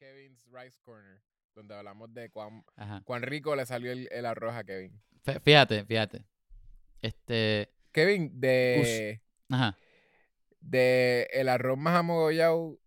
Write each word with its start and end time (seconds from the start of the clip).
Kevin's 0.00 0.46
Rice 0.50 0.78
Corner, 0.82 1.20
donde 1.54 1.74
hablamos 1.74 2.12
de 2.14 2.30
cuán, 2.30 2.64
cuán 3.04 3.20
rico 3.22 3.54
le 3.54 3.66
salió 3.66 3.92
el, 3.92 4.08
el 4.10 4.24
arroz 4.24 4.54
a 4.54 4.64
Kevin. 4.64 4.98
Fí- 5.22 5.40
Fíjate, 5.42 5.84
fíjate. 5.84 6.24
Este. 7.02 7.70
Kevin, 7.92 8.30
de, 8.40 9.20
Ajá. 9.50 9.76
de 10.60 11.28
el 11.32 11.50
arroz 11.50 11.76
más 11.76 11.96
amogollado 11.96 12.78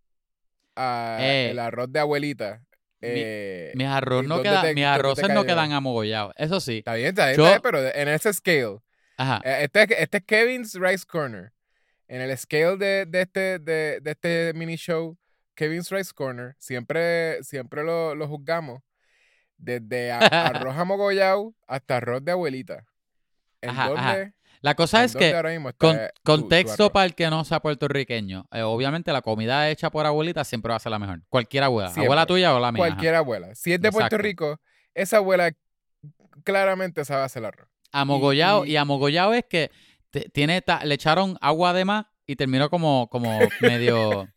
a 0.76 1.18
Eh, 1.22 1.52
el 1.52 1.60
arroz 1.60 1.92
de 1.92 2.00
abuelita. 2.00 2.64
mi- 3.00 3.10
eh, 3.12 3.74
Mis 3.76 3.88
arroz 3.88 4.24
¿y 4.24 4.28
no 4.28 4.42
te- 4.42 4.74
mis 4.74 4.86
arroces 4.86 5.30
no 5.30 5.44
quedan 5.46 5.72
amogollados. 5.72 6.34
Eso 6.36 6.60
sí. 6.60 6.80
Está 6.80 6.96
bien, 6.96 7.10
está 7.10 7.26
bien, 7.28 7.38
Yo- 7.38 7.44
está 7.46 7.60
bien, 7.60 7.62
pero 7.62 7.80
en 7.94 8.08
ese 8.08 8.34
scale. 8.34 8.80
Ajá. 9.18 9.40
Eh, 9.46 9.66
Este, 9.66 9.84
es- 9.84 9.92
este 10.00 10.18
es 10.18 10.24
Kevin's 10.26 10.74
Rice 10.76 11.06
Corner. 11.08 11.52
En 12.08 12.22
el 12.22 12.36
scale 12.38 12.78
de, 12.78 13.06
de 13.06 13.22
este, 13.22 13.60
de, 13.60 14.00
de 14.02 14.12
este 14.12 14.54
mini 14.56 14.76
show, 14.78 15.16
Kevin's 15.56 15.90
Rice 15.92 16.12
Corner, 16.14 16.56
siempre, 16.60 17.42
siempre 17.44 17.84
lo, 17.84 18.16
lo 18.16 18.28
juzgamos 18.28 18.82
desde 19.58 20.12
a- 20.12 20.18
arroz 20.68 20.78
amogollado 20.78 21.54
hasta 21.68 21.98
arroz 21.98 22.24
de 22.24 22.32
abuelita. 22.32 22.86
¿En 23.62 23.70
Ajá. 23.70 24.34
La 24.62 24.76
cosa 24.76 25.04
es 25.04 25.14
que, 25.16 25.32
con, 25.78 25.98
tu- 25.98 25.98
tu 25.98 26.24
contexto 26.24 26.92
para 26.92 27.06
el 27.06 27.16
que 27.16 27.30
no 27.30 27.44
sea 27.44 27.60
puertorriqueño, 27.62 28.48
eh, 28.52 28.62
obviamente 28.62 29.12
la 29.12 29.22
comida 29.22 29.70
hecha 29.70 29.90
por 29.90 30.06
abuelita 30.06 30.44
siempre 30.46 30.70
va 30.70 30.78
a 30.78 30.80
ser 30.80 30.92
la 30.92 31.00
mejor. 31.00 31.22
Cualquier 31.30 31.64
abuela. 31.64 31.90
Siempre. 31.90 32.06
Abuela 32.06 32.26
tuya 32.26 32.56
o 32.56 32.60
la 32.62 32.72
mía. 32.72 32.84
ajá. 32.86 32.94
Cualquier 32.94 33.16
abuela. 33.16 33.56
Si 33.56 33.74
es 33.74 33.82
de 33.82 33.92
Puerto. 33.92 34.18
Rico, 34.18 34.62
esa 34.94 35.18
abuela 35.18 35.52
claramente 36.44 37.04
sabe 37.06 37.24
hacer 37.24 37.46
arroz. 37.46 37.68
Amogollado. 37.92 38.66
y- 38.66 38.72
Y, 38.72 38.78
amogollado 38.78 39.34
es 39.34 39.46
que 39.50 39.70
te- 40.12 40.30
tiene 40.30 40.62
ta- 40.62 40.84
le 40.86 40.96
echaron 40.96 41.38
agua 41.42 41.74
de 41.74 41.86
más 41.86 42.06
y 42.26 42.36
terminó 42.36 42.70
como, 42.70 43.10
como 43.10 43.38
medio. 43.62 44.30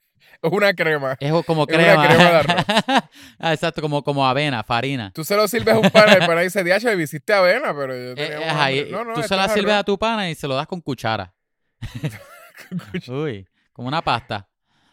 Es 0.43 0.53
una 0.53 0.75
crema. 0.75 1.17
Es 1.21 1.33
como 1.45 1.65
Es 1.69 1.77
una 1.77 2.07
crema. 2.07 2.09
de 2.09 2.25
arroz. 2.27 2.65
Ah, 3.39 3.53
exacto, 3.53 3.81
como, 3.83 4.03
como 4.03 4.27
avena, 4.27 4.63
farina. 4.63 5.10
Tú 5.15 5.24
se 5.24 5.37
lo 5.37 5.47
sirves 5.49 5.74
a 5.74 5.79
un 5.79 5.91
pana 5.91 6.13
y 6.13 6.16
el 6.21 6.27
pana 6.27 6.41
dice, 6.43 6.63
diacho, 6.65 6.88
me 6.97 7.02
hiciste 7.02 7.33
avena, 7.33 7.74
pero 7.74 7.95
yo 7.95 8.10
Eh, 8.13 8.15
tenía 8.15 8.41
eh, 8.41 8.45
ajá, 8.49 8.65
hambre". 8.66 8.88
y- 8.88 8.93
No, 8.93 9.05
no, 9.05 9.15
tú 9.15 9.23
se 9.23 9.37
la 9.37 9.47
es 9.47 9.52
sirves 9.52 9.73
arroz. 9.73 9.80
a 9.80 9.85
tu 9.85 9.99
pana 9.99 10.30
y 10.30 10.35
se 10.35 10.47
lo 10.49 10.55
das 10.55 10.66
con 10.66 10.80
cuchara. 10.80 11.35
Uy, 13.09 13.47
como 13.73 13.88
una 13.88 14.02
pasta. 14.02 14.49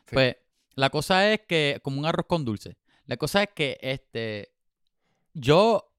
Sí. 0.08 0.14
Pues 0.16 0.36
la 0.76 0.90
cosa 0.90 1.30
es 1.32 1.42
que, 1.48 1.80
como 1.84 2.00
un 2.00 2.06
arroz 2.06 2.26
con 2.28 2.44
dulce. 2.46 2.78
La 3.06 3.18
cosa 3.18 3.44
es 3.44 3.50
que, 3.56 3.78
este, 3.82 4.52
yo, 5.34 5.92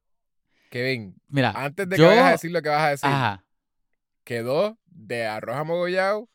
Kevin, 0.71 1.15
mira, 1.29 1.53
antes 1.55 1.89
de 1.89 1.97
yo, 1.97 2.05
que 2.05 2.09
vayas 2.09 2.25
a 2.27 2.31
decir 2.33 2.51
lo 2.51 2.63
que 2.63 2.69
vas 2.69 2.83
a 2.83 2.91
decir, 2.91 3.09
ajá, 3.09 3.45
quedó 4.25 4.79
de 4.87 5.27
arroz 5.27 5.57
amogollado 5.57 6.29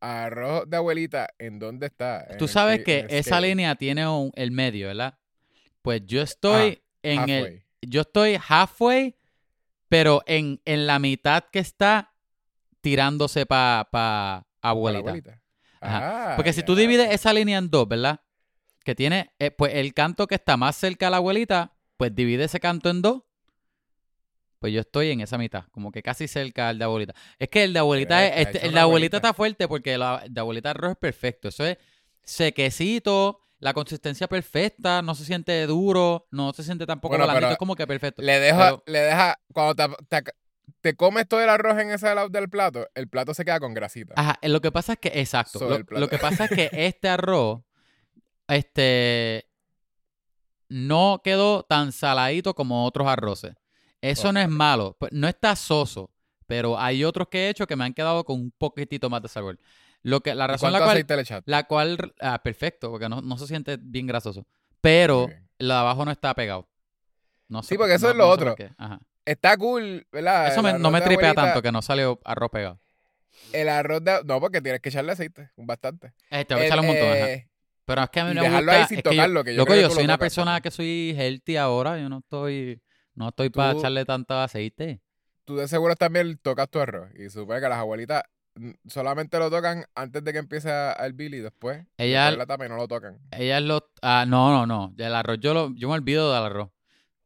arroz 0.00 0.68
de 0.68 0.76
abuelita. 0.76 1.28
¿En 1.38 1.58
dónde 1.58 1.86
está? 1.86 2.26
Tú 2.38 2.44
el 2.44 2.50
sabes 2.50 2.84
que 2.84 3.00
el 3.00 3.06
esa 3.10 3.40
línea 3.40 3.74
tiene 3.74 4.06
un- 4.08 4.32
el 4.34 4.50
medio, 4.50 4.88
¿verdad? 4.88 5.18
Pues 5.82 6.02
yo 6.06 6.22
estoy 6.22 6.82
en 7.02 7.28
el, 7.28 7.44
Halfway. 7.44 7.62
yo 7.82 8.00
estoy 8.02 8.38
halfway, 8.48 9.16
pero 9.88 10.22
en, 10.26 10.60
en 10.64 10.86
la 10.86 10.98
mitad 10.98 11.44
que 11.52 11.58
está 11.60 12.12
tirándose 12.80 13.46
para 13.46 13.84
pa 13.84 13.90
Para 13.90 14.44
la 14.62 14.70
abuelita. 14.70 15.00
abuelita. 15.08 15.42
Ajá. 15.80 16.32
Ah, 16.32 16.36
Porque 16.36 16.52
si 16.52 16.62
tú 16.62 16.74
divides 16.74 17.10
esa 17.12 17.32
línea 17.32 17.58
en 17.58 17.70
dos, 17.70 17.86
¿verdad? 17.88 18.20
Que 18.84 18.94
tiene, 18.94 19.32
eh, 19.38 19.50
pues 19.50 19.74
el 19.74 19.94
canto 19.94 20.26
que 20.26 20.34
está 20.34 20.56
más 20.56 20.76
cerca 20.76 21.06
a 21.06 21.10
la 21.10 21.18
abuelita, 21.18 21.72
pues 21.96 22.14
divide 22.14 22.44
ese 22.44 22.58
canto 22.60 22.90
en 22.90 23.02
dos. 23.02 23.22
Pues 24.58 24.72
yo 24.72 24.80
estoy 24.80 25.10
en 25.10 25.20
esa 25.20 25.38
mitad, 25.38 25.64
como 25.70 25.92
que 25.92 26.02
casi 26.02 26.26
cerca 26.26 26.68
al 26.68 26.78
de 26.78 26.84
abuelita. 26.84 27.14
Es 27.38 27.48
que 27.48 27.62
el 27.64 27.72
de 27.72 27.78
abuelita, 27.78 28.24
es, 28.26 28.30
está 28.30 28.40
este, 28.50 28.66
el 28.66 28.74
de 28.74 28.80
abuelita 28.80 28.82
abuelita. 28.82 29.16
está 29.18 29.34
fuerte 29.34 29.68
porque 29.68 29.96
la, 29.96 30.22
el 30.24 30.34
de 30.34 30.40
abuelita 30.40 30.70
arroz 30.70 30.92
es 30.92 30.96
perfecto. 30.98 31.48
Eso 31.48 31.64
es 31.64 31.78
sequecito, 32.24 33.40
la 33.60 33.72
consistencia 33.72 34.26
perfecta, 34.28 35.00
no 35.02 35.14
se 35.14 35.24
siente 35.24 35.64
duro, 35.66 36.26
no 36.30 36.52
se 36.52 36.62
siente 36.64 36.86
tampoco 36.86 37.12
Bueno, 37.12 37.24
blandito, 37.24 37.52
es 37.52 37.58
como 37.58 37.76
que 37.76 37.86
perfecto. 37.86 38.20
Le 38.22 38.38
deja, 38.40 38.64
Pero- 38.64 38.82
le 38.86 38.98
deja, 39.00 39.38
cuando 39.52 39.74
te, 39.74 40.04
te- 40.22 40.32
te 40.80 40.94
comes 40.96 41.26
todo 41.28 41.40
el 41.40 41.48
arroz 41.48 41.78
en 41.78 41.90
ese 41.90 42.12
lado 42.14 42.28
del 42.28 42.48
plato, 42.48 42.86
el 42.94 43.08
plato 43.08 43.34
se 43.34 43.44
queda 43.44 43.60
con 43.60 43.74
grasita. 43.74 44.14
Ajá, 44.16 44.38
eh, 44.42 44.48
lo 44.48 44.60
que 44.60 44.70
pasa 44.72 44.94
es 44.94 44.98
que, 44.98 45.08
exacto, 45.20 45.60
lo, 45.68 45.78
lo 45.98 46.08
que 46.08 46.18
pasa 46.18 46.44
es 46.46 46.50
que 46.50 46.68
este 46.72 47.08
arroz, 47.08 47.60
este, 48.48 49.48
no 50.68 51.20
quedó 51.24 51.62
tan 51.62 51.92
saladito 51.92 52.54
como 52.54 52.84
otros 52.84 53.06
arroces. 53.08 53.54
Eso 54.00 54.32
no 54.32 54.40
es 54.40 54.48
malo, 54.48 54.96
pues, 54.98 55.12
no 55.12 55.26
está 55.28 55.56
soso, 55.56 56.10
pero 56.46 56.78
hay 56.78 57.04
otros 57.04 57.28
que 57.28 57.46
he 57.46 57.48
hecho 57.50 57.66
que 57.66 57.76
me 57.76 57.84
han 57.84 57.94
quedado 57.94 58.24
con 58.24 58.40
un 58.40 58.50
poquitito 58.52 59.10
más 59.10 59.22
de 59.22 59.28
sabor. 59.28 59.58
Lo 60.02 60.20
que, 60.20 60.34
la 60.34 60.44
¿Y 60.44 60.48
razón 60.48 60.70
¿Cuánto 60.70 60.78
la 60.78 60.84
cual, 60.84 60.96
aceite 60.96 61.16
le 61.16 61.22
echaste? 61.22 61.50
la 61.50 61.62
cual, 61.64 62.14
ah, 62.20 62.40
perfecto, 62.42 62.90
porque 62.90 63.08
no, 63.08 63.20
no 63.20 63.36
se 63.38 63.46
siente 63.48 63.76
bien 63.80 64.06
grasoso, 64.06 64.46
pero 64.80 65.28
lo 65.58 65.74
de 65.74 65.80
abajo 65.80 66.04
no 66.04 66.12
está 66.12 66.32
pegado. 66.34 66.68
No 67.48 67.62
sé 67.62 67.70
Sí, 67.70 67.74
por- 67.74 67.84
porque 67.84 67.94
eso 67.94 68.06
no- 68.06 68.10
es 68.12 68.16
lo 68.18 68.28
otro. 68.28 68.54
Ajá. 68.76 69.00
Está 69.24 69.56
cool, 69.56 70.06
¿verdad? 70.12 70.48
Eso 70.52 70.62
me- 70.62 70.78
no 70.78 70.90
me 70.90 71.00
tripea 71.00 71.30
abuelita- 71.30 71.34
tanto 71.46 71.62
que 71.62 71.72
no 71.72 71.82
salió 71.82 72.20
arroz 72.24 72.50
pegado. 72.50 72.80
El 73.52 73.68
arroz 73.68 74.02
de... 74.04 74.20
No, 74.24 74.40
porque 74.40 74.60
tienes 74.62 74.80
que 74.80 74.88
echarle 74.90 75.12
aceite, 75.12 75.50
bastante. 75.56 76.12
Este, 76.30 76.54
voy 76.54 76.62
a 76.62 76.66
echarle 76.66 76.80
un 76.82 76.86
montón. 76.88 77.08
ajá. 77.08 77.30
eh, 77.32 77.48
Pero 77.84 78.02
es 78.02 78.10
que 78.10 78.20
a 78.20 78.24
mí 78.24 78.34
no 78.34 78.42
me 78.42 78.48
dejarlo 78.48 78.72
gusta. 78.72 78.82
ahí 78.82 78.88
sin 78.88 78.98
es 78.98 79.02
que 79.02 79.08
yo- 79.10 79.16
tocarlo, 79.16 79.44
que 79.44 79.54
yo 79.54 79.58
loco, 79.58 79.74
yo 79.74 79.88
soy 79.90 79.98
lo 79.98 80.04
una 80.04 80.18
persona 80.18 80.60
que 80.60 80.70
soy 80.70 81.14
healthy 81.18 81.56
ahora. 81.56 81.98
Yo 81.98 82.08
no 82.08 82.18
estoy. 82.18 82.80
No 83.18 83.28
estoy 83.28 83.50
para 83.50 83.72
echarle 83.78 84.04
tanto 84.04 84.34
aceite. 84.34 85.00
tú 85.44 85.56
de 85.56 85.66
seguro 85.68 85.96
también 85.96 86.38
tocas 86.38 86.68
tu 86.70 86.78
arroz. 86.78 87.10
Y 87.18 87.28
supone 87.30 87.60
que 87.60 87.68
las 87.68 87.78
abuelitas 87.78 88.22
mm, 88.54 88.70
solamente 88.86 89.38
lo 89.38 89.50
tocan 89.50 89.84
antes 89.94 90.22
de 90.24 90.32
que 90.32 90.38
empiece 90.38 90.70
a 90.70 90.92
a 90.92 91.06
hervir 91.06 91.34
y 91.34 91.40
después. 91.40 91.86
Ella- 91.96 92.20
después 92.24 92.32
de 92.32 92.38
la 92.38 92.46
tapa 92.46 92.66
y 92.66 92.68
no 92.68 92.76
lo 92.76 92.86
tocan. 92.88 93.18
Ella 93.30 93.58
es 93.58 93.64
lo. 93.64 93.90
Ah, 94.02 94.24
no, 94.28 94.50
no, 94.50 94.66
no. 94.66 94.94
El 94.98 95.14
arroz, 95.14 95.38
yo, 95.40 95.54
lo, 95.54 95.74
yo 95.74 95.88
me 95.88 95.94
olvido 95.94 96.32
del 96.32 96.44
arroz. 96.44 96.70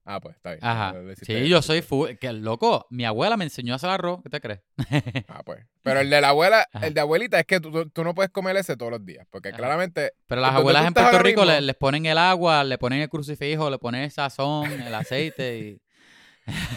Ah, 0.05 0.19
pues 0.21 0.35
está 0.35 0.51
bien. 0.51 0.65
Ajá. 0.65 0.95
Sí, 1.23 1.49
yo 1.49 1.63
soy 1.63 1.81
full. 1.81 2.11
Que 2.21 2.33
loco, 2.33 2.87
mi 2.91 3.05
abuela 3.05 3.37
me 3.37 3.45
enseñó 3.45 3.73
a 3.73 3.77
hacer 3.77 3.91
arroz. 3.91 4.21
¿Qué 4.23 4.31
te 4.31 4.41
crees? 4.41 4.61
Ah, 5.29 5.43
pues. 5.45 5.65
Pero 5.83 6.01
el 6.01 6.11
de 6.11 6.21
la 6.21 6.31
abuela, 6.31 6.67
Ajá. 6.73 6.87
el 6.87 6.95
de 6.95 7.01
abuelita 7.01 7.39
es 7.39 7.47
que 7.47 7.61
tú, 7.61 7.89
tú- 7.91 8.03
no 8.05 8.15
puedes 8.15 8.31
comer 8.33 8.57
ese 8.57 8.77
todos 8.77 8.91
los 8.91 9.05
días. 9.05 9.27
Porque 9.31 9.51
Ajá. 9.51 9.59
claramente. 9.59 10.13
Pero 10.27 10.41
las 10.41 10.51
¿Dónde 10.51 10.61
abuelas 10.61 10.87
en 10.87 10.95
Puerto 10.95 11.19
Rico 11.21 11.45
le- 11.45 11.53
mismo? 11.53 11.67
les 11.67 11.77
ponen 11.77 12.07
el 12.07 12.19
agua, 12.19 12.65
le 12.65 12.79
ponen 12.79 13.01
el 13.01 13.09
crucifijo, 13.09 13.71
le 13.71 13.79
ponen 13.79 14.03
el 14.03 14.11
sazón, 14.11 14.71
el 14.71 14.95
aceite 14.95 15.59
y. 15.59 15.83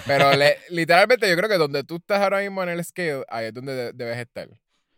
Pero 0.05 0.33
le- 0.35 0.57
literalmente 0.69 1.27
yo 1.27 1.35
creo 1.35 1.49
que 1.49 1.57
donde 1.57 1.83
tú 1.83 1.95
estás 1.95 2.21
ahora 2.21 2.39
mismo 2.41 2.61
en 2.61 2.69
el 2.69 2.83
scale, 2.85 3.23
ahí 3.29 3.47
es 3.47 3.53
donde 3.53 3.73
de- 3.73 3.93
debes 3.93 4.17
estar. 4.19 4.47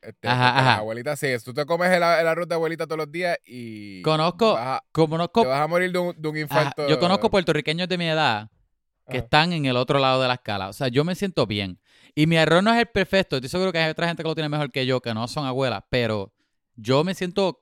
Este, 0.08 0.28
Ajá, 0.28 0.58
ajá. 0.58 0.76
abuelitas, 0.78 1.20
sí, 1.20 1.28
tú 1.44 1.54
te 1.54 1.66
comes 1.66 1.90
el, 1.90 1.98
el 1.98 2.04
arroz 2.28 2.48
de 2.48 2.56
abuelita 2.56 2.86
todos 2.86 2.98
los 3.00 3.12
días 3.12 3.38
y. 3.46 4.02
Conozco- 4.04 4.54
vas 4.54 4.80
a- 4.80 4.84
Conozco, 4.92 5.42
te 5.42 5.48
vas 5.48 5.60
a 5.62 5.68
morir 5.68 5.92
de 5.92 6.00
un, 6.00 6.16
de 6.22 6.28
un 6.30 6.36
ajá, 6.36 6.42
infarto. 6.44 6.88
yo 6.88 6.98
conozco 7.00 7.30
puertorriqueños 7.30 7.90
de 7.90 7.98
mi 7.98 8.06
edad 8.08 8.50
que 9.10 9.18
están 9.18 9.52
en 9.54 9.66
el 9.66 9.76
otro 9.78 10.00
lado 10.00 10.22
de 10.22 10.28
la 10.30 10.36
escala. 10.36 10.70
O 10.70 10.74
sea, 10.74 10.88
yo 10.90 11.04
me 11.06 11.16
siento 11.16 11.46
bien. 11.46 11.80
Y 12.16 12.26
mi 12.28 12.38
arroz 12.38 12.62
no 12.64 12.74
es 12.74 12.80
el 12.80 12.88
perfecto. 12.88 13.36
Estoy 13.38 13.50
seguro 13.50 13.72
que 13.72 13.78
hay 13.80 13.90
otra 13.92 14.08
gente 14.08 14.22
que 14.24 14.28
lo 14.30 14.36
tiene 14.36 14.50
mejor 14.50 14.72
que 14.72 14.86
yo, 14.86 15.00
que 15.02 15.14
no 15.14 15.28
son 15.30 15.46
abuelas. 15.46 15.84
Pero 15.90 16.34
yo 16.76 17.04
me 17.06 17.14
siento 17.14 17.60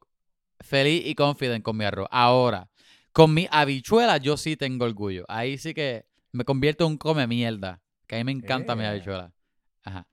feliz 0.59 1.03
y 1.05 1.13
confident 1.15 1.63
con 1.63 1.77
mi 1.77 1.85
arroz. 1.85 2.07
Ahora, 2.11 2.67
con 3.11 3.33
mi 3.33 3.47
habichuela 3.51 4.17
yo 4.17 4.37
sí 4.37 4.55
tengo 4.57 4.85
orgullo. 4.85 5.25
Ahí 5.27 5.57
sí 5.57 5.73
que 5.75 6.05
me 6.31 6.45
convierto 6.45 6.85
en 6.85 6.91
un 6.91 6.97
come 6.97 7.27
mierda. 7.27 7.81
Que 8.07 8.15
a 8.15 8.17
mí 8.19 8.23
me 8.23 8.31
encanta 8.31 8.75
mi 8.75 8.83
Eh. 8.83 8.87
habichuela. 8.87 9.31
Ajá. 9.83 10.07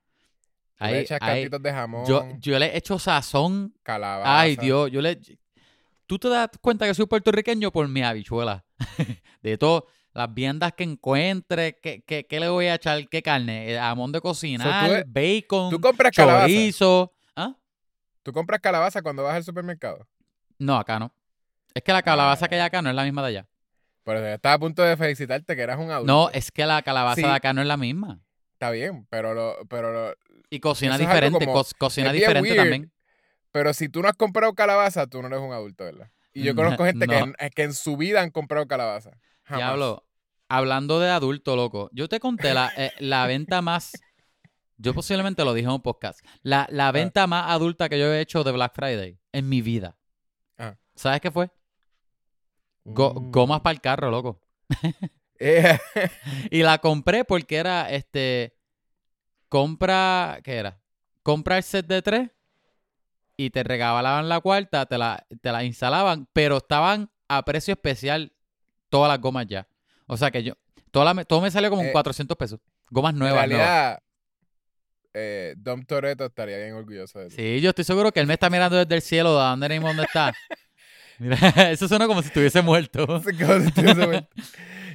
Tú 0.82 0.88
le 0.88 0.94
Ahí, 0.98 1.02
echas 1.04 1.18
ahí- 1.22 1.48
de 1.48 1.72
jamón, 1.72 2.06
yo, 2.06 2.26
yo 2.38 2.58
le 2.58 2.76
echo 2.76 2.98
sazón. 2.98 3.74
calabaza. 3.82 4.40
Ay, 4.40 4.56
Dios, 4.56 4.90
yo 4.90 5.00
le... 5.00 5.18
Tú 6.06 6.18
te 6.18 6.28
das 6.28 6.48
cuenta 6.60 6.86
que 6.86 6.94
soy 6.94 7.06
puertorriqueño 7.06 7.70
por 7.70 7.88
mi 7.88 8.02
habichuela. 8.02 8.64
de 9.42 9.56
todo, 9.58 9.86
las 10.12 10.32
viandas 10.34 10.72
que 10.74 10.84
encuentre, 10.84 11.78
¿qué, 11.80 12.02
qué, 12.06 12.26
qué 12.26 12.40
le 12.40 12.48
voy 12.48 12.66
a 12.66 12.74
echar? 12.74 13.08
¿Qué 13.08 13.22
carne? 13.22 13.72
Eh, 13.72 13.78
Jamón 13.78 14.12
de 14.12 14.20
cocinar, 14.20 14.88
So, 14.90 14.96
tú- 14.96 15.02
bacon, 15.08 15.70
Tú 15.70 15.80
compras 15.80 16.12
calabaza. 16.14 16.46
chorizo. 16.46 17.12
¿Ah? 17.36 17.54
Tú 18.22 18.32
compras 18.32 18.60
calabaza 18.60 19.00
cuando 19.02 19.22
vas 19.22 19.36
al 19.36 19.44
supermercado. 19.44 20.06
No, 20.58 20.76
acá 20.76 20.98
no. 20.98 21.12
Es 21.74 21.82
que 21.82 21.92
la 21.92 22.02
calabaza 22.02 22.44
Ah. 22.44 22.48
que 22.48 22.54
hay 22.56 22.60
acá 22.60 22.82
no 22.82 22.90
es 22.90 22.94
la 22.96 23.04
misma 23.04 23.22
de 23.22 23.28
allá. 23.28 23.48
Pero 24.04 24.18
estaba 24.26 24.56
a 24.56 24.58
punto 24.58 24.82
de 24.82 24.96
felicitarte 24.96 25.54
que 25.56 25.62
eras 25.62 25.78
un 25.78 25.90
adulto. 25.90 26.12
No, 26.12 26.28
es 26.30 26.50
que 26.50 26.66
la 26.66 26.82
calabaza 26.82 27.14
Sí. 27.16 27.22
de 27.22 27.28
acá 27.30 27.52
no 27.52 27.60
es 27.62 27.66
la 27.68 27.76
misma. 27.76 28.20
Está 28.54 28.70
bien, 28.70 29.06
pero 29.10 29.32
lo, 29.34 29.56
pero 29.68 29.92
lo- 29.92 30.14
Y 30.54 30.60
cocina 30.60 30.96
Eso 30.96 31.04
diferente, 31.04 31.46
como- 31.46 31.62
co- 31.62 31.68
cocina 31.78 32.12
diferente 32.12 32.50
weird. 32.50 32.56
también. 32.62 32.92
pero 33.52 33.72
si 33.74 33.88
tú 33.88 34.02
no 34.02 34.08
has 34.08 34.16
comprado 34.16 34.54
calabaza, 34.54 35.06
tú 35.06 35.20
no 35.22 35.28
eres 35.28 35.40
un 35.40 35.52
adulto, 35.52 35.84
¿verdad? 35.84 36.10
Y 36.34 36.42
yo 36.42 36.52
Mm, 36.52 36.56
conozco 36.56 36.84
gente 36.84 37.06
que, 37.06 37.18
en, 37.18 37.34
que 37.54 37.62
en 37.62 37.72
su 37.74 37.96
vida 37.96 38.20
han 38.22 38.30
comprado 38.30 38.66
calabaza. 38.66 39.10
Jamás. 39.44 39.58
Diablo, 39.66 40.06
hablando 40.48 41.00
de 41.00 41.10
adulto, 41.10 41.56
loco, 41.56 41.88
yo 41.92 42.08
te 42.08 42.20
conté 42.20 42.52
la, 42.54 42.70
eh, 42.76 42.92
la 42.98 43.26
venta 43.26 43.60
más. 43.62 43.92
Yo 44.78 44.94
posiblemente 44.94 45.44
lo 45.44 45.52
dije 45.54 45.66
en 45.68 45.72
un 45.74 45.82
podcast. 45.82 46.20
La, 46.42 46.66
la 46.70 46.88
Ah. 46.88 46.92
venta 46.92 47.26
más 47.26 47.50
adulta 47.50 47.88
que 47.88 47.98
yo 47.98 48.12
he 48.12 48.20
hecho 48.20 48.42
de 48.44 48.52
Black 48.52 48.72
Friday 48.74 49.18
en 49.32 49.48
mi 49.48 49.60
vida. 49.62 49.96
Ah. 50.58 50.76
¿Sabes 50.94 51.20
qué 51.20 51.30
fue? 51.30 51.50
Go- 52.84 53.14
Mm. 53.14 53.30
Gomas 53.30 53.60
para 53.60 53.72
el 53.74 53.80
carro, 53.80 54.10
loco. 54.10 54.40
Eh, 55.38 55.78
Y 56.50 56.62
la 56.62 56.78
compré 56.78 57.24
porque 57.24 57.56
era 57.56 57.90
este. 57.90 58.54
Compra. 59.52 60.40
¿Qué 60.42 60.54
era? 60.56 60.80
Compra 61.22 61.58
el 61.58 61.62
set 61.62 61.86
de 61.86 62.00
tres 62.00 62.30
y 63.36 63.50
te 63.50 63.62
regalaban 63.62 64.26
la 64.26 64.40
cuarta, 64.40 64.86
te 64.86 64.96
la, 64.96 65.26
te 65.42 65.52
la 65.52 65.62
instalaban, 65.62 66.26
pero 66.32 66.56
estaban 66.56 67.10
a 67.28 67.44
precio 67.44 67.72
especial 67.72 68.32
todas 68.88 69.10
las 69.10 69.20
gomas 69.20 69.46
ya. 69.46 69.68
O 70.06 70.16
sea 70.16 70.30
que 70.30 70.42
yo, 70.42 70.54
toda 70.90 71.12
la- 71.12 71.24
todo 71.26 71.42
me 71.42 71.50
salió 71.50 71.68
como 71.68 71.82
en 71.82 71.88
Eh, 71.88 71.92
400 71.92 72.34
pesos. 72.38 72.60
Gomas 72.88 73.12
En 73.12 73.18
nuevas, 73.18 73.46
nuevas. 73.46 73.68
realidad, 73.68 73.98
eh, 75.12 75.54
Dom 75.58 75.84
Toretto 75.84 76.24
estaría 76.24 76.56
bien 76.56 76.72
orgulloso 76.72 77.18
de 77.18 77.28
ti. 77.28 77.36
Sí, 77.36 77.60
yo 77.60 77.68
estoy 77.68 77.84
seguro 77.84 78.10
que 78.10 78.20
él 78.20 78.26
me 78.26 78.32
está 78.34 78.48
mirando 78.48 78.78
desde 78.78 78.94
el 78.94 79.02
cielo, 79.02 79.36
de 79.36 79.44
dónde 79.44 79.68
mismo 79.68 79.88
dónde 79.88 80.04
está. 80.04 80.32
Mira, 81.18 81.36
eso 81.70 81.86
suena 81.88 82.06
como 82.06 82.22
si 82.22 82.28
estuviese 82.28 82.62
muerto. 82.62 83.06
Como 83.06 83.22
si 83.22 83.66
estuviese 83.66 84.06
muerto. 84.06 84.28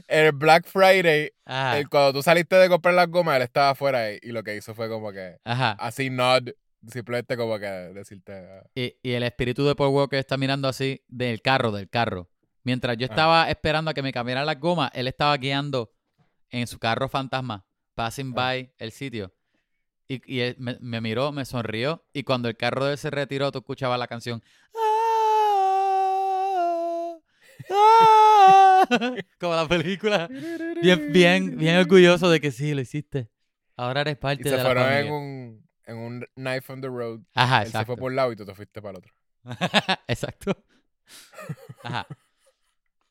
El 0.08 0.32
Black 0.32 0.66
Friday, 0.66 1.32
el- 1.46 1.90
cuando 1.90 2.14
tú 2.14 2.24
saliste 2.24 2.56
de 2.56 2.70
comprar 2.70 2.94
las 2.96 3.10
gomas, 3.10 3.36
él 3.38 3.42
estaba 3.44 3.72
afuera 3.72 4.00
ahí, 4.04 4.20
y 4.22 4.32
lo 4.32 4.44
que 4.44 4.56
hizo 4.56 4.74
fue 4.74 4.88
como 4.90 5.12
que 5.12 5.38
ajá. 5.44 5.72
así 5.80 6.10
nod, 6.10 6.44
simplemente 6.90 7.36
como 7.36 7.60
que 7.60 7.66
decirte. 7.66 8.34
ah, 8.34 8.64
Y, 8.74 8.96
y 9.04 9.12
el 9.14 9.24
espíritu 9.24 9.66
de 9.68 9.76
Paul 9.76 9.94
Walker 9.94 10.18
está 10.20 10.38
mirando 10.38 10.68
así 10.70 11.04
del 11.08 11.42
carro, 11.42 11.72
del 11.72 11.90
carro. 11.90 12.30
Mientras 12.64 12.98
yo 12.98 13.06
Ah. 13.06 13.10
estaba 13.12 13.50
esperando 13.50 13.92
a 13.92 13.94
que 13.94 14.02
me 14.02 14.14
cambiaran 14.14 14.46
las 14.46 14.60
gomas, 14.60 14.92
él 14.94 15.08
estaba 15.08 15.36
guiando 15.38 15.92
en 16.50 16.68
su 16.68 16.80
carro 16.80 17.10
fantasma, 17.10 17.66
passing 17.96 18.32
Ah. 18.32 18.36
by 18.36 18.74
el 18.78 18.92
sitio. 18.92 19.34
Y, 20.08 20.22
y 20.34 20.40
él 20.40 20.56
me, 20.58 20.78
me 20.80 21.02
miró, 21.02 21.34
me 21.34 21.44
sonrió. 21.44 22.06
Y 22.14 22.24
cuando 22.24 22.48
el 22.48 22.56
carro 22.56 22.86
de 22.86 22.94
él 22.94 22.98
se 22.98 23.10
retiró, 23.10 23.52
tú 23.52 23.60
escuchabas 23.60 24.00
la 24.00 24.08
canción. 24.08 24.42
"Ah, 24.74 24.78
ah", 27.72 28.17
Como 29.40 29.56
la 29.56 29.68
película. 29.68 30.28
Bien, 30.82 31.12
bien, 31.12 31.58
bien 31.58 31.78
orgulloso 31.78 32.30
de 32.30 32.40
que 32.40 32.52
sí, 32.52 32.74
lo 32.74 32.82
hiciste. 32.82 33.30
Ahora 33.76 34.02
eres 34.02 34.14
Y 34.14 34.18
parte 34.18 34.44
se 34.44 34.50
de 34.52 34.58
la 34.58 34.64
fueron 34.64 34.92
en 34.92 35.12
un, 35.12 35.68
en 35.86 35.98
un 35.98 36.26
knife 36.36 36.74
on 36.74 36.82
the 36.82 36.88
road. 36.88 37.20
Ajá, 37.36 37.58
Él 37.60 37.64
se 37.66 37.70
exacto. 37.70 37.86
fue 37.88 37.98
por 37.98 38.12
un 38.12 38.16
lado 38.16 38.32
y 38.32 38.36
tú 38.36 38.46
te 38.46 38.54
fuiste 38.56 38.82
para 38.82 38.92
el 38.92 38.98
otro. 38.98 39.14
Exacto. 40.08 40.64
Ajá. 41.84 42.08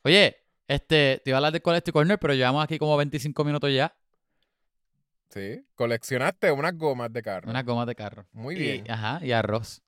Oye, 0.03 0.37
este, 0.69 1.21
te 1.25 1.31
iba 1.31 1.37
a 1.37 1.39
hablar 1.39 1.53
de 1.53 1.61
Collective 1.63 1.93
Corner, 1.93 2.19
pero 2.19 2.35
llevamos 2.35 2.63
aquí 2.65 2.79
como 2.79 2.97
25 2.97 3.45
minutos 3.45 3.73
ya. 3.73 3.97
Sí. 5.31 5.65
Coleccionaste 5.75 6.51
unas 6.53 6.77
gomas 6.77 7.13
de 7.13 7.23
carro. 7.23 7.51
Unas 7.51 7.65
gomas 7.65 7.87
de 7.87 7.95
carro. 7.95 8.27
Muy 8.33 8.55
Y- 8.57 8.59
bien. 8.59 8.91
ajá, 8.91 9.25
y 9.25 9.33
arroz. 9.33 9.83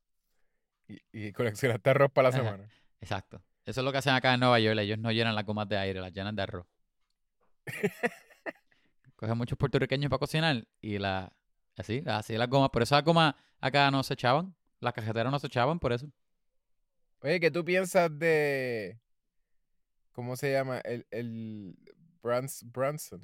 Y, 0.88 1.00
y 1.12 1.32
coleccionaste 1.32 1.90
arroz 1.90 2.10
para 2.12 2.30
la 2.30 2.36
Ajá. 2.36 2.44
semana. 2.44 2.68
Exacto. 3.00 3.42
Eso 3.68 3.82
es 3.82 3.84
lo 3.84 3.92
que 3.92 3.98
hacen 3.98 4.14
acá 4.14 4.32
en 4.32 4.40
Nueva 4.40 4.58
York. 4.58 4.78
Ellos 4.78 4.98
no 4.98 5.12
llenan 5.12 5.34
las 5.34 5.44
gomas 5.44 5.68
de 5.68 5.76
aire, 5.76 6.00
las 6.00 6.10
llenan 6.10 6.34
de 6.34 6.42
arroz. 6.42 6.66
Cogen 9.16 9.36
muchos 9.36 9.58
puertorriqueños 9.58 10.08
para 10.08 10.20
cocinar 10.20 10.66
y 10.80 10.96
la, 10.96 11.30
así, 11.76 12.02
así 12.06 12.38
las 12.38 12.48
gomas. 12.48 12.70
Por 12.70 12.80
eso 12.82 12.94
las 12.94 13.04
gomas 13.04 13.34
acá 13.60 13.90
no 13.90 14.02
se 14.02 14.14
echaban. 14.14 14.56
Las 14.80 14.94
cajeteras 14.94 15.30
no 15.30 15.38
se 15.38 15.48
echaban 15.48 15.78
por 15.78 15.92
eso. 15.92 16.10
Oye, 17.20 17.38
¿qué 17.40 17.50
tú 17.50 17.62
piensas 17.62 18.08
de. 18.18 18.98
¿Cómo 20.12 20.34
se 20.34 20.50
llama? 20.50 20.78
El, 20.78 21.06
el 21.10 21.76
Brans- 22.22 22.62
Branson. 22.64 23.20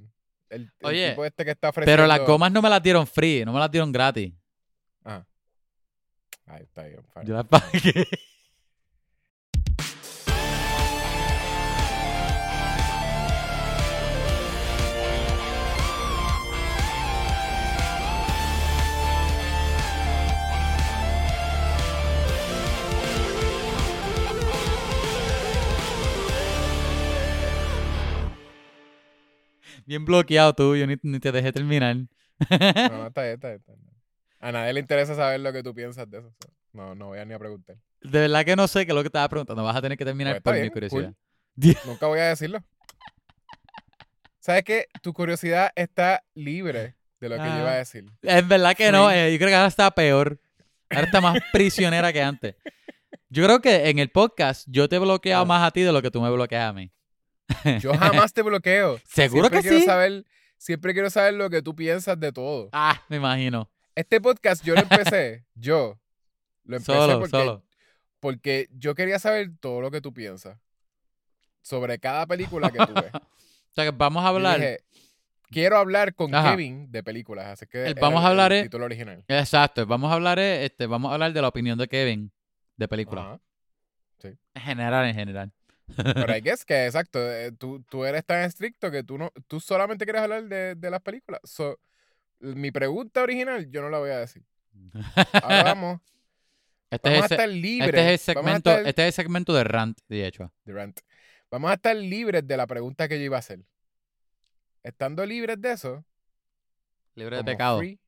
El, 0.50 0.70
el 0.80 0.86
Oye, 0.86 1.10
tipo 1.12 1.24
este 1.24 1.46
que 1.46 1.52
está 1.52 1.70
ofreciendo. 1.70 2.02
Pero 2.02 2.06
las 2.06 2.20
gomas 2.28 2.52
no 2.52 2.60
me 2.60 2.68
las 2.68 2.82
dieron 2.82 3.06
free, 3.06 3.46
no 3.46 3.54
me 3.54 3.60
las 3.60 3.70
dieron 3.70 3.90
gratis. 3.90 4.34
Ah. 5.06 5.24
Ahí 6.44 6.64
está 6.64 6.82
bien. 6.82 7.00
Yo 7.24 7.32
las 7.32 7.46
pagué. 7.46 8.06
Bien 29.86 30.04
bloqueado 30.04 30.52
tú, 30.54 30.76
yo 30.76 30.86
ni, 30.86 30.96
ni 31.02 31.18
te 31.20 31.30
dejé 31.32 31.52
terminar. 31.52 31.96
No, 31.96 32.06
no, 32.88 33.06
está 33.06 33.22
bien, 33.22 33.34
está 33.34 33.48
bien, 33.48 33.60
está 33.60 33.72
bien. 33.72 33.84
A 34.40 34.52
nadie 34.52 34.72
le 34.74 34.80
interesa 34.80 35.14
saber 35.14 35.40
lo 35.40 35.52
que 35.52 35.62
tú 35.62 35.74
piensas 35.74 36.10
de 36.10 36.18
eso. 36.18 36.30
so, 36.30 36.48
No, 36.72 36.94
no 36.94 37.06
voy 37.08 37.18
a 37.18 37.24
ni 37.24 37.32
a 37.34 37.38
preguntar. 37.38 37.76
De 38.02 38.20
verdad 38.20 38.44
que 38.44 38.56
no 38.56 38.66
sé 38.68 38.84
qué 38.84 38.92
es 38.92 38.94
lo 38.94 39.02
que 39.02 39.08
estaba 39.08 39.28
preguntando. 39.28 39.62
Vas 39.64 39.76
a 39.76 39.82
tener 39.82 39.96
que 39.96 40.04
terminar 40.04 40.34
Pues 40.34 40.42
por 40.42 40.54
mi 40.54 40.60
bien, 40.60 40.72
curiosidad. 40.72 41.14
Nunca 41.86 42.06
voy 42.06 42.18
a 42.20 42.24
decirlo. 42.28 42.62
¿Sabes 44.40 44.64
qué? 44.64 44.86
Tu 45.02 45.12
curiosidad 45.12 45.70
está 45.74 46.22
libre 46.34 46.96
de 47.20 47.28
lo 47.30 47.36
que 47.36 47.42
yo 47.42 47.46
iba 47.58 47.64
a 47.64 47.68
Ajá. 47.68 47.76
decir. 47.78 48.04
Es 48.20 48.46
verdad 48.46 48.76
que 48.76 48.92
no, 48.92 49.10
eh, 49.10 49.32
yo 49.32 49.38
creo 49.38 49.48
que 49.48 49.54
ahora 49.54 49.68
está 49.68 49.90
peor. 49.90 50.38
Ahora 50.90 51.06
está 51.06 51.20
más 51.20 51.38
prisionera 51.52 52.12
que 52.12 52.20
antes. 52.22 52.54
Yo 53.30 53.44
creo 53.44 53.60
que 53.60 53.88
en 53.88 53.98
el 53.98 54.10
podcast 54.10 54.66
yo 54.70 54.88
te 54.88 54.96
he 54.96 54.98
bloqueado 54.98 55.42
Ah. 55.42 55.46
más 55.46 55.66
a 55.66 55.70
ti 55.70 55.80
de 55.80 55.92
lo 55.92 56.02
que 56.02 56.10
tú 56.10 56.20
me 56.20 56.30
bloqueas 56.30 56.68
a 56.68 56.72
mí. 56.74 56.92
Yo 57.80 57.94
jamás 57.96 58.32
te 58.32 58.42
bloqueo. 58.42 58.98
¿Seguro 59.06 59.48
Siempre 59.48 59.58
que 59.58 59.62
quiero 59.62 59.78
sí? 59.80 59.84
Saber, 59.84 60.24
siempre 60.56 60.92
quiero 60.92 61.10
saber 61.10 61.34
lo 61.34 61.50
que 61.50 61.62
tú 61.62 61.74
piensas 61.74 62.18
de 62.18 62.32
todo. 62.32 62.68
Ah, 62.72 63.02
me 63.08 63.16
imagino. 63.16 63.70
Este 63.94 64.20
podcast 64.20 64.64
yo 64.64 64.74
lo 64.74 64.80
empecé, 64.80 65.44
yo. 65.54 65.98
Lo 66.64 66.76
empecé 66.76 66.98
Solo, 66.98 67.14
porque, 67.20 67.30
solo. 67.30 67.62
porque 68.20 68.68
yo 68.72 68.94
quería 68.94 69.18
saber 69.18 69.50
todo 69.60 69.80
lo 69.80 69.90
que 69.90 70.00
tú 70.00 70.12
piensas 70.14 70.58
sobre 71.62 71.98
cada 71.98 72.26
película 72.26 72.70
que 72.70 72.78
tú 72.86 72.94
ves. 72.94 73.12
O 73.70 73.74
sea 73.74 73.84
que 73.86 73.90
vamos 73.90 74.24
a 74.24 74.28
hablar. 74.28 74.60
dije, 74.60 74.78
quiero 75.50 75.76
hablar 75.78 76.14
con 76.14 76.32
Ajá. 76.32 76.52
Kevin 76.52 76.92
de 76.92 77.02
películas, 77.02 77.46
así 77.46 77.66
que 77.66 77.86
El 77.86 77.94
vamos 77.94 78.22
a 78.24 78.28
hablar 78.28 78.52
el 78.52 78.62
título 78.62 78.84
original. 78.84 79.24
Exacto, 79.26 79.84
vamos 79.84 80.12
a 80.12 80.14
hablar, 80.14 80.38
este, 80.38 80.86
vamos 80.86 81.10
a 81.10 81.14
hablar 81.14 81.32
de 81.32 81.42
la 81.42 81.48
opinión 81.48 81.76
de 81.76 81.88
Kevin 81.88 82.30
de 82.76 82.86
película. 82.86 83.22
Ajá. 83.22 83.40
En 84.22 84.62
general, 84.62 85.06
en 85.08 85.14
general. 85.16 85.52
Pero 85.96 86.36
I 86.36 86.40
guess 86.42 86.64
que 86.64 86.86
exacto, 86.86 87.18
eh, 87.30 87.52
tú, 87.52 87.82
tú 87.88 88.04
eres 88.04 88.24
tan 88.24 88.42
estricto 88.42 88.90
que 88.90 89.02
tú 89.04 89.18
no, 89.18 89.30
tú 89.46 89.60
solamente 89.60 90.04
quieres 90.04 90.22
hablar 90.22 90.44
de, 90.44 90.74
de 90.74 90.90
las 90.90 91.00
películas. 91.02 91.40
So, 91.44 91.78
mi 92.40 92.70
pregunta 92.70 93.22
original 93.22 93.70
yo 93.70 93.82
no 93.82 93.90
la 93.90 93.98
voy 93.98 94.10
a 94.10 94.18
decir. 94.20 94.42
Ahora 95.42 95.62
vamos, 95.74 96.00
Este 96.90 97.08
vamos 97.10 97.22
a 97.22 97.26
es, 97.26 97.30
estar 97.32 97.48
libres. 97.48 97.88
este 97.88 98.00
es 98.14 98.28
el 98.28 98.34
segmento, 98.36 98.70
estar- 98.70 98.86
este 98.88 99.02
es 99.02 99.06
el 99.08 99.12
segmento 99.24 99.52
de 99.54 99.64
rant, 99.64 99.98
de 100.08 100.26
hecho. 100.26 100.52
de 100.64 100.72
rant. 100.72 101.00
Vamos 101.50 101.70
a 101.70 101.74
estar 101.74 101.94
libres 101.96 102.46
de 102.46 102.56
la 102.56 102.66
pregunta 102.66 103.06
que 103.08 103.18
yo 103.18 103.24
iba 103.24 103.36
a 103.36 103.40
hacer. 103.40 103.60
Estando 104.82 105.24
libres 105.24 105.60
de 105.60 105.72
eso, 105.72 106.04
Libre 107.14 107.36
de 107.36 107.44
pecado. 107.44 107.78
free, 107.78 107.98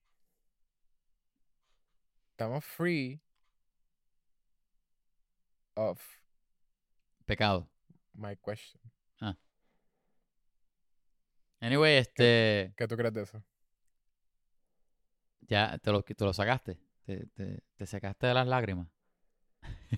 estamos 2.32 2.64
free 2.64 3.20
of 5.76 6.00
Pecado. 7.26 7.68
my 8.14 8.36
question. 8.36 8.80
Anyway, 11.60 11.96
este. 11.96 12.74
¿Qué 12.76 12.86
tú 12.86 12.96
crees 12.96 13.14
de 13.14 13.22
eso? 13.22 13.42
Ya 15.40 15.78
te 15.78 15.90
lo, 15.90 16.02
te 16.02 16.24
lo 16.24 16.32
sacaste. 16.32 16.78
Te, 17.04 17.26
te, 17.28 17.62
te 17.76 17.86
sacaste 17.86 18.26
de 18.26 18.34
las 18.34 18.46
lágrimas. 18.46 18.88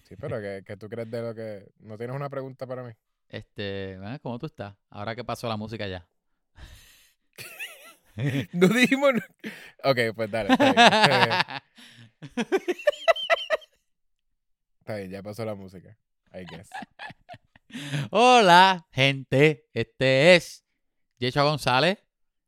Sí, 0.04 0.16
pero 0.16 0.40
¿qué, 0.40 0.62
qué 0.64 0.76
tú 0.76 0.88
crees 0.88 1.10
de 1.10 1.20
lo 1.20 1.34
que... 1.34 1.70
¿No 1.80 1.98
tienes 1.98 2.14
una 2.14 2.30
pregunta 2.30 2.66
para 2.66 2.82
mí? 2.84 2.92
Este, 3.28 3.96
bueno, 3.98 4.18
¿cómo 4.20 4.38
tú 4.38 4.46
estás? 4.46 4.74
Ahora 4.88 5.14
que 5.16 5.24
pasó 5.24 5.48
la 5.48 5.56
música 5.56 5.86
ya. 5.86 6.08
No 8.52 8.66
dijimos... 8.68 9.12
Ok, 9.84 9.98
pues 10.14 10.30
dale. 10.30 10.52
Está 10.52 10.72
bien, 10.72 10.84
está 14.80 14.96
bien, 14.96 15.10
ya 15.10 15.22
pasó 15.22 15.44
la 15.44 15.54
música. 15.54 15.96
I 16.32 16.44
guess. 16.44 16.68
Hola, 18.10 18.86
gente. 18.92 19.68
Este 19.72 20.34
es 20.36 20.64
Yecho 21.18 21.44
González 21.44 22.04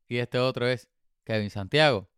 y 0.09 0.19
este 0.19 0.39
otro 0.39 0.67
es 0.67 0.89
Kevin 1.25 1.51
Santiago. 1.51 2.11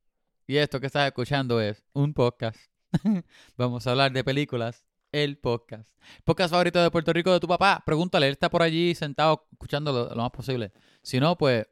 Y 0.46 0.56
esto 0.56 0.80
que 0.80 0.86
estás 0.86 1.06
escuchando 1.06 1.60
es 1.60 1.84
un 1.92 2.14
podcast. 2.14 2.58
Vamos 3.56 3.86
a 3.86 3.90
hablar 3.92 4.12
de 4.12 4.24
películas, 4.24 4.84
el 5.12 5.38
podcast. 5.38 5.96
Podcast 6.24 6.50
favorito 6.50 6.82
de 6.82 6.90
Puerto 6.90 7.12
Rico 7.12 7.32
de 7.32 7.40
tu 7.40 7.48
papá. 7.48 7.82
Pregúntale, 7.84 8.26
él 8.26 8.32
está 8.32 8.50
por 8.50 8.62
allí 8.62 8.94
sentado 8.94 9.46
escuchando 9.52 9.92
lo, 9.92 10.08
lo 10.14 10.22
más 10.22 10.32
posible. 10.32 10.72
Si 11.02 11.20
no, 11.20 11.36
pues. 11.36 11.66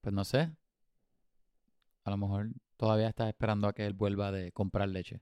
Pues 0.00 0.14
no 0.14 0.24
sé. 0.24 0.50
A 2.04 2.10
lo 2.10 2.16
mejor 2.16 2.50
todavía 2.76 3.08
estás 3.08 3.28
esperando 3.28 3.68
a 3.68 3.72
que 3.72 3.86
él 3.86 3.92
vuelva 3.92 4.32
de 4.32 4.52
comprar 4.52 4.88
leche. 4.88 5.20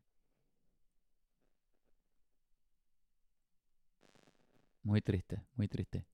Muy 4.83 5.03
triste, 5.03 5.43
muy 5.57 5.69
triste. 5.69 6.07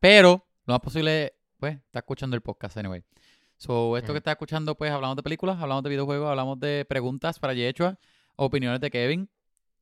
Pero, 0.00 0.46
lo 0.64 0.74
más 0.74 0.80
posible, 0.80 1.34
pues, 1.58 1.76
está 1.76 2.00
escuchando 2.00 2.34
el 2.34 2.42
podcast 2.42 2.76
anyway. 2.76 3.04
So, 3.56 3.96
esto 3.96 4.12
que 4.12 4.18
está 4.18 4.32
escuchando, 4.32 4.74
pues, 4.74 4.90
hablamos 4.90 5.16
de 5.16 5.22
películas, 5.22 5.58
hablamos 5.60 5.84
de 5.84 5.90
videojuegos, 5.90 6.28
hablamos 6.28 6.58
de 6.58 6.86
preguntas 6.88 7.38
para 7.38 7.52
Yechua, 7.52 7.98
opiniones 8.36 8.80
de 8.80 8.90
Kevin. 8.90 9.30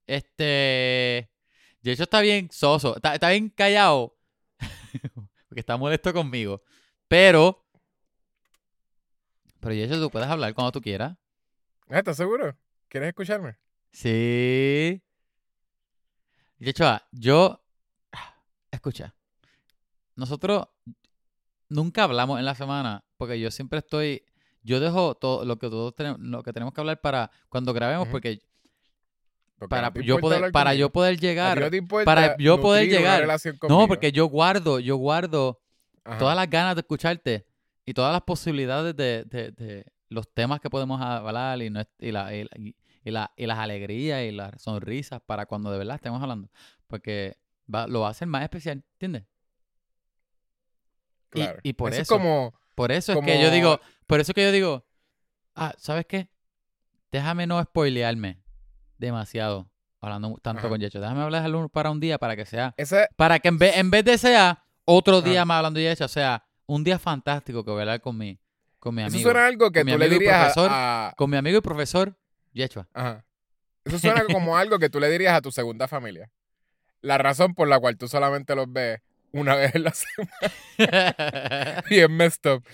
Este. 0.07 1.31
Yechua 1.83 2.03
está 2.03 2.21
bien 2.21 2.49
soso, 2.51 2.97
está, 2.97 3.15
está 3.15 3.31
bien 3.31 3.49
callado. 3.51 4.17
porque 5.49 5.61
está 5.61 5.77
molesto 5.77 6.13
conmigo. 6.13 6.63
Pero. 7.07 7.65
Pero 9.61 9.75
Yechua, 9.75 9.99
tú 9.99 10.11
puedes 10.11 10.29
hablar 10.29 10.55
cuando 10.55 10.73
tú 10.73 10.81
quieras. 10.81 11.17
Ah, 11.89 11.99
¿Estás 11.99 12.17
seguro? 12.17 12.57
¿Quieres 12.89 13.09
escucharme? 13.09 13.57
Sí. 13.93 15.03
Yechua, 16.59 17.03
yo. 17.13 17.61
Escucha. 18.71 19.15
Nosotros 20.17 20.67
nunca 21.69 22.05
hablamos 22.05 22.39
en 22.39 22.45
la 22.45 22.55
semana 22.55 23.05
porque 23.17 23.39
yo 23.41 23.51
siempre 23.51 23.79
estoy. 23.81 24.25
Yo 24.63 24.81
dejo 24.81 25.15
todo 25.15 25.45
lo 25.45 25.59
que 25.59 25.69
todos 25.71 25.95
tenemos, 25.95 26.21
lo 26.21 26.43
que 26.43 26.53
tenemos 26.53 26.75
que 26.75 26.81
hablar 26.81 27.01
para 27.01 27.31
cuando 27.49 27.73
grabemos 27.73 28.09
porque 28.09 28.41
Porque 29.59 29.71
para 29.71 29.91
no 29.91 30.01
yo 30.03 30.19
poder 30.21 30.53
para 30.53 30.75
yo 30.75 30.91
poder 30.91 31.19
llegar 31.19 31.61
no 31.61 31.71
te 31.71 31.83
para 32.05 32.37
yo 32.37 32.61
poder 32.61 32.89
llegar. 32.89 33.27
no 33.69 33.87
porque 33.89 34.13
yo 34.13 34.27
guardo 34.27 34.79
yo 34.81 34.97
guardo 34.97 35.61
Ajá. 36.05 36.19
todas 36.19 36.37
las 36.37 36.51
ganas 36.51 36.75
de 36.75 36.81
escucharte 36.81 37.47
y 37.87 37.95
todas 37.95 38.13
las 38.13 38.23
posibilidades 38.23 38.95
de, 38.97 39.25
de- 39.25 39.53
de 39.53 39.87
los 40.11 40.29
temas 40.35 40.61
que 40.61 40.69
podemos 40.71 41.01
hablar 41.01 41.61
y, 41.63 41.71
nues- 41.71 41.89
y, 41.99 42.11
la- 42.13 42.35
y 42.35 42.45
la- 42.45 42.73
y- 43.09 43.11
y 43.11 43.13
la- 43.13 43.33
y 43.37 43.47
las 43.47 43.59
alegrías 43.59 44.23
y 44.25 44.33
las 44.33 44.61
sonrisas 44.61 45.21
para 45.25 45.47
cuando 45.47 45.71
de 45.73 45.79
verdad 45.79 45.97
estemos 45.97 46.21
hablando. 46.23 46.49
Porque 46.87 47.37
va- 47.73 47.87
lo 47.87 48.01
va 48.01 48.09
a 48.09 48.11
hacer 48.11 48.29
más 48.29 48.43
especial, 48.43 48.85
¿entiendes? 48.95 49.25
y- 51.35 51.41
Claro. 51.41 51.59
y 51.63 51.73
por 51.75 51.93
es 51.93 52.01
eso- 52.01 52.17
como 52.17 52.55
Por 52.75 52.93
eso 52.93 53.13
es 53.13 53.19
que 53.25 53.43
yo 53.43 53.51
digo, 53.51 53.81
por 54.07 54.21
eso 54.21 54.31
es 54.31 54.35
que 54.35 54.43
yo 54.45 54.53
digo, 54.53 54.87
ah, 55.57 55.75
¿sabes 55.79 56.07
qué? 56.07 56.31
Déjame 57.11 57.47
no 57.47 57.61
spoilearme 57.63 58.41
demasiado 58.99 59.69
hablando 60.01 60.39
tanto 60.41 60.61
Ajá. 60.61 60.69
con 60.69 60.81
Yecho. 60.81 61.01
Déjame 61.01 61.23
hablar 61.23 61.51
para 61.73 61.91
un 61.91 61.99
día 61.99 62.19
para 62.19 62.37
que 62.37 62.47
sea 62.47 62.75
ese 62.77 63.09
para 63.17 63.41
que 63.41 63.49
en 63.49 63.59
vez, 63.59 63.77
en 63.77 63.91
vez 63.91 64.05
de 64.05 64.17
sea 64.17 64.63
otro 64.85 65.21
día 65.23 65.45
más 65.45 65.57
hablando 65.57 65.81
de 65.81 65.91
eso, 65.91 66.07
sea 66.07 66.45
un 66.67 66.85
día 66.85 66.99
fantástico 67.01 67.65
que 67.65 67.71
voy 67.73 67.81
a 67.81 67.83
hablar 67.83 68.01
con 68.01 68.17
mi, 68.17 68.39
con 68.79 68.95
mi 68.95 69.03
eso 69.03 69.09
amigo. 69.15 69.31
suena 69.31 69.47
algo 69.47 69.71
que 69.73 69.85
tú 69.85 69.99
le 69.99 70.09
dirías 70.09 70.53
profesor. 70.53 70.71
a, 70.73 71.15
Con 71.17 71.31
mi 71.31 71.37
amigo 71.37 71.59
y 71.59 71.63
profesor 71.63 72.17
Yechua. 72.53 72.89
Ajá. 72.95 73.25
Eso 73.85 73.99
suena 73.99 74.25
como 74.25 74.57
algo 74.57 74.79
que 74.79 74.91
tú 74.91 75.01
le 75.01 75.09
dirías 75.11 75.35
a 75.35 75.41
tu 75.41 75.51
segunda 75.51 75.89
familia. 75.89 76.31
La 77.01 77.17
razón 77.19 77.55
por 77.55 77.69
la 77.69 77.79
cual 77.79 77.97
tú 77.97 78.09
solamente 78.09 78.55
los 78.55 78.71
ves 78.73 79.01
una 79.33 79.55
vez 79.55 79.75
en 79.75 79.85
la 79.85 79.93
semana 79.93 81.85
y 81.91 81.99
es 82.01 82.11
messed 82.11 82.51
up. 82.51 82.65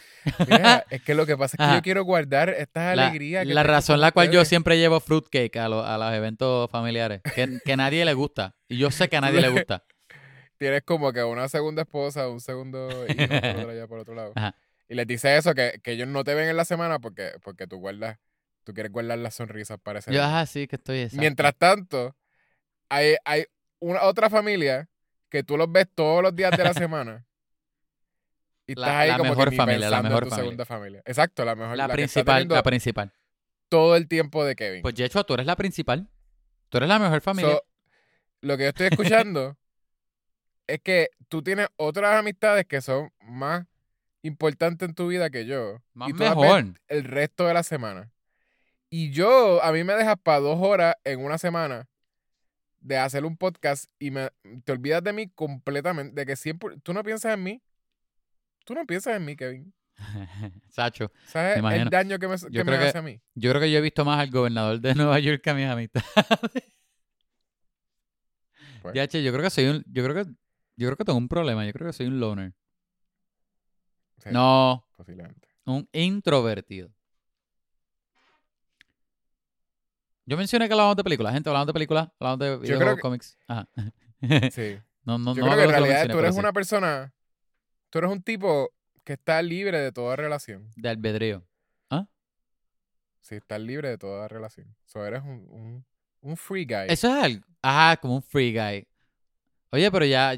Mira, 0.48 0.84
es 0.90 1.02
que 1.02 1.14
lo 1.14 1.26
que 1.26 1.36
pasa 1.36 1.56
es 1.56 1.58
que 1.58 1.64
Ajá. 1.64 1.74
yo 1.76 1.82
quiero 1.82 2.04
guardar 2.04 2.48
estas 2.50 2.96
la 2.96 3.08
alegrías. 3.08 3.46
que 3.46 3.54
la 3.54 3.62
razón 3.64 4.00
la 4.00 4.12
cual 4.12 4.30
yo 4.30 4.44
siempre 4.44 4.78
llevo 4.78 5.00
fruitcake 5.00 5.56
a, 5.56 5.68
lo- 5.68 5.84
a 5.84 5.98
los 5.98 6.12
eventos 6.14 6.70
familiares. 6.70 7.20
Que, 7.34 7.58
que 7.64 7.72
a 7.72 7.76
nadie 7.76 8.04
le 8.04 8.14
gusta. 8.14 8.54
Y 8.68 8.78
yo 8.78 8.90
sé 8.90 9.08
que 9.08 9.16
a 9.16 9.20
nadie 9.20 9.40
le 9.40 9.48
gusta. 9.50 9.84
Tienes 10.58 10.82
como 10.82 11.12
que 11.12 11.22
una 11.24 11.48
segunda 11.48 11.82
esposa, 11.82 12.28
un 12.28 12.40
segundo 12.40 12.88
hijo 13.08 13.88
por 13.88 13.98
otro 13.98 14.14
lado. 14.14 14.32
Ajá. 14.36 14.54
Y 14.88 14.94
les 14.94 15.06
dice 15.06 15.36
eso, 15.36 15.54
que, 15.54 15.80
que 15.82 15.92
ellos 15.92 16.06
no 16.08 16.24
te 16.24 16.34
ven 16.34 16.48
en 16.48 16.56
la 16.56 16.64
semana 16.64 16.98
porque, 17.00 17.32
porque 17.42 17.66
tú 17.66 17.78
guardas, 17.78 18.18
tú 18.64 18.74
quieres 18.74 18.90
guardar 18.92 19.18
las 19.18 19.34
sonrisas 19.34 19.78
para 19.80 20.00
ese 20.00 20.10
Yo, 20.10 20.18
día. 20.20 20.26
ajá, 20.26 20.46
sí, 20.46 20.66
que 20.66 20.76
estoy 20.76 20.98
exacto. 21.00 21.20
Mientras 21.20 21.54
tanto, 21.56 22.16
hay, 22.88 23.16
hay 23.24 23.44
una 23.78 24.02
otra 24.04 24.28
familia 24.30 24.88
que 25.28 25.42
tú 25.42 25.56
los 25.56 25.70
ves 25.70 25.86
todos 25.94 26.22
los 26.22 26.34
días 26.34 26.50
de 26.56 26.64
la 26.64 26.74
semana. 26.74 27.26
Y 28.66 28.74
La- 28.74 28.86
estás 28.86 29.00
ahí 29.02 29.08
la 29.10 29.18
como 29.18 29.30
mejor 29.30 29.50
que 29.50 29.56
familia, 29.56 29.90
la 29.90 29.96
pensando 29.98 30.08
en 30.08 30.12
mejor 30.12 30.24
tu 30.24 30.30
familia. 30.30 30.44
segunda 30.44 30.64
familia. 30.64 31.02
Exacto, 31.04 31.44
la 31.44 31.54
mejor. 31.54 31.76
La 31.76 31.84
está 31.84 31.94
principal, 31.94 32.48
la 32.48 32.62
principal. 32.62 33.12
todo 33.68 33.96
el 33.96 34.08
tiempo 34.08 34.44
de 34.44 34.56
Kevin. 34.56 34.82
Pues 34.82 34.94
Yechua, 34.94 35.24
tú 35.24 35.34
eres 35.34 35.46
la 35.46 35.56
principal. 35.56 36.08
Tú 36.70 36.78
eres 36.78 36.88
la 36.88 36.98
mejor 36.98 37.20
familia. 37.20 37.52
So, 37.52 37.62
lo 38.40 38.56
que 38.56 38.62
yo 38.64 38.68
estoy 38.70 38.86
escuchando 38.90 39.56
es 40.66 40.80
que 40.80 41.10
tú 41.28 41.42
tienes 41.42 41.68
otras 41.76 42.18
amistades 42.18 42.64
que 42.64 42.80
son 42.80 43.12
más 43.20 43.66
importantes 44.22 44.88
en 44.88 44.94
tu 44.94 45.08
vida 45.08 45.28
que 45.28 45.44
yo. 45.44 45.82
Más 45.92 46.08
y 46.08 46.12
tú 46.14 46.20
mejor. 46.24 46.64
el 46.88 47.04
resto 47.04 47.46
de 47.46 47.52
la 47.52 47.62
semana. 47.62 48.10
Y 48.96 49.10
yo, 49.10 49.60
a 49.60 49.72
mí 49.72 49.82
me 49.82 49.94
dejas 49.94 50.14
para 50.22 50.38
dos 50.38 50.56
horas 50.60 50.94
en 51.02 51.18
una 51.24 51.36
semana 51.36 51.88
de 52.78 52.96
hacer 52.96 53.24
un 53.24 53.36
podcast 53.36 53.90
y 53.98 54.12
me, 54.12 54.30
te 54.64 54.70
olvidas 54.70 55.02
de 55.02 55.12
mí 55.12 55.28
completamente, 55.30 56.14
de 56.14 56.24
que 56.24 56.36
siempre, 56.36 56.76
tú 56.80 56.92
no 56.94 57.02
piensas 57.02 57.34
en 57.34 57.42
mí. 57.42 57.62
Tú 58.64 58.72
no 58.74 58.86
piensas 58.86 59.16
en 59.16 59.24
mí, 59.24 59.34
Kevin. 59.34 59.74
Sacho, 60.70 61.10
¿Sabes 61.26 61.60
Me 61.60 61.74
el 61.76 61.88
daño 61.90 62.20
que 62.20 62.28
me, 62.28 62.36
que 62.36 62.62
me 62.64 62.78
que- 62.78 62.84
hace 62.84 62.98
a 62.98 63.02
mí? 63.02 63.20
yo 63.34 63.50
creo 63.50 63.60
que 63.62 63.72
yo 63.72 63.78
he 63.78 63.80
visto 63.82 64.04
más 64.04 64.20
al 64.20 64.30
gobernador 64.30 64.80
de 64.80 64.94
Nueva 64.94 65.18
York 65.18 65.40
que 65.42 65.50
a 65.50 65.54
mis 65.54 65.66
amistades. 65.66 66.06
Pues, 68.82 68.94
Ya, 68.94 69.08
che, 69.08 69.22
yo 69.24 69.32
creo 69.32 69.42
que 69.42 69.50
soy 69.50 69.64
un. 69.66 69.84
Yo 69.88 70.04
creo 70.04 70.14
que. 70.14 70.30
Yo 70.76 70.86
creo 70.88 70.96
que 70.96 71.04
tengo 71.04 71.18
un 71.18 71.28
problema. 71.28 71.66
Yo 71.66 71.72
creo 71.72 71.86
que 71.88 71.92
soy 71.92 72.06
un 72.06 72.20
loner. 72.20 72.52
sí, 74.18 74.28
No, 74.32 74.86
Posiblemente. 74.96 75.48
un 75.64 75.88
introvertido. 75.92 76.90
Yo 80.26 80.36
mencioné 80.36 80.66
que 80.66 80.72
hablábamos 80.72 80.96
de 80.96 81.04
películas. 81.04 81.34
Gente, 81.34 81.48
hablamos 81.50 81.66
de 81.66 81.72
películas, 81.72 82.08
hablamos 82.18 82.38
de 82.38 82.56
videojuegos, 82.58 82.94
que- 82.96 83.00
cómics. 83.00 83.38
Ajá. 83.46 83.68
Sí. 84.52 84.78
no, 85.04 85.18
no, 85.18 85.34
Yo 85.34 85.44
no 85.44 85.48
creo 85.52 85.56
que 85.58 85.64
en 85.64 85.70
realidad 85.70 85.94
mencioné, 85.96 86.12
tú 86.14 86.18
eres 86.18 86.34
sí. 86.34 86.40
una 86.40 86.52
persona, 86.52 87.12
tú 87.90 87.98
eres 87.98 88.10
un 88.10 88.22
tipo 88.22 88.70
que 89.04 89.12
está 89.14 89.42
libre 89.42 89.78
de 89.78 89.92
toda 89.92 90.16
relación. 90.16 90.70
De 90.76 90.88
albedrío. 90.88 91.44
Sí, 93.20 93.36
estás 93.36 93.58
libre 93.58 93.88
de 93.88 93.96
toda 93.96 94.28
relación. 94.28 94.76
So, 94.84 95.02
eres 95.06 95.22
un, 95.22 95.46
un, 95.50 95.84
un 96.20 96.36
free 96.36 96.66
guy. 96.66 96.84
Eso 96.88 97.08
es 97.08 97.24
algo. 97.24 97.42
Ajá, 97.62 97.96
como 97.96 98.16
un 98.16 98.22
free 98.22 98.52
guy. 98.52 98.86
Oye, 99.70 99.90
pero 99.90 100.04
ya. 100.04 100.34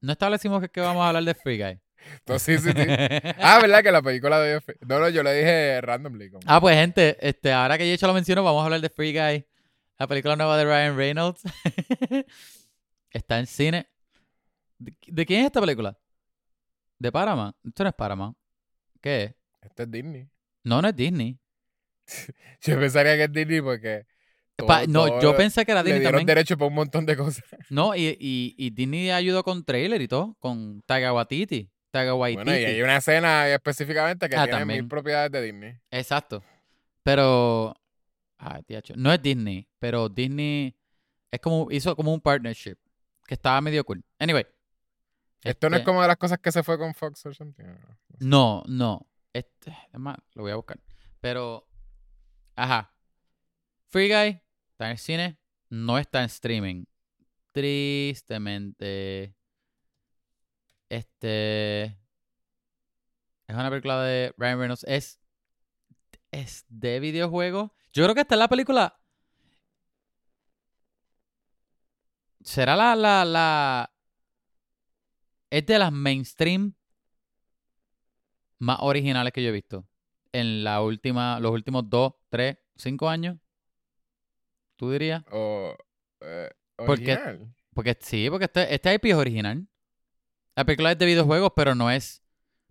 No 0.00 0.12
establecimos 0.12 0.62
que, 0.62 0.70
que 0.70 0.80
vamos 0.80 1.02
a 1.02 1.08
hablar 1.08 1.22
de 1.22 1.34
free 1.34 1.58
guy. 1.62 1.78
Entonces, 2.18 2.62
sí, 2.62 2.70
sí, 2.70 2.76
sí. 2.76 2.86
Ah, 3.38 3.58
¿verdad? 3.60 3.82
Que 3.82 3.92
la 3.92 4.02
película 4.02 4.40
de. 4.40 4.60
No, 4.86 4.98
no, 5.00 5.08
yo 5.08 5.22
le 5.22 5.34
dije 5.34 5.80
randomly. 5.80 6.30
como- 6.30 6.42
Ah, 6.46 6.60
pues 6.60 6.76
gente, 6.76 7.16
este, 7.20 7.52
ahora 7.52 7.76
que 7.78 7.86
yo 7.88 7.94
hecho 7.94 8.06
lo 8.06 8.14
menciono, 8.14 8.42
vamos 8.44 8.62
a 8.62 8.64
hablar 8.64 8.80
de 8.80 8.88
Free 8.90 9.12
Guy, 9.12 9.46
la 9.98 10.06
película 10.06 10.36
nueva 10.36 10.56
de 10.56 10.64
Ryan 10.64 10.96
Reynolds. 10.96 11.42
Está 13.10 13.38
en 13.38 13.46
cine. 13.46 13.88
¿De, 14.78 14.94
de 15.06 15.26
quién 15.26 15.40
es 15.40 15.46
esta 15.46 15.60
película? 15.60 15.96
¿De 16.98 17.10
Paramount? 17.12 17.56
Esto 17.64 17.82
no 17.84 17.88
es 17.90 17.94
Paramount. 17.96 18.36
¿Qué 19.00 19.24
es? 19.24 19.34
Este 19.62 19.82
es 19.84 19.90
Disney. 19.90 20.28
No, 20.64 20.80
no 20.82 20.88
es 20.88 20.96
Disney. 20.96 21.38
Yo 22.62 22.78
pensaría 22.78 23.16
que 23.16 23.24
es 23.24 23.32
Disney 23.32 23.60
porque... 23.60 24.06
todo- 24.56 24.66
Pa- 24.68 24.86
no, 24.86 25.06
todo 25.06 25.20
yo 25.22 25.36
pensé 25.36 25.64
que 25.64 25.72
era 25.72 25.80
Le 25.82 25.86
Disney 25.86 26.00
dieron 26.00 26.18
también. 26.20 26.26
derecho 26.36 26.56
para 26.58 26.68
un 26.68 26.74
montón 26.74 27.06
de 27.06 27.16
cosas. 27.16 27.42
No, 27.70 27.94
y, 27.96 28.08
y, 28.20 28.54
y 28.58 28.70
Disney 28.70 29.10
ayudó 29.10 29.42
con 29.42 29.64
trailer 29.64 30.00
y 30.02 30.08
todo, 30.08 30.36
con 30.38 30.82
Taika 30.82 31.12
Bueno, 31.92 32.44
y 32.56 32.64
hay 32.64 32.82
una 32.82 32.96
escena 32.98 33.48
específicamente 33.48 34.28
que 34.28 34.36
Ah, 34.36 34.44
tiene 34.44 34.58
también. 34.60 34.80
mil 34.80 34.88
propiedades 34.88 35.32
de 35.32 35.42
Disney. 35.42 35.80
Exacto. 35.90 36.42
Pero. 37.02 37.74
Ay, 38.38 38.62
tiacho. 38.62 38.94
No 38.96 39.12
es 39.12 39.20
Disney, 39.20 39.68
pero 39.78 40.08
Disney 40.08 40.74
es 41.30 41.40
como, 41.40 41.68
hizo 41.70 41.94
como 41.96 42.12
un 42.14 42.20
partnership 42.20 42.76
que 43.26 43.34
estaba 43.34 43.60
medio 43.60 43.84
cool. 43.84 44.02
Anyway. 44.18 44.46
Esto 45.42 45.70
no 45.70 45.76
es 45.76 45.80
este, 45.80 45.86
como 45.90 46.02
de 46.02 46.08
las 46.08 46.16
cosas 46.16 46.38
que 46.38 46.52
se 46.52 46.62
fue 46.62 46.78
con 46.78 46.94
Fox 46.94 47.20
something. 47.20 47.64
No, 47.64 47.78
no. 48.18 48.62
no. 48.66 49.06
Este, 49.32 49.70
es 49.92 49.98
más, 49.98 50.16
lo 50.34 50.42
voy 50.42 50.52
a 50.52 50.56
buscar. 50.56 50.78
Pero. 51.20 51.66
Ajá. 52.56 52.94
Free 53.88 54.08
Guy 54.08 54.40
está 54.70 54.86
en 54.86 54.90
el 54.92 54.98
cine, 54.98 55.38
no 55.70 55.98
está 55.98 56.20
en 56.20 56.26
streaming. 56.26 56.84
Tristemente. 57.52 59.34
Este. 60.90 61.84
Es 63.46 63.54
una 63.56 63.70
película 63.70 64.02
de 64.02 64.34
Ryan 64.36 64.58
Reynolds. 64.58 64.84
Es. 64.86 65.18
Es 66.30 66.64
de 66.68 67.00
videojuego. 67.00 67.74
Yo 67.92 68.04
creo 68.04 68.14
que 68.14 68.20
esta 68.20 68.34
es 68.34 68.38
la 68.38 68.48
película. 68.48 69.00
¿Será 72.42 72.76
la, 72.76 72.94
la, 72.96 73.24
la. 73.24 73.92
Es 75.50 75.66
de 75.66 75.78
las 75.78 75.92
mainstream 75.92 76.74
más 78.58 78.78
originales 78.80 79.32
que 79.32 79.42
yo 79.42 79.48
he 79.48 79.52
visto. 79.52 79.86
En 80.32 80.62
la 80.62 80.80
última, 80.82 81.40
los 81.40 81.50
últimos 81.50 81.88
dos, 81.90 82.14
tres, 82.28 82.58
cinco 82.76 83.08
años. 83.08 83.36
¿Tú 84.76 84.90
dirías? 84.92 85.24
O... 85.32 85.74
eh, 86.20 86.50
Porque- 86.76 87.12
original. 87.12 87.54
Porque 87.74 87.96
sí, 88.00 88.28
porque 88.30 88.46
este, 88.46 88.74
este 88.74 88.94
IP 88.94 89.06
es 89.06 89.14
original. 89.14 89.66
La 90.56 90.64
película 90.64 90.92
es 90.92 90.98
de 90.98 91.06
videojuegos, 91.06 91.52
pero 91.56 91.74
no 91.74 91.90
es 91.90 92.22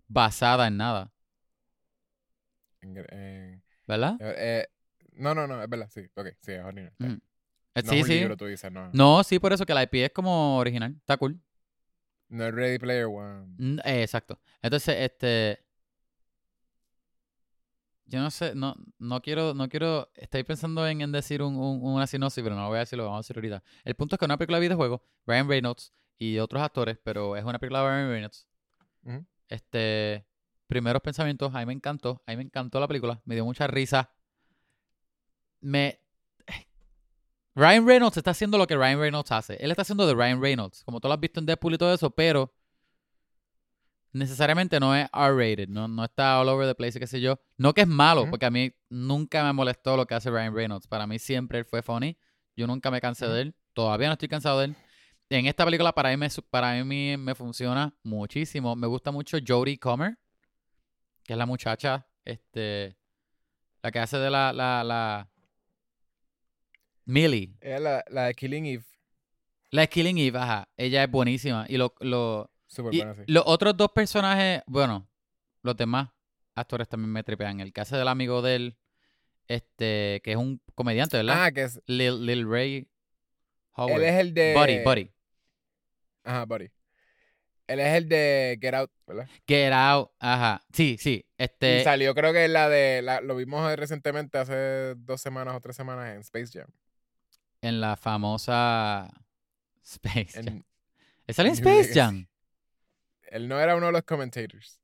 basada 0.08 0.66
en 0.66 0.76
nada. 0.76 1.12
¿Verdad? 3.86 4.16
eh, 4.20 4.34
eh, 4.38 4.66
no, 5.14 5.34
no, 5.34 5.46
no, 5.46 5.62
es 5.62 5.68
verdad, 5.68 5.88
sí. 5.92 6.02
Ok, 6.14 6.28
sí, 6.40 6.52
es 6.52 6.64
original. 6.64 6.92
Mm. 6.98 7.12
Eh, 7.74 7.82
No 7.82 7.90
sí, 7.90 7.96
es 7.96 8.02
un 8.02 8.08
sí. 8.08 8.14
libro, 8.14 8.36
tú 8.36 8.46
dices, 8.46 8.70
no. 8.72 8.90
No, 8.92 9.22
sí, 9.24 9.38
por 9.38 9.52
eso 9.52 9.66
que 9.66 9.74
la 9.74 9.82
IP 9.82 10.04
es 10.04 10.12
como 10.12 10.58
original. 10.58 10.94
Está 10.96 11.16
cool. 11.16 11.40
No 12.28 12.46
es 12.46 12.54
Ready 12.54 12.78
Player 12.78 13.06
One. 13.06 13.54
Mm, 13.58 13.78
eh, 13.84 14.02
exacto. 14.02 14.40
Entonces, 14.62 14.96
este. 15.00 15.64
Yo 18.06 18.20
no 18.20 18.30
sé, 18.30 18.54
no, 18.56 18.74
no 18.98 19.20
quiero, 19.20 19.54
no 19.54 19.68
quiero. 19.68 20.10
Estoy 20.14 20.42
pensando 20.42 20.86
en, 20.86 21.00
en 21.00 21.12
decir 21.12 21.42
un, 21.42 21.56
un- 21.56 21.80
una 21.82 22.06
sinopsis, 22.06 22.42
pero 22.42 22.56
no 22.56 22.62
lo 22.62 22.68
voy 22.68 22.76
a 22.76 22.80
decir, 22.80 22.96
lo 22.96 23.04
vamos 23.04 23.18
a 23.18 23.22
decir 23.24 23.36
ahorita. 23.36 23.62
El 23.84 23.94
punto 23.94 24.14
es 24.16 24.18
que 24.18 24.24
una 24.24 24.36
película 24.36 24.58
de 24.58 24.62
videojuegos, 24.62 25.00
Ryan 25.26 25.48
Reynolds 25.48 25.92
y 26.20 26.38
otros 26.38 26.62
actores, 26.62 26.98
pero 27.02 27.34
es 27.34 27.44
una 27.44 27.58
película 27.58 27.80
de 27.80 27.88
Ryan 27.88 28.10
Reynolds. 28.10 28.46
Este. 29.48 30.26
Primeros 30.66 31.02
pensamientos, 31.02 31.52
a 31.52 31.58
mí 31.58 31.66
me 31.66 31.72
encantó. 31.72 32.22
A 32.26 32.30
mí 32.30 32.36
me 32.36 32.42
encantó 32.44 32.78
la 32.78 32.86
película. 32.86 33.20
Me 33.24 33.34
dio 33.34 33.44
mucha 33.44 33.66
risa. 33.66 34.12
Me. 35.60 35.98
Ryan 37.54 37.86
Reynolds 37.86 38.18
está 38.18 38.32
haciendo 38.32 38.58
lo 38.58 38.66
que 38.66 38.76
Ryan 38.76 39.00
Reynolds 39.00 39.32
hace. 39.32 39.56
Él 39.56 39.70
está 39.70 39.80
haciendo 39.82 40.06
de 40.06 40.14
Ryan 40.14 40.42
Reynolds, 40.42 40.84
como 40.84 41.00
tú 41.00 41.08
lo 41.08 41.14
has 41.14 41.20
visto 41.20 41.40
en 41.40 41.46
Deadpool 41.46 41.74
y 41.74 41.78
todo 41.78 41.92
eso, 41.92 42.10
pero 42.10 42.54
necesariamente 44.12 44.78
no 44.78 44.94
es 44.94 45.08
R-rated, 45.12 45.68
no, 45.68 45.88
no 45.88 46.04
está 46.04 46.40
all 46.40 46.48
over 46.48 46.66
the 46.68 46.74
place, 46.74 47.00
qué 47.00 47.06
sé 47.06 47.20
yo. 47.20 47.40
No 47.56 47.72
que 47.72 47.80
es 47.80 47.88
malo, 47.88 48.28
porque 48.28 48.44
a 48.44 48.50
mí 48.50 48.72
nunca 48.90 49.42
me 49.42 49.54
molestó 49.54 49.96
lo 49.96 50.06
que 50.06 50.14
hace 50.14 50.30
Ryan 50.30 50.54
Reynolds. 50.54 50.86
Para 50.86 51.06
mí 51.06 51.18
siempre 51.18 51.60
él 51.60 51.64
fue 51.64 51.82
funny. 51.82 52.18
Yo 52.56 52.66
nunca 52.66 52.90
me 52.90 53.00
cansé 53.00 53.26
de 53.26 53.40
él. 53.40 53.54
Todavía 53.72 54.08
no 54.08 54.12
estoy 54.12 54.28
cansado 54.28 54.58
de 54.58 54.66
él. 54.66 54.76
En 55.32 55.46
esta 55.46 55.64
película 55.64 55.92
para 55.92 56.16
mí 56.16 56.26
para 56.50 56.84
mí 56.84 57.16
me 57.16 57.34
funciona 57.36 57.94
muchísimo. 58.02 58.74
Me 58.74 58.88
gusta 58.88 59.12
mucho 59.12 59.38
Jodie 59.46 59.78
Comer, 59.78 60.18
que 61.22 61.34
es 61.34 61.38
la 61.38 61.46
muchacha, 61.46 62.04
este, 62.24 62.96
la 63.80 63.92
que 63.92 64.00
hace 64.00 64.18
de 64.18 64.28
la, 64.28 64.52
la, 64.52 64.82
la 64.82 65.30
Millie. 67.04 67.56
Es 67.60 67.80
la, 67.80 68.04
la 68.08 68.24
de 68.24 68.34
Killing 68.34 68.66
Eve. 68.66 68.84
La 69.70 69.82
de 69.82 69.88
Killing 69.88 70.18
Eve, 70.18 70.36
ajá. 70.36 70.68
Ella 70.76 71.04
es 71.04 71.10
buenísima. 71.10 71.64
Y 71.68 71.76
lo, 71.76 71.94
lo, 72.00 72.50
Súper 72.66 72.92
y 72.92 72.98
buena, 72.98 73.14
sí. 73.14 73.22
los 73.28 73.44
otros 73.46 73.76
dos 73.76 73.92
personajes, 73.92 74.62
bueno, 74.66 75.08
los 75.62 75.76
demás 75.76 76.08
actores 76.56 76.88
también 76.88 77.12
me 77.12 77.22
tripean. 77.22 77.60
El 77.60 77.72
caso 77.72 77.96
del 77.96 78.08
amigo 78.08 78.42
de 78.42 78.56
él, 78.56 78.76
este, 79.46 80.20
que 80.24 80.32
es 80.32 80.36
un 80.36 80.60
comediante, 80.74 81.16
¿verdad? 81.18 81.44
Ah, 81.44 81.52
que 81.52 81.62
es. 81.62 81.80
Lil, 81.86 82.26
Lil 82.26 82.50
Ray 82.50 82.88
Howard. 83.76 84.02
Él 84.02 84.08
es 84.08 84.14
el 84.16 84.34
de. 84.34 84.54
Buddy, 84.54 84.82
Buddy. 84.82 85.12
Ajá, 86.30 86.44
Buddy. 86.44 86.70
Él 87.66 87.80
es 87.80 87.94
el 87.96 88.08
de 88.08 88.58
Get 88.60 88.74
Out, 88.74 88.90
¿verdad? 89.06 89.28
Get 89.46 89.72
Out, 89.72 90.10
ajá. 90.18 90.60
Sí, 90.72 90.96
sí. 90.98 91.24
Y 91.26 91.42
Este, 91.42 91.84
salió, 91.84 92.14
creo 92.14 92.32
que 92.32 92.46
la 92.48 92.68
de. 92.68 93.00
La, 93.02 93.20
lo 93.20 93.34
vimos 93.36 93.74
recientemente, 93.76 94.38
hace 94.38 94.94
dos 94.96 95.20
semanas 95.20 95.54
o 95.56 95.60
tres 95.60 95.76
semanas 95.76 96.14
en 96.14 96.20
Space 96.20 96.50
Jam. 96.58 96.68
en 97.62 97.80
la 97.80 97.96
famosa 97.96 99.10
Space 99.82 100.32
Jam. 100.42 100.46
En- 100.58 100.64
¿Él 101.26 101.34
sale 101.34 101.48
en 101.50 101.54
Space 101.56 101.94
Jam? 101.94 102.26
él 103.30 103.46
no 103.48 103.60
era 103.60 103.76
uno 103.76 103.86
de 103.86 103.92
los 103.92 104.02
commentators. 104.02 104.80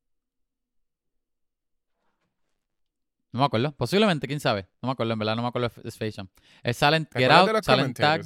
No 3.33 3.41
me 3.41 3.47
acuerdo. 3.47 3.73
Posiblemente, 3.73 4.27
quién 4.27 4.41
sabe. 4.41 4.67
No 4.81 4.87
me 4.89 4.93
acuerdo, 4.93 5.13
en 5.13 5.19
verdad, 5.19 5.37
no 5.37 5.43
me 5.43 5.49
acuerdo 5.49 5.71
de 5.83 5.89
Space 5.89 6.13
Jam. 6.13 6.29
Él 6.63 6.75
sale 6.75 6.97
en 6.99 7.07
¿Te 7.07 7.19
Get 7.19 7.31
Out, 7.31 7.47
de 7.49 7.53
los 7.55 7.65
sale 7.67 7.83
en 7.83 7.95
Tag. 7.95 8.23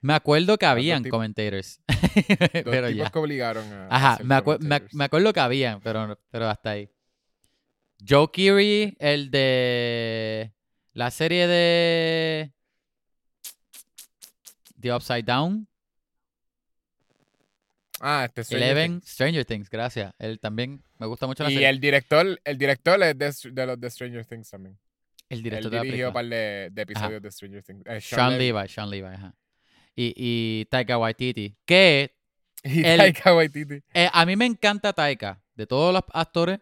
Me 0.00 0.14
acuerdo 0.14 0.56
que 0.58 0.66
habían 0.66 1.02
commentators. 1.04 1.80
Dos 1.88 1.94
pero 2.64 2.88
tipos 2.88 2.94
ya. 2.94 3.10
que 3.10 3.18
obligaron 3.18 3.72
a. 3.72 3.88
Ajá, 3.90 4.18
me, 4.22 4.34
acue- 4.36 4.58
me, 4.60 4.82
me 4.92 5.04
acuerdo 5.04 5.32
que 5.32 5.40
habían, 5.40 5.80
pero, 5.80 6.18
pero 6.30 6.48
hasta 6.48 6.70
ahí. 6.70 6.88
Joe 8.08 8.30
Keery, 8.32 8.96
el 9.00 9.30
de 9.32 10.52
la 10.92 11.10
serie 11.10 11.46
de 11.48 12.52
The 14.80 14.92
Upside 14.94 15.24
Down, 15.24 15.66
Ah, 18.00 18.24
este 18.26 18.44
Stranger 18.44 18.68
Eleven, 18.70 19.00
Things. 19.00 19.10
Stranger 19.12 19.44
Things, 19.44 19.68
gracias. 19.70 20.14
Él 20.20 20.38
también 20.38 20.84
me 20.98 21.06
gusta 21.06 21.26
mucho 21.26 21.42
la 21.42 21.50
Y 21.50 21.54
serie. 21.54 21.68
el 21.68 21.80
director, 21.80 22.40
el 22.44 22.56
director 22.58 23.02
es 23.02 23.18
de, 23.18 23.50
de 23.50 23.66
los 23.66 23.80
de 23.80 23.90
Stranger 23.90 24.24
Things 24.24 24.48
también. 24.50 24.78
El, 25.28 25.42
director 25.42 25.66
Él 25.66 25.70
de 25.72 25.76
la 25.78 25.82
dirigió 25.82 26.06
un 26.08 26.14
par 26.14 26.24
de, 26.26 26.68
de 26.70 26.82
episodios 26.82 27.20
de 27.20 27.30
Stranger 27.32 27.62
Things. 27.64 27.82
Eh, 27.86 28.00
Sean 28.00 28.38
Levi, 28.38 28.68
Sean 28.68 28.88
Levi, 28.88 29.08
ajá. 29.08 29.34
Y, 30.00 30.12
y 30.16 30.64
Taika 30.66 30.96
Waititi, 30.96 31.56
que 31.64 32.14
Y 32.62 32.84
el- 32.86 32.98
Taika 32.98 33.34
Waititi. 33.34 33.82
eh, 33.94 34.08
a 34.12 34.24
mí 34.26 34.36
me 34.36 34.46
encanta 34.46 34.92
Taika. 34.92 35.42
De 35.56 35.66
todos 35.66 35.92
los 35.92 36.02
actores, 36.12 36.60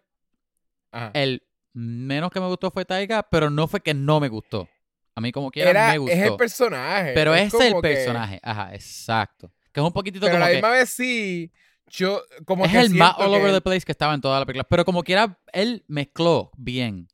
Ajá. 0.91 1.11
el 1.13 1.43
menos 1.73 2.31
que 2.31 2.39
me 2.39 2.47
gustó 2.47 2.71
fue 2.71 2.83
Taika, 2.83 3.21
pero 3.29 3.51
no 3.51 3.67
fue 3.67 3.79
que 3.81 3.93
no 3.93 4.19
me 4.19 4.27
gustó. 4.27 4.67
A 5.15 5.21
mí 5.21 5.31
como 5.31 5.51
quiera 5.51 5.69
Era, 5.69 5.91
me 5.91 5.97
gustó. 5.99 6.15
es 6.15 6.21
el 6.23 6.35
personaje. 6.35 7.11
Pero 7.13 7.35
es, 7.35 7.53
el 7.53 7.69
como 7.71 7.81
que- 7.83 7.89
personaje. 7.89 8.39
Ajá, 8.41 8.73
exacto. 8.73 9.51
Que 9.71 9.79
es 9.81 9.85
un 9.85 9.93
poquitito 9.93 10.25
Pero 10.25 10.33
como 10.35 10.39
la 10.45 10.47
que. 10.49 10.53
misma 10.55 10.69
vez 10.71 10.89
sí, 10.89 11.51
yo 11.87 12.23
como 12.45 12.65
Es 12.65 12.71
que 12.71 12.79
el 12.79 12.89
más 12.95 13.13
all 13.19 13.33
over 13.35 13.51
the 13.53 13.61
place 13.61 13.81
que 13.85 13.91
estaba 13.91 14.15
en 14.15 14.21
toda 14.21 14.39
la 14.39 14.45
película. 14.47 14.63
Pero 14.67 14.83
como 14.85 15.03
quiera, 15.03 15.39
él 15.53 15.83
mezcló 15.87 16.49
bien. 16.57 17.07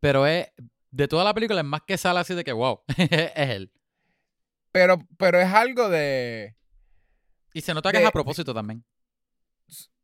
Pero 0.00 0.26
es. 0.26 0.48
De 0.90 1.08
toda 1.08 1.24
la 1.24 1.32
película, 1.34 1.60
es 1.60 1.66
más 1.66 1.82
que 1.86 1.96
sale 1.98 2.20
así 2.20 2.34
de 2.34 2.44
que 2.44 2.52
wow. 2.52 2.80
es 2.96 3.30
él. 3.50 3.70
Pero, 4.72 4.98
pero 5.18 5.38
es 5.40 5.48
algo 5.52 5.88
de... 5.90 6.56
Y 7.54 7.60
se 7.60 7.74
nota 7.74 7.90
que 7.92 7.98
De- 7.98 8.04
es 8.04 8.08
a 8.08 8.12
propósito 8.12 8.54
también. 8.54 8.84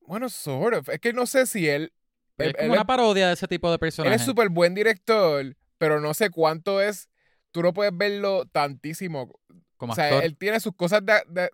Bueno, 0.02 0.28
sort 0.28 0.74
of. 0.76 0.88
Es 0.88 1.00
que 1.00 1.12
no 1.12 1.26
sé 1.26 1.46
si 1.46 1.68
él... 1.68 1.92
Él, 2.38 2.48
es 2.50 2.52
como 2.54 2.64
él 2.66 2.70
una 2.72 2.80
es- 2.82 2.86
parodia 2.86 3.26
de 3.28 3.34
ese 3.34 3.48
tipo 3.48 3.68
de 3.68 3.74
él 3.74 3.80
personajes. 3.80 4.20
es 4.20 4.26
súper 4.26 4.48
buen 4.50 4.74
director, 4.74 5.56
pero 5.78 6.00
no 6.00 6.14
sé 6.14 6.30
cuánto 6.30 6.80
es... 6.80 7.08
Tú 7.50 7.62
no 7.62 7.72
puedes 7.72 7.96
verlo 7.96 8.44
tantísimo. 8.46 9.40
como 9.78 9.92
o 9.92 9.96
sea, 9.96 10.04
actor. 10.06 10.24
él 10.24 10.36
tiene 10.36 10.60
sus 10.60 10.74
cosas 10.76 11.04
de, 11.04 11.14
de- 11.28 11.50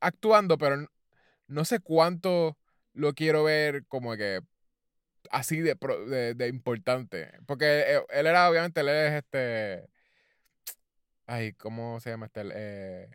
actuando, 0.00 0.56
pero 0.56 0.88
no 1.48 1.64
sé 1.64 1.80
cuánto 1.80 2.56
lo 2.94 3.12
quiero 3.14 3.42
ver 3.44 3.84
como 3.86 4.16
que 4.16 4.40
así 5.30 5.58
de, 5.60 5.74
pro- 5.76 6.06
de, 6.06 6.34
de 6.34 6.48
importante. 6.48 7.32
Porque 7.46 7.82
él, 7.94 8.02
él 8.10 8.26
era, 8.26 8.48
obviamente, 8.48 8.80
él 8.80 8.88
es 8.88 9.12
este... 9.24 9.88
Ay, 11.26 11.52
¿cómo 11.54 12.00
se 12.00 12.10
llama 12.10 12.26
este? 12.26 12.40
El, 12.40 12.52
Eh, 12.54 13.08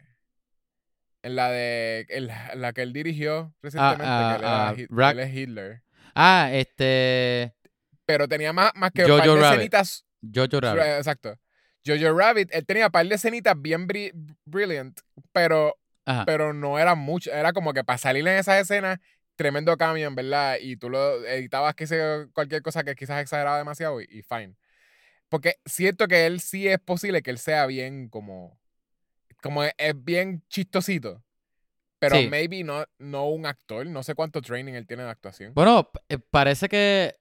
en 1.24 1.36
la 1.36 1.50
de... 1.52 2.06
en 2.10 2.28
la- 2.62 2.74
que 2.74 2.82
él 2.82 2.94
dirigió 2.94 3.54
recientemente, 3.62 4.06
ah, 4.08 4.30
que 4.32 4.36
él, 4.36 4.42
era 4.42 4.70
ah, 4.70 4.74
Hit- 4.76 4.88
Ra- 4.90 5.12
él 5.12 5.20
es 5.20 5.34
Hitler. 5.34 5.84
Ah, 6.16 6.50
este. 6.54 7.54
Pero 8.06 8.28
tenía 8.28 8.54
más, 8.54 8.72
más 8.76 8.92
que 8.92 9.04
Jojo 9.04 9.18
par 9.18 9.28
de 9.30 9.42
escenitas 9.48 10.06
Jojo 10.34 10.60
Rabbit. 10.62 10.82
Exacto. 10.98 11.38
Jojo 11.86 12.18
Rabbit, 12.18 12.50
él 12.54 12.66
tenía 12.66 12.86
un 12.88 12.92
par 12.92 13.06
de 13.06 13.16
escenitas 13.16 13.56
bien 13.60 13.88
bri- 13.88 14.12
brilliant, 14.46 15.00
pero, 15.32 15.76
Ajá. 16.06 16.24
pero 16.26 16.54
no 16.54 16.80
eran 16.80 16.98
mucho. 16.98 17.32
Era 17.32 17.52
como 17.54 17.74
que 17.74 17.84
para 17.84 17.98
salir 17.98 18.26
en 18.28 18.38
esas 18.38 18.62
escenas, 18.62 19.00
tremendo 19.36 19.76
cambio, 19.78 20.08
en 20.08 20.16
verdad. 20.16 20.58
Y 20.62 20.78
tú 20.78 20.90
lo 20.90 21.24
editabas 21.26 21.76
que 21.76 22.28
cualquier 22.34 22.62
cosa 22.62 22.84
que 22.84 22.96
quizás 22.96 23.22
exageraba 23.22 23.58
demasiado 23.58 24.02
y, 24.02 24.08
y 24.10 24.22
fine. 24.24 24.56
Porque 25.30 25.56
siento 25.66 26.08
que 26.08 26.26
él 26.26 26.40
sí 26.40 26.68
es 26.68 26.80
posible 26.80 27.22
que 27.22 27.32
él 27.32 27.38
sea 27.38 27.66
bien 27.66 28.10
como. 28.10 28.60
Como 29.42 29.64
es, 29.64 29.74
es 29.78 29.94
bien 30.04 30.44
chistosito. 30.50 31.24
Pero 32.00 32.16
Sí. 32.18 32.28
maybe 32.30 32.64
no, 32.64 32.86
no 33.00 33.28
un 33.30 33.46
actor. 33.46 33.86
No 33.88 34.04
sé 34.04 34.16
cuánto 34.16 34.42
training 34.42 34.74
él 34.74 34.88
tiene 34.88 35.04
de 35.04 35.10
actuación. 35.10 35.54
Bueno, 35.54 35.90
eh, 36.10 36.18
parece 36.20 36.70
que 36.70 37.16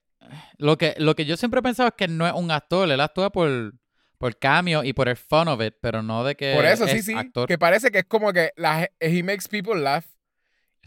lo 0.58 0.76
que 0.76 0.94
lo 0.98 1.14
que 1.14 1.24
yo 1.24 1.36
siempre 1.36 1.60
he 1.60 1.62
pensado 1.62 1.88
es 1.88 1.94
que 1.94 2.08
no 2.08 2.26
es 2.26 2.32
un 2.32 2.50
actor, 2.50 2.90
él 2.90 3.00
actúa 3.00 3.30
por 3.30 3.74
por 4.18 4.38
cameo 4.38 4.82
y 4.82 4.92
por 4.94 5.08
el 5.08 5.16
fun 5.16 5.46
of 5.48 5.60
it, 5.62 5.74
pero 5.80 6.02
no 6.02 6.24
de 6.24 6.34
que 6.36 6.54
Por 6.54 6.64
eso, 6.64 6.86
sí, 6.88 6.96
es 6.98 7.04
sí. 7.04 7.14
actor. 7.14 7.46
Que 7.46 7.58
parece 7.58 7.90
que 7.90 7.98
es 7.98 8.04
como 8.06 8.32
que 8.32 8.50
la, 8.56 8.88
he 8.98 9.22
makes 9.22 9.46
people 9.50 9.78
laugh. 9.78 10.04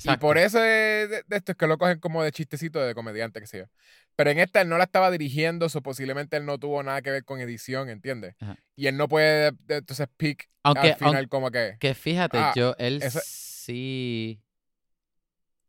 Y 0.04 0.18
por 0.18 0.38
eso 0.38 0.60
de, 0.60 1.08
de- 1.08 1.24
de 1.28 1.38
esto 1.38 1.52
es 1.52 1.58
que 1.58 1.68
lo 1.68 1.78
cogen 1.78 2.00
como 2.00 2.24
de 2.24 2.32
chistecito 2.32 2.80
de 2.80 2.94
comediante, 2.96 3.40
que 3.40 3.48
sé 3.48 3.58
yo. 3.60 3.66
Pero 4.16 4.30
en 4.32 4.40
esta 4.40 4.62
él 4.62 4.70
no 4.70 4.78
la 4.78 4.84
estaba 4.86 5.12
dirigiendo, 5.12 5.68
o 5.74 5.82
posiblemente 5.82 6.38
él 6.38 6.46
no 6.46 6.58
tuvo 6.58 6.82
nada 6.84 7.02
que 7.02 7.12
ver 7.12 7.24
con 7.26 7.40
edición, 7.40 7.90
¿entiendes? 7.90 8.36
Ajá. 8.40 8.58
Y 8.76 8.88
él 8.88 8.98
no 8.98 9.08
puede, 9.08 9.52
de- 9.52 9.58
de- 9.66 9.76
entonces, 9.78 10.08
pick 10.18 10.50
Aunque, 10.64 10.92
al 10.92 10.96
final 10.98 11.16
aunque 11.16 11.30
como 11.30 11.52
que... 11.52 11.78
que 11.80 11.94
fíjate, 11.94 12.38
Ah, 12.38 12.54
yo 12.56 12.76
él 12.78 13.02
sí 13.02 14.42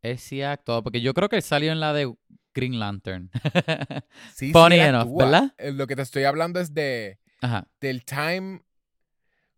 él 0.03 0.19
sí 0.19 0.43
ha 0.43 0.53
actuado, 0.53 0.83
porque 0.83 1.01
yo 1.01 1.13
creo 1.15 1.29
que 1.29 1.37
él 1.37 1.43
salió 1.43 1.73
en 1.73 1.81
la 1.81 1.93
de 1.93 2.13
Green 2.55 2.79
Lantern. 2.79 3.31
Sí, 4.35 4.53
funny 4.53 4.81
enough. 4.81 5.15
¿verdad? 5.17 5.53
Eh, 5.59 5.73
Lo 5.73 5.87
que 5.87 5.95
te 5.97 6.03
estoy 6.03 6.25
hablando 6.25 6.59
es 6.61 6.73
de 6.73 7.19
Ajá. 7.43 7.67
del 7.81 8.05
time, 8.05 8.63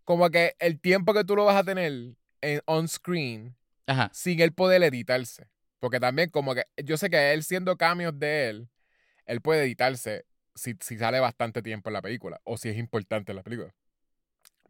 como 0.05 0.29
que 0.31 0.55
el 0.59 0.81
tiempo 0.81 1.15
que 1.15 1.25
tú 1.25 1.37
lo 1.37 1.45
vas 1.45 1.57
a 1.57 1.65
tener 1.65 1.93
en 2.41 2.61
on 2.67 2.89
screen 2.89 3.55
Ajá. 3.87 4.11
sin 4.13 4.41
él 4.41 4.53
poder 4.53 4.83
editarse. 4.83 5.49
Porque 5.79 5.99
también 5.99 6.31
como 6.31 6.55
que 6.55 6.65
yo 6.85 6.97
sé 6.97 7.11
que 7.11 7.33
él 7.33 7.43
siendo 7.43 7.77
cambios 7.77 8.19
de 8.19 8.49
él, 8.49 8.69
él 9.27 9.41
puede 9.41 9.65
editarse 9.65 10.25
si, 10.55 10.75
si 10.81 10.99
sale 10.99 11.19
bastante 11.21 11.63
tiempo 11.63 11.89
en 11.89 11.95
la 11.95 12.03
película 12.03 12.41
o 12.45 12.57
si 12.57 12.69
es 12.69 12.77
importante 12.77 13.33
en 13.33 13.37
la 13.37 13.43
película. 13.43 13.75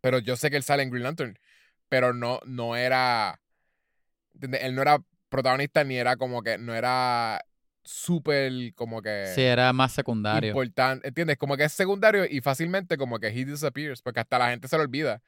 Pero 0.00 0.18
yo 0.18 0.36
sé 0.36 0.50
que 0.50 0.56
él 0.56 0.62
sale 0.62 0.82
en 0.82 0.90
Green 0.90 1.04
Lantern, 1.04 1.38
pero 1.88 2.12
no, 2.12 2.40
no 2.44 2.76
era, 2.76 3.40
él 4.40 4.74
no 4.74 4.82
era 4.82 5.02
protagonista 5.28 5.84
ni 5.84 5.96
era 5.96 6.16
como 6.16 6.42
que, 6.42 6.58
no 6.58 6.74
era 6.74 7.44
súper 7.84 8.74
como 8.74 9.02
que 9.02 9.26
Sí, 9.34 9.42
era 9.42 9.72
más 9.72 9.92
secundario. 9.92 10.50
importante, 10.50 11.08
¿entiendes? 11.08 11.36
Como 11.36 11.56
que 11.56 11.64
es 11.64 11.72
secundario 11.72 12.24
y 12.24 12.40
fácilmente 12.40 12.96
como 12.96 13.18
que 13.18 13.28
he 13.28 13.44
disappears, 13.44 14.02
porque 14.02 14.20
hasta 14.20 14.38
la 14.38 14.50
gente 14.50 14.68
se 14.68 14.76
lo 14.76 14.82
olvida. 14.82 15.20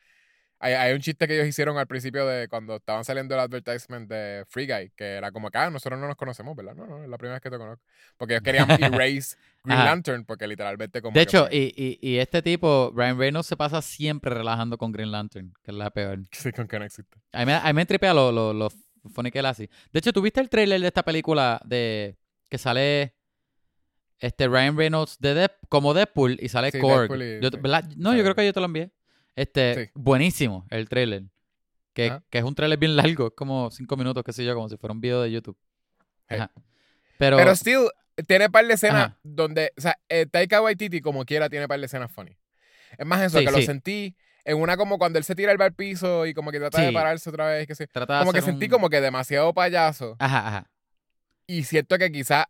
Hay, 0.60 0.72
hay 0.74 0.94
un 0.94 1.00
chiste 1.00 1.26
que 1.26 1.34
ellos 1.34 1.46
hicieron 1.46 1.76
al 1.76 1.86
principio 1.86 2.26
de 2.26 2.48
cuando 2.48 2.76
estaban 2.76 3.04
saliendo 3.04 3.34
el 3.34 3.40
advertisement 3.40 4.08
de 4.08 4.44
Free 4.48 4.66
Guy, 4.66 4.92
que 4.96 5.04
era 5.16 5.30
como 5.30 5.50
que, 5.50 5.58
ah, 5.58 5.68
nosotros 5.68 6.00
no 6.00 6.06
nos 6.06 6.16
conocemos, 6.16 6.56
¿verdad? 6.56 6.74
No, 6.74 6.86
no, 6.86 7.02
es 7.02 7.08
la 7.08 7.18
primera 7.18 7.34
vez 7.34 7.42
que 7.42 7.50
te 7.50 7.58
conozco. 7.58 7.82
Porque 8.16 8.34
ellos 8.34 8.42
querían 8.44 8.68
erase 8.80 9.36
Green 9.62 9.78
Ajá. 9.80 9.84
Lantern, 9.90 10.24
porque 10.24 10.46
literalmente 10.46 11.02
como 11.02 11.14
De 11.14 11.20
hecho, 11.22 11.48
y, 11.50 11.74
y, 11.76 11.98
y 12.00 12.18
este 12.18 12.40
tipo, 12.40 12.92
Ryan 12.94 13.18
Reynolds, 13.18 13.46
se 13.48 13.56
pasa 13.56 13.82
siempre 13.82 14.32
relajando 14.32 14.78
con 14.78 14.90
Green 14.92 15.10
Lantern, 15.10 15.52
que 15.62 15.70
es 15.70 15.76
la 15.76 15.90
peor. 15.90 16.20
Sí, 16.32 16.50
con 16.52 16.66
que 16.66 16.78
no 16.78 16.84
existe. 16.84 17.18
A 17.32 17.40
mí, 17.40 17.46
me- 17.46 17.54
a 17.54 17.64
mí 17.66 17.72
me 17.74 17.84
tripea 17.86 18.14
lo, 18.14 18.32
lo, 18.32 18.52
lo 18.54 18.70
funny 19.12 19.30
que 19.30 19.40
él 19.40 19.46
hace. 19.46 19.68
De 19.92 19.98
hecho, 19.98 20.12
¿tuviste 20.12 20.40
el 20.40 20.48
trailer 20.48 20.80
de 20.80 20.86
esta 20.86 21.02
película 21.02 21.60
de 21.64 22.16
que 22.48 22.56
sale 22.58 23.14
este 24.18 24.48
Ryan 24.48 24.76
Reynolds 24.76 25.18
de 25.18 25.34
Depp- 25.48 25.68
como 25.68 25.92
Deadpool 25.92 26.38
y 26.40 26.48
sale 26.48 26.70
Sí, 26.70 26.78
Korg? 26.78 27.08
Deadpool 27.10 27.22
y- 27.22 27.40
Yo- 27.42 27.50
sí, 27.50 27.56
¿verdad? 27.60 27.84
No, 27.96 28.14
yo 28.14 28.22
creo 28.22 28.34
que 28.34 28.46
yo 28.46 28.52
te 28.52 28.60
lo 28.60 28.66
envié. 28.66 28.90
Este, 29.36 29.86
Sí. 29.86 29.90
buenísimo 29.94 30.66
el 30.70 30.88
trailer. 30.88 31.24
Que, 31.92 32.06
Ajá. 32.06 32.24
que 32.28 32.38
es 32.38 32.44
un 32.44 32.54
trailer 32.54 32.78
bien 32.78 32.96
largo, 32.96 33.28
es 33.28 33.32
como 33.36 33.70
cinco 33.70 33.96
minutos, 33.96 34.22
qué 34.24 34.32
sé 34.32 34.44
yo, 34.44 34.54
como 34.54 34.68
si 34.68 34.76
fuera 34.76 34.92
un 34.92 35.00
video 35.00 35.22
de 35.22 35.30
YouTube. 35.30 35.56
Ajá. 36.28 36.50
Pero, 37.18 37.36
Pero 37.36 37.52
still, 37.54 37.88
tiene 38.26 38.50
par 38.50 38.66
de 38.66 38.74
escenas 38.74 39.06
Ajá. 39.10 39.18
donde, 39.22 39.72
o 39.76 39.80
sea, 39.80 39.96
eh, 40.08 40.26
Taika 40.26 40.60
Waititi 40.60 41.00
como 41.00 41.24
quiera 41.24 41.48
tiene 41.48 41.68
par 41.68 41.78
de 41.78 41.86
escenas 41.86 42.10
funny. 42.10 42.36
Es 42.98 43.06
más 43.06 43.22
eso, 43.22 43.38
Sí, 43.38 43.44
que 43.44 43.50
lo 43.52 43.58
sí. 43.58 43.66
sentí 43.66 44.16
en 44.44 44.58
una 44.60 44.76
como 44.76 44.98
cuando 44.98 45.18
él 45.18 45.24
se 45.24 45.34
tira 45.36 45.52
al 45.52 45.72
piso 45.74 46.26
y 46.26 46.34
como 46.34 46.50
que 46.50 46.58
trata 46.58 46.80
de 46.80 46.88
Sí. 46.88 46.94
pararse 46.94 47.30
otra 47.30 47.46
vez, 47.46 47.66
que 47.66 47.74
de 47.74 47.88
Como 48.06 48.32
que 48.32 48.42
sentí 48.42 48.64
un- 48.66 48.70
como 48.72 48.90
que 48.90 49.00
demasiado 49.00 49.54
payaso 49.54 50.16
Ajá, 50.18 50.48
ajá. 50.48 50.70
y 51.46 51.62
siento 51.64 51.96
que 51.98 52.10
quizá, 52.10 52.48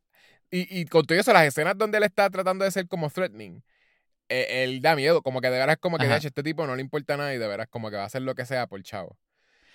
y, 0.50 0.80
y 0.80 0.86
con 0.86 1.04
todo 1.04 1.18
eso, 1.18 1.32
las 1.34 1.44
escenas 1.46 1.76
donde 1.76 1.98
él 1.98 2.04
está 2.04 2.28
tratando 2.30 2.64
de 2.64 2.70
ser 2.70 2.88
como 2.88 3.10
threatening, 3.10 3.62
eh, 4.28 4.64
él 4.64 4.80
da 4.80 4.96
miedo, 4.96 5.22
como 5.22 5.40
que 5.40 5.50
de 5.50 5.58
veras 5.58 5.76
como 5.78 5.98
que, 5.98 6.04
Ajá. 6.04 6.14
de 6.14 6.18
hecho, 6.18 6.28
este 6.28 6.42
tipo 6.42 6.66
no 6.66 6.74
le 6.76 6.82
importa 6.82 7.16
nada 7.16 7.34
y 7.34 7.38
de 7.38 7.46
veras 7.48 7.68
como 7.68 7.90
que 7.90 7.96
va 7.96 8.02
a 8.02 8.06
hacer 8.06 8.22
lo 8.22 8.34
que 8.34 8.46
sea 8.46 8.66
por 8.66 8.82
chavo. 8.82 9.18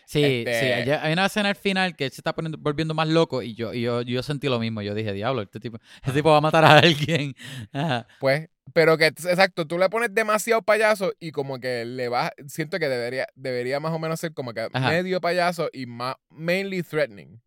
Sí, 0.05 0.23
Este- 0.23 0.59
sí, 0.59 0.65
hay, 0.65 0.89
hay 0.89 1.13
una 1.13 1.27
escena 1.27 1.49
al 1.49 1.55
final 1.55 1.95
que 1.95 2.05
él 2.05 2.11
se 2.11 2.21
está 2.21 2.33
poniendo, 2.33 2.57
volviendo 2.57 2.95
más 2.95 3.07
loco 3.07 3.43
y 3.43 3.53
yo, 3.53 3.75
y 3.75 3.81
yo, 3.81 4.01
yo 4.01 4.23
sentí 4.23 4.47
lo 4.47 4.59
mismo. 4.59 4.81
Yo 4.81 4.95
dije, 4.95 5.13
diablo, 5.13 5.43
este 5.43 5.59
tipo, 5.59 5.77
este 5.97 6.13
tipo 6.13 6.31
va 6.31 6.37
a 6.37 6.41
matar 6.41 6.65
a 6.65 6.79
alguien. 6.79 7.35
Ajá. 7.73 8.07
Pues, 8.19 8.49
pero 8.73 8.97
que, 8.97 9.05
exacto, 9.05 9.67
tú 9.67 9.77
le 9.77 9.87
pones 9.87 10.11
demasiado 10.11 10.63
payaso 10.63 11.13
y 11.19 11.31
como 11.31 11.59
que 11.59 11.85
le 11.85 12.09
vas, 12.09 12.31
siento 12.47 12.79
que 12.79 12.89
debería, 12.89 13.27
debería 13.35 13.79
más 13.79 13.91
o 13.93 13.99
menos 13.99 14.19
ser 14.19 14.33
como 14.33 14.51
que 14.55 14.67
Ajá. 14.73 14.89
medio 14.89 15.21
payaso 15.21 15.69
y 15.71 15.85
más, 15.85 16.15
mainly 16.31 16.81
threatening. 16.81 17.39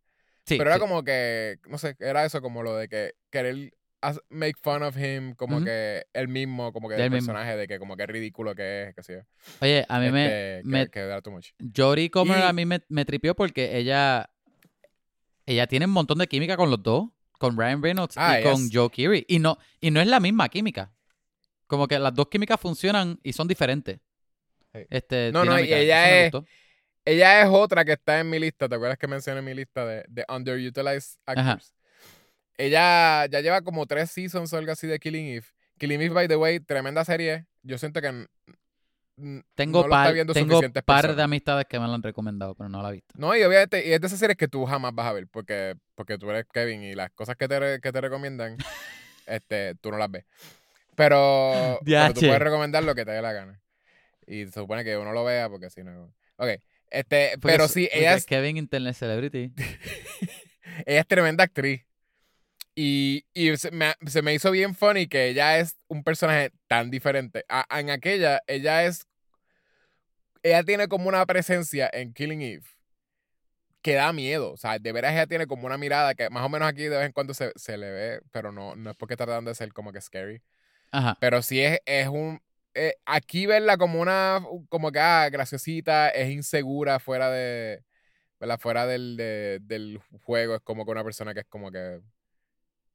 Sí, 0.46 0.56
pero 0.56 0.70
era 0.70 0.74
sí. 0.76 0.80
como 0.80 1.02
que, 1.02 1.58
no 1.66 1.78
sé, 1.78 1.96
era 1.98 2.24
eso 2.24 2.40
como 2.42 2.62
lo 2.62 2.76
de 2.76 2.88
que 2.88 3.14
querer 3.30 3.72
make 4.30 4.54
fun 4.60 4.82
of 4.82 4.96
him, 4.96 5.34
como 5.34 5.62
que 5.62 6.04
él 6.12 6.28
mismo, 6.28 6.72
como 6.72 6.88
que 6.88 6.94
Del 6.96 7.04
el 7.04 7.10
mismo. 7.10 7.32
personaje, 7.32 7.56
de 7.56 7.68
que 7.68 7.78
como 7.78 7.96
que 7.96 8.06
ridículo 8.06 8.54
que 8.54 8.88
es, 8.88 8.94
que 8.94 9.02
sí. 9.02 9.12
Oye, 9.60 9.84
a 9.88 9.98
mí 10.00 10.10
me, 10.10 10.24
Este, 10.58 10.62
que, 10.62 10.68
me- 10.68 10.88
que 10.90 11.20
too 11.22 11.30
much. 11.30 11.48
Jodie 11.76 12.10
Comer 12.10 12.38
Y- 12.38 12.42
a 12.42 12.52
mí 12.52 12.64
me, 12.66 12.82
me 12.88 13.04
tripió 13.04 13.34
porque 13.34 13.76
ella, 13.78 14.28
ella 15.46 15.66
tiene 15.66 15.86
un 15.86 15.92
montón 15.92 16.18
de 16.18 16.26
química 16.26 16.56
con 16.56 16.70
los 16.70 16.82
dos, 16.82 17.08
con 17.38 17.56
Ryan 17.58 17.82
Reynolds 17.82 18.14
Ah, 18.18 18.40
y 18.40 18.42
con. 18.44 18.70
Joe 18.72 18.90
Keery. 18.90 19.24
Y 19.28 19.38
no, 19.38 19.58
y 19.80 19.90
no 19.90 20.00
es 20.00 20.06
la 20.06 20.20
misma 20.20 20.48
química. 20.48 20.92
Como 21.66 21.88
que 21.88 21.98
las 21.98 22.14
dos 22.14 22.28
químicas 22.28 22.60
funcionan 22.60 23.18
y 23.22 23.32
son 23.32 23.48
diferentes. 23.48 23.98
Sí. 24.72 24.80
Este, 24.90 25.32
No, 25.32 25.44
no, 25.44 25.58
y 25.58 25.72
ella 25.72 26.26
es-. 26.26 26.32
Ella 27.04 27.42
es 27.42 27.48
otra 27.50 27.84
que 27.84 27.92
está 27.94 28.20
en 28.20 28.30
mi 28.30 28.38
lista, 28.38 28.68
¿te 28.68 28.76
acuerdas 28.76 28.96
que 28.96 29.08
mencioné 29.08 29.40
en 29.40 29.44
mi 29.44 29.54
lista 29.54 29.84
de, 29.84 30.04
de 30.08 30.24
underutilized 30.28 31.18
actors? 31.26 31.46
Ajá. 31.48 31.58
Ella 32.62 33.27
ya 33.27 33.40
lleva 33.40 33.62
como 33.62 33.87
tres 33.87 34.11
seasons 34.12 34.53
o 34.53 34.57
algo 34.57 34.70
así 34.70 34.87
de 34.87 35.01
Killing 35.01 35.27
Eve. 35.27 35.46
Killing 35.79 36.01
Eve, 36.01 36.14
by 36.14 36.29
the 36.29 36.37
way, 36.37 36.61
tremenda 36.61 37.05
serie. 37.05 37.46
Yo 37.62 37.77
siento 37.77 38.01
que 38.01 38.29
Tengo, 39.55 39.83
no 39.83 39.88
par, 39.88 40.14
viendo 40.14 40.33
tengo 40.33 40.55
suficientes 40.55 40.85
par 40.85 40.98
personas. 40.98 41.16
de 41.16 41.22
amistades 41.25 41.66
que 41.68 41.81
me 41.81 41.87
lo 41.88 41.94
han 41.94 42.03
recomendado, 42.05 42.55
pero 42.55 42.68
no 42.68 42.81
la 42.81 42.90
he 42.90 42.92
visto. 42.92 43.14
No, 43.16 43.37
y 43.37 43.42
obviamente, 43.42 43.85
y 43.85 43.92
es 43.92 44.01
de 44.01 44.07
esas 44.07 44.20
series 44.20 44.37
que 44.37 44.46
tú 44.46 44.64
jamás 44.64 44.94
vas 44.94 45.07
a 45.07 45.12
ver, 45.12 45.27
porque, 45.27 45.75
porque 45.96 46.18
tú 46.18 46.31
eres 46.31 46.46
Kevin 46.53 46.85
y 46.85 46.94
las 46.94 47.11
cosas 47.11 47.35
que 47.37 47.48
te, 47.48 47.81
que 47.81 47.92
te 47.92 48.01
recomiendan, 48.01 48.57
este, 49.27 49.75
tú 49.81 49.90
no 49.90 49.98
las 49.98 50.11
ves. 50.11 50.25
Pero, 50.94 51.81
pero 51.85 52.14
tú 52.14 52.20
puedes 52.20 52.38
recomendar 52.38 52.85
lo 52.85 52.94
que 52.94 53.05
te 53.05 53.11
dé 53.11 53.22
la 53.22 53.33
gana. 53.33 53.61
Y 54.25 54.44
se 54.46 54.53
supone 54.53 54.85
que 54.85 54.96
uno 54.96 55.12
lo 55.12 55.25
vea 55.25 55.48
porque 55.48 55.68
si 55.68 55.83
no. 55.83 56.14
Ok. 56.37 56.51
Este, 56.90 57.31
Porque 57.40 57.55
pero 57.55 57.68
sí, 57.68 57.88
ella 57.90 58.14
es, 58.14 58.27
Kevin 58.27 58.57
Internet 58.57 58.94
Celebrity. 58.94 59.53
ella 60.87 61.01
es 61.01 61.07
tremenda 61.09 61.42
actriz. 61.42 61.83
Y, 62.74 63.26
y 63.35 63.56
se, 63.58 63.70
me, 63.70 63.92
se 64.06 64.22
me 64.22 64.32
hizo 64.35 64.50
bien 64.50 64.74
funny 64.74 65.06
que 65.06 65.28
ella 65.28 65.58
es 65.58 65.76
un 65.88 66.02
personaje 66.02 66.50
tan 66.68 66.90
diferente. 66.90 67.44
A- 67.48 67.66
en 67.78 67.90
aquella, 67.90 68.40
ella 68.46 68.85
es. 68.85 69.06
Ella 70.42 70.64
tiene 70.64 70.88
como 70.88 71.08
una 71.08 71.24
presencia 71.26 71.88
en 71.92 72.12
Killing 72.12 72.42
Eve 72.42 72.64
que 73.80 73.94
da 73.94 74.12
miedo. 74.12 74.52
O 74.52 74.56
sea, 74.56 74.78
de 74.78 74.92
veras 74.92 75.12
ella 75.12 75.26
tiene 75.26 75.46
como 75.46 75.66
una 75.66 75.76
mirada 75.78 76.14
que 76.14 76.30
más 76.30 76.44
o 76.44 76.48
menos 76.48 76.68
aquí 76.68 76.85
de 76.85 76.96
vez 76.96 77.06
en 77.06 77.12
cuando 77.12 77.35
se, 77.35 77.52
se 77.56 77.76
le 77.76 77.90
ve, 77.90 78.20
pero 78.30 78.52
no, 78.52 78.74
no 78.76 78.90
es 78.90 78.96
porque 78.96 79.14
está 79.14 79.24
tratando 79.26 79.50
de 79.50 79.54
ser 79.54 79.72
como 79.72 79.92
que 79.92 80.00
scary. 80.00 80.40
Ajá. 80.90 81.16
Pero 81.20 81.42
sí 81.42 81.61
es, 81.61 81.80
es 81.85 82.08
un. 82.08 82.40
eh, 82.74 82.94
aquí 83.06 83.46
verla 83.46 83.76
como 83.76 84.00
una. 84.00 84.40
Como 84.68 84.90
que 84.92 84.98
ah, 85.00 85.28
graciosita, 85.30 86.08
es 86.11 86.30
insegura 86.30 86.98
fuera 87.00 87.30
de. 87.30 87.82
¿verdad? 88.40 88.58
Fuera 88.58 88.87
del, 88.87 89.16
de- 89.16 89.58
del 89.62 90.00
juego. 90.24 90.54
Es 90.56 90.61
como 90.62 90.85
que 90.85 90.90
una 90.90 91.04
persona 91.04 91.35
que 91.35 91.40
es 91.40 91.46
como 91.48 91.70
que. 91.70 92.00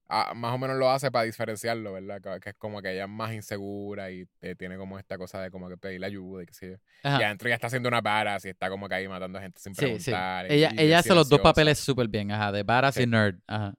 Ah, 0.09 0.33
más 0.35 0.53
o 0.53 0.57
menos 0.57 0.77
lo 0.77 0.89
hace 0.89 1.11
para 1.11 1.25
diferenciarlo, 1.25 1.93
¿verdad? 1.93 2.21
Que, 2.21 2.39
que 2.39 2.49
es 2.51 2.55
como 2.55 2.81
que 2.81 2.91
ella 2.93 3.03
es 3.03 3.09
más 3.09 3.33
insegura 3.33 4.11
y 4.11 4.25
eh, 4.41 4.55
tiene 4.55 4.77
como 4.77 4.97
esta 4.99 5.17
cosa 5.17 5.41
de 5.41 5.51
como 5.51 5.69
que 5.69 5.77
pedirle 5.77 6.07
ayuda 6.07 6.43
y 6.43 6.45
que 6.45 6.53
sé 6.53 6.69
yo. 6.71 6.75
Ajá. 7.03 7.21
Y 7.21 7.23
adentro 7.23 7.49
ya 7.49 7.55
está 7.55 7.67
haciendo 7.67 7.89
una 7.89 8.01
varas 8.01 8.45
y 8.45 8.49
está 8.49 8.69
como 8.69 8.87
que 8.87 8.95
ahí 8.95 9.07
matando 9.07 9.39
gente 9.39 9.59
sin 9.59 9.73
Sí, 9.75 9.81
preguntar. 9.81 10.51
Ella, 10.51 10.71
y 10.73 10.81
ella 10.81 10.99
hace 10.99 11.13
los 11.15 11.29
dos 11.29 11.39
papeles 11.39 11.79
súper 11.79 12.07
bien, 12.07 12.31
ajá, 12.31 12.51
de 12.51 12.63
Sí. 12.91 13.03
y 13.03 13.07
nerd. 13.07 13.35
Ajá. 13.47 13.73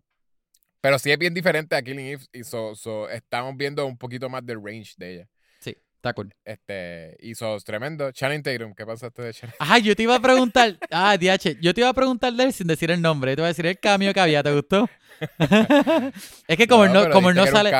Pero 0.80 0.98
sí 0.98 1.10
es 1.10 1.18
bien 1.18 1.34
diferente 1.34 1.74
a 1.74 1.82
Killing 1.82 2.06
Eve 2.06 2.24
y 2.32 2.44
so, 2.44 2.74
so 2.74 3.08
estamos 3.10 3.56
viendo 3.56 3.84
un 3.84 3.98
poquito 3.98 4.28
más 4.28 4.44
del 4.46 4.62
range 4.64 4.94
de 4.96 5.14
ella. 5.14 5.28
Sí, 5.98 6.02
está 6.02 6.12
cool. 6.12 6.32
Este, 6.44 7.16
sos 7.34 7.64
tremendo. 7.64 8.12
Channing 8.12 8.42
Tatum, 8.42 8.74
¿qué 8.74 8.86
pasaste 8.86 9.22
de 9.22 9.34
Channing? 9.34 9.54
Ajá, 9.58 9.78
yo 9.78 9.96
te 9.96 10.02
iba 10.04 10.14
a 10.14 10.20
preguntar. 10.20 10.76
Ah, 10.90 11.16
DH, 11.16 11.58
yo 11.60 11.74
te 11.74 11.80
iba 11.80 11.88
a 11.88 11.94
preguntar 11.94 12.32
de 12.32 12.44
él 12.44 12.52
sin 12.52 12.66
decir 12.66 12.90
el 12.90 13.00
nombre. 13.02 13.32
Yo 13.32 13.36
te 13.36 13.40
iba 13.42 13.46
a 13.46 13.48
decir 13.48 13.66
el 13.66 13.78
cameo 13.78 14.12
que 14.14 14.20
había, 14.20 14.42
¿te 14.42 14.52
gustó? 14.54 14.88
es 16.48 16.56
que 16.56 16.66
como 16.66 16.84
él 16.84 16.92
no, 16.92 17.10
como 17.10 17.30
él 17.30 17.36
no 17.36 17.46
sale. 17.46 17.72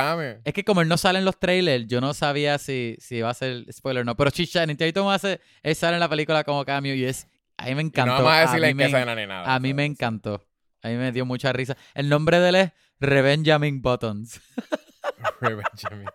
Es 0.44 0.52
que 0.52 0.64
como 0.64 0.82
él 0.82 0.88
no 0.88 0.96
sale 0.96 1.18
en 1.18 1.24
los 1.24 1.38
trailers, 1.38 1.86
yo 1.86 2.00
no 2.00 2.14
sabía 2.14 2.58
si, 2.58 2.96
si 3.00 3.16
iba 3.16 3.30
a 3.30 3.34
ser 3.34 3.64
spoiler 3.72 4.02
o 4.02 4.04
no. 4.04 4.16
Pero 4.16 4.30
Chicha, 4.30 4.66
Tatum 4.66 5.08
hace, 5.08 5.40
él 5.62 5.74
sale 5.74 5.94
en 5.94 6.00
la 6.00 6.08
película 6.08 6.44
como 6.44 6.64
cameo 6.64 6.94
y 6.94 7.04
es. 7.04 7.26
A 7.56 7.66
mí 7.66 7.74
me 7.74 7.82
encantó. 7.82 8.22
no 8.22 8.28
a 8.28 8.38
a 8.38 8.40
decirle 8.42 8.74
mí 8.74 8.84
que 8.84 8.88
me, 8.92 9.16
ni 9.16 9.26
nada. 9.26 9.54
a 9.54 9.58
mí 9.58 9.74
me 9.74 9.84
encantó. 9.84 10.46
A 10.82 10.88
mí 10.88 10.94
me 10.94 11.10
dio 11.12 11.26
mucha 11.26 11.52
risa. 11.52 11.76
El 11.94 12.08
nombre 12.08 12.38
de 12.38 12.48
él 12.50 12.54
es 12.54 12.72
Rebenjamin 13.00 13.82
Buttons. 13.82 14.40
Benjamin. 15.40 16.08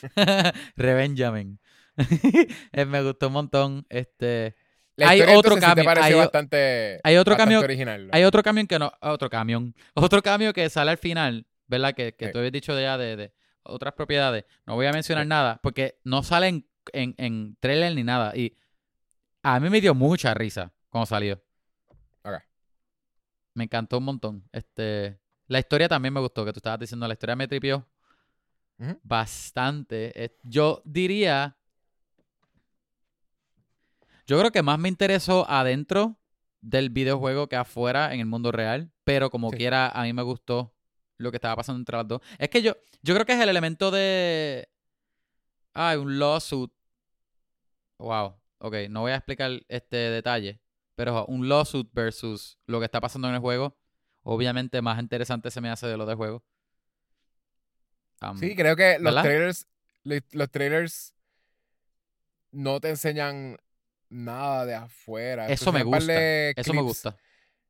Rebenjamin. 0.76 1.58
Eh, 2.72 2.84
me 2.86 3.02
gustó 3.02 3.26
un 3.28 3.32
montón. 3.34 3.86
Este, 3.90 4.54
La 4.96 5.10
Hay 5.10 5.20
otro 5.22 5.54
sí 5.56 5.60
cambio, 5.60 5.84
hay 6.00 6.14
o- 6.14 6.18
bastante, 6.18 7.00
hay 7.04 7.16
otro 7.16 7.32
bastante 7.32 7.54
cambio- 7.54 7.60
original. 7.64 8.06
¿no? 8.06 8.10
hay 8.12 8.24
otro 8.24 8.42
camión 8.42 8.66
que 8.66 8.78
no. 8.78 8.92
Otro 9.00 9.28
camión. 9.30 9.74
Otro 9.94 10.22
cambio 10.22 10.52
que 10.52 10.68
sale 10.70 10.90
al 10.90 10.98
final, 10.98 11.46
¿verdad? 11.66 11.94
Que, 11.94 12.14
que 12.14 12.26
Sí. 12.26 12.32
tú 12.32 12.38
habías 12.38 12.52
dicho 12.52 12.74
de 12.74 12.82
ya 12.82 12.96
de, 12.98 13.16
de 13.16 13.32
otras 13.64 13.94
propiedades. 13.94 14.44
No 14.66 14.74
voy 14.74 14.86
a 14.86 14.92
mencionar 14.92 15.24
Sí. 15.24 15.28
nada 15.28 15.60
porque 15.62 15.98
no 16.04 16.22
salen 16.22 16.66
en, 16.92 17.14
en 17.18 17.56
trailer 17.60 17.94
ni 17.94 18.02
nada. 18.04 18.34
Y 18.36 18.56
a 19.42 19.60
mí 19.60 19.68
me 19.70 19.80
dio 19.80 19.94
mucha 19.94 20.32
risa 20.34 20.72
cuando 20.88 21.06
salió. 21.06 21.40
Me 23.54 23.64
encantó 23.64 23.98
un 23.98 24.04
montón. 24.04 24.48
Este, 24.50 25.18
la 25.46 25.58
historia 25.58 25.86
también 25.88 26.14
me 26.14 26.20
gustó, 26.20 26.42
que 26.44 26.52
tú 26.54 26.58
estabas 26.58 26.80
diciendo, 26.80 27.06
la 27.06 27.12
historia 27.12 27.36
me 27.36 27.46
tripió 27.46 27.86
Bastante. 29.02 30.24
Eh, 30.24 30.36
Yo 30.42 30.82
diría, 30.84 31.56
yo 34.26 34.38
creo 34.38 34.50
que 34.50 34.62
más 34.62 34.78
me 34.78 34.88
interesó 34.88 35.48
adentro 35.48 36.18
del 36.60 36.90
videojuego 36.90 37.48
que 37.48 37.56
afuera 37.56 38.12
en 38.14 38.20
el 38.20 38.26
mundo 38.26 38.52
real, 38.52 38.90
pero 39.04 39.30
como 39.30 39.50
Sí. 39.50 39.56
quiera, 39.56 39.88
a 39.88 40.02
mí 40.04 40.12
me 40.12 40.22
gustó 40.22 40.74
lo 41.18 41.30
que 41.30 41.36
estaba 41.36 41.56
pasando 41.56 41.78
entre 41.80 41.96
las 41.96 42.08
dos. 42.08 42.20
Es 42.38 42.48
que 42.48 42.62
yo, 42.62 42.76
yo 43.02 43.14
creo 43.14 43.26
que 43.26 43.32
es 43.34 43.40
el 43.40 43.48
elemento 43.48 43.90
de, 43.90 44.68
ay, 45.74 45.96
un 45.98 46.18
lawsuit. 46.18 46.70
Wow, 47.98 48.34
ok, 48.58 48.74
no 48.90 49.02
voy 49.02 49.12
a 49.12 49.16
explicar 49.16 49.50
este 49.68 49.96
detalle, 49.96 50.60
pero 50.96 51.24
un 51.26 51.48
lawsuit 51.48 51.88
versus 51.92 52.58
lo 52.66 52.78
que 52.80 52.86
está 52.86 53.00
pasando 53.00 53.28
en 53.28 53.34
el 53.34 53.40
juego, 53.40 53.76
obviamente 54.22 54.82
más 54.82 55.00
interesante 55.00 55.50
se 55.50 55.60
me 55.60 55.70
hace 55.70 55.86
de 55.86 55.96
lo 55.96 56.06
del 56.06 56.16
juego. 56.16 56.42
Sí, 58.38 58.54
creo 58.54 58.76
que 58.76 58.94
los 58.98 59.14
¿verdad? 59.14 59.22
trailers, 59.22 59.66
los 60.04 60.50
trailers 60.50 61.14
no 62.50 62.80
te 62.80 62.90
enseñan 62.90 63.56
nada 64.08 64.66
de 64.66 64.74
afuera. 64.74 65.48
Eso 65.48 65.72
me 65.72 65.82
gusta, 65.82 66.50
Eso 66.50 66.74
me 66.74 66.82
gusta. 66.82 67.16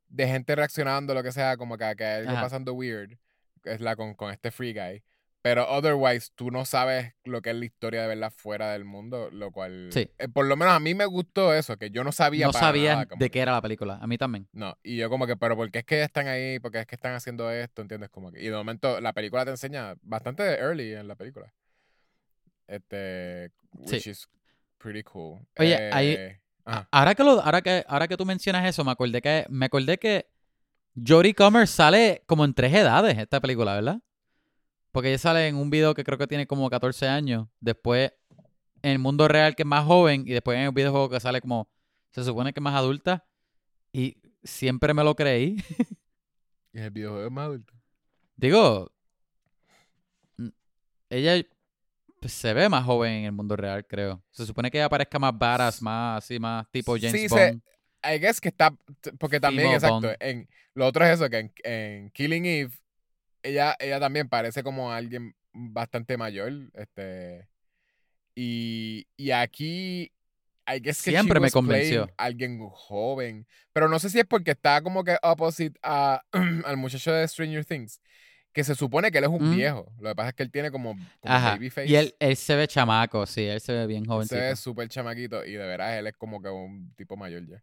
De 0.09 0.27
gente 0.27 0.55
reaccionando, 0.55 1.15
lo 1.15 1.23
que 1.23 1.33
sea, 1.33 1.57
como 1.57 1.79
que, 1.79 1.95
que 1.97 2.05
algo 2.05 2.33
Ajá. 2.33 2.43
pasando 2.43 2.75
weird. 2.75 3.17
Es 3.65 3.81
la 3.81 3.97
con, 3.97 4.15
con 4.15 4.31
este 4.33 4.51
free 4.51 4.75
guy. 4.75 5.03
Pero 5.43 5.69
otherwise, 5.69 6.31
tú 6.37 6.53
no 6.53 6.65
sabes 6.65 7.15
lo 7.25 7.43
que 7.43 7.51
es 7.51 7.57
la 7.57 7.65
historia 7.65 8.03
de 8.03 8.07
verla 8.09 8.31
fuera 8.31 8.73
del 8.73 8.85
mundo, 8.85 9.29
lo 9.33 9.51
cual... 9.51 9.89
Sí. 9.93 10.09
eh, 10.19 10.29
por 10.29 10.47
lo 10.47 10.55
menos 10.57 10.73
a 10.73 10.79
mí 10.79 10.95
me 10.95 11.05
gustó 11.05 11.53
eso, 11.53 11.77
que 11.77 11.91
yo 11.91 12.05
no 12.05 12.13
sabía 12.13 12.47
No 12.47 12.53
para 12.53 12.67
sabías 12.67 12.95
nada, 12.95 13.07
como 13.07 13.19
de 13.19 13.29
qué 13.31 13.41
era 13.41 13.51
la 13.51 13.61
película. 13.61 13.99
A 14.01 14.07
mí 14.07 14.17
también. 14.19 14.47
No, 14.53 14.79
y 14.85 14.97
yo 14.99 15.11
como 15.11 15.27
que, 15.27 15.37
pero 15.37 15.57
¿por 15.57 15.69
qué 15.73 15.81
es 15.81 15.85
que 15.85 16.01
están 16.03 16.29
ahí? 16.29 16.61
¿Por 16.61 16.71
qué 16.71 16.79
es 16.81 16.87
que 16.87 16.95
están 16.95 17.15
haciendo 17.15 17.51
esto? 17.51 17.83
¿Entiendes? 17.83 18.09
Como 18.11 18.31
que, 18.31 18.41
y 18.41 18.45
de 18.47 18.53
momento 18.53 19.01
la 19.01 19.13
película 19.13 19.45
te 19.45 19.51
enseña 19.51 19.97
bastante 20.03 20.45
early 20.45 20.93
en 20.95 21.09
la 21.09 21.17
película. 21.17 21.53
Este, 22.67 23.51
which 23.73 24.03
Sí. 24.03 24.11
is 24.11 24.29
pretty 24.79 25.03
cool. 25.03 25.41
Oye, 25.59 25.91
ahí- 25.93 26.15
Eh. 26.19 26.39
Ahora 26.93 27.17
que, 27.17 27.25
lo, 27.25 27.41
ahora, 27.43 27.61
que, 27.61 27.85
ahora 27.89 28.07
que 28.07 28.17
tú 28.17 28.25
mencionas 28.25 28.65
eso, 28.67 28.85
me 28.85 28.93
acordé 28.93 29.21
que, 29.21 29.45
me 29.49 29.67
acordé 29.67 29.99
que 29.99 30.29
Jodie 30.95 31.35
Comer 31.35 31.67
sale 31.67 32.23
como 32.27 32.45
en 32.45 32.55
tres 32.55 32.73
edades 32.73 33.19
esta 33.19 33.41
película, 33.41 33.75
¿verdad? 33.75 33.99
Porque 34.93 35.09
ella 35.09 35.19
sale 35.19 35.49
en 35.49 35.57
un 35.57 35.71
video 35.71 35.95
que 35.95 36.05
creo 36.05 36.19
que 36.19 36.27
tiene 36.27 36.47
como 36.47 36.69
14 36.71 37.09
años. 37.09 37.49
Después 37.61 38.13
en 38.83 38.93
el 38.93 38.99
mundo 38.99 39.27
real 39.29 39.55
que 39.55 39.63
es 39.63 39.67
más 39.67 39.85
joven 39.85 40.25
y 40.27 40.33
después 40.33 40.57
en 40.59 40.65
el 40.65 40.73
videojuego 40.73 41.09
que 41.09 41.21
sale 41.21 41.41
como 41.41 41.69
se 42.11 42.25
supone 42.25 42.53
que 42.53 42.61
es 42.61 42.63
más 42.63 42.75
adulta 42.75 43.25
y 43.93 44.17
siempre 44.45 44.93
me 44.95 45.03
lo 45.03 45.15
creí. 45.15 45.57
Y 46.75 46.81
el 46.81 46.91
videojuego 46.91 47.27
es 47.27 47.33
más 47.33 47.45
adulto. 47.47 47.75
Digo, 48.37 48.91
ella 51.11 51.47
pues, 52.21 52.33
se 52.33 52.55
ve 52.55 52.69
más 52.69 52.85
joven 52.85 53.13
en 53.13 53.25
el 53.27 53.33
mundo 53.33 53.57
real, 53.57 53.87
creo. 53.87 54.23
Se 54.31 54.47
supone 54.47 54.71
que 54.71 54.79
ella 54.79 54.89
parezca 54.89 55.19
más 55.19 55.37
varas, 55.37 55.83
más 55.83 56.25
así, 56.25 56.39
más 56.39 56.67
tipo 56.71 56.97
James 56.97 57.13
Sí, 57.13 57.29
se- 57.29 57.51
Bond. 57.51 57.63
I 58.05 58.19
guess 58.19 58.41
que 58.41 58.49
está. 58.49 58.75
Porque 59.19 59.39
también, 59.39 59.73
exacto. 59.73 60.01
Bond. 60.01 60.17
En, 60.21 60.49
lo 60.75 60.87
otro 60.87 61.05
es 61.05 61.13
eso, 61.13 61.29
que 61.29 61.39
en, 61.39 61.53
en 61.63 62.11
Killing 62.11 62.47
Eve, 62.47 62.73
ella, 63.43 63.77
ella 63.79 63.99
también 64.01 64.29
parece 64.29 64.63
como 64.63 64.93
alguien 64.93 65.35
bastante 65.53 66.17
mayor. 66.17 66.53
Este. 66.75 67.49
Y, 68.35 69.07
y 69.17 69.31
aquí. 69.31 70.13
I 70.65 70.79
guess 70.81 71.03
que 71.03 71.11
Siempre 71.11 71.41
me 71.41 71.51
convenció. 71.51 72.09
Alguien 72.17 72.61
joven. 72.71 73.47
Pero 73.73 73.89
no 73.89 73.99
sé 73.99 74.11
si 74.11 74.21
es 74.21 74.25
porque 74.25 74.53
está 74.53 74.81
como 74.81 75.03
que 75.03 75.17
opposite 75.23 75.79
a, 75.83 76.23
al 76.65 76.77
muchacho 76.77 77.13
de 77.13 77.27
Stranger 77.27 77.65
Things. 77.65 78.01
Que 78.53 78.63
se 78.65 78.75
supone 78.75 79.11
que 79.11 79.19
él 79.19 79.25
es 79.25 79.31
un 79.31 79.51
Mm. 79.51 79.57
viejo. 79.57 79.93
Lo 79.99 80.11
que 80.11 80.15
pasa 80.15 80.29
es 80.29 80.35
que 80.35 80.43
él 80.45 80.53
tiene 80.53 80.71
como, 80.71 80.95
como 81.21 81.35
Ajá. 81.35 81.53
babyface. 81.53 81.89
Y 81.89 81.97
él, 81.97 82.15
él 82.21 82.37
se 82.37 82.55
ve 82.55 82.69
chamaco, 82.69 83.27
sí, 83.27 83.45
él 83.45 83.61
se 83.61 83.73
ve 83.73 83.87
bien 83.87 84.05
jovencito. 84.05 84.37
se 84.37 84.41
ve 84.41 84.57
súper 84.57 84.89
chamaquito. 84.89 85.45
Y 85.45 85.53
de 85.53 85.67
veras 85.67 85.95
él 85.99 86.07
es 86.07 86.13
como 86.17 86.41
que 86.41 86.49
un 86.49 86.95
tipo 86.95 87.17
mayor 87.17 87.45
ya. 87.47 87.63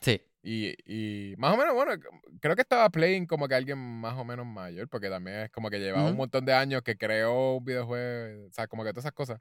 Sí. 0.00 0.20
Y, 0.42 0.74
y 0.86 1.34
más 1.36 1.52
o 1.52 1.56
menos, 1.56 1.74
bueno, 1.74 1.92
creo 2.40 2.56
que 2.56 2.62
estaba 2.62 2.88
playing 2.88 3.26
como 3.26 3.46
que 3.46 3.54
alguien 3.54 3.78
más 3.78 4.16
o 4.16 4.24
menos 4.24 4.46
mayor, 4.46 4.88
porque 4.88 5.10
también 5.10 5.40
es 5.40 5.50
como 5.50 5.68
que 5.68 5.78
llevaba 5.78 6.04
un 6.04 6.12
Ujú. 6.12 6.18
montón 6.18 6.44
de 6.46 6.54
años 6.54 6.82
que 6.82 6.96
creó 6.96 7.56
un 7.56 7.64
videojuego, 7.64 8.46
o 8.46 8.52
sea, 8.52 8.66
como 8.66 8.84
que 8.84 8.90
todas 8.90 9.04
esas 9.04 9.12
cosas. 9.12 9.40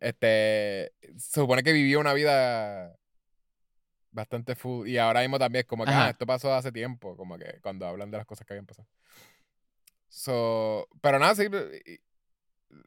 Este, 0.00 0.92
se 1.16 1.40
supone 1.40 1.62
que 1.62 1.72
vivió 1.72 2.00
una 2.00 2.12
vida 2.12 2.96
bastante 4.10 4.56
full. 4.56 4.88
Y 4.88 4.98
ahora 4.98 5.20
mismo 5.20 5.38
también 5.38 5.60
es 5.60 5.66
como 5.66 5.84
que, 5.84 5.92
ah, 5.92 6.10
esto 6.10 6.26
pasó 6.26 6.52
hace 6.52 6.72
tiempo, 6.72 7.16
como 7.16 7.38
que 7.38 7.60
cuando 7.60 7.86
hablan 7.86 8.10
de 8.10 8.16
las 8.16 8.26
cosas 8.26 8.46
que 8.46 8.54
habían 8.54 8.66
pasado. 8.66 8.88
So, 10.08 10.88
pero 11.00 11.18
nada, 11.18 11.34
sí, 11.34 11.48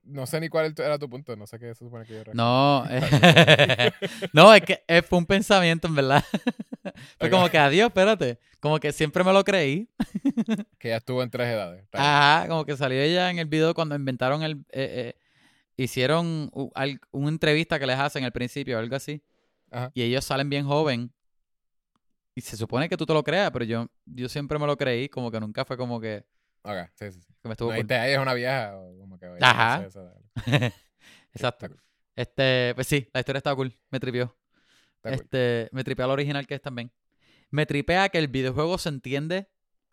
no 0.04 0.26
sé 0.26 0.40
ni 0.40 0.50
cuál 0.50 0.74
era 0.78 0.98
tu 0.98 1.10
punto, 1.10 1.36
no 1.36 1.46
sé 1.48 1.60
qué 1.60 1.68
se 1.76 1.86
supone 1.86 2.06
que 2.06 2.14
yo. 2.16 2.24
No, 2.34 2.84
eh, 2.90 3.92
no, 4.34 4.54
es 4.54 4.62
que 4.64 4.84
eh, 4.88 5.02
fue 5.02 5.20
un 5.20 5.26
pensamiento, 5.26 5.88
en 5.88 5.96
verdad. 5.96 6.24
Fue 7.20 7.30
como 7.30 7.48
que, 7.50 7.58
adiós, 7.58 7.88
espérate. 7.90 8.40
Como 8.60 8.80
que 8.80 8.92
siempre 8.92 9.24
me 9.24 9.32
lo 9.32 9.44
creí. 9.44 9.88
Que 10.80 10.90
ya 10.90 10.98
estuvo 10.98 11.22
en 11.24 11.30
tres 11.30 11.48
edades. 11.48 11.86
Ajá, 11.94 12.48
como 12.48 12.66
que 12.66 12.76
salió 12.76 13.00
ella 13.02 13.30
en 13.30 13.38
el 13.40 13.46
video 13.46 13.74
cuando 13.74 13.96
inventaron 13.96 14.44
el... 14.44 14.66
eh, 14.72 15.14
eh, 15.16 15.20
hicieron 15.78 16.50
u- 16.54 16.72
al- 16.76 17.00
una 17.12 17.30
entrevista 17.30 17.80
que 17.80 17.86
les 17.86 17.98
hacen 18.00 18.24
al 18.24 18.32
principio 18.32 18.78
o 18.78 18.80
algo 18.80 18.96
así. 18.96 19.22
Ajá. 19.72 19.92
Y 19.94 20.02
ellos 20.02 20.26
salen 20.26 20.50
bien 20.50 20.66
joven. 20.66 21.12
Y 22.36 22.42
se 22.42 22.58
supone 22.58 22.90
que 22.90 22.98
tú 22.98 23.06
te 23.06 23.14
lo 23.14 23.24
creas, 23.24 23.52
pero 23.52 23.66
yo, 23.66 23.88
yo 24.06 24.28
siempre 24.30 24.58
me 24.58 24.66
lo 24.66 24.78
creí, 24.78 25.10
como 25.10 25.30
que 25.32 25.40
nunca 25.40 25.64
fue 25.66 25.78
como 25.78 26.00
que, 26.00 26.26
Ok, 26.64 26.76
sí, 26.96 27.12
sí, 27.12 27.22
sí. 27.22 27.34
que 27.42 27.48
me 27.48 27.54
estuvo 27.54 27.70
No, 27.70 27.76
cool. 27.76 27.86
y 27.86 27.88
te- 27.88 27.96
ella 27.96 28.14
es 28.14 28.20
una 28.20 28.34
vieja, 28.34 28.72
como 29.00 29.18
que... 29.18 29.28
oye, 29.28 29.40
Ajá. 29.42 29.78
no 29.78 29.84
sé, 29.84 29.88
eso, 29.88 30.04
dale. 30.04 30.74
Exacto. 31.34 31.68
Cool, 31.70 31.82
Este, 32.16 32.74
pues 32.76 32.88
sí, 32.88 33.08
la 33.14 33.22
historia 33.22 33.38
está 33.38 33.56
cool, 33.56 33.74
me 33.90 34.00
tripió. 34.00 34.36
está 34.98 35.10
cool. 35.12 35.20
Este, 35.22 35.70
me 35.72 35.84
tripea 35.84 36.06
al 36.06 36.12
original 36.12 36.46
que 36.48 36.56
es 36.56 36.62
también. 36.62 36.92
Me 37.50 37.66
tripea 37.66 38.10
que 38.10 38.18
el 38.18 38.28
videojuego 38.28 38.78
se 38.78 38.90
entiende 38.90 39.48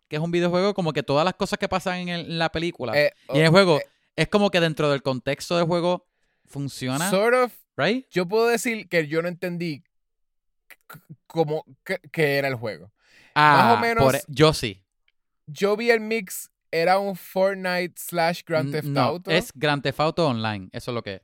que 0.09 0.15
es 0.17 0.21
un 0.21 0.31
videojuego 0.31 0.73
como 0.73 0.93
que 0.93 1.03
todas 1.03 1.25
las 1.25 1.33
cosas 1.33 1.57
que 1.59 1.67
pasan 1.67 1.97
en, 1.99 2.09
el- 2.09 2.25
en 2.31 2.39
la 2.39 2.49
película 2.51 2.93
Eh, 2.97 3.11
y 3.33 3.39
en 3.39 3.45
el 3.45 3.49
juego 3.51 3.79
eh, 3.79 3.85
es 4.15 4.27
como 4.29 4.49
que 4.51 4.59
dentro 4.59 4.89
del 4.89 5.01
contexto 5.01 5.57
del 5.57 5.65
juego 5.65 6.07
funciona, 6.45 7.09
Sort 7.09 7.35
of, 7.35 7.53
¿right? 7.75 8.05
yo 8.09 8.25
puedo 8.27 8.47
decir 8.47 8.87
que 8.89 9.07
yo 9.07 9.21
no 9.21 9.27
entendí 9.27 9.83
cómo 11.27 11.65
que, 11.83 11.99
que 12.11 12.37
era 12.37 12.47
el 12.47 12.55
juego. 12.55 12.91
Ah, 13.35 13.75
o 13.77 13.81
menos- 13.81 14.03
por- 14.03 14.15
e, 14.15 14.23
yo 14.27 14.53
sí. 14.53 14.83
Yo 15.45 15.77
vi 15.77 15.91
el 15.91 15.99
mix, 15.99 16.49
era 16.71 16.99
un 16.99 17.15
Fortnite 17.15 17.93
slash 17.95 18.41
Grand 18.45 18.71
Theft 18.71 18.87
no, 18.87 19.01
Auto. 19.01 19.31
es 19.31 19.51
Grand 19.53 19.81
Theft 19.81 19.99
Auto 19.99 20.27
Online, 20.27 20.69
eso 20.71 20.91
es 20.91 20.95
lo 20.95 21.01
que 21.03 21.15
es. 21.15 21.21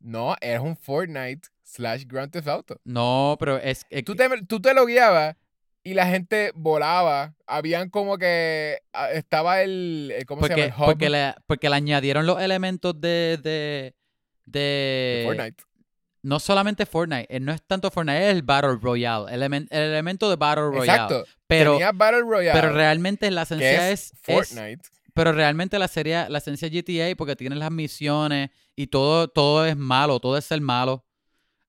No, 0.00 0.36
era 0.40 0.60
un 0.60 0.76
Fortnite 0.76 1.48
slash 1.64 2.04
Grand 2.06 2.30
Theft 2.30 2.48
Auto. 2.48 2.80
No, 2.84 3.36
pero 3.38 3.58
es, 3.58 3.84
es 3.90 4.04
Tú 4.04 4.14
te, 4.14 4.28
tú 4.46 4.60
te 4.60 4.72
lo 4.74 4.86
guiabas 4.86 5.36
y 5.82 5.94
la 5.94 6.06
gente 6.06 6.52
volaba. 6.54 7.34
Habían 7.46 7.90
como 7.90 8.18
que... 8.18 8.78
ah, 8.92 9.10
Estaba 9.10 9.62
el... 9.62 10.12
el- 10.16 10.26
¿Cómo 10.26 10.42
se 10.46 10.50
llama? 10.50 10.64
El 10.64 10.72
hub 10.72 10.84
porque, 10.84 11.10
le, 11.10 11.34
porque 11.46 11.68
le 11.68 11.76
añadieron 11.76 12.26
los 12.26 12.40
elementos 12.40 13.00
de, 13.00 13.38
de, 13.42 13.94
de, 14.44 14.60
de 14.60 15.22
Fortnite. 15.24 15.64
No 16.22 16.40
solamente 16.40 16.84
Fortnite, 16.86 17.26
eh, 17.34 17.40
no 17.40 17.52
es 17.52 17.62
tanto 17.62 17.90
Fortnite, 17.90 18.28
es 18.30 18.34
el 18.34 18.42
Battle 18.42 18.76
Royale, 18.80 19.32
el 19.34 19.42
elemento 19.70 20.28
de 20.28 20.36
Battle 20.36 20.64
Royale. 20.70 20.92
Exacto. 20.92 21.24
Pero, 21.46 21.72
Tenía 21.72 21.92
Battle 21.92 22.20
Royale, 22.22 22.60
pero 22.60 22.72
realmente 22.72 23.30
la 23.30 23.42
esencia 23.42 23.90
es, 23.90 24.12
es, 24.12 24.12
es- 24.12 24.20
Fortnite. 24.50 24.82
pero 25.14 25.32
realmente 25.32 25.78
la 25.78 25.88
serie, 25.88 26.28
la 26.28 26.38
esencia 26.38 26.68
es 26.68 26.72
GTA 26.74 27.16
porque 27.16 27.36
tienes 27.36 27.58
las 27.58 27.70
misiones 27.70 28.50
y 28.76 28.88
todo, 28.88 29.28
todo 29.28 29.64
es 29.66 29.76
malo, 29.76 30.20
todo 30.20 30.36
es 30.36 30.44
ser 30.44 30.60
malo. 30.60 31.04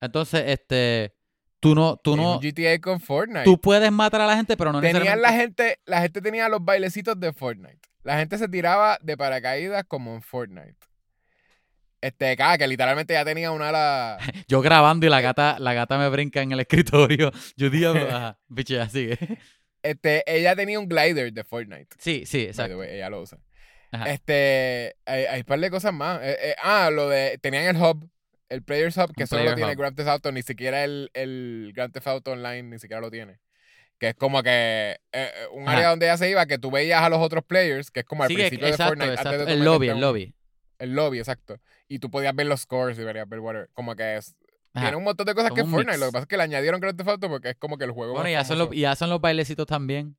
Entonces, 0.01 0.43
este, 0.47 1.13
tú 1.59 1.75
no, 1.75 1.97
tú 1.97 2.15
no, 2.17 2.38
un 2.38 2.39
GTA 2.41 2.79
con 2.81 2.99
Fortnite. 2.99 3.43
tú 3.43 3.59
puedes 3.59 3.91
matar 3.91 4.21
a 4.21 4.27
la 4.27 4.35
gente, 4.35 4.55
pero 4.57 4.71
no 4.71 4.79
Tenían 4.81 5.03
necesariamente. 5.03 5.31
la 5.31 5.41
gente, 5.41 5.79
la 5.85 6.01
gente 6.01 6.21
tenía 6.21 6.49
los 6.49 6.63
bailecitos 6.63 7.19
de 7.19 7.33
Fortnite. 7.33 7.79
La 8.03 8.17
gente 8.17 8.38
se 8.38 8.47
tiraba 8.47 8.97
de 9.01 9.17
paracaídas 9.17 9.83
como 9.88 10.15
en 10.15 10.21
Fortnite. 10.21 10.75
Este, 12.01 12.38
cada 12.38 12.57
que 12.57 12.67
literalmente 12.67 13.13
ya 13.13 13.25
tenía 13.25 13.51
una 13.51 13.69
ala. 13.69 14.17
Yo 14.47 14.62
grabando 14.62 15.05
y 15.05 15.09
la 15.09 15.21
gata, 15.21 15.57
la 15.59 15.73
gata 15.73 15.97
me 15.97 16.07
brinca 16.09 16.41
en 16.41 16.51
el 16.51 16.59
escritorio. 16.62 17.31
Yo 17.57 17.69
digo, 17.69 17.91
ajá, 18.09 18.38
bicho, 18.47 18.75
ya 18.75 18.88
sigue. 18.89 19.17
Este, 19.83 20.23
ella 20.27 20.55
tenía 20.55 20.79
un 20.79 20.88
glider 20.88 21.31
de 21.33 21.43
Fortnite. 21.43 21.88
Sí, 21.97 22.25
sí, 22.25 22.43
exacto. 22.43 22.77
way, 22.77 22.95
ella 22.95 23.09
lo 23.09 23.21
usa. 23.21 23.38
Ajá. 23.91 24.09
Este, 24.12 24.95
hay, 25.05 25.25
hay 25.25 25.39
un 25.39 25.45
par 25.45 25.59
de 25.59 25.69
cosas 25.69 25.93
más. 25.93 26.19
Eh, 26.21 26.38
eh, 26.41 26.55
ah, 26.62 26.89
lo 26.91 27.09
de. 27.09 27.38
Tenían 27.39 27.75
el 27.75 27.81
hub, 27.81 28.09
el 28.49 28.62
Players 28.63 28.95
Hub, 28.97 29.13
que 29.15 29.23
Un 29.23 29.27
solo 29.27 29.43
lo 29.43 29.55
tiene. 29.55 29.75
Grand 29.75 29.95
Theft 29.95 30.09
Auto, 30.09 30.31
ni 30.31 30.41
siquiera 30.43 30.83
el, 30.83 31.09
el 31.13 31.71
Grand 31.75 31.91
Theft 31.93 32.07
Auto 32.07 32.31
Online, 32.31 32.63
ni 32.63 32.79
siquiera 32.79 33.01
lo 33.01 33.09
tiene. 33.09 33.39
Que 33.97 34.09
es 34.09 34.15
como 34.15 34.41
que 34.43 34.97
eh, 35.12 35.31
un 35.53 35.63
Ajá. 35.67 35.75
área 35.77 35.89
donde 35.89 36.05
ella 36.05 36.17
se 36.17 36.29
iba, 36.29 36.45
que 36.45 36.57
tú 36.57 36.71
veías 36.71 37.01
a 37.01 37.09
los 37.09 37.19
otros 37.19 37.43
players, 37.43 37.91
que 37.91 38.01
es 38.01 38.05
como 38.05 38.23
al 38.23 38.29
Sí, 38.29 38.35
principio 38.35 38.65
de 38.67 38.71
exacto, 38.71 38.91
Fortnite. 38.91 39.09
antes 39.12 39.25
exacto. 39.25 39.39
de 39.39 39.45
tú 39.45 39.51
El 39.59 39.65
lobby, 39.65 39.89
el 39.89 39.99
lobby. 39.99 40.33
El 40.79 40.95
lobby, 40.95 41.19
exacto. 41.19 41.59
Y 41.87 41.99
tú 41.99 42.09
podías 42.09 42.33
ver 42.33 42.47
los 42.47 42.61
scores 42.61 42.97
y 42.97 43.03
verías 43.03 43.27
ver 43.29 43.39
whatever. 43.39 43.69
Como 43.73 43.95
que 43.95 44.17
es. 44.17 44.35
Ajá. 44.73 44.85
Tiene 44.85 44.97
un 44.97 45.03
montón 45.03 45.25
de 45.25 45.33
cosas 45.35 45.49
Como 45.49 45.55
que 45.55 45.61
es 45.61 45.67
Fortnite. 45.69 45.91
mix. 45.91 45.99
Lo 45.99 46.05
que 46.07 46.11
pasa 46.13 46.21
es 46.23 46.27
que 46.27 46.37
le 46.37 46.43
añadieron 46.43 46.79
Grand 46.79 46.97
Theft 46.97 47.09
Auto 47.09 47.27
porque 47.29 47.49
es 47.49 47.55
como 47.57 47.77
que 47.77 47.85
el 47.85 47.91
juego. 47.91 48.13
Bueno, 48.13 48.29
y 48.29 48.33
hacen, 48.35 48.57
los, 48.57 48.73
y 48.73 48.85
hacen 48.85 49.09
los 49.09 49.19
bailecitos 49.21 49.67
también. 49.67 50.15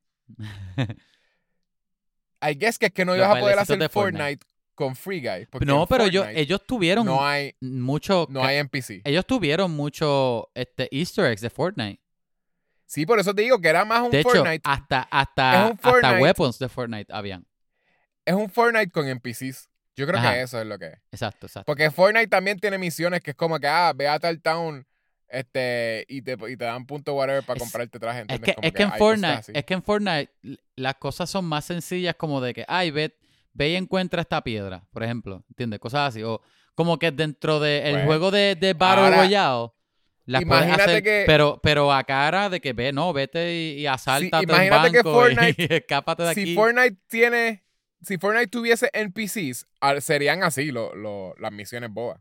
I 2.43 2.55
guess 2.59 2.79
que 2.79 2.87
es 2.87 2.93
que 2.93 3.05
no 3.05 3.13
los 3.17 3.19
ibas 3.25 3.37
a 3.37 3.41
poder 3.41 3.59
hacer 3.59 3.77
Fortnite, 3.91 3.91
Fortnite. 3.91 4.47
con 4.75 4.97
Free 4.97 5.21
Guy. 5.21 5.47
No, 5.67 5.87
pero 5.87 6.05
ellos, 6.05 6.25
Fortnite 6.25 6.41
ellos 6.41 6.63
tuvieron 6.67 7.07
no 7.07 7.25
hay, 7.25 7.55
mucho. 7.61 8.27
no 8.31 8.43
hay 8.43 8.57
NPC. 8.59 9.03
Ellos 9.05 9.27
tuvieron 9.27 9.71
mucho 9.73 10.51
este, 10.55 10.89
Easter 10.91 11.27
eggs 11.27 11.41
de 11.43 11.51
Fortnite. 11.51 12.01
Sí, 12.87 13.07
por 13.07 13.21
eso 13.21 13.33
te 13.35 13.43
digo 13.43 13.61
que 13.61 13.69
era 13.69 13.85
más 13.85 14.03
un 14.03 14.11
De 14.11 14.21
hecho, 14.21 14.31
Fortnite. 14.31 14.63
hasta, 14.65 15.03
hasta, 15.03 15.67
un 15.67 15.73
hasta 15.73 15.91
Fortnite. 15.91 16.19
weapons 16.23 16.59
de 16.59 16.69
Fortnite 16.69 17.13
habían. 17.13 17.47
Es 18.25 18.35
un 18.35 18.51
Fortnite 18.51 18.91
con 18.91 19.07
NPCs. 19.07 19.69
Yo 19.97 20.07
creo 20.07 20.19
Ajá. 20.19 20.33
que 20.35 20.43
eso 20.43 20.61
es 20.61 20.67
lo 20.67 20.79
que 20.79 20.87
es. 20.87 20.99
Exacto, 21.13 21.47
exacto. 21.47 21.67
Porque 21.67 21.91
Fortnite 21.91 22.29
también 22.29 22.59
tiene 22.59 22.79
misiones 22.79 23.21
que 23.21 23.31
es 23.33 23.37
como 23.37 23.59
que, 23.59 23.67
ah, 23.67 23.93
ve 23.95 24.09
a 24.09 24.19
tal 24.19 24.41
town 24.41 24.87
este, 25.29 26.05
y, 26.09 26.23
te, 26.23 26.33
y 26.49 26.57
te 26.57 26.65
dan 26.65 26.87
punto 26.87 27.15
whatever 27.15 27.43
para 27.45 27.57
Es- 27.59 27.63
comprarte 27.63 27.99
traje. 27.99 28.19
Es 28.21 28.23
¿entiendes? 28.23 28.47
que, 28.49 28.55
Como 28.55 28.67
es 28.67 28.73
que 28.73 28.83
en 28.83 28.93
Fortnite, 28.93 29.53
es 29.59 29.65
que 29.65 29.75
en 29.75 29.83
Fortnite 29.83 30.33
las 30.77 30.95
cosas 30.97 31.31
son 31.31 31.45
más 31.45 31.65
sencillas 31.65 32.15
como 32.17 32.41
de 32.41 32.53
que, 32.55 32.65
ay, 32.67 32.91
ve, 32.91 33.17
ve 33.53 33.71
y 33.71 33.77
encuentra 33.77 34.23
esta 34.23 34.43
piedra, 34.43 34.85
por 34.93 35.03
ejemplo, 35.05 35.45
¿entiendes? 35.51 35.79
Cosas 35.81 36.09
así. 36.09 36.23
O 36.23 36.41
como 36.75 36.99
que 36.99 37.11
dentro 37.13 37.61
del 37.61 37.93
Pues, 37.93 38.05
juego 38.07 38.31
de, 38.31 38.57
de 38.57 38.73
Battle 38.75 39.05
ahora, 39.05 39.17
Royale, 39.19 39.69
las 40.27 40.45
puedes 40.45 40.65
imagínate 40.65 40.83
hacer, 40.83 41.03
que- 41.03 41.25
pero, 41.27 41.61
pero 41.63 41.93
a 41.93 42.03
cara 42.05 42.49
de 42.49 42.61
que 42.61 42.73
ve, 42.73 42.93
no, 42.93 43.13
vete 43.13 43.55
y, 43.55 43.81
y 43.81 43.87
asalta 43.87 44.43
imagínate 44.43 44.93
que 44.93 45.03
Fortnite- 45.03 45.55
y 45.71 45.75
escápate 45.75 46.23
de 46.25 46.35
si 46.35 46.41
aquí. 46.43 46.55
Fortnite 46.55 46.97
tiene. 47.09 47.65
Si 48.03 48.19
Fortnite 48.19 48.49
tuviese 48.49 48.91
NPCs, 48.93 49.67
ah, 49.81 50.01
serían 50.01 50.43
así 50.43 50.71
lo- 50.73 50.95
lo- 50.95 51.35
las 51.39 51.53
misiones 51.53 51.91
bobas. 51.91 52.21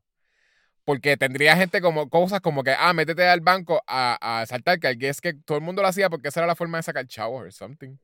Porque 0.84 1.18
tendría 1.18 1.56
gente 1.56 1.82
como 1.82 2.10
cosas 2.10 2.42
como 2.42 2.64
que, 2.64 2.74
ah, 2.78 2.94
métete 2.94 3.28
al 3.28 3.42
banco 3.42 3.82
a, 3.88 4.42
a 4.42 4.46
saltar, 4.46 4.80
que 4.80 4.88
al 4.88 5.04
es 5.04 5.22
que 5.22 5.34
todo 5.34 5.58
el 5.58 5.64
mundo 5.64 5.82
lo 5.82 5.88
hacía 5.88 6.10
porque 6.10 6.30
esa 6.30 6.40
era 6.40 6.48
la 6.48 6.56
forma 6.56 6.78
de 6.78 6.84
sacar 6.84 7.06
chavos 7.08 7.46
o 7.48 7.52
something. 7.52 7.98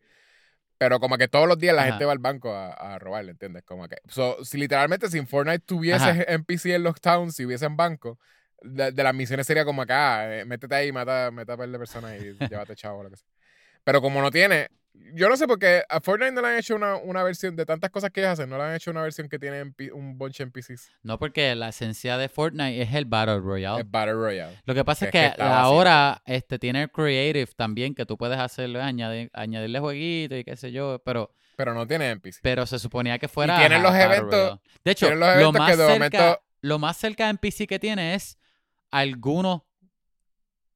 Pero 0.77 0.99
como 0.99 1.17
que 1.17 1.27
todos 1.27 1.47
los 1.47 1.57
días 1.57 1.75
la 1.75 1.83
Ajá. 1.83 1.91
gente 1.91 2.05
va 2.05 2.11
al 2.11 2.19
banco 2.19 2.53
a, 2.53 2.71
a 2.73 2.99
robarle, 2.99 3.31
¿entiendes? 3.31 3.63
Como 3.63 3.87
que. 3.87 3.97
So, 4.07 4.43
si 4.43 4.57
literalmente 4.57 5.09
si 5.09 5.17
en 5.17 5.27
Fortnite 5.27 5.59
tuviese 5.65 6.09
Ajá. 6.09 6.23
NPC 6.27 6.75
en 6.75 6.83
los 6.83 6.99
towns, 6.99 7.35
si 7.35 7.45
hubiesen 7.45 7.77
banco, 7.77 8.19
de, 8.61 8.91
de 8.91 9.03
las 9.03 9.13
misiones 9.15 9.47
sería 9.47 9.63
como 9.65 9.81
acá, 9.81 10.19
ah, 10.19 10.39
eh, 10.39 10.45
métete 10.45 10.75
ahí, 10.75 10.91
mata, 10.91 11.31
mata 11.31 11.53
a 11.53 11.57
par 11.57 11.69
de 11.69 11.77
personas 11.77 12.19
y 12.21 12.37
llévate 12.47 12.75
chavo 12.75 12.99
o 12.99 13.03
lo 13.03 13.09
que 13.09 13.17
sea. 13.17 13.27
Pero 13.83 14.01
como 14.01 14.21
no 14.21 14.31
tiene, 14.31 14.67
Yo 15.13 15.29
no 15.29 15.37
sé 15.37 15.47
por 15.47 15.59
qué 15.59 15.83
a 15.87 16.01
Fortnite 16.01 16.33
no 16.33 16.41
le 16.41 16.47
han 16.49 16.57
hecho 16.57 16.75
una, 16.75 16.95
una 16.97 17.23
versión 17.23 17.55
de 17.55 17.65
tantas 17.65 17.89
cosas 17.89 18.11
que 18.11 18.19
ellos 18.19 18.33
hacen, 18.33 18.49
no 18.49 18.57
le 18.57 18.63
han 18.63 18.75
hecho 18.75 18.91
una 18.91 19.01
versión 19.01 19.29
que 19.29 19.39
tiene 19.39 19.63
un 19.93 20.17
bunch 20.17 20.41
en 20.41 20.51
PCs. 20.51 20.91
No, 21.03 21.17
porque 21.17 21.55
la 21.55 21.69
esencia 21.69 22.17
de 22.17 22.27
Fortnite 22.27 22.81
es 22.81 22.93
el 22.93 23.05
Battle 23.05 23.39
Royale. 23.39 23.81
Es 23.81 23.89
Battle 23.89 24.13
Royale. 24.13 24.59
Lo 24.65 24.73
que 24.73 24.83
pasa 24.83 25.05
es 25.05 25.11
que 25.11 25.25
es 25.27 25.35
que, 25.35 25.41
ahora 25.41 26.21
este, 26.25 26.59
tiene 26.59 26.83
el 26.83 26.91
Creative 26.91 27.47
también, 27.55 27.95
que 27.95 28.05
tú 28.05 28.17
puedes 28.17 28.37
hacerle, 28.37 28.81
añadir, 28.81 29.29
añadirle 29.33 29.79
jueguitos 29.79 30.39
y 30.39 30.43
qué 30.43 30.57
sé 30.57 30.71
yo, 30.71 31.01
pero, 31.05 31.31
Pero 31.55 31.73
no 31.73 31.87
tiene 31.87 32.09
en 32.09 32.19
PC. 32.19 32.39
pero 32.43 32.65
se 32.65 32.77
suponía 32.79 33.17
que 33.17 33.27
fuera. 33.27 33.57
tienen 33.57 33.83
los 33.83 33.93
eventos-. 33.95 34.59
De 34.83 34.91
hecho, 34.91 35.13
lo, 35.15 35.51
más 35.53 35.71
que 35.71 35.77
de 35.77 35.87
cerca, 35.87 35.93
momento- 36.17 36.41
lo 36.61 36.79
más 36.79 36.97
cerca 36.97 37.29
en 37.29 37.37
PC 37.37 37.67
que 37.67 37.79
tiene 37.79 38.15
es 38.15 38.37
algunos, 38.91 39.61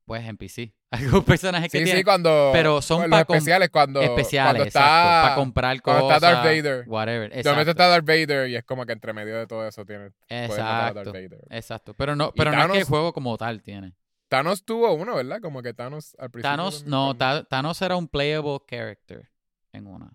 pues 0.10 0.26
en 0.28 0.38
PC, 0.38 0.74
algunos 0.90 1.24
personajes 1.38 1.72
que 1.72 1.78
Sí, 1.78 1.84
tiene. 1.84 2.00
sí, 2.00 2.04
cuando. 2.04 2.50
pero 2.52 2.82
son 2.82 3.02
los 3.02 3.10
pa' 3.12 3.26
com- 3.26 3.36
especiales, 3.36 3.70
cuando. 3.70 4.02
especiales, 4.02 4.54
cuando 4.54 4.64
exacto, 4.66 5.22
para 5.22 5.36
comprar 5.36 5.82
cuando 5.84 6.02
cosas. 6.02 6.16
está 6.16 6.32
Darth 6.32 6.44
Vader. 6.46 6.84
Whatever, 6.88 7.30
De 7.30 7.36
momento 7.36 7.50
exacto. 7.52 7.70
está 7.72 7.88
Darth 7.90 8.06
Vader 8.08 8.50
y 8.50 8.56
es 8.56 8.64
como 8.64 8.88
que 8.88 8.94
entre 8.94 9.14
medio 9.14 9.38
de 9.38 9.46
todo 9.46 9.68
eso 9.68 9.86
tiene. 9.86 10.06
a 10.06 10.08
Darth 10.10 10.50
Exacto, 10.50 11.14
Vader. 11.14 11.40
exacto. 11.52 11.94
Pero 11.94 12.16
no, 12.16 12.32
pero 12.36 12.52
no 12.52 12.64
es 12.66 12.72
que 12.72 12.78
el 12.80 12.84
juego 12.86 13.14
como 13.14 13.38
tal 13.38 13.62
tiene. 13.62 13.94
Thanos 14.30 14.66
tuvo 14.66 14.92
uno, 14.94 15.14
¿verdad? 15.16 15.42
Como 15.42 15.62
que 15.62 15.76
Thanos 15.76 16.16
al 16.18 16.32
principio. 16.32 16.50
Thanos, 16.58 16.86
no, 16.88 17.16
cuando- 17.16 17.44
Thanos 17.46 17.80
era 17.84 17.96
un 17.96 18.08
playable 18.08 18.58
character 18.68 19.30
en 19.74 19.86
una. 19.86 20.12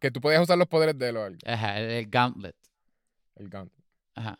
Que 0.00 0.10
tú 0.10 0.22
podías 0.22 0.40
usar 0.40 0.56
los 0.56 0.68
poderes 0.68 0.96
de 0.98 1.10
él 1.10 1.16
o 1.18 1.24
algo. 1.24 1.38
Ajá, 1.46 1.78
el, 1.78 1.90
el 1.90 2.06
Gauntlet. 2.08 2.56
El 3.36 3.50
Gauntlet. 3.50 3.84
Ajá. 4.14 4.38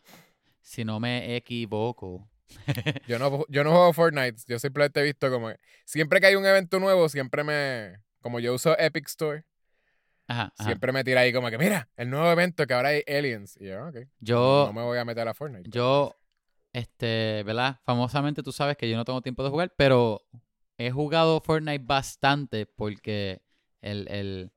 Si 0.59 0.83
no 0.83 0.99
me 0.99 1.35
equivoco. 1.35 2.27
Yo 3.07 3.19
no, 3.19 3.45
yo 3.49 3.63
no 3.63 3.71
juego 3.71 3.93
Fortnite. 3.93 4.41
Yo 4.47 4.59
simplemente 4.59 4.99
he 4.99 5.03
visto 5.03 5.29
como. 5.29 5.51
Siempre 5.85 6.19
que 6.19 6.27
hay 6.27 6.35
un 6.35 6.45
evento 6.45 6.79
nuevo, 6.79 7.07
siempre 7.09 7.43
me. 7.43 7.97
Como 8.21 8.39
yo 8.39 8.53
uso 8.53 8.77
Epic 8.77 9.07
Store, 9.07 9.45
Ajá, 10.27 10.51
ajá. 10.57 10.63
siempre 10.63 10.91
me 10.91 11.03
tira 11.05 11.21
ahí 11.21 11.31
como 11.31 11.49
que, 11.49 11.57
mira, 11.57 11.87
el 11.95 12.09
nuevo 12.09 12.29
evento 12.29 12.67
que 12.67 12.73
ahora 12.73 12.89
hay 12.89 13.03
aliens. 13.07 13.55
Y 13.61 13.67
yo, 13.67 13.87
ok. 13.87 13.97
Yo, 14.19 14.65
No 14.67 14.73
me 14.73 14.81
voy 14.81 14.97
a 14.97 15.05
meter 15.05 15.27
a 15.27 15.33
Fortnite. 15.33 15.69
yo, 15.69 16.15
este, 16.73 17.43
¿verdad? 17.45 17.79
Famosamente 17.85 18.43
tú 18.43 18.51
sabes 18.51 18.75
que 18.75 18.89
yo 18.89 18.97
no 18.97 19.05
tengo 19.05 19.21
tiempo 19.21 19.41
de 19.43 19.49
jugar, 19.49 19.73
pero 19.77 20.21
he 20.77 20.91
jugado 20.91 21.39
Fortnite 21.39 21.83
bastante 21.85 22.65
porque 22.65 23.41
el, 23.81 24.07
el, 24.09 24.51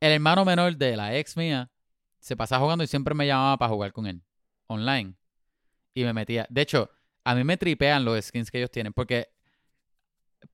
el 0.00 0.12
hermano 0.12 0.44
menor 0.46 0.74
de 0.76 0.96
la 0.96 1.14
ex 1.16 1.36
mía 1.36 1.70
se 2.18 2.34
pasaba 2.34 2.62
jugando 2.62 2.82
y 2.82 2.86
siempre 2.86 3.14
me 3.14 3.26
llamaba 3.26 3.58
para 3.58 3.72
jugar 3.72 3.92
con 3.92 4.06
él, 4.06 4.22
online. 4.68 5.14
Y 5.94 6.04
me 6.04 6.12
metía. 6.12 6.46
De 6.50 6.60
hecho, 6.62 6.90
a 7.24 7.34
mí 7.34 7.44
me 7.44 7.56
tripean 7.56 8.04
los 8.04 8.24
skins 8.24 8.50
que 8.50 8.58
ellos 8.58 8.70
tienen 8.70 8.92
porque 8.92 9.28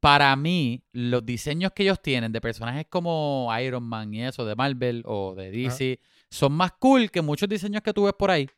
para 0.01 0.35
mí, 0.37 0.83
los 0.93 1.25
diseños 1.25 1.73
que 1.73 1.83
ellos 1.83 2.01
tienen 2.01 2.33
de 2.33 2.41
personajes 2.41 2.87
como 2.89 3.51
Iron 3.63 3.83
Man 3.83 4.13
y 4.15 4.25
eso, 4.25 4.45
de 4.47 4.55
Marvel 4.57 5.03
o 5.07 5.35
de 5.35 5.51
DC, 5.51 6.01
son 6.31 6.53
más 6.53 6.73
cool 6.79 7.11
que 7.11 7.21
muchos 7.21 7.49
diseños 7.49 7.83
que 7.83 7.93
tú 7.93 8.05
ves 8.05 8.15
por 8.19 8.31
ahí. 8.31 8.49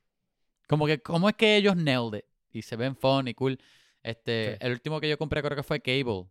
Como 0.69 0.87
que, 0.87 1.01
¿cómo 1.01 1.29
es 1.29 1.35
que 1.35 1.57
ellos 1.57 1.77
nailed 1.77 2.19
it? 2.19 2.25
Y 2.53 2.63
se 2.63 2.77
ven 2.77 2.97
fun 2.97 3.27
y 3.29 3.35
cool. 3.35 3.59
Este, 4.03 4.53
Sí. 4.53 4.59
el 4.61 4.73
último 4.73 5.01
que 5.01 5.09
yo 5.09 5.19
compré 5.19 5.43
creo 5.43 5.57
que 5.57 5.63
fue 5.65 5.81
Cable. 5.81 6.27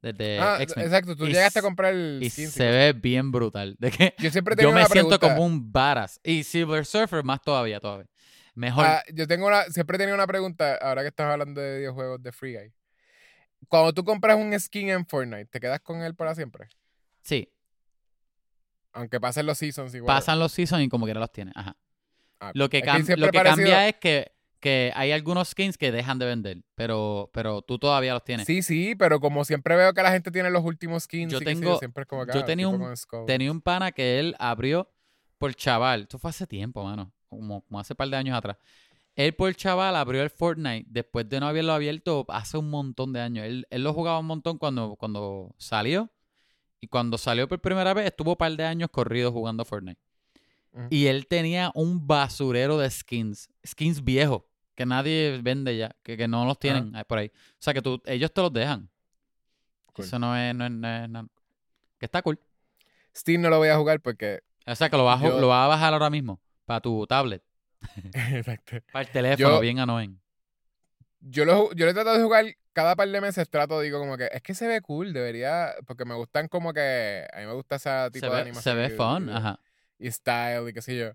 Desde 0.00 0.38
ah, 0.38 0.58
exacto. 0.60 1.16
Tú 1.16 1.24
Y 1.24 1.28
llegaste 1.28 1.58
a 1.60 1.62
comprar 1.62 1.94
el 1.94 2.20
Y 2.22 2.28
skin. 2.30 2.46
sí, 2.46 2.52
se 2.52 2.70
ve 2.70 2.92
bien 2.92 3.32
brutal. 3.32 3.74
De 3.78 3.90
que 3.90 4.14
Yo 4.18 4.30
siempre 4.30 4.54
tengo 4.54 4.70
yo 4.70 4.74
me 4.74 4.84
siento 4.86 5.18
pregunta. 5.18 5.18
como 5.18 5.44
un 5.46 5.72
badass. 5.72 6.20
Y 6.22 6.44
Silver 6.44 6.84
Surfer 6.84 7.24
más 7.24 7.40
todavía, 7.42 7.80
todavía. 7.80 8.06
Mejor. 8.54 8.84
Ah, 8.86 9.02
yo 9.12 9.26
tengo 9.26 9.46
una, 9.46 9.64
siempre 9.64 9.96
he 9.96 9.98
tenido 9.98 10.14
una 10.14 10.26
pregunta, 10.26 10.76
ahora 10.76 11.02
que 11.02 11.08
estás 11.08 11.26
hablando 11.30 11.60
de 11.60 11.78
videojuegos 11.78 12.22
de 12.22 12.32
Free 12.32 12.54
Guy. 12.56 12.72
Cuando 13.68 13.92
tú 13.92 14.04
compras 14.04 14.36
un 14.36 14.58
skin 14.60 14.90
en 14.90 15.06
Fortnite, 15.06 15.46
¿te 15.46 15.58
quedas 15.60 15.80
con 15.80 16.02
él 16.02 16.14
para 16.14 16.34
siempre? 16.34 16.68
sí, 17.22 17.48
Aunque 18.92 19.18
pasen 19.20 19.46
los 19.46 19.58
seasons 19.58 19.92
igual. 19.94 20.14
pasan 20.14 20.38
los 20.38 20.52
seasons 20.52 20.82
y 20.84 20.88
como 20.88 21.04
quiera 21.06 21.18
los 21.20 21.32
tiene. 21.32 21.50
Ajá. 21.54 21.76
Ah, 22.40 22.52
Lo 22.54 22.68
que, 22.68 22.80
cam- 22.82 22.98
lo 23.16 23.30
que 23.30 23.38
parecido- 23.38 23.56
cambia 23.56 23.88
es 23.88 23.96
que, 23.96 24.32
que 24.60 24.92
hay 24.94 25.10
algunos 25.10 25.48
skins 25.48 25.76
que 25.76 25.90
dejan 25.90 26.18
de 26.20 26.26
vender, 26.26 26.62
pero, 26.76 27.30
pero 27.32 27.62
tú 27.62 27.78
todavía 27.78 28.12
los 28.12 28.22
tienes. 28.22 28.46
Sí, 28.46 28.62
sí, 28.62 28.94
pero 28.94 29.18
como 29.18 29.44
siempre 29.44 29.74
veo 29.76 29.92
que 29.94 30.02
la 30.02 30.12
gente 30.12 30.30
tiene 30.30 30.50
los 30.50 30.62
últimos 30.64 31.04
skins, 31.04 31.32
Yo 31.32 31.40
tengo- 31.40 31.78
siempre 31.78 32.02
es 32.02 32.08
como 32.08 32.24
que, 32.24 32.32
yo 32.34 32.40
ah, 32.40 32.44
tenía 32.44 32.68
un-. 32.68 32.94
Tenía 33.26 33.50
un 33.50 33.60
pana 33.60 33.90
que 33.90 34.20
él 34.20 34.36
abrió 34.38 34.88
por 35.38 35.54
chaval. 35.54 36.02
Esto 36.02 36.18
fue 36.18 36.30
hace 36.30 36.46
tiempo, 36.46 36.84
mano. 36.84 37.12
Como, 37.36 37.62
como 37.62 37.80
hace 37.80 37.92
un 37.92 37.96
par 37.96 38.08
de 38.08 38.16
años 38.16 38.36
atrás. 38.36 38.56
Él 39.16 39.32
por 39.34 39.54
chaval 39.54 39.94
abrió 39.94 40.22
el 40.22 40.30
Fortnite 40.30 40.86
después 40.90 41.28
de 41.28 41.38
no 41.38 41.46
haberlo 41.46 41.72
abierto 41.72 42.24
hace 42.28 42.58
un 42.58 42.68
montón 42.70 43.12
de 43.12 43.20
años. 43.20 43.44
Él, 43.46 43.66
él 43.70 43.84
lo 43.84 43.92
jugaba 43.94 44.18
un 44.18 44.26
montón 44.26 44.58
cuando, 44.58 44.96
cuando 44.96 45.54
salió. 45.58 46.10
Y 46.80 46.88
cuando 46.88 47.16
salió 47.16 47.48
por 47.48 47.60
primera 47.60 47.94
vez, 47.94 48.06
estuvo 48.06 48.32
un 48.32 48.36
par 48.36 48.52
de 48.56 48.64
años 48.64 48.90
corrido 48.90 49.30
jugando 49.32 49.64
Fortnite. 49.64 50.00
Y 50.90 51.06
él 51.06 51.28
tenía 51.28 51.70
un 51.74 52.04
basurero 52.06 52.76
de 52.78 52.90
skins. 52.90 53.48
Skins 53.64 54.02
viejos. 54.02 54.42
Que 54.74 54.84
nadie 54.84 55.38
vende 55.40 55.76
ya. 55.76 55.94
Que, 56.02 56.16
que 56.16 56.26
no 56.26 56.44
los 56.44 56.58
tienen 56.58 56.92
por 57.06 57.18
ahí. 57.18 57.28
O 57.28 57.56
sea 57.60 57.72
que 57.72 57.80
tú, 57.80 58.02
ellos 58.06 58.32
te 58.32 58.40
los 58.40 58.52
dejan. 58.52 58.90
Cool. 59.92 60.04
Eso 60.04 60.18
no 60.18 60.36
es, 60.36 60.52
no 60.52 60.64
es- 60.66 60.72
no 60.72 60.88
es- 60.88 61.08
no- 61.08 61.28
Que 61.98 62.06
está 62.06 62.20
cool. 62.22 62.40
Steam 63.16 63.40
no 63.40 63.48
lo 63.50 63.58
voy 63.58 63.68
a 63.68 63.76
jugar 63.78 64.00
porque... 64.00 64.40
O 64.66 64.74
sea 64.74 64.90
que 64.90 64.96
lo 64.96 65.04
vas, 65.04 65.22
a 65.22 65.26
Yo- 65.28 65.40
lo 65.40 65.46
vas 65.48 65.64
a 65.66 65.68
bajar 65.68 65.92
ahora 65.92 66.10
mismo. 66.10 66.40
Para 66.64 66.80
tu 66.80 67.06
tablet. 67.06 67.42
Exacto. 68.14 68.76
Para 68.92 69.04
el 69.06 69.12
teléfono, 69.12 69.48
Yo- 69.56 69.60
bien 69.60 69.78
annoying. 69.78 70.20
Yo 71.26 71.44
lo, 71.46 71.72
yo 71.74 71.86
lo 71.86 71.90
he 71.90 71.94
tratado 71.94 72.18
de 72.18 72.22
jugar 72.24 72.44
cada 72.74 72.94
par 72.96 73.08
de 73.08 73.18
meses, 73.20 73.48
trato, 73.48 73.80
digo 73.80 73.98
como 73.98 74.18
que, 74.18 74.28
es 74.30 74.42
que 74.42 74.52
se 74.54 74.66
ve 74.66 74.82
cool, 74.82 75.14
debería, 75.14 75.74
porque 75.86 76.04
me 76.04 76.14
gustan 76.14 76.48
como 76.48 76.74
que, 76.74 77.26
a 77.32 77.38
mí 77.40 77.46
me 77.46 77.52
gusta 77.54 77.76
ese 77.76 78.10
tipo 78.12 78.26
Se 78.26 78.30
de 78.30 78.32
ve, 78.36 78.40
animación. 78.42 78.62
se 78.62 78.74
ve 78.74 78.94
y- 78.94 78.96
fun, 78.96 79.28
y- 79.30 79.32
ajá. 79.32 79.58
Y 79.98 80.10
style 80.10 80.68
y 80.68 80.72
qué 80.74 80.82
sé 80.82 80.98
yo. 80.98 81.12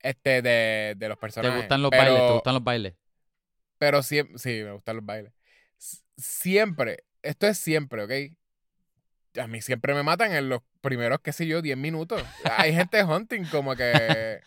Este, 0.00 0.40
de, 0.42 0.94
de 0.96 1.08
los 1.08 1.16
Te 1.18 1.20
personajes. 1.20 1.56
gustan 1.62 1.82
los 1.82 1.90
pero, 1.90 2.02
bailes, 2.04 2.26
te 2.28 2.32
gustan 2.32 2.54
los 2.54 2.64
bailes. 2.64 2.94
Pero 3.78 4.02
siempre, 4.04 4.38
sí, 4.38 4.62
me 4.62 4.72
gustan 4.72 4.96
los 4.96 5.04
bailes. 5.04 5.32
Siempre, 6.16 7.04
esto 7.22 7.46
es 7.46 7.58
siempre, 7.58 8.02
¿ok? 8.04 9.40
A 9.40 9.46
mí 9.46 9.60
siempre 9.62 9.94
me 9.94 10.02
matan 10.02 10.32
en 10.32 10.48
los 10.48 10.60
primeros, 10.80 11.20
qué 11.20 11.32
sé 11.32 11.46
yo, 11.46 11.62
10 11.62 11.76
minutos. 11.76 12.22
Hay 12.56 12.72
gente 12.74 13.02
hunting 13.04 13.44
como 13.46 13.74
que 13.74 14.40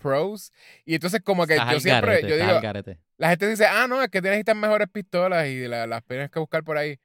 pros. 0.00 0.52
Y 0.84 0.94
entonces 0.94 1.20
como 1.22 1.46
que 1.46 1.54
Estás 1.54 1.72
yo 1.72 1.80
siempre, 1.80 2.22
garete, 2.22 2.28
yo 2.28 2.36
digo, 2.36 2.60
la 3.18 3.28
gente 3.30 3.48
dice, 3.48 3.66
ah, 3.66 3.86
no, 3.88 4.02
es 4.02 4.08
que 4.08 4.20
tienes 4.22 4.38
estas 4.40 4.56
mejores 4.56 4.88
pistolas 4.90 5.46
y 5.48 5.66
la- 5.68 5.86
las 5.86 6.04
tienes 6.04 6.30
que 6.30 6.38
buscar 6.38 6.64
por 6.64 6.76
ahí. 6.78 6.98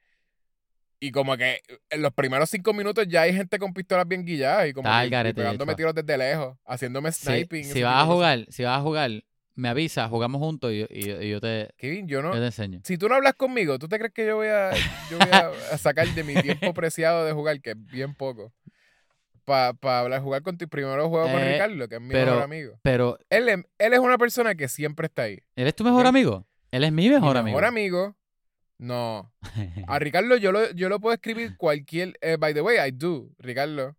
Y 0.98 1.12
como 1.12 1.36
que 1.36 1.60
en 1.90 2.00
los 2.02 2.12
primeros 2.14 2.48
cinco 2.48 2.72
minutos 2.72 3.06
ya 3.06 3.22
hay 3.22 3.34
gente 3.34 3.58
con 3.58 3.74
pistolas 3.74 4.08
bien 4.08 4.24
guilladas 4.24 4.68
y 4.68 4.72
como 4.72 4.88
que- 4.88 5.06
y 5.06 5.10
garete, 5.10 5.34
de 5.40 5.44
pegándome 5.44 5.74
tiros 5.74 5.94
desde 5.94 6.16
lejos, 6.16 6.56
haciéndome 6.64 7.12
Si, 7.12 7.26
sniping. 7.26 7.64
si 7.64 7.70
ese 7.70 7.84
vas 7.84 7.96
a 7.96 7.98
de 7.98 8.04
cosas. 8.06 8.14
jugar, 8.14 8.46
si 8.48 8.62
vas 8.64 8.78
a 8.78 8.82
jugar, 8.82 9.10
me 9.54 9.68
avisa, 9.68 10.08
jugamos 10.08 10.38
juntos 10.40 10.72
y, 10.72 10.86
y- 10.90 11.10
y 11.10 11.30
yo, 11.30 11.40
te, 11.40 11.68
Kevin, 11.76 12.08
yo 12.08 12.22
no... 12.22 12.32
yo 12.32 12.40
te 12.40 12.46
enseño. 12.46 12.80
Si 12.84 12.96
tú 12.96 13.08
no 13.08 13.14
hablas 13.14 13.34
conmigo, 13.34 13.78
¿tú 13.78 13.88
te 13.88 13.98
crees 13.98 14.12
que 14.14 14.26
yo 14.26 14.36
voy 14.36 14.48
a, 14.48 14.70
yo 15.10 15.18
voy 15.18 15.28
a, 15.30 15.48
a 15.72 15.78
sacar 15.78 16.08
de 16.08 16.24
mi 16.24 16.34
tiempo 16.40 16.72
preciado 16.72 17.24
de 17.26 17.32
jugar, 17.32 17.60
que 17.60 17.70
es 17.72 17.76
bien 17.90 18.14
poco, 18.14 18.52
para 19.46 20.00
hablar, 20.00 20.20
jugar 20.20 20.42
contigo? 20.42 20.68
Primero 20.68 21.08
juego 21.08 21.30
con 21.30 21.40
Eh, 21.40 21.52
Ricardo, 21.54 21.88
que 21.88 21.94
es 21.94 22.00
mi 22.02 22.10
pero- 22.10 22.26
mejor 22.32 22.42
amigo. 22.42 22.78
Pero, 22.82 23.18
Él, 23.30 23.48
es- 23.48 23.64
él 23.78 23.92
es 23.94 23.98
una 24.00 24.18
persona 24.18 24.54
que 24.54 24.68
siempre 24.68 25.06
está 25.06 25.22
ahí. 25.22 25.40
¿él 25.54 25.66
es 25.66 25.74
tu 25.74 25.84
mejor 25.84 26.06
amigo? 26.06 26.46
Él 26.70 26.84
es 26.84 26.92
mi 26.92 27.08
Mi 27.08 27.14
mejor 27.14 27.36
amigo. 27.38 27.56
mejor 27.56 27.64
amigo, 27.64 28.16
no. 28.78 29.32
A 29.86 29.98
Ricardo 29.98 30.36
yo 30.36 30.52
lo, 30.52 30.70
yo 30.72 30.88
lo 30.90 31.00
puedo 31.00 31.14
escribir 31.14 31.56
cualquier... 31.56 32.18
eh, 32.20 32.36
by 32.38 32.52
the 32.52 32.60
way, 32.60 32.76
I 32.86 32.90
do. 32.90 33.30
Ricardo, 33.38 33.96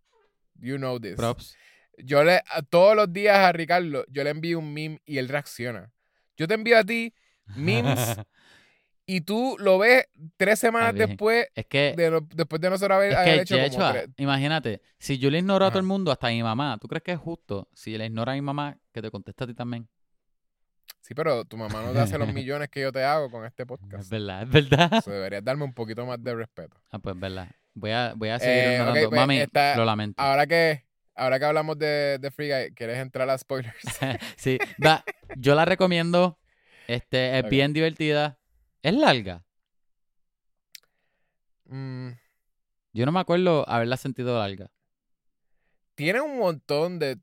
you 0.59 0.77
know 0.77 0.99
this. 0.99 1.15
Props. 1.15 1.55
Yo 1.97 2.23
le... 2.23 2.41
todos 2.69 2.95
los 2.95 3.11
días 3.11 3.37
a 3.39 3.51
Ricardo, 3.53 4.05
yo 4.09 4.23
le 4.23 4.29
envío 4.29 4.59
un 4.59 4.71
meme 4.73 5.01
y 5.05 5.17
él 5.17 5.29
reacciona. 5.29 5.91
Yo 6.35 6.47
te 6.47 6.53
envío 6.53 6.77
a 6.77 6.83
ti 6.83 7.13
memes 7.55 8.17
y 9.07 9.21
tú 9.21 9.55
lo 9.59 9.79
ves 9.79 10.05
tres 10.37 10.59
semanas 10.59 10.93
después 10.93 11.47
es 11.55 11.65
que, 11.65 11.93
de 11.97 12.11
no- 12.11 12.27
después 12.35 12.61
de 12.61 12.69
nosotros 12.69 12.95
haber, 12.97 13.11
es 13.13 13.17
haber 13.17 13.45
que 13.47 13.65
hecho 13.65 13.77
como 13.77 13.91
tres. 13.91 14.09
imagínate, 14.17 14.81
si 14.99 15.17
yo 15.17 15.31
le 15.31 15.39
ignoro 15.39 15.65
a 15.65 15.69
todo 15.69 15.79
el 15.79 15.85
mundo, 15.85 16.11
hasta 16.11 16.27
a 16.27 16.29
mi 16.29 16.43
mamá, 16.43 16.77
¿tú 16.79 16.87
crees 16.87 17.01
que 17.03 17.13
es 17.13 17.17
justo 17.19 17.67
si 17.73 17.97
le 17.97 18.05
ignora 18.05 18.33
a 18.33 18.35
mi 18.35 18.41
mamá 18.41 18.77
que 18.91 19.01
te 19.01 19.09
contesta 19.09 19.45
a 19.45 19.47
ti 19.47 19.53
también? 19.55 19.87
Sí, 21.01 21.13
pero 21.15 21.45
tu 21.45 21.55
mamá 21.55 21.81
no 21.83 21.93
te 21.93 21.99
hace 21.99 22.17
los 22.17 22.27
millones 22.33 22.67
que 22.69 22.81
yo 22.81 22.91
te 22.91 23.03
hago 23.03 23.31
con 23.31 23.45
este 23.45 23.63
Es 23.63 23.67
podcast. 23.67 24.09
verdad, 24.11 24.43
es 24.43 24.49
verdad. 24.49 25.01
So, 25.03 25.11
deberías 25.11 25.43
darme 25.43 25.63
un 25.63 25.73
poquito 25.73 26.05
más 26.05 26.21
de 26.21 26.35
respeto. 26.35 26.75
Ah, 26.91 26.99
pues 26.99 27.15
es 27.15 27.21
verdad. 27.21 27.47
Voy 27.73 27.91
a, 27.91 28.13
voy 28.15 28.29
a 28.29 28.39
seguir 28.39 28.55
Eh, 28.63 29.05
pues, 29.07 29.11
Mami, 29.11 29.37
esta- 29.39 29.77
lo 29.77 29.85
lamento. 29.85 30.21
Ahora 30.21 30.45
que, 30.47 30.83
ahora 31.15 31.39
que 31.39 31.45
hablamos 31.45 31.77
de, 31.79 32.17
de 32.19 32.29
Free 32.31 32.49
Guy, 32.51 32.73
¿quieres 32.73 32.97
entrar 32.97 33.29
a 33.29 33.37
spoilers? 33.37 33.73
sí, 34.35 34.57
va, 34.85 35.03
yo 35.37 35.55
la 35.55 35.63
recomiendo. 35.63 36.37
Este, 36.87 37.39
es 37.39 37.49
bien 37.49 37.71
divertida. 37.73 38.37
Es 38.81 38.93
larga. 38.93 39.43
Mm, 41.65 42.11
Yo 42.93 43.05
no 43.05 43.11
me 43.11 43.19
acuerdo 43.19 43.67
haberla 43.69 43.97
sentido 43.97 44.37
larga. 44.37 44.71
tiene 45.95 46.21
un 46.21 46.37
montón 46.37 46.99
de 46.99 47.17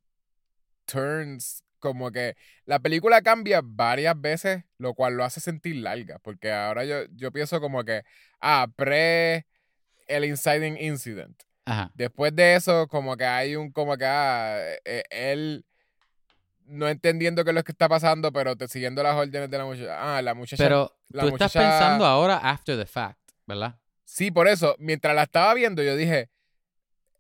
turns, 0.85 1.63
como 1.79 2.11
que 2.11 2.37
la 2.65 2.81
película 2.81 3.23
cambia 3.23 3.61
varias 3.63 4.21
veces, 4.21 4.65
lo 4.79 4.95
cual 4.95 5.15
lo 5.17 5.25
hace 5.25 5.41
sentir 5.41 5.77
larga, 5.77 6.19
porque 6.19 6.51
ahora 6.51 6.85
yo, 6.85 7.05
yo 7.13 7.31
pienso 7.31 7.61
como 7.61 7.85
que, 7.85 8.03
ah, 8.41 8.67
pre, 8.75 9.47
el 10.09 10.25
inciting 10.25 10.77
incident. 10.79 11.43
Ajá. 11.67 11.91
Después 11.95 12.35
de 12.35 12.57
eso, 12.57 12.89
como 12.89 13.17
que 13.17 13.25
hay 13.25 13.57
un, 13.57 13.71
como 13.71 13.97
que, 13.97 14.05
ah, 14.07 14.59
eh, 14.85 15.05
él 15.11 15.65
no 16.67 16.89
entendiendo 16.89 17.45
qué 17.45 17.51
es 17.51 17.55
lo 17.55 17.65
que 17.65 17.73
está 17.73 17.89
pasando, 17.89 18.33
pero 18.33 18.57
te 18.57 18.69
siguiendo 18.69 19.03
las 19.03 19.15
órdenes 19.15 19.51
de 19.51 19.59
la 19.59 19.65
muchacha. 19.65 20.17
Ah, 20.17 20.23
la 20.23 20.35
muchacha. 20.35 20.63
Pero 20.63 20.97
la 21.09 21.23
tú 21.23 21.29
estás 21.29 21.53
pensando 21.53 22.05
ahora 22.05 22.37
after 22.39 22.77
the 22.77 22.87
fact, 22.87 23.19
¿verdad? 23.47 23.79
Sí, 24.05 24.31
por 24.31 24.49
eso, 24.49 24.77
mientras 24.79 25.15
la 25.15 25.25
estaba 25.25 25.55
viendo, 25.55 25.83
yo 25.83 25.97
dije, 25.97 26.31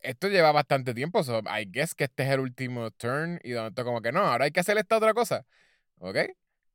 esto 0.00 0.28
lleva 0.28 0.52
bastante 0.52 0.94
tiempo, 0.94 1.22
so 1.24 1.40
I 1.40 1.66
guess 1.70 1.94
que 1.94 2.04
este 2.04 2.24
es 2.24 2.30
el 2.30 2.40
último 2.40 2.90
turn, 2.90 3.40
y 3.42 3.50
de 3.50 3.56
momento 3.56 3.84
como 3.84 4.00
que 4.02 4.12
no, 4.12 4.20
ahora 4.20 4.44
hay 4.44 4.50
que 4.50 4.60
hacer 4.60 4.76
esta 4.78 4.96
otra 4.96 5.14
cosa, 5.14 5.46
¿ok? 5.98 6.18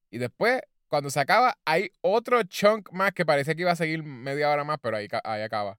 Y 0.09 0.17
después, 0.17 0.61
cuando 0.87 1.09
se 1.09 1.19
acaba, 1.19 1.57
hay 1.65 1.91
otro 2.01 2.41
chunk 2.43 2.91
más 2.91 3.13
que 3.13 3.25
parece 3.25 3.55
que 3.55 3.61
iba 3.61 3.71
a 3.71 3.75
seguir 3.75 4.03
media 4.03 4.49
hora 4.49 4.63
más, 4.63 4.79
pero 4.81 4.97
ahí, 4.97 5.07
ahí 5.23 5.41
acaba. 5.41 5.77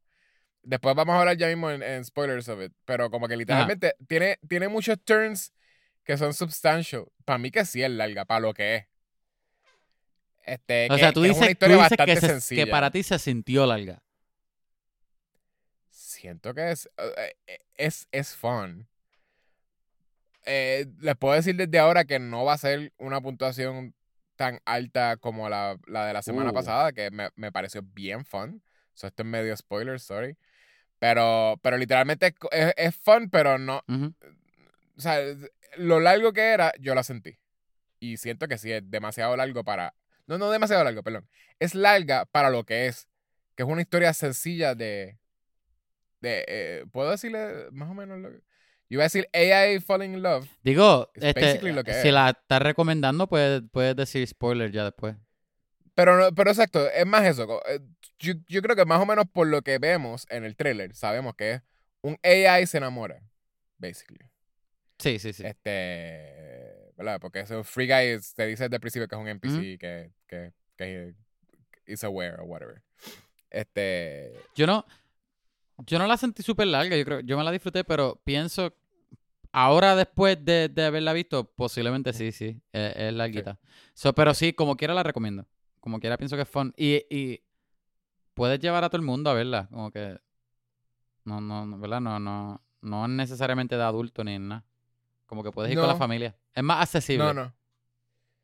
Después 0.62 0.94
vamos 0.94 1.14
a 1.14 1.20
hablar 1.20 1.36
ya 1.36 1.48
mismo 1.48 1.70
en, 1.70 1.82
en 1.82 2.04
spoilers 2.04 2.48
of 2.48 2.62
it, 2.62 2.72
pero 2.84 3.10
como 3.10 3.26
que 3.26 3.36
literalmente 3.36 3.94
tiene, 4.06 4.38
tiene 4.46 4.68
muchos 4.68 4.98
turns 5.02 5.52
que 6.10 6.18
son 6.18 6.34
substantial. 6.34 7.04
Para 7.24 7.38
mí 7.38 7.52
que 7.52 7.64
sí 7.64 7.82
es 7.84 7.90
larga, 7.90 8.24
para 8.24 8.40
lo 8.40 8.52
que 8.52 8.74
es. 8.76 8.86
Este, 10.44 10.88
O 10.90 10.94
que- 10.94 11.00
sea, 11.00 11.12
tú 11.12 11.22
es 11.24 11.38
dices, 11.38 11.56
tú 11.56 11.66
dices 11.66 11.96
que, 12.04 12.40
se- 12.40 12.54
que 12.56 12.66
para 12.66 12.90
ti 12.90 13.04
se 13.04 13.16
sintió 13.20 13.64
larga. 13.64 14.02
Siento 15.88 16.52
que 16.52 16.70
es, 16.72 16.86
eh, 16.98 17.36
eh, 17.46 17.58
es, 17.76 18.08
es 18.10 18.34
fun. 18.34 18.88
Eh, 20.44 20.86
les 20.98 21.16
puedo 21.16 21.34
decir 21.34 21.54
desde 21.54 21.78
ahora 21.78 22.04
que 22.04 22.18
no 22.18 22.44
va 22.44 22.54
a 22.54 22.58
ser 22.58 22.92
una 22.98 23.20
puntuación 23.20 23.94
tan 24.36 24.60
alta 24.64 25.16
como 25.18 25.48
la, 25.48 25.78
la 25.86 26.06
de 26.06 26.12
la 26.14 26.22
semana 26.22 26.50
Uh. 26.50 26.54
pasada, 26.54 26.92
que 26.92 27.10
me, 27.12 27.28
me 27.36 27.52
pareció 27.52 27.82
bien 27.82 28.24
fun. 28.24 28.62
So, 28.94 29.06
esto 29.06 29.22
es 29.22 29.28
medio 29.28 29.56
spoiler, 29.56 30.00
sorry. 30.00 30.36
Pero, 30.98 31.58
pero 31.62 31.76
literalmente 31.78 32.34
es, 32.50 32.72
es, 32.76 32.96
fun, 32.96 33.30
pero 33.30 33.58
no. 33.58 33.82
O 35.00 35.02
sea, 35.02 35.18
lo 35.78 35.98
largo 35.98 36.34
que 36.34 36.42
era, 36.42 36.74
yo 36.78 36.94
la 36.94 37.02
sentí. 37.02 37.38
Y 38.00 38.18
siento 38.18 38.48
que 38.48 38.58
sí 38.58 38.70
es 38.70 38.82
demasiado 38.90 39.34
largo 39.34 39.64
para. 39.64 39.94
No, 40.26 40.36
no 40.36 40.50
demasiado 40.50 40.84
largo, 40.84 41.02
perdón. 41.02 41.26
Es 41.58 41.74
larga 41.74 42.26
para 42.26 42.50
lo 42.50 42.64
que 42.64 42.86
es. 42.86 43.08
Que 43.56 43.62
es 43.62 43.68
una 43.68 43.80
historia 43.80 44.12
sencilla 44.12 44.74
de. 44.74 45.18
de 46.20 46.44
eh, 46.48 46.84
¿Puedo 46.92 47.10
decirle 47.10 47.68
más 47.72 47.88
o 47.90 47.94
menos 47.94 48.18
lo 48.18 48.30
que.? 48.30 48.36
Yo 48.90 48.96
iba 48.96 49.04
a 49.04 49.06
decir 49.06 49.26
AI 49.32 49.80
Falling 49.80 50.12
in 50.14 50.22
Love. 50.22 50.46
Digo, 50.62 51.10
Es 51.14 51.22
este, 51.24 51.40
basically 51.40 51.72
lo 51.72 51.82
que 51.82 51.94
si 51.94 52.08
es. 52.08 52.12
la 52.14 52.28
estás 52.30 52.60
recomendando, 52.60 53.26
puedes, 53.26 53.62
puedes 53.72 53.96
decir 53.96 54.26
spoiler 54.28 54.70
ya 54.70 54.84
después. 54.84 55.16
Pero, 55.94 56.18
no- 56.18 56.34
pero 56.34 56.50
exacto, 56.50 56.90
es 56.90 57.06
más 57.06 57.24
eso. 57.24 57.62
eh, 57.68 57.80
Yo, 58.18 58.34
yo 58.48 58.60
creo 58.60 58.76
que 58.76 58.84
más 58.84 59.00
o 59.00 59.06
menos 59.06 59.24
por 59.32 59.46
lo 59.46 59.62
que 59.62 59.78
vemos 59.78 60.26
en 60.28 60.44
el 60.44 60.56
trailer, 60.56 60.94
sabemos 60.94 61.34
que 61.36 61.52
es 61.52 61.62
un 62.02 62.18
AI 62.22 62.66
se 62.66 62.76
enamora. 62.78 63.22
Basically. 63.78 64.29
Sí, 65.00 65.18
sí, 65.18 65.32
sí. 65.32 65.42
Este. 65.44 66.92
¿Verdad? 66.96 67.18
Porque 67.20 67.40
ese 67.40 67.64
Free 67.64 67.86
Guy 67.86 68.06
es- 68.16 68.34
te 68.34 68.46
dice 68.46 68.64
desde 68.64 68.76
el 68.76 68.80
principio 68.80 69.08
que 69.08 69.14
es 69.14 69.20
un 69.20 69.28
NPC 69.28 69.78
que, 69.78 70.12
que, 70.26 70.52
que 70.76 71.14
is 71.86 72.04
aware 72.04 72.36
o 72.40 72.44
whatever. 72.44 72.82
Este. 73.48 74.32
Yo 74.54 74.66
no, 74.66 74.84
yo 75.86 75.98
no 75.98 76.06
la 76.06 76.16
sentí 76.16 76.42
súper 76.42 76.66
larga, 76.66 76.96
yo 76.96 77.04
creo, 77.04 77.20
yo 77.20 77.36
me 77.38 77.44
la 77.44 77.50
disfruté, 77.50 77.84
pero 77.84 78.20
pienso, 78.24 78.76
ahora 79.50 79.96
después 79.96 80.44
de, 80.44 80.68
de 80.68 80.84
haberla 80.84 81.12
visto, 81.14 81.44
posiblemente 81.52 82.12
sí, 82.12 82.32
sí, 82.32 82.60
es, 82.72 82.96
es 82.96 83.12
larguita. 83.14 83.58
So, 83.94 84.14
pero 84.14 84.34
sí, 84.34 84.52
como 84.52 84.76
quiera 84.76 84.92
la 84.94 85.02
recomiendo. 85.02 85.46
Como 85.80 85.98
quiera 86.00 86.18
pienso 86.18 86.36
que 86.36 86.42
es 86.42 86.48
fun. 86.48 86.74
Y, 86.76 87.06
y 87.10 87.42
puedes 88.34 88.60
llevar 88.60 88.84
a 88.84 88.90
todo 88.90 88.98
el 89.00 89.06
mundo 89.06 89.30
a 89.30 89.34
verla, 89.34 89.68
como 89.70 89.90
que, 89.90 90.18
no, 91.24 91.40
no, 91.40 91.64
no, 91.66 91.78
¿verdad? 91.78 92.00
No, 92.00 92.20
no, 92.20 92.62
no 92.82 93.04
es 93.06 93.10
necesariamente 93.10 93.76
de 93.76 93.82
adulto 93.82 94.22
ni 94.22 94.38
nada. 94.38 94.64
Como 95.30 95.44
que 95.44 95.52
puedes 95.52 95.70
ir 95.70 95.78
con 95.78 95.86
la 95.86 95.94
familia. 95.94 96.34
Es 96.52 96.62
más 96.64 96.82
accesible 96.82 97.22
No, 97.24 97.32
no. 97.32 97.54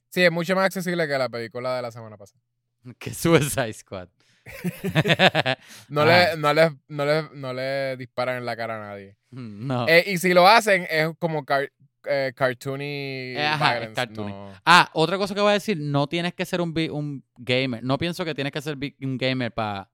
Sí, 0.09 0.22
es 0.22 0.30
mucho 0.30 0.55
más 0.55 0.66
accesible 0.66 1.09
que 1.09 1.18
la 1.18 1.28
película 1.28 1.74
de 1.74 1.82
la 1.82 1.91
semana 1.91 2.16
pasada. 2.16 2.41
que 3.01 3.12
Suicide 3.12 3.72
Squad. 3.72 4.09
No, 5.89 6.03
Ah. 6.03 6.05
le, 6.07 6.37
no, 6.37 6.55
le, 6.55 6.70
no, 6.87 7.05
le, 7.05 7.28
no 7.34 7.53
le 7.53 7.97
disparan 7.97 8.37
en 8.37 8.47
la 8.47 8.57
cara 8.57 8.76
a 8.76 8.89
nadie. 8.89 9.16
no. 9.32 9.89
Eh, 9.89 10.05
y 10.07 10.18
si 10.18 10.32
lo 10.32 10.47
hacen, 10.47 10.87
es 10.89 11.09
como 11.18 11.45
car- 11.45 11.72
eh, 12.05 12.32
cartoony. 12.37 13.34
Eh, 13.37 13.45
ajá, 13.45 13.78
es 13.78 13.89
cartoony. 13.91 14.30
no. 14.30 14.53
Ah, 14.64 14.89
otra 14.95 15.18
cosa 15.18 15.34
que 15.34 15.41
voy 15.41 15.51
a 15.51 15.55
decir, 15.55 15.76
no 15.80 16.07
tienes 16.07 16.34
que 16.34 16.45
ser 16.47 16.61
un, 16.61 16.72
un 16.93 17.24
gamer. 17.37 17.82
No 17.82 17.99
pienso 17.99 18.24
que 18.24 18.32
tienes 18.32 18.53
que 18.53 18.62
ser 18.62 18.78
un 19.01 19.18
gamer 19.18 19.53
para 19.53 19.91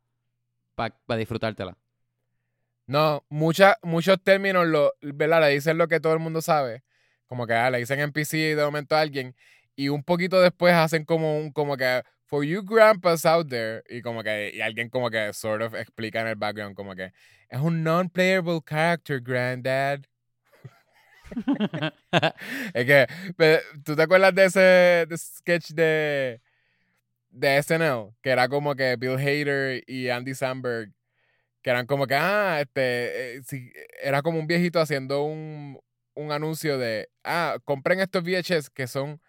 disfrutártela. 1.16 1.74
No, 2.86 3.24
mucha- 3.28 3.78
muchos 3.82 4.22
términos 4.22 4.66
lo, 4.66 4.92
¿verdad? 5.00 5.40
le 5.42 5.48
dicen 5.50 5.78
lo 5.78 5.88
que 5.88 6.00
todo 6.00 6.12
el 6.14 6.18
mundo 6.18 6.42
sabe. 6.42 6.82
Como 7.26 7.46
que 7.46 7.54
ah, 7.54 7.70
le 7.70 7.78
dicen 7.78 8.00
NPC 8.00 8.54
de 8.56 8.64
momento 8.64 8.96
a 8.96 9.00
alguien. 9.00 9.34
Y 9.76 9.88
un 9.88 10.02
poquito 10.04 10.40
después 10.40 10.74
hacen 10.74 11.04
como 11.04 11.38
un, 11.38 11.52
como 11.52 11.76
que, 11.76 12.02
for 12.26 12.44
you 12.44 12.62
grandpas 12.64 13.24
out 13.24 13.48
there. 13.48 13.82
Y 13.88 14.02
como 14.02 14.22
que, 14.22 14.50
y 14.54 14.60
alguien 14.60 14.90
como 14.90 15.10
que 15.10 15.32
sort 15.32 15.62
of 15.62 15.74
explica 15.74 16.20
en 16.20 16.26
el 16.28 16.36
background 16.36 16.74
como 16.76 16.94
que, 16.94 17.12
es 17.48 17.60
un 17.60 17.82
non-playable 17.84 18.60
character, 18.66 19.20
granddad. 19.20 20.00
Es 22.74 22.84
que, 22.86 23.06
¿tú 23.84 23.96
te 23.96 24.02
acuerdas 24.02 24.34
de 24.34 24.44
ese 24.44 24.60
de 25.08 25.16
sketch 25.18 25.70
de, 25.72 26.40
de 27.30 27.56
SNL? 27.58 28.14
Que 28.22 28.30
era 28.30 28.48
como 28.48 28.74
que 28.74 28.96
Bill 28.96 29.16
Hader 29.18 29.82
y 29.86 30.08
Andy 30.10 30.34
Samberg, 30.34 30.92
que 31.62 31.70
eran 31.70 31.86
como 31.86 32.06
que, 32.06 32.14
ah, 32.16 32.58
este, 32.60 33.36
eh, 33.38 33.42
sí, 33.44 33.72
era 34.02 34.22
como 34.22 34.38
un 34.38 34.46
viejito 34.46 34.80
haciendo 34.80 35.24
un, 35.24 35.80
un 36.14 36.32
anuncio 36.32 36.78
de, 36.78 37.08
ah, 37.24 37.58
compren 37.64 38.00
estos 38.00 38.24
VHS 38.24 38.70
que 38.70 38.86
son, 38.86 39.20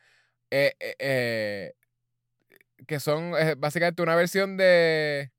eh, 0.52 0.74
eh, 0.80 0.96
eh, 1.00 1.74
que 2.88 3.00
son 3.00 3.34
eh, 3.38 3.56
básicamente 3.58 4.02
una 4.02 4.16
versión 4.16 4.58
de, 4.58 5.32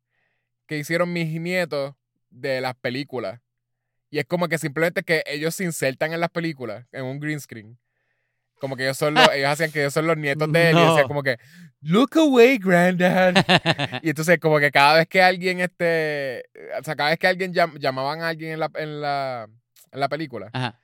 que 0.66 0.78
hicieron 0.78 1.12
mis 1.12 1.40
nietos 1.40 1.94
de 2.30 2.60
las 2.60 2.76
películas. 2.76 3.40
Y 4.10 4.20
es 4.20 4.26
como 4.26 4.48
que 4.48 4.58
simplemente 4.58 5.02
que 5.04 5.24
ellos 5.26 5.54
se 5.56 5.64
insertan 5.64 6.12
en 6.12 6.20
las 6.20 6.30
películas, 6.30 6.86
en 6.92 7.04
un 7.04 7.20
green 7.20 7.40
screen. 7.40 7.78
Como 8.64 8.76
que 8.76 8.84
ellos 8.84 8.96
son 8.96 9.12
los, 9.12 9.28
ellos 9.34 9.50
hacían 9.50 9.70
que 9.70 9.80
ellos 9.80 9.92
son 9.92 10.06
los 10.06 10.16
nietos 10.16 10.50
de 10.50 10.70
él 10.70 10.78
y 10.78 10.80
decían 10.80 11.06
como 11.06 11.22
que, 11.22 11.36
look 11.82 12.16
away, 12.16 12.56
granddad. 12.56 13.34
Y 14.02 14.08
entonces 14.08 14.38
como 14.40 14.58
que 14.58 14.70
cada 14.70 14.94
vez 14.96 15.06
que 15.06 15.20
alguien, 15.20 15.60
este, 15.60 16.44
o 16.80 16.82
sea, 16.82 16.96
cada 16.96 17.10
vez 17.10 17.18
que 17.18 17.26
alguien 17.26 17.52
llam- 17.52 17.78
llamaban 17.78 18.22
a 18.22 18.28
alguien 18.28 18.52
en 18.52 18.60
la, 18.60 18.70
en 18.76 19.02
la, 19.02 19.46
en 19.92 20.00
la 20.00 20.08
película, 20.08 20.48
Ajá. 20.54 20.80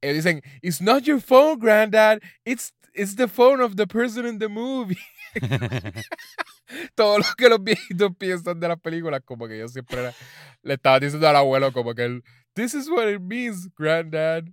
ellos 0.00 0.22
dicen, 0.22 0.42
it's 0.62 0.80
not 0.80 1.02
your 1.02 1.20
phone, 1.20 1.58
granddad, 1.58 2.20
it's, 2.44 2.72
it's 2.94 3.16
the 3.16 3.26
phone 3.26 3.60
of 3.60 3.74
the 3.74 3.86
person 3.88 4.26
in 4.28 4.38
the 4.38 4.46
movie. 4.46 4.96
Todo 6.94 7.18
lo 7.18 7.24
que 7.36 7.48
los 7.48 7.62
viejitos 7.62 8.12
piensan 8.16 8.60
de 8.60 8.68
las 8.68 8.78
películas, 8.80 9.22
como 9.24 9.48
que 9.48 9.58
yo 9.58 9.66
siempre 9.66 9.98
era- 9.98 10.14
le 10.62 10.74
estaba 10.74 11.00
diciendo 11.00 11.28
al 11.28 11.34
abuelo 11.34 11.72
como 11.72 11.94
que, 11.96 12.20
this 12.54 12.74
is 12.74 12.88
what 12.88 13.08
it 13.08 13.20
means, 13.20 13.68
granddad. 13.76 14.44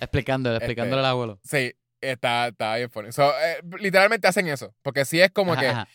explicándole, 0.00 0.56
explicándole 0.56 1.00
al 1.00 1.06
abuelo. 1.06 1.38
Sí, 1.44 1.74
está, 2.00 2.48
está 2.48 2.76
bien 2.76 2.90
funny. 2.90 3.12
So, 3.12 3.30
eh, 3.40 3.60
literalmente 3.80 4.26
hacen 4.28 4.46
eso, 4.48 4.74
porque 4.82 5.04
si 5.04 5.20
es 5.20 5.30
como 5.30 5.52
Ajá, 5.52 5.60
que, 5.60 5.68
ajá. 5.68 5.88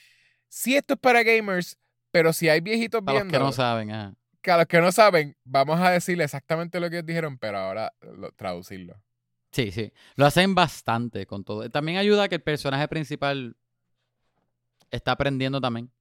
si 0.48 0.76
esto 0.76 0.94
es 0.96 1.00
para 1.00 1.24
gamers, 1.24 1.78
pero 2.12 2.34
si 2.34 2.50
hay 2.50 2.62
viejitos 2.62 3.02
Para 3.04 3.20
los 3.20 3.24
viendo, 3.24 3.38
que 3.40 3.44
no 3.44 3.52
saben, 3.52 3.92
ajá. 3.92 4.14
que 4.42 4.52
a 4.52 4.58
los 4.58 4.66
que 4.68 4.82
no 4.82 4.92
saben, 4.92 5.38
vamos 5.44 5.80
a 5.80 5.92
decirle 5.92 6.24
exactamente 6.24 6.80
lo 6.80 6.90
que 6.90 6.98
ellos 6.98 7.06
dijeron, 7.06 7.38
pero 7.38 7.58
ahora 7.60 7.94
lo- 8.02 8.32
traducirlo. 8.32 9.02
Sí, 9.52 9.72
sí. 9.72 9.92
Lo 10.16 10.26
hacen 10.26 10.56
bastante 10.56 11.26
con 11.26 11.44
todo. 11.44 11.70
También 11.70 11.98
ayuda 11.98 12.24
a 12.24 12.30
que 12.30 12.36
el 12.36 12.42
personaje 12.42 12.88
principal 12.88 13.58
está 14.90 15.12
aprendiendo 15.12 15.60
también. 15.60 15.92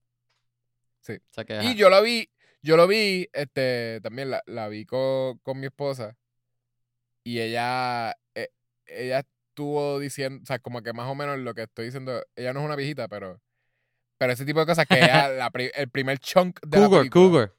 Sí. 1.00 1.14
O 1.14 1.32
sea 1.32 1.44
que, 1.44 1.60
Y 1.64 1.74
yo 1.74 1.90
lo 1.90 2.00
vi, 2.02 2.30
yo 2.62 2.76
lo 2.76 2.86
vi, 2.86 3.28
este, 3.32 4.00
también 4.02 4.30
la, 4.30 4.42
la 4.46 4.68
vi 4.68 4.84
con, 4.86 5.38
con 5.38 5.58
mi 5.58 5.66
esposa. 5.66 6.16
Y 7.24 7.40
ella, 7.40 8.16
eh, 8.34 8.50
ella 8.86 9.26
estuvo 9.50 9.98
diciendo, 9.98 10.40
o 10.42 10.46
sea, 10.46 10.58
como 10.58 10.82
que 10.82 10.92
más 10.92 11.08
o 11.08 11.14
menos 11.14 11.38
lo 11.38 11.54
que 11.54 11.62
estoy 11.62 11.86
diciendo, 11.86 12.24
ella 12.36 12.52
no 12.52 12.60
es 12.60 12.66
una 12.66 12.76
viejita, 12.76 13.08
pero, 13.08 13.40
pero 14.18 14.32
ese 14.32 14.44
tipo 14.44 14.60
de 14.60 14.66
cosas 14.66 14.86
que 14.86 14.98
ella, 14.98 15.28
la 15.28 15.50
el 15.54 15.90
primer 15.90 16.18
chunk 16.18 16.60
de 16.62 16.78
la 16.78 16.86
Cougar, 16.86 17.00
película. 17.00 17.24
Cougar. 17.24 17.54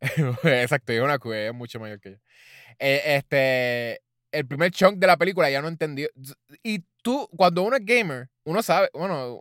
Exacto, 0.62 0.92
ella 0.92 1.00
es 1.00 1.04
una 1.04 1.36
ella 1.36 1.48
es 1.48 1.54
mucho 1.54 1.80
mayor 1.80 2.00
que 2.00 2.12
yo. 2.12 2.16
Eh, 2.78 3.02
este, 3.16 4.02
el 4.32 4.46
primer 4.46 4.70
chunk 4.70 4.98
de 4.98 5.06
la 5.06 5.16
película 5.16 5.50
ya 5.50 5.62
no 5.62 5.68
entendió. 5.68 6.08
Y 6.62 6.84
tú, 7.02 7.28
cuando 7.36 7.62
uno 7.62 7.76
es 7.76 7.84
gamer, 7.84 8.30
uno 8.44 8.62
sabe, 8.62 8.90
bueno, 8.92 9.40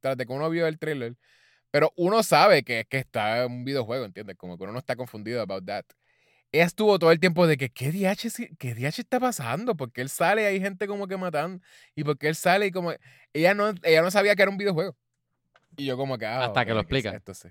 tras 0.00 0.16
de 0.16 0.26
que 0.26 0.32
uno 0.32 0.48
vio 0.50 0.66
el 0.66 0.78
trailer, 0.78 1.16
pero 1.70 1.92
uno 1.96 2.22
sabe 2.22 2.62
que, 2.62 2.86
que 2.88 2.98
está 2.98 3.44
en 3.44 3.52
un 3.52 3.64
videojuego, 3.64 4.04
¿entiendes? 4.04 4.36
Como 4.36 4.56
que 4.56 4.64
uno 4.64 4.72
no 4.72 4.78
está 4.78 4.96
confundido 4.96 5.42
about 5.42 5.64
that. 5.66 5.84
Ella 6.50 6.64
estuvo 6.64 6.98
todo 6.98 7.12
el 7.12 7.20
tiempo 7.20 7.46
de 7.46 7.56
que, 7.58 7.68
¿qué 7.70 7.92
DH, 7.92 8.56
qué 8.58 8.74
DH 8.74 9.00
está 9.00 9.20
pasando? 9.20 9.76
Porque 9.76 10.00
él 10.00 10.08
sale 10.08 10.42
y 10.42 10.46
hay 10.46 10.60
gente 10.60 10.86
como 10.86 11.06
que 11.06 11.16
matando. 11.16 11.62
Y 11.94 12.04
porque 12.04 12.28
él 12.28 12.34
sale 12.34 12.66
y 12.66 12.70
como... 12.70 12.92
Ella 13.34 13.52
no, 13.54 13.74
ella 13.82 14.02
no 14.02 14.10
sabía 14.10 14.34
que 14.34 14.42
era 14.42 14.50
un 14.50 14.56
videojuego. 14.56 14.96
Y 15.76 15.84
yo 15.84 15.96
como 15.96 16.16
que... 16.16 16.24
ah, 16.26 16.44
Hasta 16.46 16.64
que 16.64 16.72
lo 16.72 16.86
¿qué 16.86 16.98
es 16.98 17.04
explica. 17.04 17.16
esto? 17.16 17.34
Sí. 17.34 17.48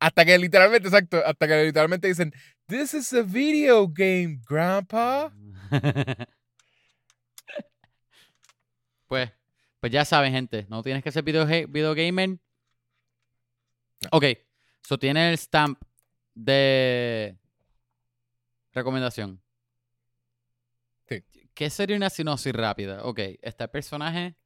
Hasta 0.00 0.24
que 0.24 0.38
literalmente, 0.38 0.88
exacto, 0.88 1.22
hasta 1.24 1.46
que 1.46 1.64
literalmente 1.64 2.08
dicen, 2.08 2.32
This 2.66 2.94
is 2.94 3.12
a 3.12 3.22
video 3.22 3.86
game, 3.86 4.40
grandpa. 4.48 5.32
pues, 9.06 9.30
pues 9.78 9.92
ya 9.92 10.04
saben, 10.04 10.32
gente. 10.32 10.66
No 10.68 10.82
tienes 10.82 11.02
que 11.04 11.12
ser 11.12 11.22
video, 11.22 11.46
video 11.46 11.94
gamer. 11.94 12.38
Ok. 14.10 14.24
So 14.82 14.98
tiene 14.98 15.30
el 15.30 15.38
stamp 15.38 15.80
de 16.34 17.36
recomendación. 18.72 19.42
Sí. 21.08 21.24
¿Qué 21.54 21.70
sería 21.70 21.96
una 21.96 22.10
sinopsis 22.10 22.52
rápida? 22.52 23.04
Ok, 23.04 23.20
este 23.42 23.66
personaje. 23.68 24.36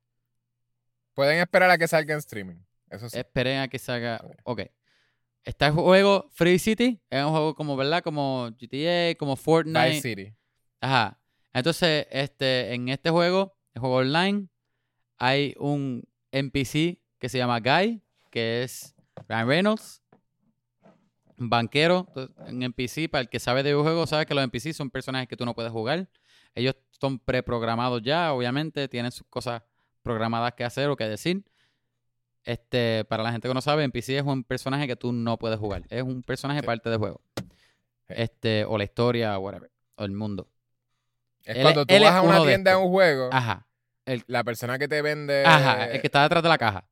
Pueden 1.14 1.38
esperar 1.40 1.70
a 1.70 1.78
que 1.78 1.86
salga 1.86 2.14
en 2.14 2.18
streaming. 2.18 2.56
Eso 2.90 3.08
sí. 3.08 3.18
Esperen 3.18 3.60
a 3.60 3.68
que 3.68 3.78
salga. 3.78 4.24
Ok. 4.44 4.62
Está 5.44 5.66
el 5.66 5.72
juego 5.74 6.30
Free 6.32 6.58
City. 6.58 7.00
Es 7.10 7.22
un 7.22 7.30
juego 7.30 7.54
como, 7.54 7.76
¿verdad? 7.76 8.02
Como 8.02 8.50
GTA, 8.58 9.14
como 9.18 9.36
Fortnite. 9.36 9.90
Vice 9.90 10.00
City. 10.00 10.34
Ajá. 10.80 11.20
Entonces, 11.52 12.06
este, 12.10 12.74
en 12.74 12.88
este 12.88 13.10
juego, 13.10 13.56
el 13.74 13.80
juego 13.80 13.96
online, 13.96 14.48
hay 15.18 15.54
un 15.58 16.02
NPC 16.32 16.98
que 17.18 17.28
se 17.28 17.38
llama 17.38 17.60
Guy, 17.60 18.02
que 18.30 18.64
es 18.64 18.94
Ryan 19.28 19.48
Reynolds, 19.48 20.02
banquero, 21.36 22.06
un 22.46 22.62
NPC, 22.62 23.08
para 23.10 23.22
el 23.22 23.28
que 23.28 23.40
sabe 23.40 23.62
de 23.62 23.74
juego, 23.74 24.06
sabe 24.06 24.26
que 24.26 24.34
los 24.34 24.44
NPC 24.44 24.72
son 24.72 24.90
personajes 24.90 25.28
que 25.28 25.36
tú 25.36 25.44
no 25.44 25.54
puedes 25.54 25.72
jugar. 25.72 26.08
Ellos 26.54 26.76
son 27.00 27.18
preprogramados 27.18 28.02
ya, 28.02 28.32
obviamente, 28.32 28.88
tienen 28.88 29.10
sus 29.10 29.26
cosas 29.28 29.62
programadas 30.02 30.52
que 30.54 30.64
hacer 30.64 30.88
o 30.88 30.96
que 30.96 31.04
decir. 31.04 31.44
Este, 32.44 33.04
para 33.06 33.22
la 33.22 33.32
gente 33.32 33.48
que 33.48 33.54
no 33.54 33.62
sabe, 33.62 33.84
NPC 33.84 34.10
es 34.10 34.22
un 34.22 34.44
personaje 34.44 34.86
que 34.86 34.96
tú 34.96 35.12
no 35.12 35.38
puedes 35.38 35.58
jugar. 35.58 35.82
Es 35.88 36.02
un 36.02 36.22
personaje 36.22 36.62
parte 36.62 36.90
del 36.90 36.98
juego. 36.98 37.20
Este, 38.08 38.64
o 38.64 38.76
la 38.76 38.84
historia, 38.84 39.38
o 39.38 39.40
whatever. 39.40 39.70
O 39.96 40.04
el 40.04 40.12
mundo. 40.12 40.48
Es 41.44 41.58
cuando 41.62 41.84
tú 41.86 41.94
vas 41.94 42.12
a 42.12 42.22
una 42.22 42.42
tienda 42.44 42.72
de 42.72 42.76
un 42.76 42.88
juego. 42.88 43.30
Ajá. 43.32 43.66
la 44.26 44.44
persona 44.44 44.78
que 44.78 44.88
te 44.88 45.02
vende. 45.02 45.44
Ajá, 45.44 45.86
el 45.86 46.00
que 46.00 46.06
está 46.06 46.22
detrás 46.22 46.42
de 46.42 46.48
la 46.48 46.58
caja. 46.58 46.86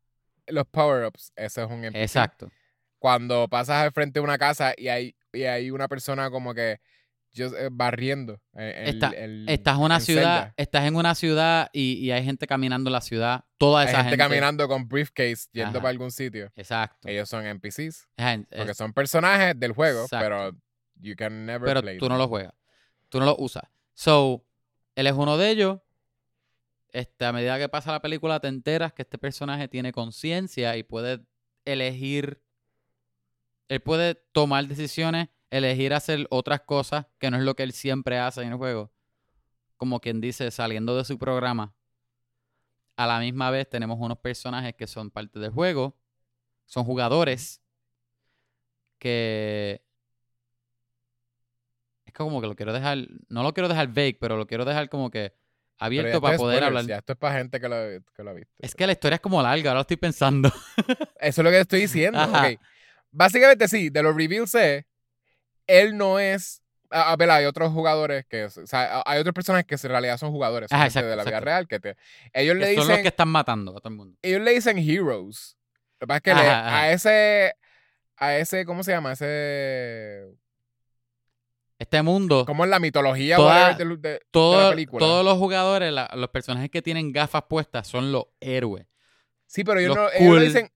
Los 0.47 0.67
power-ups, 0.67 1.33
ese 1.37 1.63
es 1.63 1.71
un 1.71 1.85
NPC. 1.85 2.03
Exacto. 2.03 2.51
Cuando 3.03 3.49
pasas 3.49 3.83
al 3.83 3.91
frente 3.91 4.21
de 4.21 4.25
una 4.25 4.39
casa 4.39 4.75
y 4.77 4.87
hay, 4.87 5.17
y 5.33 5.43
hay 5.43 5.73
una 5.73 5.89
persona 5.89 6.31
como 6.31 6.55
que 6.55 6.79
yo, 7.33 7.47
eh, 7.47 7.69
barriendo. 7.73 8.41
estás 8.55 9.13
en 9.17 9.83
una 9.83 9.99
ciudad, 9.99 10.55
estás 10.57 10.85
en 10.85 10.95
una 10.95 11.17
ciudad 11.17 11.69
y, 11.73 12.13
hay 12.13 12.23
gente 12.23 12.47
caminando 12.47 12.91
en 12.91 12.93
la 12.93 13.01
ciudad. 13.01 13.45
Toda 13.59 13.83
esa 13.83 13.99
hay 13.99 14.05
gente, 14.05 14.19
caminando 14.19 14.69
con 14.69 14.87
briefcase 14.87 15.49
yendo 15.51 15.81
para 15.81 15.89
algún 15.89 16.13
sitio. 16.13 16.53
Exacto. 16.55 17.09
Ellos 17.09 17.29
son 17.29 17.45
NPCs. 17.45 18.07
porque 18.57 18.75
son 18.75 18.93
personajes 18.93 19.59
del 19.59 19.73
juego, 19.73 20.07
pero 20.09 20.53
you 21.01 21.17
can 21.17 21.45
never 21.45 21.67
pero 21.67 21.99
tú 21.99 22.09
no 22.09 22.17
los 22.17 22.29
juegas. 22.29 22.55
Tú 23.09 23.19
no 23.19 23.27
los 23.27 23.35
usas. 23.37 23.65
So, 23.95 24.45
él 24.95 25.09
es 25.09 25.15
uno 25.15 25.37
de 25.39 25.51
ellos. 25.51 25.81
Este, 26.93 27.25
a 27.25 27.33
medida 27.33 27.59
que 27.59 27.69
pasa 27.69 27.91
la 27.91 28.01
película 28.01 28.39
te 28.39 28.47
enteras 28.47 28.93
que 28.93 29.03
este 29.03 29.19
personaje 29.19 29.67
tiene 29.67 29.91
conciencia 29.91 30.77
y 30.77 30.85
puede 30.85 31.21
elegir, 31.65 32.41
él 33.69 33.81
puede 33.81 34.15
tomar 34.33 34.67
decisiones 34.67 35.29
elegir 35.53 35.93
hacer 35.93 36.27
otras 36.31 36.63
cosas 36.63 37.07
que 37.19 37.31
no 37.31 37.37
es 37.37 37.43
lo 37.43 37.55
que 37.55 37.63
él 37.63 37.73
siempre 37.73 38.19
hace 38.19 38.43
en 38.43 38.53
el 38.53 38.57
juego. 38.57 38.91
Como 39.77 40.01
quien 40.01 40.21
dice, 40.21 40.51
saliendo 40.51 40.97
de 40.97 41.05
su 41.05 41.19
programa. 41.19 41.75
A 42.97 43.07
la 43.07 43.21
misma 43.21 43.51
vez 43.51 43.69
tenemos 43.69 43.99
unos 44.01 44.19
personajes 44.19 44.75
que 44.75 44.87
son 44.87 45.11
parte 45.11 45.39
del 45.39 45.51
juego. 45.51 45.95
Son 46.65 46.85
jugadores 46.85 47.61
que... 48.99 49.85
Es 52.07 52.15
como 52.15 52.41
que 52.41 52.47
lo 52.47 52.57
quiero 52.57 52.73
dejar... 52.73 52.99
No 53.29 53.43
lo 53.43 53.53
quiero 53.53 53.69
dejar 53.69 53.89
vague, 53.89 54.17
pero 54.19 54.39
lo 54.39 54.47
quiero 54.47 54.65
dejar 54.65 54.89
como 54.89 55.11
que 55.11 55.35
abierto 55.79 56.21
para 56.23 56.39
poder 56.39 56.65
hablar. 56.65 56.91
esto 56.91 57.13
es 57.13 57.19
para 57.19 57.39
gente 57.39 57.61
que 57.61 57.69
lo, 57.69 57.77
que 57.77 58.23
ha 58.23 58.33
visto. 58.33 58.55
Es 58.59 58.75
que 58.75 58.87
la 58.87 58.93
historia 58.93 59.17
es 59.17 59.21
como 59.21 59.43
larga, 59.43 59.71
ahora 59.71 59.79
lo 59.79 59.83
estoy 59.83 59.99
pensando. 59.99 60.51
Eso 61.21 61.41
es 61.41 61.45
lo 61.45 61.51
que 61.51 61.61
estoy 61.61 61.81
diciendo. 61.81 62.19
Básicamente 63.13 63.69
sí, 63.69 63.91
de 63.91 64.03
los 64.03 64.17
reviews 64.17 64.55
es 64.55 64.85
él 65.67 65.97
no 65.97 66.19
es. 66.19 66.63
A, 66.91 67.17
ver, 67.17 67.31
hay 67.31 67.47
otros 67.47 67.73
jugadores 67.73 68.27
que. 68.27 68.45
O 68.45 68.51
sea, 68.51 69.03
hay 69.07 69.21
otras 69.21 69.35
personas 69.35 69.65
que 69.65 69.75
en 69.75 69.89
realidad 69.89 70.19
son 70.19 70.31
jugadores 70.31 70.69
de 70.69 71.17
la 71.17 71.25
vida 71.25 71.41
real. 71.41 71.67
Que 71.67 71.81
te, 71.81 71.97
ellos 72.33 72.57
le 72.57 72.69
dicen. 72.69 72.85
Son 72.85 72.93
los 72.93 73.01
que 73.01 73.09
están 73.09 73.29
matando 73.29 73.77
a 73.77 73.81
todo 73.81 73.89
el 73.89 73.97
mundo. 73.97 74.19
Ellos 74.23 74.43
le 74.43 74.53
dicen 74.53 74.79
heroes. 74.79 75.57
Lo 76.01 76.07
que 76.07 76.09
pasa 76.09 76.17
es 76.19 76.23
que 76.23 76.31
a 76.33 76.93
ese. 76.93 77.55
A 78.17 78.37
ese. 78.37 78.65
¿Cómo 78.67 78.83
se 78.83 78.93
llama? 78.93 79.13
Ese. 79.13 80.35
Este 81.79 82.03
mundo. 82.03 82.45
Como 82.45 82.65
en 82.65 82.71
la 82.71 82.79
mitología 82.79 83.37
de, 83.39 83.43
la 83.43 83.77
película. 84.71 85.01
Todos 85.01 85.25
los 85.25 85.39
jugadores, 85.39 85.93
los 86.15 86.29
personajes 86.29 86.71
que 86.71 86.83
tienen 86.83 87.13
gafas 87.13 87.45
puestas, 87.49 87.89
son 87.89 88.13
los 88.13 88.27
héroes. 88.41 88.87
Sí, 89.47 89.65
pero 89.65 89.81
ellos, 89.81 89.97
no, 89.97 90.09
ellos 90.13 90.41
dicen. 90.43 90.71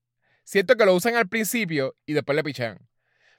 Siento 0.46 0.76
que 0.76 0.86
lo 0.86 0.94
usan 0.94 1.16
al 1.16 1.28
principio 1.28 1.96
y 2.06 2.12
después 2.12 2.36
le 2.36 2.44
pichean. 2.44 2.78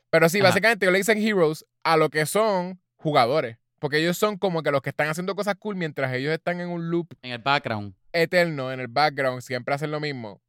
Pero 0.09 0.27
sí, 0.27 0.41
básicamente 0.41 0.85
ellos 0.85 0.91
le 0.91 0.99
dicen 0.99 1.17
heroes 1.17 1.65
a 1.83 1.95
lo 1.95 2.09
que 2.09 2.25
son 2.25 2.81
jugadores. 2.97 3.57
Porque 3.79 3.99
ellos 3.99 4.17
son 4.17 4.37
como 4.37 4.61
que 4.61 4.71
los 4.71 4.81
que 4.81 4.89
están 4.89 5.07
haciendo 5.07 5.33
cosas 5.33 5.55
cool 5.55 5.77
mientras 5.77 6.13
ellos 6.13 6.33
están 6.33 6.59
en 6.59 6.67
un 6.67 6.89
loop. 6.89 7.13
En 7.21 7.31
el 7.31 7.37
background. 7.37 7.93
Eterno, 8.11 8.73
en 8.73 8.81
el 8.81 8.89
background, 8.89 9.41
siempre 9.41 9.73
hacen 9.73 9.89
lo 9.89 10.01
mismo. 10.01 10.41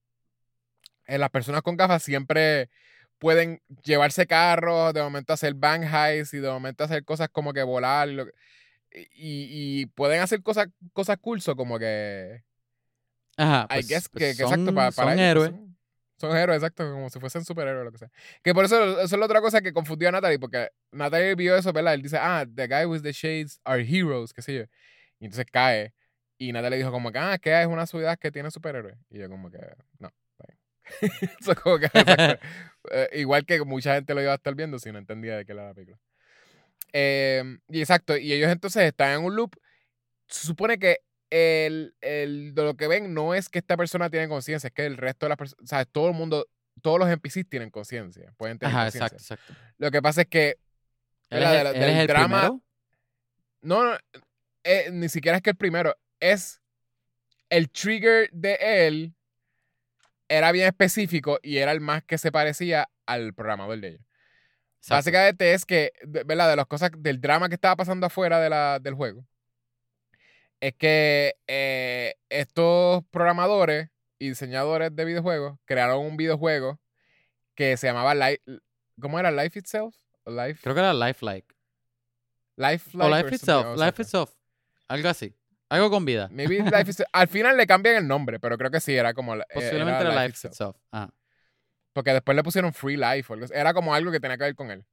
Eh, 1.06 1.16
las 1.16 1.30
personas 1.30 1.62
con 1.62 1.76
gafas 1.76 2.02
siempre 2.02 2.70
pueden 3.18 3.62
llevarse 3.84 4.26
carros, 4.26 4.92
de 4.94 5.00
momento 5.00 5.34
hacer 5.34 5.54
bang 5.54 5.84
highs 5.84 6.34
y 6.34 6.38
de 6.38 6.48
momento 6.48 6.82
hacer 6.82 7.04
cosas 7.04 7.28
como 7.28 7.52
que 7.52 7.62
volar. 7.62 8.08
Y, 9.14 9.86
pueden 9.94 10.22
hacer 10.22 10.42
cosas, 10.42 10.70
cosas 10.92 11.18
cool, 11.20 11.40
como 11.54 11.78
que. 11.78 12.42
Ajá. 13.36 13.68
Pues, 13.68 13.86
que, 13.86 14.00
pues 14.10 14.40
exacto, 14.40 14.74
para, 14.74 14.90
para 14.90 15.10
son 15.10 15.18
héroes. 15.20 15.50
Son 15.50 15.67
héroes, 16.22 16.58
exacto, 16.58 16.90
como 16.90 17.10
si 17.10 17.20
fuesen 17.20 17.44
superhéroes 17.44 17.82
o 17.82 17.84
lo 17.84 17.92
que 17.92 17.98
sea. 17.98 18.10
Que 18.42 18.54
por 18.54 18.64
eso, 18.64 19.00
eso 19.00 19.02
es 19.02 19.18
la 19.18 19.24
otra 19.26 19.40
cosa 19.40 19.60
que 19.60 19.72
confundió 19.72 20.08
a 20.08 20.12
Natalie, 20.12 20.38
porque 20.38 20.68
Natalie 20.92 21.34
vio 21.34 21.56
eso, 21.56 21.72
¿verdad? 21.72 21.94
Él 21.94 22.02
dice, 22.02 22.18
ah, 22.20 22.44
the 22.52 22.66
guy 22.66 22.84
with 22.84 23.02
the 23.02 23.12
shades 23.12 23.60
are 23.64 23.82
heroes, 23.82 24.32
qué 24.32 24.42
sé 24.42 24.54
yo. 24.54 24.62
Y 25.20 25.26
entonces 25.26 25.46
cae. 25.50 25.94
Y 26.38 26.52
Natalie 26.52 26.78
dijo 26.78 26.90
como 26.90 27.10
que, 27.12 27.18
ah, 27.18 27.38
que 27.38 27.60
es 27.60 27.66
una 27.66 27.86
ciudad 27.86 28.18
que 28.18 28.30
tiene 28.30 28.50
superhéroes. 28.50 28.96
Y 29.10 29.18
yo 29.18 29.28
como 29.28 29.50
que, 29.50 29.58
no. 29.98 30.12
eso 31.40 31.54
como 31.62 31.78
que, 31.78 31.88
eh, 32.90 33.08
igual 33.14 33.44
que 33.44 33.62
mucha 33.64 33.94
gente 33.94 34.14
lo 34.14 34.22
iba 34.22 34.32
a 34.32 34.36
estar 34.36 34.54
viendo 34.54 34.78
si 34.78 34.92
no 34.92 34.98
entendía 34.98 35.36
de 35.36 35.44
qué 35.44 35.52
era 35.52 35.68
la 35.68 35.74
película. 35.74 35.98
Em, 36.92 37.60
y 37.68 37.80
exacto, 37.80 38.16
y 38.16 38.32
ellos 38.32 38.50
entonces 38.50 38.82
están 38.84 39.12
en 39.12 39.24
un 39.24 39.36
loop. 39.36 39.56
Se 40.28 40.46
supone 40.46 40.78
que 40.78 40.98
el, 41.30 41.94
el, 42.00 42.54
de 42.54 42.62
lo 42.62 42.76
que 42.76 42.88
ven 42.88 43.14
no 43.14 43.34
es 43.34 43.48
que 43.48 43.58
esta 43.58 43.76
persona 43.76 44.10
tiene 44.10 44.28
conciencia, 44.28 44.68
es 44.68 44.72
que 44.72 44.86
el 44.86 44.96
resto 44.96 45.26
de 45.26 45.30
las 45.30 45.38
personas, 45.38 45.62
o 45.62 45.66
sea, 45.66 45.84
todo 45.84 46.08
el 46.08 46.14
mundo, 46.14 46.48
todos 46.82 46.98
los 46.98 47.08
NPCs 47.08 47.48
tienen 47.48 47.70
conciencia, 47.70 48.32
pueden 48.36 48.58
tener. 48.58 48.86
Exacto, 48.86 49.16
exacto. 49.16 49.54
Lo 49.76 49.90
que 49.90 50.02
pasa 50.02 50.22
es 50.22 50.28
que 50.28 50.58
¿Él 51.30 51.42
es, 51.42 51.74
el 51.74 52.06
drama, 52.06 52.40
primero? 52.40 52.62
no, 53.60 53.84
no 53.84 53.98
eh, 54.64 54.90
ni 54.92 55.08
siquiera 55.08 55.36
es 55.36 55.42
que 55.42 55.50
el 55.50 55.56
primero, 55.56 55.96
es 56.20 56.60
el 57.50 57.70
trigger 57.70 58.30
de 58.32 58.58
él 58.60 59.14
era 60.28 60.52
bien 60.52 60.66
específico 60.66 61.38
y 61.42 61.58
era 61.58 61.72
el 61.72 61.80
más 61.80 62.04
que 62.04 62.18
se 62.18 62.30
parecía 62.30 62.90
al 63.06 63.32
programador 63.32 63.80
de 63.80 63.88
ellos. 63.88 64.02
Básicamente 64.88 65.52
es 65.52 65.66
que, 65.66 65.92
¿verdad? 66.06 66.48
De 66.48 66.56
las 66.56 66.66
cosas, 66.66 66.90
del 66.96 67.20
drama 67.20 67.48
que 67.48 67.56
estaba 67.56 67.76
pasando 67.76 68.06
afuera 68.06 68.40
de 68.40 68.48
la, 68.48 68.78
del 68.78 68.94
juego 68.94 69.26
es 70.60 70.74
que 70.74 71.36
eh, 71.46 72.14
estos 72.28 73.04
programadores 73.10 73.90
y 74.18 74.30
diseñadores 74.30 74.94
de 74.94 75.04
videojuegos 75.04 75.58
crearon 75.64 76.04
un 76.04 76.16
videojuego 76.16 76.80
que 77.54 77.76
se 77.76 77.86
llamaba 77.86 78.14
Life. 78.14 78.42
¿Cómo 79.00 79.18
era? 79.18 79.30
Life 79.30 79.58
Itself? 79.58 79.94
Life? 80.26 80.60
Creo 80.62 80.74
que 80.74 80.80
era 80.80 80.92
Life 80.92 81.24
Like. 81.24 81.54
Life 82.56 82.90
O 82.98 83.08
Life 83.08 83.34
Itself. 83.34 83.78
Life 83.78 84.02
Itself. 84.02 84.30
Algo 84.88 85.08
así. 85.08 85.34
Algo 85.68 85.90
con 85.90 86.04
vida. 86.04 86.28
Maybe 86.32 86.58
Life 86.62 87.04
Al 87.12 87.28
final 87.28 87.56
le 87.56 87.66
cambian 87.66 87.96
el 87.96 88.08
nombre, 88.08 88.40
pero 88.40 88.56
creo 88.58 88.70
que 88.70 88.80
sí, 88.80 88.94
era 88.94 89.14
como. 89.14 89.36
Eh, 89.36 89.44
Posiblemente 89.52 90.00
era, 90.00 90.24
Life, 90.24 90.48
Itself. 90.48 90.76
Porque 91.92 92.12
después 92.12 92.34
le 92.34 92.42
pusieron 92.42 92.72
Free 92.72 92.96
Life. 92.96 93.32
Era 93.52 93.74
como 93.74 93.94
algo 93.94 94.10
que 94.10 94.18
tenía 94.18 94.36
que 94.36 94.44
ver 94.44 94.54
con 94.54 94.70
él. 94.70 94.84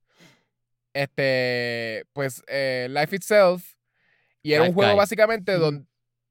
Este. 0.94 2.06
Pues 2.14 2.44
eh, 2.48 2.88
Life 2.90 3.16
Itself 3.16 3.75
y 4.46 4.54
era 4.54 4.64
un 4.64 4.74
juego 4.74 4.96
básicamente 4.96 5.54
donde. 5.54 5.88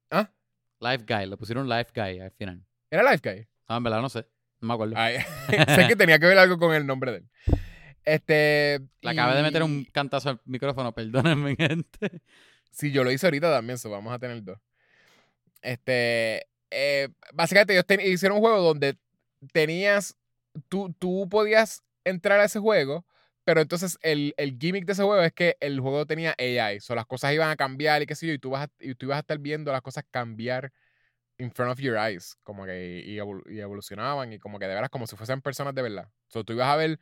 ¿Ah? 0.08 0.30
Life 0.78 1.04
Guy, 1.08 1.26
le 1.26 1.36
pusieron 1.36 1.68
Life 1.68 1.90
Guy 1.92 2.20
al 2.20 2.30
final. 2.30 2.64
¿Era 2.88 3.10
Life 3.10 3.28
Guy? 3.28 3.48
Ah, 3.66 3.78
en 3.78 3.82
verdad 3.82 4.00
no 4.00 4.08
sé. 4.08 4.24
No 4.60 4.68
me 4.68 4.74
acuerdo. 4.74 4.94
sé 5.74 5.88
que 5.88 5.96
tenía 5.96 6.20
que 6.20 6.26
ver 6.26 6.38
algo 6.38 6.56
con 6.56 6.72
el 6.72 6.86
nombre 6.86 7.10
de 7.10 7.16
él. 7.18 7.28
Este. 8.04 8.80
Le 9.00 9.10
acabé 9.10 9.34
de 9.34 9.42
meter 9.42 9.64
un 9.64 9.84
cantazo 9.86 10.30
al 10.30 10.40
micrófono, 10.44 10.94
perdónenme, 10.94 11.56
gente. 11.58 12.22
Sí, 12.70 12.92
yo 12.92 13.02
lo 13.02 13.10
hice 13.10 13.26
ahorita 13.26 13.50
también, 13.52 13.78
so 13.78 13.90
vamos 13.90 14.12
a 14.12 14.18
tener 14.20 14.42
dos. 14.44 14.60
Este. 15.60 16.46
Eh, 16.70 17.08
básicamente, 17.32 17.72
ellos 17.72 18.14
hicieron 18.14 18.36
un 18.36 18.42
juego 18.42 18.60
donde 18.60 18.96
tenías. 19.52 20.16
Tú, 20.68 20.94
tú 21.00 21.28
podías 21.28 21.82
entrar 22.04 22.38
a 22.38 22.44
ese 22.44 22.60
juego, 22.60 23.04
pero 23.44 23.60
entonces 23.60 23.98
el, 24.02 24.34
el 24.36 24.56
gimmick 24.58 24.84
de 24.86 24.92
ese 24.92 25.02
juego 25.02 25.22
es 25.22 25.32
que 25.32 25.56
el 25.60 25.80
juego 25.80 26.06
tenía 26.06 26.34
AI, 26.38 26.80
so 26.80 26.94
las 26.94 27.06
cosas 27.06 27.32
iban 27.32 27.50
a 27.50 27.56
cambiar 27.56 28.02
y 28.02 28.06
qué 28.06 28.14
sé 28.14 28.26
yo, 28.26 28.32
y 28.32 28.38
tú, 28.38 28.50
vas 28.50 28.64
a- 28.68 28.72
y 28.80 28.94
tú 28.94 29.06
ibas 29.06 29.16
a 29.16 29.20
estar 29.20 29.38
viendo 29.38 29.70
las 29.72 29.82
cosas 29.82 30.04
cambiar 30.10 30.72
in 31.38 31.50
front 31.50 31.72
of 31.72 31.78
your 31.80 31.96
eyes, 31.96 32.36
como 32.42 32.64
que 32.64 33.02
y, 33.04 33.16
evol- 33.16 33.42
y 33.50 33.60
evolucionaban 33.60 34.32
y 34.32 34.38
como 34.38 34.58
que 34.58 34.66
de 34.66 34.74
veras 34.74 34.90
como 34.90 35.06
si 35.06 35.16
fuesen 35.16 35.40
personas 35.42 35.74
de 35.74 35.82
verdad. 35.82 36.08
So 36.28 36.44
tú 36.44 36.52
ibas 36.52 36.68
a 36.68 36.76
ver, 36.76 36.98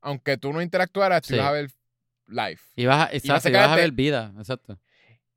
aunque 0.00 0.36
tú 0.36 0.52
no 0.52 0.62
interactuaras, 0.62 1.22
tú 1.22 1.28
Sí. 1.28 1.34
ibas 1.34 1.46
a 1.48 1.52
ver 1.52 1.70
live. 2.28 2.60
Ibas 2.76 3.08
a, 3.08 3.12
exacto, 3.14 3.48
ibas 3.50 3.70
a 3.70 3.76
ver 3.76 3.92
vida, 3.92 4.32
exacto. 4.38 4.78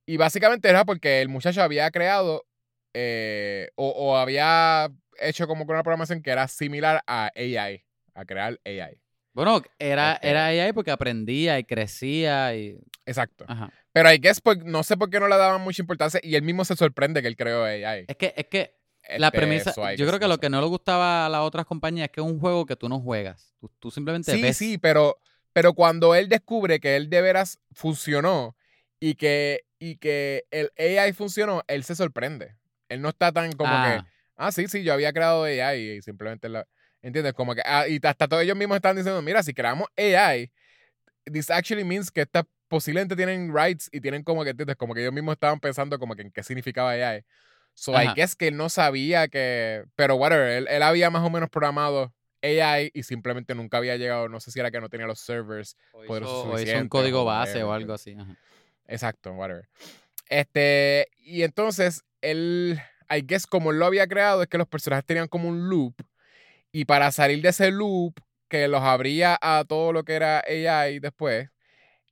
Y 0.06 0.18
básicamente 0.18 0.70
era 0.70 0.86
porque 0.86 1.22
el 1.22 1.30
muchacho 1.30 1.62
había 1.62 1.92
creado 1.92 2.46
eh, 2.94 3.70
o, 3.76 3.90
o 3.90 4.18
había 4.18 4.90
hecho 5.20 5.48
como 5.48 5.64
una 5.66 5.84
programación 5.84 6.22
que 6.22 6.32
era 6.32 6.48
similar 6.48 7.04
a 7.08 7.32
AI, 7.36 7.84
a 8.14 8.26
crear 8.26 8.60
AI. 8.64 9.02
Bueno, 9.38 9.62
era, 9.78 10.14
Este- 10.14 10.30
era 10.30 10.48
AI 10.48 10.74
porque 10.74 10.90
aprendía 10.90 11.60
y 11.60 11.64
crecía 11.64 12.56
y... 12.56 12.76
Exacto. 13.06 13.46
Ajá. 13.48 13.72
Pero 13.94 14.12
I 14.12 14.18
guess 14.18 14.42
por- 14.42 14.66
no 14.66 14.82
sé 14.82 14.98
por 14.98 15.12
qué 15.12 15.20
no 15.20 15.28
le 15.28 15.38
daban 15.38 15.62
mucha 15.62 15.80
importancia 15.80 16.20
y 16.24 16.34
él 16.34 16.42
mismo 16.42 16.66
se 16.66 16.76
sorprende 16.76 17.22
que 17.22 17.28
él 17.28 17.36
creó 17.36 17.64
AI. 17.64 18.06
Es 18.08 18.16
que, 18.16 18.34
es 18.36 18.46
que 18.48 18.74
la 19.20 19.30
premisa, 19.30 19.76
yo 19.94 20.08
creo 20.08 20.20
que 20.20 20.28
lo 20.28 20.40
que 20.40 20.50
no 20.50 20.60
le 20.60 20.66
gustaba 20.66 21.28
a 21.28 21.30
las 21.30 21.42
otras 21.42 21.68
compañías 21.68 22.06
es 22.06 22.12
que 22.14 22.20
es 22.22 22.26
un 22.26 22.40
juego 22.40 22.66
que 22.66 22.76
tú 22.76 22.90
no 22.90 23.00
juegas. 23.00 23.54
Tú, 23.60 23.70
tú 23.78 23.92
simplemente 23.92 24.32
Sí, 24.32 24.42
ves. 24.42 24.58
sí, 24.58 24.80
pero, 24.80 25.20
pero 25.54 25.74
cuando 25.74 26.16
él 26.16 26.30
descubre 26.30 26.80
que 26.80 26.96
él 26.96 27.08
de 27.08 27.22
veras 27.22 27.60
funcionó 27.74 28.56
y 29.00 29.14
que, 29.14 29.66
y 29.78 29.98
que 29.98 30.46
el 30.50 30.72
AI 30.80 31.14
funcionó, 31.14 31.62
él 31.68 31.84
se 31.84 31.96
sorprende. 31.96 32.56
Él 32.90 33.04
no 33.04 33.10
está 33.10 33.32
tan 33.32 33.52
como 33.52 33.76
que, 33.84 33.88
Ah, 33.88 34.08
ah, 34.36 34.52
sí, 34.52 34.68
sí, 34.68 34.82
yo 34.84 34.94
había 34.94 35.14
creado 35.14 35.44
AI 35.44 35.98
y 35.98 36.02
simplemente 36.02 36.50
la... 36.50 36.66
¿Entiendes? 37.02 37.34
Como 37.34 37.54
que, 37.56 37.62
ah, 37.66 37.88
y 37.88 38.00
hasta 38.04 38.28
todos 38.28 38.44
ellos 38.44 38.58
mismos 38.58 38.76
están 38.78 38.96
diciendo, 38.96 39.22
mira, 39.22 39.44
si 39.44 39.54
creamos 39.54 39.88
AI, 39.98 40.52
this 41.32 41.50
actually 41.50 41.84
means 41.84 42.12
que 42.12 42.22
estas 42.22 42.46
posiblemente 42.68 43.16
tienen 43.16 43.54
rights 43.56 43.90
y 43.92 44.02
tienen 44.02 44.24
como 44.24 44.44
que, 44.44 44.50
¿entiendes? 44.50 44.76
Como 44.76 44.94
que 44.94 45.02
ellos 45.02 45.14
mismos 45.14 45.34
estaban 45.34 45.60
pensando 45.60 45.98
como 46.00 46.16
que 46.16 46.24
en 46.24 46.32
qué 46.32 46.44
significaba 46.44 46.92
AI. 46.92 47.24
So 47.74 47.94
I 47.94 48.06
Ajá. 48.08 48.14
guess 48.16 48.36
que 48.36 48.48
él 48.48 48.58
no 48.58 48.70
sabía 48.70 49.28
que, 49.28 49.86
pero 49.96 50.16
whatever, 50.16 50.50
él, 50.50 50.68
él 50.68 50.84
había 50.84 51.10
más 51.10 51.24
o 51.24 51.30
menos 51.30 51.50
programado 51.50 52.14
AI 52.42 52.92
y 52.94 53.04
simplemente 53.04 53.54
nunca 53.56 53.78
había 53.78 53.96
llegado, 53.98 54.28
no 54.30 54.40
sé 54.40 54.52
si 54.52 54.60
era 54.60 54.72
que 54.72 54.82
no 54.82 54.90
tenía 54.90 55.06
los 55.06 55.20
servers. 55.20 55.78
o 55.94 56.04
hizo, 56.04 56.50
o 56.50 56.60
hizo 56.60 56.78
un 56.80 56.90
código 56.90 57.24
base 57.24 57.64
o 57.64 57.72
algo 57.72 57.94
así. 57.94 58.16
ajá. 58.20 58.36
Exacto, 58.88 59.34
whatever. 59.34 59.68
Este, 60.30 61.08
y 61.18 61.44
entonces, 61.44 62.04
él, 62.22 62.80
I 63.10 63.22
guess 63.22 63.46
como 63.46 63.72
él 63.72 63.80
lo 63.80 63.86
había 63.86 64.08
creado, 64.08 64.42
es 64.42 64.48
que 64.48 64.58
los 64.58 64.68
personajes 64.68 65.06
tenían 65.06 65.28
como 65.28 65.50
un 65.50 65.70
loop. 65.70 65.96
Y 66.78 66.86
para 66.86 67.12
salir 67.12 67.42
de 67.42 67.50
ese 67.50 67.72
loop, 67.72 68.14
que 68.50 68.68
los 68.68 68.84
abría 68.84 69.36
a 69.42 69.66
todo 69.68 69.92
lo 69.94 70.04
que 70.04 70.14
era 70.14 70.44
AI 70.48 71.00
después, 71.00 71.50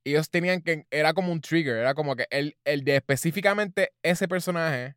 ellos 0.02 0.28
tenían 0.28 0.60
que, 0.60 0.86
era 0.90 1.14
como 1.14 1.30
un 1.30 1.40
trigger, 1.40 1.76
era 1.76 1.94
como 1.94 2.16
que 2.16 2.26
el, 2.30 2.56
el 2.64 2.82
de 2.82 2.96
específicamente 2.96 3.92
ese 4.02 4.26
personaje, 4.26 4.96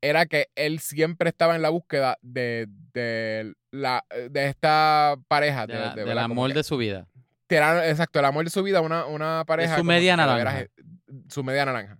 era 0.00 0.26
que 0.26 0.48
él 0.56 0.80
siempre 0.80 1.28
estaba 1.28 1.54
en 1.54 1.62
la 1.62 1.68
búsqueda 1.68 2.18
de, 2.20 2.66
de, 2.92 3.54
la, 3.70 4.04
de 4.28 4.46
esta 4.48 5.14
pareja. 5.28 5.68
De 5.68 5.74
la- 5.74 5.94
de 5.94 6.04
del 6.04 6.18
amor 6.18 6.52
de 6.52 6.64
su 6.64 6.76
vida. 6.76 7.06
era, 7.48 7.88
exacto, 7.88 8.18
el 8.18 8.24
amor 8.24 8.42
de 8.42 8.50
su 8.50 8.64
vida, 8.64 8.80
una, 8.80 9.06
una 9.06 9.44
pareja. 9.46 9.76
su 9.76 9.84
media 9.84 10.16
naranja. 10.16 10.66
su 11.28 11.44
media 11.44 11.64
naranja. 11.64 11.96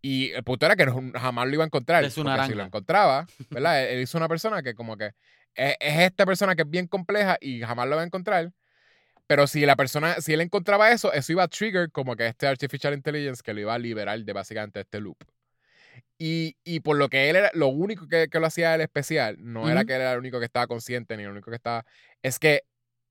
Y 0.00 0.30
el 0.30 0.44
punto 0.44 0.64
era 0.64 0.76
que 0.76 0.86
jamás 1.14 1.46
lo 1.46 1.52
iba 1.52 1.62
a 1.64 1.66
encontrar. 1.66 2.02
De 2.02 2.08
su 2.10 2.22
porque 2.22 2.32
Si 2.32 2.38
naranja. 2.38 2.54
lo 2.54 2.64
encontraba, 2.64 3.26
¿verdad? 3.50 3.82
él, 3.82 3.96
él 3.96 4.00
hizo 4.00 4.16
una 4.16 4.28
persona 4.28 4.62
que 4.62 4.72
como 4.74 4.96
que 4.96 5.10
es, 5.54 5.76
es 5.80 5.98
esta 6.00 6.26
persona 6.26 6.54
que 6.56 6.62
es 6.62 6.70
bien 6.70 6.86
compleja 6.86 7.38
y 7.40 7.60
jamás 7.60 7.88
lo 7.88 7.96
va 7.96 8.02
a 8.02 8.06
encontrar. 8.06 8.52
Pero 9.26 9.46
si 9.46 9.64
la 9.64 9.76
persona, 9.76 10.14
si 10.20 10.32
él 10.32 10.40
encontraba 10.40 10.90
eso, 10.90 11.12
eso 11.12 11.32
iba 11.32 11.44
a 11.44 11.48
trigger 11.48 11.90
como 11.92 12.16
que 12.16 12.26
este 12.26 12.48
artificial 12.48 12.94
intelligence 12.94 13.42
que 13.44 13.54
lo 13.54 13.60
iba 13.60 13.74
a 13.74 13.78
liberar 13.78 14.18
de 14.18 14.32
básicamente 14.32 14.80
este 14.80 15.00
loop. 15.00 15.18
Y, 16.18 16.56
y 16.64 16.80
por 16.80 16.96
lo 16.96 17.08
que 17.08 17.30
él 17.30 17.36
era, 17.36 17.50
lo 17.54 17.68
único 17.68 18.08
que, 18.08 18.28
que 18.28 18.40
lo 18.40 18.46
hacía 18.46 18.74
él 18.74 18.80
especial, 18.80 19.36
no 19.38 19.70
era 19.70 19.84
que 19.84 19.94
él 19.94 20.02
era 20.02 20.12
el 20.12 20.18
único 20.18 20.38
que 20.38 20.44
estaba 20.44 20.66
consciente, 20.66 21.16
ni 21.16 21.22
el 21.22 21.30
único 21.30 21.50
que 21.50 21.56
estaba, 21.56 21.86
es 22.22 22.38
que 22.38 22.64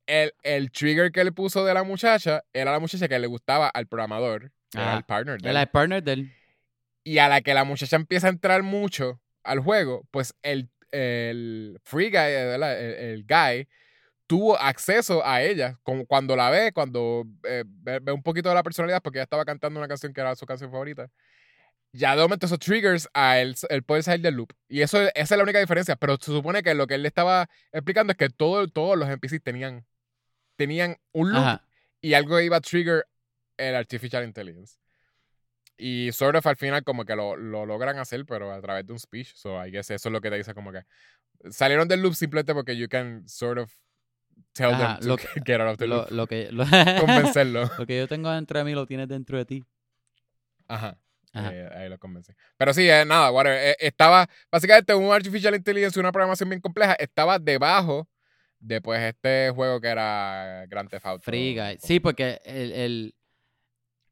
el, 0.06 0.34
el 0.44 0.72
trigger 0.72 1.12
que 1.12 1.22
él 1.22 1.34
puso 1.34 1.66
de 1.66 1.74
la 1.74 1.84
muchacha 1.84 2.44
era 2.54 2.72
la 2.72 2.80
muchacha 2.80 3.08
que 3.08 3.18
le 3.18 3.28
gustaba 3.28 3.70
al 3.70 3.88
programador, 3.88 4.52
que 4.72 4.78
era 4.80 4.98
el 4.98 5.04
partner 5.04 5.42
de 5.42 5.50
El 5.50 5.58
él. 5.58 5.68
partner 5.68 6.04
de 6.04 6.14
él. 6.14 6.34
Y 7.04 7.18
a 7.20 7.30
la 7.30 7.42
que 7.42 7.54
la 7.54 7.64
muchacha 7.64 7.96
empieza 7.96 8.28
a 8.28 8.32
entrar 8.32 8.62
mucho 8.62 9.20
al 9.44 9.60
juego, 9.60 10.06
pues 10.12 10.36
el, 10.44 10.70
el 10.92 11.80
free 11.84 12.10
guy, 12.10 12.14
¿verdad? 12.14 12.80
El, 12.80 12.94
el 12.94 13.26
guy, 13.26 13.68
tuvo 14.30 14.58
acceso 14.60 15.26
a 15.26 15.42
ella. 15.42 15.80
Como 15.84 16.06
cuando 16.06 16.36
la 16.36 16.50
ve, 16.52 16.72
cuando 16.72 17.26
eh, 17.44 17.64
ve, 17.66 18.00
ve 18.00 18.12
un 18.12 18.22
poquito 18.22 18.50
de 18.50 18.56
la 18.56 18.64
personalidad, 18.64 19.02
porque 19.02 19.18
ella 19.18 19.24
estaba 19.24 19.44
cantando 19.44 19.80
una 19.80 19.88
canción 19.88 20.14
que 20.14 20.22
era 20.22 20.36
su 20.36 20.46
canción 20.46 20.70
favorita. 20.70 21.10
Ya 21.92 22.16
de 22.16 22.22
momento 22.22 22.46
esos 22.46 22.60
triggers 22.60 23.10
a 23.16 23.40
él, 23.40 23.56
él 23.70 23.84
puede 23.84 24.04
salir 24.04 24.22
del 24.22 24.36
loop. 24.36 24.54
Y 24.68 24.82
eso, 24.82 25.02
esa 25.02 25.12
es 25.16 25.32
la 25.38 25.44
única 25.44 25.60
diferencia. 25.60 25.96
Pero 25.96 26.18
se 26.18 26.32
supone 26.32 26.62
que 26.62 26.76
lo 26.76 26.86
que 26.86 26.94
él 26.94 27.02
le 27.02 27.08
estaba 27.08 27.50
explicando 27.72 28.12
es 28.12 28.18
que 28.18 28.30
todo, 28.30 28.68
todos 28.68 28.96
los 28.96 29.10
NPCs 29.10 29.42
tenían, 29.42 29.86
tenían 30.56 30.98
un 31.12 31.32
loop 31.32 31.42
Ajá. 31.42 31.66
y 32.00 32.14
algo 32.14 32.40
iba 32.40 32.58
a 32.58 32.62
trigger 32.62 33.08
el 33.58 33.76
artificial 33.76 34.24
intelligence. 34.24 34.76
Y 35.80 36.12
sort 36.12 36.36
of 36.36 36.46
al 36.46 36.58
final 36.58 36.84
como 36.84 37.06
que 37.06 37.16
lo, 37.16 37.36
lo 37.38 37.66
logran 37.66 37.98
hacer, 37.98 38.26
pero 38.26 38.52
a 38.52 38.62
través 38.62 38.86
de 38.86 38.94
un 38.94 39.00
speech. 39.00 39.34
So 39.36 39.66
I 39.66 39.72
guess 39.72 39.90
eso 39.90 40.10
es 40.10 40.14
lo 40.14 40.20
que 40.22 40.30
te 40.30 40.36
dice 40.38 40.54
como 40.54 40.72
que 40.72 40.82
salieron 41.52 41.88
del 41.88 42.02
loop 42.02 42.16
simplemente 42.16 42.54
porque 42.54 42.76
you 42.78 42.90
can 42.90 43.28
sort 43.28 43.58
of 43.58 43.72
tell 44.54 44.74
Ajá, 44.74 45.00
them 45.00 45.02
to 45.02 45.08
lo 45.08 45.18
get 45.46 45.62
out 45.62 45.70
of 45.70 45.78
the 45.78 45.88
Lo, 45.88 45.96
loop. 45.98 46.12
lo 46.12 46.28
que, 46.28 46.52
lo, 46.52 46.66
Convencerlo. 47.00 47.70
lo 47.78 47.86
que 47.86 47.98
yo 47.98 48.08
tengo 48.08 48.30
dentro 48.30 48.60
de 48.60 48.66
mí 48.66 48.74
lo 48.74 48.86
tienes 48.86 49.08
dentro 49.08 49.38
de 49.38 49.46
ti. 49.46 49.64
Ajá. 50.68 50.98
Ajá. 51.32 51.54
Eh, 51.54 51.70
ahí 51.76 51.90
lo 51.90 51.98
convencí. 52.00 52.34
Pero 52.58 52.74
sí, 52.74 52.90
eh, 52.90 53.06
nada, 53.06 53.32
whatever. 53.32 53.60
Eh, 53.60 53.76
estaba, 53.80 54.28
básicamente, 54.52 54.94
un 54.96 55.12
artificial 55.14 55.54
intelligence, 55.56 56.00
una 56.00 56.12
programación 56.12 56.50
bien 56.50 56.60
compleja, 56.60 56.94
estaba 56.94 57.38
debajo 57.40 58.08
de 58.60 58.82
pues 58.82 59.02
este 59.02 59.52
juego 59.52 59.80
que 59.80 59.88
era 59.88 60.66
Grand 60.68 60.90
Theft 60.90 61.06
Auto. 61.06 61.24
Free 61.24 61.56
Guy. 61.56 61.78
Sí, 61.82 62.00
porque 62.00 62.42
el, 62.44 62.72
el, 62.74 63.16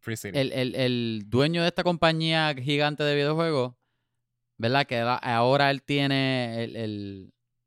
Free 0.08 0.16
City. 0.18 0.38
el, 0.40 0.52
el, 0.54 0.76
el 0.76 1.24
dueño 1.28 1.62
de 1.62 1.68
esta 1.68 1.84
compañía 1.84 2.56
gigante 2.56 3.04
de 3.04 3.14
videojuegos, 3.16 3.74
¿verdad? 4.58 4.86
Que 4.88 5.00
ahora 5.00 5.70
él 5.70 5.84
tiene 5.84 6.64
el, 6.64 6.76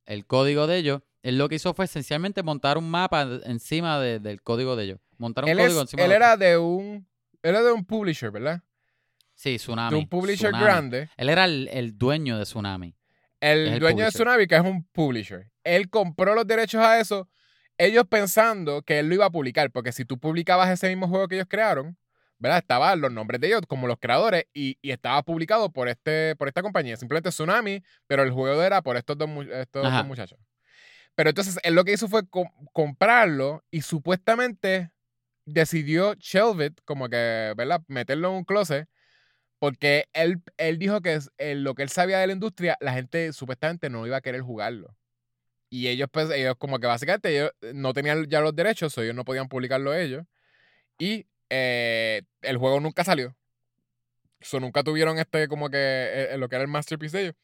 el- 0.06 0.26
código 0.26 0.66
de 0.66 0.78
ellos. 0.78 1.02
Él 1.22 1.36
lo 1.38 1.48
que 1.48 1.56
hizo 1.56 1.74
fue 1.74 1.84
esencialmente 1.84 2.42
montar 2.42 2.78
un 2.78 2.90
mapa 2.90 3.28
encima 3.44 4.00
de- 4.00 4.18
del 4.20 4.40
código 4.42 4.74
de 4.74 4.84
ellos. 4.84 4.98
Montar 5.18 5.44
un 5.44 5.50
él 5.50 5.58
código 5.58 5.74
es- 5.80 5.82
encima 5.82 6.02
él 6.04 6.08
de 6.10 6.16
era 6.16 6.36
de 6.36 6.56
un 6.58 7.06
él 7.42 7.50
era 7.50 7.62
de 7.62 7.72
un 7.72 7.84
publisher, 7.84 8.30
¿verdad? 8.30 8.62
Sí, 9.34 9.56
Tsunami. 9.56 9.90
de 9.90 9.96
un 10.02 10.08
publisher 10.08 10.50
Tsunami. 10.50 10.64
grande. 10.64 11.08
Él 11.16 11.28
era 11.28 11.44
el, 11.44 11.68
el 11.72 11.96
dueño 11.96 12.36
de 12.38 12.44
Tsunami. 12.44 12.94
El, 13.40 13.78
dueño 13.78 14.04
de. 14.04 14.10
Tsunami, 14.10 14.46
que 14.46 14.56
es 14.56 14.60
un 14.62 14.84
publisher. 14.92 15.50
Él 15.64 15.88
compró 15.88 16.34
los 16.34 16.46
derechos 16.46 16.80
a 16.82 16.98
eso, 17.00 17.28
ellos 17.78 18.04
pensando 18.10 18.82
que 18.82 18.98
él 18.98 19.08
lo 19.08 19.14
iba 19.14 19.24
a 19.26 19.30
publicar, 19.30 19.70
porque 19.70 19.92
si 19.92 20.04
tú 20.04 20.18
publicabas 20.18 20.68
ese 20.68 20.88
mismo 20.88 21.08
juego 21.08 21.26
que 21.28 21.36
ellos 21.36 21.46
crearon, 21.48 21.96
¿verdad? 22.40 22.58
Estaban 22.58 23.00
los 23.00 23.12
nombres 23.12 23.40
de 23.40 23.48
ellos 23.48 23.62
como 23.68 23.86
los 23.88 23.98
creadores 24.00 24.46
y, 24.54 24.78
y 24.82 24.92
estaba 24.92 25.22
publicado 25.22 25.72
por, 25.72 25.88
este, 25.88 26.36
por 26.36 26.48
esta 26.48 26.62
compañía. 26.62 26.96
Simplemente 26.98 27.30
Tsunami, 27.30 27.82
pero 28.08 28.24
el 28.24 28.32
juego 28.32 28.62
era 28.62 28.82
por 28.82 28.96
estos 28.98 29.18
dos, 29.18 29.30
estos 29.52 29.94
dos 29.98 30.06
muchachos. 30.06 30.40
Pero 31.14 31.30
entonces 31.30 31.58
él 31.62 31.74
lo 31.74 31.84
que 31.84 31.92
hizo 31.94 32.08
fue 32.08 32.28
com- 32.28 32.50
comprarlo 32.72 33.64
y 33.70 33.82
supuestamente 33.82 34.92
decidió 35.46 36.14
shelve 36.14 36.66
it, 36.66 36.80
como 36.84 37.08
que, 37.08 37.54
¿verdad? 37.56 37.82
Meterlo 37.88 38.30
en 38.30 38.34
un 38.36 38.44
closet. 38.44 38.88
Porque 39.58 40.06
él, 40.14 40.42
él 40.56 40.78
dijo 40.78 41.00
que 41.02 41.14
es- 41.14 41.30
eh, 41.38 41.54
lo 41.54 41.74
que 41.74 41.82
él 41.82 41.90
sabía 41.90 42.18
de 42.18 42.26
la 42.26 42.32
industria, 42.32 42.76
la 42.80 42.92
gente 42.94 43.32
supuestamente 43.32 43.90
no 43.90 44.06
iba 44.06 44.16
a 44.18 44.20
querer 44.22 44.40
jugarlo. 44.42 44.96
Y 45.70 45.88
ellos, 45.88 46.08
pues, 46.12 46.30
ellos 46.30 46.56
como 46.58 46.78
que 46.80 46.86
básicamente 46.88 47.30
ellos 47.30 47.52
no 47.74 47.92
tenían 47.94 48.26
ya 48.28 48.40
los 48.40 48.54
derechos, 48.56 48.96
o 48.98 49.02
ellos 49.02 49.14
no 49.14 49.24
podían 49.24 49.48
publicarlo 49.48 49.94
ellos. 49.94 50.24
Y 50.98 51.26
eh, 51.50 52.22
el 52.42 52.56
juego 52.56 52.80
nunca 52.80 53.04
salió. 53.04 53.36
So, 54.40 54.58
nunca 54.58 54.82
tuvieron 54.82 55.18
este 55.18 55.48
como 55.48 55.68
que 55.68 55.76
eh, 56.30 56.38
lo 56.38 56.48
que 56.48 56.56
era 56.56 56.62
el 56.62 56.70
masterpiece 56.70 57.16
de 57.18 57.22
ellos. 57.24 57.34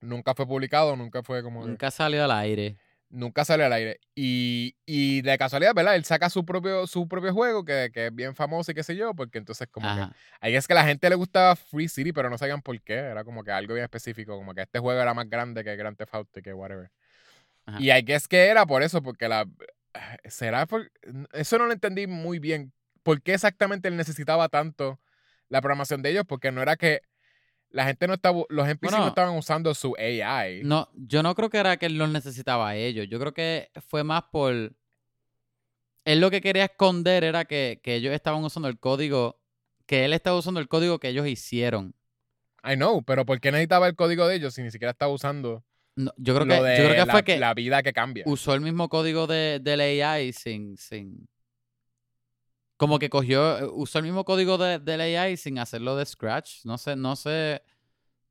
Nunca 0.00 0.34
fue 0.34 0.46
publicado, 0.46 0.94
nunca 0.96 1.22
fue 1.22 1.42
como 1.42 1.62
que- 1.64 1.70
Nunca 1.70 1.90
salió 1.90 2.22
al 2.24 2.30
aire. 2.30 2.76
nunca 3.10 3.44
sale 3.44 3.64
al 3.64 3.72
aire. 3.72 3.98
Y, 4.14 4.76
y 4.86 5.22
de 5.22 5.36
casualidad, 5.38 5.74
¿verdad? 5.74 5.96
Él 5.96 6.04
saca 6.04 6.28
su 6.30 6.44
propio, 6.44 6.86
su 6.86 7.08
propio 7.08 7.32
juego, 7.32 7.64
que, 7.64 7.90
que 7.92 8.06
es 8.08 8.14
bien 8.14 8.34
famoso 8.36 8.70
y 8.70 8.74
qué 8.74 8.82
sé 8.84 8.94
yo, 8.94 9.14
porque 9.14 9.38
entonces 9.38 9.66
como 9.68 9.86
que 9.92 10.02
Ajá. 10.02 10.12
Ahí 10.40 10.54
es 10.54 10.66
que 10.68 10.74
a 10.74 10.76
la 10.76 10.84
gente 10.84 11.08
le 11.08 11.16
gustaba 11.16 11.56
Free 11.56 11.88
City, 11.88 12.12
pero 12.12 12.28
no 12.30 12.36
sabían 12.38 12.60
por 12.62 12.80
qué. 12.82 12.94
Era 12.94 13.24
como 13.24 13.42
que 13.42 13.50
algo 13.50 13.74
bien 13.74 13.84
específico, 13.84 14.36
como 14.36 14.54
que 14.54 14.60
este 14.62 14.78
juego 14.78 15.00
era 15.00 15.14
más 15.14 15.28
grande 15.28 15.64
que 15.64 15.74
Grand 15.74 15.96
Theft 15.96 16.14
Auto 16.14 16.38
y 16.38 16.42
que 16.42 16.52
whatever. 16.52 16.90
Ajá. 17.66 17.78
Y 17.80 18.04
que 18.04 18.14
es 18.14 18.28
que 18.28 18.46
era 18.46 18.66
por 18.66 18.82
eso, 18.82 19.02
porque 19.02 19.26
la... 19.28 19.46
¿Será 20.26 20.66
por...? 20.66 20.92
Eso 21.32 21.58
no 21.58 21.66
lo 21.66 21.72
entendí 21.72 22.06
muy 22.06 22.38
bien. 22.38 22.72
¿Por 23.02 23.22
qué 23.22 23.34
exactamente 23.34 23.88
él 23.88 23.96
necesitaba 23.96 24.48
tanto 24.48 25.00
la 25.48 25.60
programación 25.60 26.02
de 26.02 26.10
ellos? 26.10 26.24
Porque 26.26 26.52
no 26.52 26.62
era 26.62 26.76
que 26.76 27.00
la 27.70 27.84
gente 27.84 28.06
no 28.06 28.14
estaba... 28.14 28.42
Los 28.48 28.66
NPCs 28.66 28.90
Bueno, 28.90 28.98
no 28.98 29.08
estaban 29.08 29.36
usando 29.36 29.74
su 29.74 29.94
AI. 29.98 30.62
No, 30.64 30.88
yo 30.94 31.22
no 31.22 31.34
creo 31.34 31.50
que 31.50 31.58
era 31.58 31.76
que 31.76 31.86
él 31.86 31.98
los 31.98 32.10
necesitaba 32.10 32.70
a 32.70 32.76
ellos. 32.76 33.06
Yo 33.08 33.18
creo 33.18 33.32
que 33.32 33.70
fue 33.88 34.04
más 34.04 34.24
por 34.30 34.72
él 36.08 36.20
lo 36.20 36.30
que 36.30 36.40
quería 36.40 36.64
esconder 36.64 37.22
era 37.22 37.44
que, 37.44 37.80
que 37.82 37.96
ellos 37.96 38.14
estaban 38.14 38.42
usando 38.42 38.66
el 38.68 38.78
código, 38.78 39.42
que 39.84 40.06
él 40.06 40.14
estaba 40.14 40.38
usando 40.38 40.58
el 40.58 40.66
código 40.66 40.98
que 40.98 41.08
ellos 41.08 41.26
hicieron. 41.26 41.94
I 42.64 42.76
know, 42.76 43.02
pero 43.02 43.26
¿por 43.26 43.40
qué 43.40 43.52
necesitaba 43.52 43.86
el 43.86 43.94
código 43.94 44.26
de 44.26 44.36
ellos 44.36 44.54
si 44.54 44.62
ni 44.62 44.70
siquiera 44.70 44.92
estaba 44.92 45.12
usando 45.12 45.66
No, 45.96 46.10
yo 46.16 46.34
creo 46.34 46.46
lo 46.46 46.54
que, 46.54 46.62
de 46.62 46.78
yo 46.78 46.84
creo 46.84 46.94
que 46.94 47.06
la, 47.06 47.12
fue 47.12 47.24
que 47.24 47.38
la 47.38 47.52
vida 47.52 47.82
que 47.82 47.92
cambia? 47.92 48.24
usó 48.26 48.54
el 48.54 48.62
mismo 48.62 48.88
código 48.88 49.26
de, 49.26 49.60
del 49.60 49.80
AI 49.80 50.32
sin, 50.32 50.78
sin. 50.78 51.28
Como 52.78 52.98
que 52.98 53.10
cogió, 53.10 53.58
eh, 53.58 53.68
usó 53.70 53.98
el 53.98 54.04
mismo 54.04 54.24
código 54.24 54.56
de, 54.56 54.78
del 54.78 55.00
AI 55.02 55.36
sin 55.36 55.58
hacerlo 55.58 55.94
de 55.96 56.06
scratch. 56.06 56.64
No 56.64 56.78
sé, 56.78 56.96
no 56.96 57.14
sé, 57.16 57.62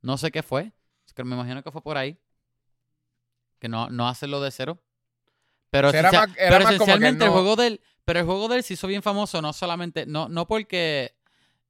no 0.02 0.18
sé 0.18 0.32
qué 0.32 0.42
fue. 0.42 0.74
Es 1.06 1.14
que 1.14 1.24
me 1.24 1.36
imagino 1.36 1.62
que 1.62 1.72
fue 1.72 1.82
por 1.84 1.98
ahí. 1.98 2.18
Que 3.60 3.68
no, 3.70 3.90
no 3.90 4.08
hacerlo 4.08 4.42
de 4.42 4.52
cero. 4.52 4.82
Pero, 5.70 5.90
Era 5.90 6.00
esencia- 6.10 6.28
más- 6.28 6.38
era 6.38 6.58
pero 6.58 6.70
esencialmente 6.70 7.26
el 7.26 7.32
juego 7.32 7.56
del, 7.56 7.82
pero 8.06 8.20
el 8.20 8.26
juego 8.26 8.48
del 8.48 8.64
se 8.64 8.74
hizo 8.76 8.88
bien 8.88 9.04
famoso, 9.04 9.42
no 9.42 9.52
solamente, 9.52 10.06
no, 10.06 10.30
no 10.30 10.48
porque 10.48 11.14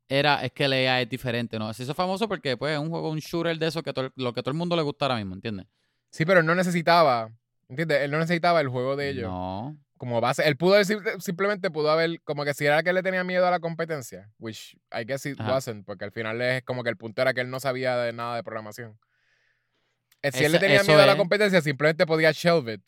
era, 0.08 0.46
es 0.46 0.52
que 0.52 0.66
el 0.66 0.74
AI 0.74 1.04
es 1.04 1.10
diferente, 1.10 1.58
no. 1.58 1.74
Se 1.74 1.82
hizo 1.84 1.96
famoso 1.96 2.28
porque 2.28 2.56
pues 2.58 2.74
es 2.74 2.80
un 2.80 2.90
juego, 2.90 3.10
un 3.10 3.18
shooter 3.20 3.58
de 3.58 3.68
eso 3.68 3.82
que 3.82 3.92
todo- 3.94 4.12
lo 4.16 4.34
que 4.34 4.42
todo 4.44 4.52
el 4.52 4.58
mundo 4.58 4.76
le 4.76 4.84
gusta 4.84 5.06
ahora 5.06 5.16
mismo, 5.18 5.34
¿entiendes? 5.34 5.66
Sí, 6.12 6.26
pero 6.26 6.42
él 6.42 6.46
no 6.46 6.54
necesitaba, 6.54 7.32
¿entiendes? 7.68 8.02
Él 8.02 8.12
no 8.12 8.20
necesitaba 8.20 8.62
el 8.62 8.68
juego 8.68 8.96
de 8.96 9.10
ellos 9.10 9.32
No. 9.32 9.76
Como 9.98 10.22
base. 10.22 10.48
Él 10.48 10.56
pudo 10.58 10.82
sim- 10.84 11.00
simplemente 11.20 11.70
pudo 11.72 11.92
haber, 11.92 12.22
como 12.24 12.46
que 12.46 12.54
si 12.54 12.66
era 12.66 12.84
que 12.84 12.94
le 12.94 13.04
tenía 13.04 13.24
miedo 13.24 13.46
a 13.48 13.52
la 13.52 13.60
competencia, 13.60 14.30
which 14.40 14.76
I 14.92 15.04
guess 15.06 15.26
it 15.26 15.40
Ajá. 15.40 15.54
wasn't, 15.54 15.86
porque 15.86 16.06
al 16.06 16.12
final 16.12 16.42
es 16.42 16.64
como 16.64 16.84
que 16.84 16.90
el 16.90 16.98
punto 16.98 17.22
era 17.22 17.34
que 17.34 17.42
él 17.42 17.50
no 17.50 17.60
sabía 17.60 17.98
de 17.98 18.14
nada 18.14 18.36
de 18.36 18.44
programación. 18.44 18.98
Eh, 20.22 20.32
Si 20.32 20.44
él 20.46 20.52
le 20.52 20.60
tenía 20.60 20.84
miedo 20.84 21.02
a 21.02 21.06
la 21.06 21.16
competencia, 21.18 21.62
simplemente 21.62 22.06
podía 22.06 22.32
shelve 22.32 22.74
it 22.76 22.82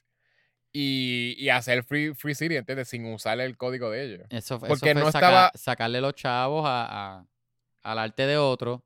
y, 0.72 1.36
y 1.38 1.50
hacer 1.50 1.84
Free, 1.84 2.14
free 2.14 2.36
City, 2.36 2.56
¿entiendes? 2.56 2.88
Sin 2.88 3.06
usar 3.12 3.40
el 3.40 3.58
código 3.58 3.90
de 3.90 4.04
ellos. 4.04 4.28
Eso, 4.30 4.56
eso 4.58 4.66
Porque 4.68 4.94
fue 4.94 5.02
no 5.02 5.12
saca- 5.12 5.28
estaba- 5.28 5.52
sacarle 5.56 6.02
los 6.02 6.14
chavos 6.16 6.64
a, 6.66 7.18
a- 7.20 7.26
al 7.84 8.00
arte 8.00 8.26
de 8.28 8.38
otro. 8.38 8.84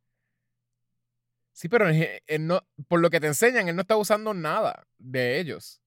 Sí, 1.51 1.69
pero 1.69 1.87
él- 1.89 2.21
él 2.25 2.47
no, 2.47 2.61
por 2.87 2.99
lo 2.99 3.09
que 3.09 3.19
te 3.19 3.27
enseñan, 3.27 3.67
él 3.69 3.75
no 3.75 3.81
está 3.81 3.95
usando 3.95 4.33
nada 4.33 4.87
de 4.97 5.39
ellos. 5.39 5.81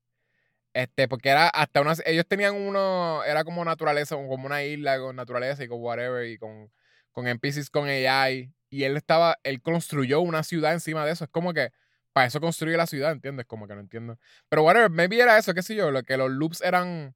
Este, 0.77 1.09
porque 1.09 1.31
era 1.31 1.49
hasta 1.49 1.81
una. 1.81 1.95
Ellos 2.05 2.27
tenían 2.29 2.55
uno. 2.55 3.23
Era 3.25 3.45
como 3.45 3.65
naturaleza, 3.65 4.15
como 4.15 4.45
una 4.45 4.63
isla 4.63 4.99
con 4.99 5.17
naturaleza 5.17 5.65
y 5.65 5.69
con 5.69 5.81
whatever, 5.81 6.27
y 6.29 6.37
con, 6.37 6.71
con 7.13 7.27
NPCs 7.27 7.71
con 7.71 7.89
AI. 7.89 8.53
Y 8.69 8.85
él 8.85 8.97
estaba. 8.99 9.39
Él 9.43 9.63
construyó 9.63 10.21
una 10.21 10.43
ciudad 10.43 10.75
encima 10.75 11.07
de 11.07 11.13
eso. 11.13 11.25
Es 11.25 11.31
como 11.31 11.55
que. 11.55 11.71
Para 12.13 12.27
eso 12.27 12.41
construyó 12.41 12.77
la 12.77 12.87
ciudad, 12.87 13.13
¿entiendes? 13.13 13.47
Como 13.47 13.67
que 13.67 13.75
no 13.75 13.81
entiendo. 13.81 14.19
Pero 14.51 14.65
whatever, 14.65 14.91
maybe 14.91 15.19
era 15.21 15.39
eso, 15.39 15.55
qué 15.55 15.63
sé 15.63 15.75
yo, 15.75 15.91
lo 15.91 16.03
que 16.03 16.17
los 16.19 16.31
loops 16.31 16.61
eran. 16.63 17.15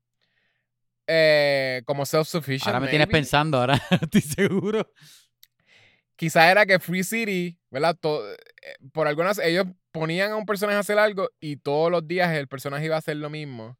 eh, 1.07 1.83
como 1.87 2.05
self-sufficient. 2.05 2.67
Ahora 2.67 2.81
me 2.81 2.89
tienes 2.89 3.09
pensando, 3.09 3.59
ahora 3.59 3.81
estoy 4.03 4.21
seguro. 4.21 4.91
quizá 6.17 6.51
era 6.51 6.67
que 6.67 6.79
Free 6.79 7.05
City, 7.05 7.59
¿verdad? 7.71 7.97
To- 8.01 8.27
eh, 8.31 8.37
por 8.93 9.07
algunas, 9.09 9.39
ellos 9.39 9.67
ponían 9.93 10.33
a 10.33 10.37
un 10.37 10.47
personaje 10.47 10.77
a 10.77 10.81
hacer 10.81 10.99
algo 10.99 11.31
y 11.41 11.57
todos 11.57 11.91
los 11.91 12.07
días 12.07 12.33
el 12.37 12.49
personaje 12.49 12.85
iba 12.87 12.97
a 12.97 13.01
hacer 13.01 13.17
lo 13.17 13.31
mismo. 13.31 13.77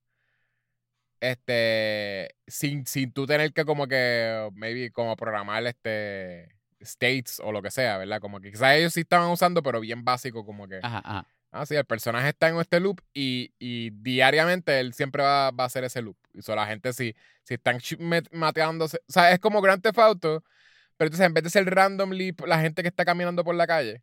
Este, 1.21 2.35
sin, 2.47 2.87
sin 2.87 3.13
tú 3.13 3.27
tener 3.27 3.53
que 3.53 3.65
como 3.67 3.87
que, 3.87 4.49
maybe 4.55 4.91
como 4.91 5.17
programar 5.17 5.67
este, 5.67 6.49
states 6.81 7.41
o 7.45 7.53
lo 7.53 7.61
que 7.61 7.71
sea, 7.71 7.99
¿verdad? 7.99 8.21
Como 8.21 8.41
que 8.41 8.51
quizás 8.51 8.75
ellos 8.77 8.95
sí 8.95 9.01
estaban 9.01 9.31
usando, 9.31 9.63
pero 9.63 9.81
bien 9.81 10.03
básico, 10.05 10.47
como 10.47 10.67
que, 10.67 10.81
Ajá, 10.83 11.03
ajá. 11.05 11.27
ah, 11.53 11.67
sí, 11.67 11.75
el 11.75 11.85
personaje 11.85 12.31
está 12.31 12.49
en 12.49 12.57
este 12.59 12.81
loop 12.81 13.03
y, 13.13 13.53
y 13.59 13.91
diariamente 13.91 14.81
él 14.81 14.95
siempre 14.95 15.23
va, 15.23 15.51
va 15.51 15.65
a 15.65 15.67
hacer 15.67 15.85
ese 15.85 16.01
loop. 16.01 16.17
Y 16.33 16.41
so, 16.41 16.55
la 16.57 16.67
gente 16.67 16.95
si, 16.95 17.15
si 17.45 17.55
están 17.55 17.79
mateándose, 18.33 18.97
o 19.07 19.13
sea, 19.13 19.31
es 19.33 19.41
como 19.41 19.61
Grand 19.61 19.83
Theft 19.83 19.99
Auto, 19.99 20.43
pero 20.97 21.09
entonces 21.09 21.27
en 21.27 21.35
vez 21.35 21.45
de 21.45 21.51
ser 21.51 21.67
randomly 21.67 22.35
la 22.47 22.61
gente 22.61 22.81
que 22.83 22.89
está 22.89 23.05
caminando 23.05 23.45
por 23.45 23.55
la 23.55 23.67
calle, 23.67 24.03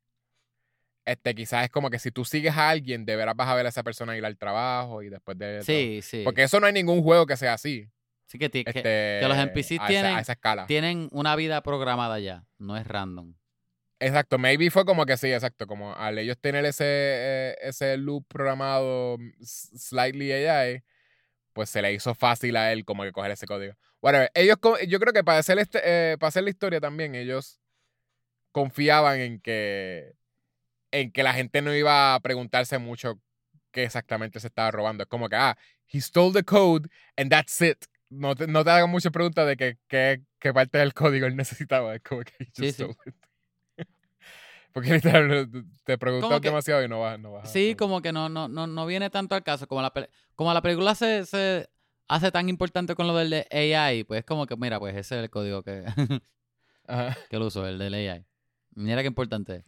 este 1.08 1.34
quizás 1.34 1.64
es 1.66 1.70
como 1.72 1.89
que 1.89 1.99
si 1.99 2.12
tú 2.12 2.24
sigues 2.26 2.55
a 2.55 2.70
alguien, 2.70 3.05
de 3.05 3.16
veras 3.16 3.36
vas 3.36 3.47
a 3.47 3.55
ver 3.55 3.66
a 3.66 3.70
esa 3.70 3.84
persona 3.84 4.16
ir 4.18 4.26
al 4.26 4.38
trabajo 4.38 5.01
y 5.01 5.10
después 5.10 5.38
de... 5.38 5.64
Sí, 5.64 6.01
sí. 6.03 6.22
Porque 6.24 6.43
eso 6.43 6.60
no 6.60 6.68
hay 6.68 6.74
ningún 6.74 7.01
juego 7.01 7.26
que 7.26 7.38
sea 7.38 7.53
así. 7.53 7.89
Sí 8.26 8.38
que, 8.38 8.49
ti- 8.49 8.64
que- 8.66 8.70
Este, 8.70 9.28
los 9.28 9.38
NPCs 9.38 9.72
a 9.72 9.76
esa- 9.76 9.88
tienen- 9.88 10.18
a 10.18 10.20
esa 10.22 10.34
escala. 10.34 10.66
tienen 10.68 11.08
una 11.12 11.36
vida 11.36 11.62
programada 11.64 12.20
ya, 12.20 12.43
no 12.58 12.76
es 12.78 12.86
random. 12.86 13.34
Exacto, 13.99 14.38
maybe 14.38 14.70
fue 14.70 14.86
como 14.86 15.05
que 15.08 15.18
sí, 15.18 15.32
exacto, 15.32 15.66
como 15.66 15.95
al 15.95 16.20
ellos 16.20 16.38
tener 16.39 16.64
ese, 16.66 16.84
eh, 16.86 17.55
ese 17.62 17.97
loop 17.97 18.26
programado 18.28 19.18
mm, 19.18 19.32
slightly 19.41 20.32
AI, 20.32 20.84
pues 21.53 21.70
se 21.72 21.82
le 21.82 21.91
hizo 21.93 22.14
fácil 22.14 22.58
a 22.58 22.72
él 22.72 22.86
como 22.86 23.01
que 23.03 23.12
coger 23.12 23.32
ese 23.32 23.47
código. 23.47 23.74
Whatever, 24.01 24.30
ellos, 24.36 24.58
yo 24.88 24.99
creo 24.99 25.14
que 25.14 25.24
para 25.24 25.39
hacer, 25.39 25.58
este, 25.58 25.80
eh, 25.84 26.18
para 26.20 26.28
hacer 26.28 26.43
la 26.43 26.51
historia 26.51 26.80
también, 26.80 27.16
ellos 27.16 27.60
confiaban 28.51 29.20
en 29.20 29.39
que, 29.39 30.14
en 30.91 31.11
que 31.11 31.23
la 31.23 31.33
gente 31.33 31.61
no 31.61 31.73
iba 31.75 32.15
a 32.15 32.19
preguntarse 32.19 32.77
mucho 32.77 33.19
qué 33.71 33.83
exactamente 33.83 34.39
se 34.39 34.47
estaba 34.47 34.71
robando. 34.71 35.03
Es 35.03 35.09
como 35.09 35.29
que, 35.29 35.35
ah, 35.35 35.57
he 35.88 35.99
stole 36.01 36.33
the 36.33 36.43
code 36.43 36.89
and 37.17 37.29
that's 37.29 37.61
it. 37.61 37.85
No 38.09 38.35
te, 38.35 38.47
no 38.47 38.63
te 38.63 38.69
hagan 38.71 38.89
muchas 38.89 39.11
preguntas 39.11 39.45
de 39.47 39.57
que, 39.57 39.77
que- 39.88 40.21
qué 40.39 40.53
parte 40.53 40.77
del 40.77 40.93
código 40.93 41.27
él 41.27 41.35
necesitaba. 41.38 41.95
Es 41.95 42.01
como 42.01 42.21
que 42.23 42.33
he 42.39 42.45
just 42.45 42.57
Sí, 42.57 42.71
sí. 42.71 42.73
stole 42.73 42.95
it. 43.05 43.15
Porque 44.73 44.93
literal, 44.93 45.49
te 45.85 45.97
que- 45.97 46.47
demasiado 46.49 46.83
y 46.83 46.88
no 46.88 46.99
vas, 46.99 47.19
no 47.19 47.31
vas 47.33 47.51
Sí, 47.51 47.75
como 47.75 48.01
que 48.01 48.11
no, 48.11 48.29
no, 48.29 48.47
no, 48.47 48.67
no 48.67 48.85
viene 48.85 49.09
tanto 49.09 49.35
al 49.35 49.43
caso. 49.43 49.67
Como 49.67 49.81
la, 49.81 49.91
como 50.35 50.53
la 50.53 50.61
película 50.61 50.93
se, 50.95 51.25
se 51.25 51.67
hace 52.07 52.31
tan 52.31 52.47
importante 52.49 52.93
con 52.95 53.07
lo 53.07 53.15
del 53.15 53.29
de 53.29 53.47
AI, 53.51 54.03
pues 54.03 54.19
es 54.19 54.25
como 54.25 54.45
que, 54.45 54.55
mira, 54.55 54.79
pues 54.79 54.95
ese 54.95 55.15
es 55.17 55.23
el 55.23 55.29
código 55.29 55.63
que, 55.63 55.83
Ajá, 56.88 57.17
que 57.29 57.39
lo 57.39 57.47
uso, 57.47 57.67
el 57.67 57.77
del 57.79 57.93
AI. 57.93 58.25
Mira 58.75 59.01
qué 59.01 59.07
importante 59.07 59.55
es. 59.57 59.63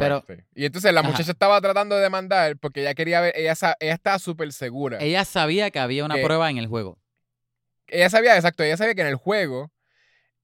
Pero-. 0.00 0.24
Y 0.54 0.64
entonces 0.64 0.92
la 0.92 1.00
Ajá. 1.00 1.10
muchacha 1.10 1.30
estaba 1.30 1.60
tratando 1.60 1.96
de 1.96 2.02
demandar 2.02 2.56
porque 2.58 2.80
ella 2.80 2.94
quería 2.94 3.20
ver, 3.20 3.32
ella, 3.36 3.54
ella 3.80 3.94
estaba 3.94 4.18
súper 4.18 4.52
segura. 4.52 4.98
Ella 5.00 5.24
sabía 5.24 5.70
que 5.70 5.78
había 5.78 6.04
una 6.04 6.16
Que- 6.16 6.24
prueba 6.24 6.50
en 6.50 6.58
el 6.58 6.66
juego. 6.66 6.98
ella 7.88 8.08
sabía, 8.10 8.36
exacto, 8.36 8.62
ella 8.62 8.76
sabía 8.76 8.94
que 8.94 9.00
en 9.02 9.08
el 9.08 9.16
juego, 9.16 9.72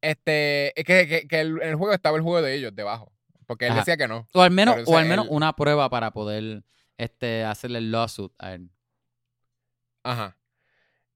este, 0.00 0.72
que, 0.76 0.84
que, 0.84 1.26
que 1.28 1.40
el- 1.40 1.60
en 1.62 1.68
el 1.70 1.76
juego 1.76 1.92
estaba 1.94 2.16
el 2.16 2.22
juego 2.22 2.42
de 2.42 2.54
ellos 2.54 2.74
debajo. 2.74 3.12
Porque 3.46 3.66
él 3.66 3.72
Ajá. 3.72 3.80
decía 3.80 3.96
que 3.96 4.08
no. 4.08 4.26
O 4.34 4.42
al 4.42 4.50
menos, 4.50 4.74
Pero, 4.74 4.90
o 4.90 4.96
al 4.98 5.06
menos 5.06 5.26
él- 5.26 5.32
una 5.32 5.54
prueba 5.54 5.88
para 5.88 6.10
poder 6.10 6.64
este, 6.98 7.44
hacerle 7.44 7.78
el 7.78 7.92
lawsuit 7.92 8.32
a 8.38 8.54
él. 8.54 8.70
Ajá. 10.02 10.36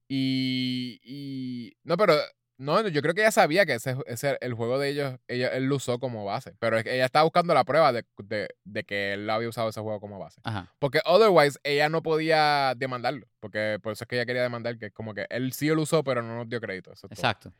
Y, 0.07 0.99
y. 1.03 1.77
No, 1.83 1.97
pero. 1.97 2.15
No, 2.61 2.87
yo 2.87 3.01
creo 3.01 3.15
que 3.15 3.21
ella 3.21 3.31
sabía 3.31 3.65
que 3.65 3.73
ese, 3.73 3.95
ese 4.05 4.37
el 4.39 4.53
juego 4.53 4.77
de 4.77 4.89
ellos, 4.89 5.19
ella, 5.27 5.47
él 5.47 5.65
lo 5.65 5.77
usó 5.77 5.97
como 5.97 6.23
base. 6.25 6.53
Pero 6.59 6.77
ella 6.77 7.05
estaba 7.05 7.23
buscando 7.23 7.55
la 7.55 7.63
prueba 7.63 7.91
de, 7.91 8.05
de, 8.19 8.49
de 8.63 8.83
que 8.83 9.13
él 9.13 9.27
había 9.31 9.49
usado 9.49 9.69
ese 9.69 9.81
juego 9.81 9.99
como 9.99 10.19
base. 10.19 10.41
Ajá. 10.43 10.71
Porque 10.77 11.01
otherwise 11.05 11.57
ella 11.63 11.89
no 11.89 12.03
podía 12.03 12.75
demandarlo. 12.77 13.27
Porque 13.39 13.79
por 13.81 13.93
eso 13.93 14.03
es 14.03 14.07
que 14.07 14.17
ella 14.17 14.27
quería 14.27 14.43
demandar, 14.43 14.77
que 14.77 14.85
es 14.85 14.93
como 14.93 15.15
que 15.15 15.25
él 15.31 15.53
sí 15.53 15.69
lo 15.69 15.81
usó, 15.81 16.03
pero 16.03 16.21
no 16.21 16.35
nos 16.35 16.49
dio 16.49 16.61
crédito. 16.61 16.93
Eso 16.93 17.07
todo. 17.07 17.15
Exacto. 17.15 17.51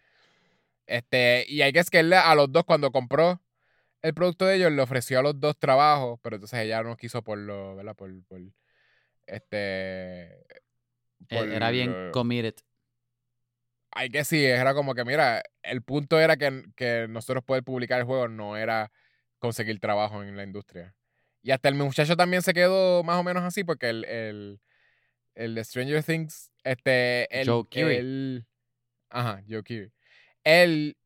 Este, 0.85 1.45
y 1.47 1.63
hay 1.63 1.73
que 1.73 1.79
es 1.79 1.89
que 1.89 2.01
él 2.01 2.13
a 2.13 2.35
los 2.35 2.51
dos, 2.51 2.63
cuando 2.63 2.91
compró 2.91 3.41
el 4.03 4.13
producto 4.13 4.45
de 4.45 4.57
ellos, 4.57 4.71
le 4.71 4.83
ofreció 4.83 5.17
a 5.17 5.23
los 5.23 5.39
dos 5.39 5.57
trabajos, 5.57 6.19
pero 6.21 6.35
entonces 6.35 6.59
ella 6.59 6.83
no 6.83 6.95
quiso 6.95 7.23
por 7.23 7.39
lo, 7.39 7.75
¿verdad? 7.75 7.95
Por, 7.95 8.23
por 8.25 8.39
este. 9.25 10.41
E- 10.47 10.61
por 11.27 11.49
Era 11.49 11.71
bien 11.71 12.11
committed. 12.11 12.53
Hay 13.91 14.09
que 14.09 14.23
sí, 14.23 14.43
era 14.43 14.73
como 14.73 14.95
que, 14.95 15.03
mira, 15.05 15.43
el 15.63 15.81
punto 15.81 16.19
era 16.19 16.37
que, 16.37 16.63
que 16.75 17.07
nosotros 17.09 17.43
poder 17.43 17.63
publicar 17.63 17.99
el 17.99 18.05
juego 18.05 18.27
no 18.27 18.57
era 18.57 18.91
conseguir 19.39 19.79
trabajo 19.79 20.23
en 20.23 20.35
la 20.37 20.43
industria. 20.43 20.95
Y 21.43 21.51
hasta 21.51 21.69
el 21.69 21.75
muchacho 21.75 22.15
también 22.15 22.41
se 22.41 22.53
quedó 22.53 23.03
más 23.03 23.17
o 23.19 23.23
menos 23.23 23.43
así 23.43 23.63
porque 23.63 23.89
el, 23.89 24.05
el, 24.05 24.61
el 25.35 25.55
de 25.55 25.63
Stranger 25.63 26.03
Things, 26.03 26.51
este, 26.63 27.41
él, 27.41 27.47
Joe 27.47 27.65
él- 27.97 28.45
ajá, 29.09 29.41
Joe 29.49 29.63
Keery. 29.63 29.91
Él 30.43 30.97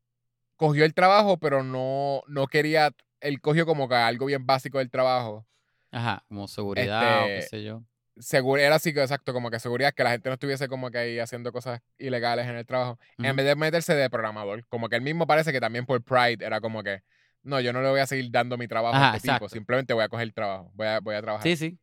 cogió 0.56 0.84
el 0.84 0.94
trabajo, 0.94 1.38
pero 1.38 1.62
no, 1.62 2.22
no 2.26 2.46
quería, 2.46 2.90
él 3.20 3.40
cogió 3.40 3.66
como 3.66 3.88
que 3.88 3.94
algo 3.94 4.26
bien 4.26 4.46
básico 4.46 4.78
del 4.78 4.90
trajo 4.90 5.46
Ajá, 5.90 6.24
como 6.28 6.46
seguridad 6.48 7.24
o 7.24 7.26
qué 7.28 7.40
Este, 7.40 7.58
sé 7.58 7.64
yo. 7.64 7.82
Seguro, 8.18 8.60
era 8.60 8.76
así, 8.76 8.90
exacto, 8.90 9.32
como 9.34 9.50
que 9.50 9.58
seguridad, 9.58 9.92
que 9.92 10.02
la 10.02 10.10
gente 10.10 10.28
no 10.30 10.34
estuviese 10.34 10.68
como 10.68 10.90
que 10.90 10.98
ahí 10.98 11.18
haciendo 11.18 11.52
cosas 11.52 11.80
ilegales 11.98 12.46
en 12.46 12.56
el 12.56 12.64
trabajo, 12.64 12.98
en 13.18 13.36
vez 13.36 13.44
de 13.44 13.56
meterse 13.56 13.94
de 13.94 14.08
programador. 14.08 14.66
Como 14.68 14.88
que 14.88 14.96
él 14.96 15.02
mismo 15.02 15.26
parece 15.26 15.52
que 15.52 15.60
también 15.60 15.84
por 15.84 16.02
Pride 16.02 16.44
era 16.44 16.60
como 16.60 16.82
que, 16.82 17.02
no, 17.42 17.60
yo 17.60 17.72
no 17.72 17.82
le 17.82 17.90
voy 17.90 18.00
a 18.00 18.06
seguir 18.06 18.30
dando 18.30 18.56
mi 18.56 18.68
trabajo 18.68 18.96
Ajá, 18.96 19.12
a 19.12 19.16
este 19.16 19.30
tipo, 19.30 19.48
simplemente 19.48 19.92
voy 19.92 20.04
a 20.04 20.08
coger 20.08 20.24
el 20.24 20.32
trabajo, 20.32 20.70
voy 20.74 20.86
a, 20.86 21.00
voy 21.00 21.14
a 21.14 21.20
trabajar. 21.20 21.42
Sí, 21.42 21.56
sí. 21.56 21.78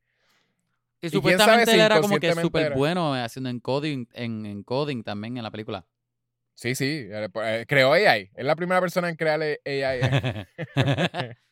Y 1.01 1.09
sabe 1.09 1.17
supuestamente 1.17 1.73
él 1.73 1.81
era 1.81 2.01
como 2.01 2.17
que 2.17 2.33
súper 2.33 2.73
bueno 2.73 3.13
haciendo 3.13 3.49
encoding, 3.49 4.07
en, 4.13 4.45
encoding 4.45 5.03
también 5.03 5.37
en 5.37 5.43
la 5.43 5.51
película. 5.51 5.85
Sí, 6.55 6.75
sí, 6.75 7.07
eh, 7.09 7.29
pues, 7.31 7.61
eh, 7.61 7.65
creó 7.67 7.93
AI, 7.93 8.31
es 8.33 8.45
la 8.45 8.55
primera 8.55 8.79
persona 8.79 9.09
en 9.09 9.15
crear 9.15 9.41
AI. 9.41 9.59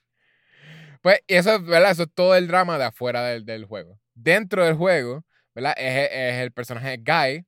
Pues 1.02 1.20
y 1.28 1.34
eso, 1.34 1.60
¿verdad? 1.64 1.92
Eso 1.92 2.04
es 2.04 2.10
todo 2.14 2.36
el 2.36 2.48
drama 2.48 2.78
de 2.78 2.86
afuera 2.86 3.24
del, 3.24 3.44
del 3.44 3.66
juego. 3.66 4.00
Dentro 4.24 4.64
del 4.66 4.76
juego, 4.76 5.26
¿verdad? 5.56 5.74
Es, 5.78 6.10
es 6.12 6.36
el 6.42 6.52
personaje 6.52 6.98
Guy, 6.98 7.46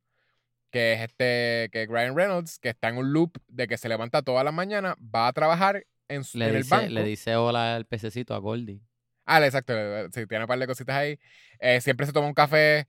que 0.71 0.93
es 0.93 1.01
este, 1.01 1.69
que 1.71 1.83
es 1.83 1.89
Ryan 1.89 2.15
Reynolds, 2.15 2.59
que 2.59 2.69
está 2.69 2.89
en 2.89 2.97
un 2.97 3.13
loop 3.13 3.37
de 3.47 3.67
que 3.67 3.77
se 3.77 3.89
levanta 3.89 4.21
todas 4.23 4.43
las 4.43 4.53
mañanas, 4.53 4.95
va 4.97 5.27
a 5.27 5.33
trabajar 5.33 5.85
en, 6.07 6.23
su, 6.23 6.37
Le 6.37 6.49
en 6.49 6.55
el 6.55 6.63
dice, 6.63 6.75
banco. 6.75 6.89
le 6.89 7.03
dice 7.03 7.35
hola 7.35 7.75
al 7.75 7.85
pececito 7.85 8.33
a 8.33 8.39
Goldie. 8.39 8.81
Ah, 9.25 9.43
exacto, 9.45 9.73
sí, 10.11 10.27
tiene 10.27 10.43
un 10.43 10.47
par 10.47 10.59
de 10.59 10.67
cositas 10.67 10.95
ahí. 10.95 11.17
Eh, 11.59 11.79
siempre 11.81 12.05
se 12.05 12.11
toma 12.11 12.27
un 12.27 12.33
café, 12.33 12.87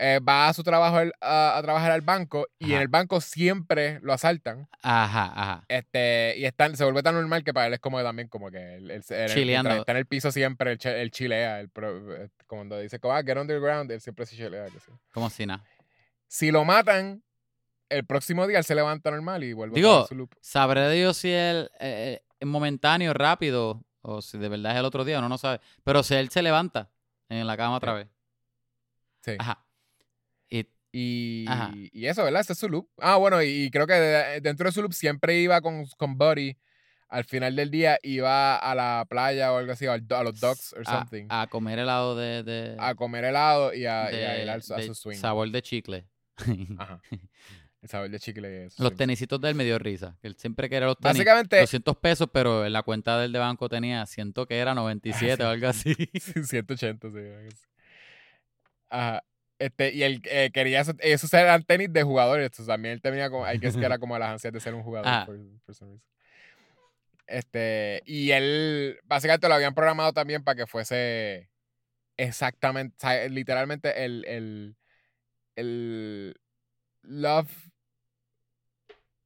eh, 0.00 0.20
va 0.20 0.48
a 0.48 0.52
su 0.54 0.62
trabajo 0.62 0.96
al- 0.98 1.12
a, 1.20 1.58
a 1.58 1.62
trabajar 1.62 1.90
al 1.90 2.02
banco 2.02 2.46
y 2.58 2.66
en 2.66 2.72
Ajá. 2.74 2.82
el 2.82 2.88
banco 2.88 3.20
siempre 3.20 3.98
lo 4.00 4.12
asaltan. 4.12 4.68
Ajá, 4.82 5.32
ajá. 5.34 5.64
Este, 5.68 6.34
y 6.38 6.44
están, 6.44 6.76
se 6.76 6.84
vuelve 6.84 7.02
tan 7.02 7.14
normal 7.16 7.42
que 7.42 7.52
para 7.52 7.66
él 7.66 7.74
es 7.74 7.80
como 7.80 8.00
también 8.02 8.28
como 8.28 8.50
que 8.50 8.76
él- 8.76 8.90
él- 8.90 9.02
Chileando. 9.28 9.70
está 9.74 9.92
en 9.92 9.98
el 9.98 10.06
piso 10.06 10.30
siempre, 10.30 10.78
che- 10.78 11.00
él 11.02 11.10
chilea, 11.10 11.66
pro- 11.72 12.14
eh, 12.14 12.28
cuando 12.46 12.78
dice 12.78 12.98
como, 13.00 13.14
ah, 13.14 13.22
get 13.24 13.36
underground, 13.36 13.90
él 13.90 14.00
siempre 14.00 14.24
se 14.26 14.36
chilea. 14.36 14.66
que 14.66 14.78
sí. 14.80 14.90
Como 15.12 15.28
si 15.30 15.46
nada. 15.46 15.64
Si 16.26 16.50
lo 16.50 16.64
matan, 16.64 17.22
el 17.88 18.04
próximo 18.04 18.46
día 18.46 18.58
él 18.58 18.64
se 18.64 18.74
levanta 18.74 19.10
normal 19.10 19.42
y 19.44 19.52
vuelve 19.52 19.74
Digo, 19.74 20.04
a 20.04 20.06
su 20.06 20.14
loop. 20.14 20.34
Sabré 20.40 20.90
Dios 20.90 21.16
si 21.16 21.32
él 21.32 21.70
eh, 21.80 22.20
eh, 22.38 22.44
momentáneo, 22.44 23.14
rápido, 23.14 23.82
o 24.02 24.22
si 24.22 24.38
de 24.38 24.48
verdad 24.48 24.72
es 24.72 24.78
el 24.78 24.84
otro 24.84 25.04
día, 25.04 25.18
uno 25.18 25.28
no 25.28 25.38
sabe. 25.38 25.60
Pero 25.84 26.02
si 26.02 26.14
él 26.14 26.28
se 26.28 26.42
levanta 26.42 26.90
en 27.28 27.46
la 27.46 27.56
cama 27.56 27.76
otra 27.76 27.92
Sí. 27.92 27.96
vez. 27.98 28.08
Sí. 29.24 29.36
Ajá. 29.38 29.64
Y 30.92 31.44
Y, 31.74 31.90
y 31.92 32.06
eso, 32.06 32.24
¿verdad? 32.24 32.40
Ese 32.40 32.52
es 32.54 32.58
su 32.58 32.68
loop. 32.68 32.88
Ah, 32.98 33.16
bueno, 33.16 33.42
y, 33.42 33.46
y 33.64 33.70
creo 33.70 33.86
que 33.86 33.92
de- 33.94 34.40
dentro 34.40 34.66
de 34.68 34.72
su 34.72 34.80
loop 34.82 34.92
siempre 34.94 35.38
iba 35.40 35.60
con, 35.60 35.84
con 35.96 36.16
Buddy. 36.16 36.56
Al 37.10 37.24
final 37.24 37.56
del 37.56 37.70
día 37.70 37.98
iba 38.02 38.56
a 38.56 38.74
la 38.74 39.06
playa 39.08 39.52
o 39.52 39.56
algo 39.58 39.72
así, 39.72 39.86
a 39.86 39.96
los 39.96 40.40
docks 40.40 40.74
or 40.74 40.82
a, 40.86 40.98
something. 40.98 41.26
A, 41.30 41.42
a 41.42 41.46
comer 41.46 41.78
helado 41.78 42.14
de, 42.16 42.42
de, 42.42 42.76
comer 42.96 43.24
helado 43.24 43.72
y 43.72 43.86
a, 43.86 44.12
y 44.12 44.14
a 44.24 44.32
de- 44.34 44.42
ir 44.42 44.50
al- 44.50 44.62
a, 44.70 44.76
de 44.76 44.82
su 44.86 44.94
swing. 44.94 45.16
sabor 45.16 45.50
de 45.50 45.62
chicle. 45.62 46.06
Ajá. 46.78 47.00
El 47.80 47.88
sabor 47.88 48.10
de 48.10 48.18
chicle. 48.18 48.66
y 48.76 48.82
Los 48.82 48.90
sí. 48.90 48.96
tenisitos 48.96 49.40
de 49.40 49.48
él 49.48 49.54
me 49.54 49.64
dio 49.64 49.78
risa. 49.78 50.18
Él 50.22 50.36
siempre 50.36 50.68
quería 50.68 50.86
los 50.86 50.98
tenis. 50.98 51.14
Básicamente, 51.16 51.60
200 51.60 51.96
pesos, 51.96 52.28
pero 52.32 52.66
en 52.66 52.72
la 52.74 52.82
cuenta 52.82 53.18
del 53.18 53.32
de 53.32 53.38
banco 53.38 53.68
tenía, 53.70 54.04
siento 54.04 54.46
que 54.46 54.58
era 54.58 54.74
97 54.74 55.42
o 55.44 55.48
algo 55.50 55.68
así. 55.68 55.94
180, 55.94 57.08
sí. 57.10 57.16
algo 57.16 57.48
así. 57.48 57.66
Ajá. 58.90 59.24
Este, 59.58 59.92
y 59.92 60.02
él 60.04 60.22
eh, 60.24 60.50
quería, 60.52 60.80
eso- 60.80 60.94
esos 61.00 61.32
eran 61.34 61.62
tenis 61.64 61.92
de 61.92 62.02
jugadores. 62.02 62.46
entonces 62.46 62.66
también 62.66 62.94
él 62.94 63.00
tenía 63.02 63.28
como, 63.30 63.44
hay 63.44 63.58
que 63.58 63.70
que 63.72 63.84
era 63.84 63.98
como 64.00 64.18
las 64.18 64.30
ansias 64.30 64.52
de 64.52 64.60
ser 64.60 64.74
un 64.74 64.82
jugador. 64.82 65.08
Ajá. 65.08 65.26
por- 65.26 65.38
por 65.66 65.74
some 65.74 65.90
reason. 65.92 66.08
Este, 67.26 68.02
y 68.06 68.30
él, 68.30 68.98
básicamente 69.04 69.48
lo 69.48 69.54
habían 69.54 69.74
programado 69.74 70.12
también 70.14 70.42
para 70.42 70.56
que 70.56 70.66
fuese 70.66 71.50
exactamente, 72.16 72.96
o 72.96 73.00
sea, 73.00 73.28
literalmente 73.28 74.04
el, 74.04 74.24
el, 74.26 74.76
el 75.56 76.34
love 77.02 77.50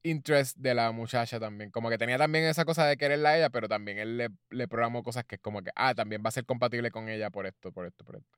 interest 0.03 0.57
de 0.59 0.75
la 0.75 0.91
muchacha 0.91 1.39
también. 1.39 1.71
Como 1.71 1.89
que 1.91 1.99
tenía 1.99 2.19
también 2.19 2.45
esa 2.45 2.65
cosa 2.65 2.87
de 2.87 2.97
quererla 2.97 3.31
a 3.31 3.37
ella, 3.39 3.51
pero 3.51 3.69
también 3.69 3.99
él 3.99 4.17
le, 4.17 4.29
le 4.51 4.67
programó 4.69 5.03
cosas 5.05 5.25
que 5.25 5.37
es 5.37 5.41
como 5.41 5.63
que, 5.63 5.71
ah, 5.77 5.95
también 5.95 6.23
va 6.25 6.29
a 6.29 6.33
ser 6.33 6.45
compatible 6.45 6.91
con 6.91 7.09
ella 7.09 7.31
por 7.31 7.47
esto, 7.47 7.71
por 7.71 7.87
esto, 7.87 8.05
por 8.05 8.17
esto. 8.17 8.37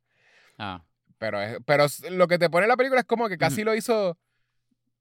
Ah, 0.59 0.85
Pero, 1.19 1.41
es- 1.41 1.59
pero 1.65 1.87
lo 2.11 2.27
que 2.29 2.39
te 2.39 2.51
pone 2.51 2.67
la 2.67 2.77
película 2.77 3.01
es 3.01 3.07
como 3.07 3.29
que 3.29 3.39
casi 3.39 3.63
lo 3.65 3.75
hizo 3.75 4.19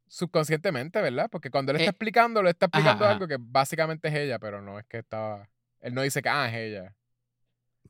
subconscientemente, 0.08 1.02
¿verdad? 1.02 1.30
Porque 1.32 1.50
cuando 1.50 1.72
él 1.72 1.78
está 1.78 1.90
Eh, 1.90 1.90
explicando, 1.92 2.44
le 2.44 2.52
está 2.52 2.68
explicando 2.68 3.06
ajá. 3.06 3.14
algo 3.14 3.28
que 3.28 3.38
básicamente 3.40 4.08
es 4.10 4.14
ella, 4.16 4.40
pero 4.40 4.62
no 4.62 4.78
es 4.80 4.86
que 4.86 5.00
estaba... 5.00 5.50
Él 5.82 5.94
no 5.94 6.02
dice 6.02 6.22
que, 6.22 6.30
ah, 6.30 6.48
es 6.50 6.54
ella. 6.56 6.96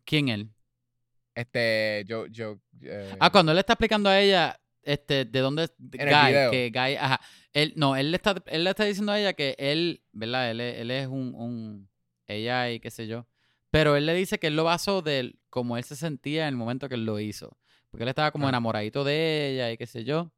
¿Quién 0.06 0.30
él? 0.30 0.50
Este, 1.36 2.04
yo, 2.08 2.28
yo... 2.28 2.60
eh, 2.82 3.16
Ah, 3.20 3.30
cuando 3.32 3.52
él 3.52 3.58
está 3.58 3.74
explicando 3.74 4.10
a 4.10 4.20
ella, 4.20 4.60
este, 4.84 5.26
de 5.26 5.40
dónde 5.40 5.70
En 5.94 6.08
el 6.08 6.16
Guy, 6.16 6.28
video. 6.28 6.52
que 6.52 6.72
Guy, 6.74 6.96
ajá. 6.96 7.20
Él, 7.52 7.74
no, 7.76 7.96
él 7.96 8.12
le 8.12 8.18
está, 8.18 8.36
él 8.48 8.64
le 8.64 8.70
está 8.70 8.84
diciendo 8.86 9.12
a 9.12 9.20
ella 9.20 9.34
que 9.34 9.56
él, 9.60 10.02
¿verdad? 10.12 10.52
Él, 10.52 10.62
es- 10.62 10.80
él 10.80 10.92
es 10.92 11.08
un, 11.08 11.34
un 11.36 11.90
ella 12.28 12.72
y 12.72 12.80
qué 12.80 12.90
sé 12.90 13.08
yo. 13.08 13.28
Pero 13.70 13.96
él 13.96 14.06
le 14.06 14.14
dice 14.14 14.40
que 14.40 14.48
él 14.48 14.56
lo 14.56 14.64
basó 14.64 15.02
de 15.02 15.36
como 15.50 15.78
él 15.78 15.84
se 15.84 15.96
sentía 15.96 16.44
en 16.44 16.50
el 16.50 16.56
momento 16.58 16.88
que 16.88 16.96
él 16.96 17.06
lo 17.06 17.20
hizo. 17.20 17.58
Porque 17.94 18.04
él 18.06 18.10
estaba 18.10 18.32
como 18.32 18.48
Ah. 18.48 18.50
enamoradito 18.50 19.04
de 19.04 19.52
ella 19.52 19.72
y 19.72 19.78
qué 19.78 19.86
sé 19.86 20.04
yo. 20.04 20.32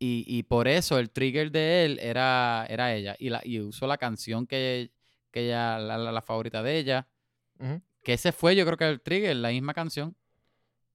Y, 0.00 0.24
y 0.26 0.42
por 0.42 0.66
eso 0.66 0.98
el 0.98 1.10
trigger 1.10 1.52
de 1.52 1.84
él 1.84 1.98
era, 2.02 2.66
era 2.68 2.92
ella. 2.92 3.14
Y, 3.20 3.28
la, 3.30 3.40
y 3.44 3.60
usó 3.60 3.86
la 3.86 3.98
canción 3.98 4.44
que, 4.48 4.90
que 5.30 5.46
ella, 5.46 5.78
la, 5.78 5.96
la- 5.96 6.10
la 6.10 6.22
favorita 6.22 6.60
de 6.64 6.76
ella. 6.76 7.06
Que 8.02 8.14
ese 8.14 8.32
fue, 8.32 8.56
yo 8.56 8.64
creo 8.64 8.76
que 8.76 8.88
el 8.88 9.00
trigger, 9.00 9.36
la 9.36 9.50
misma 9.50 9.74
canción. 9.74 10.16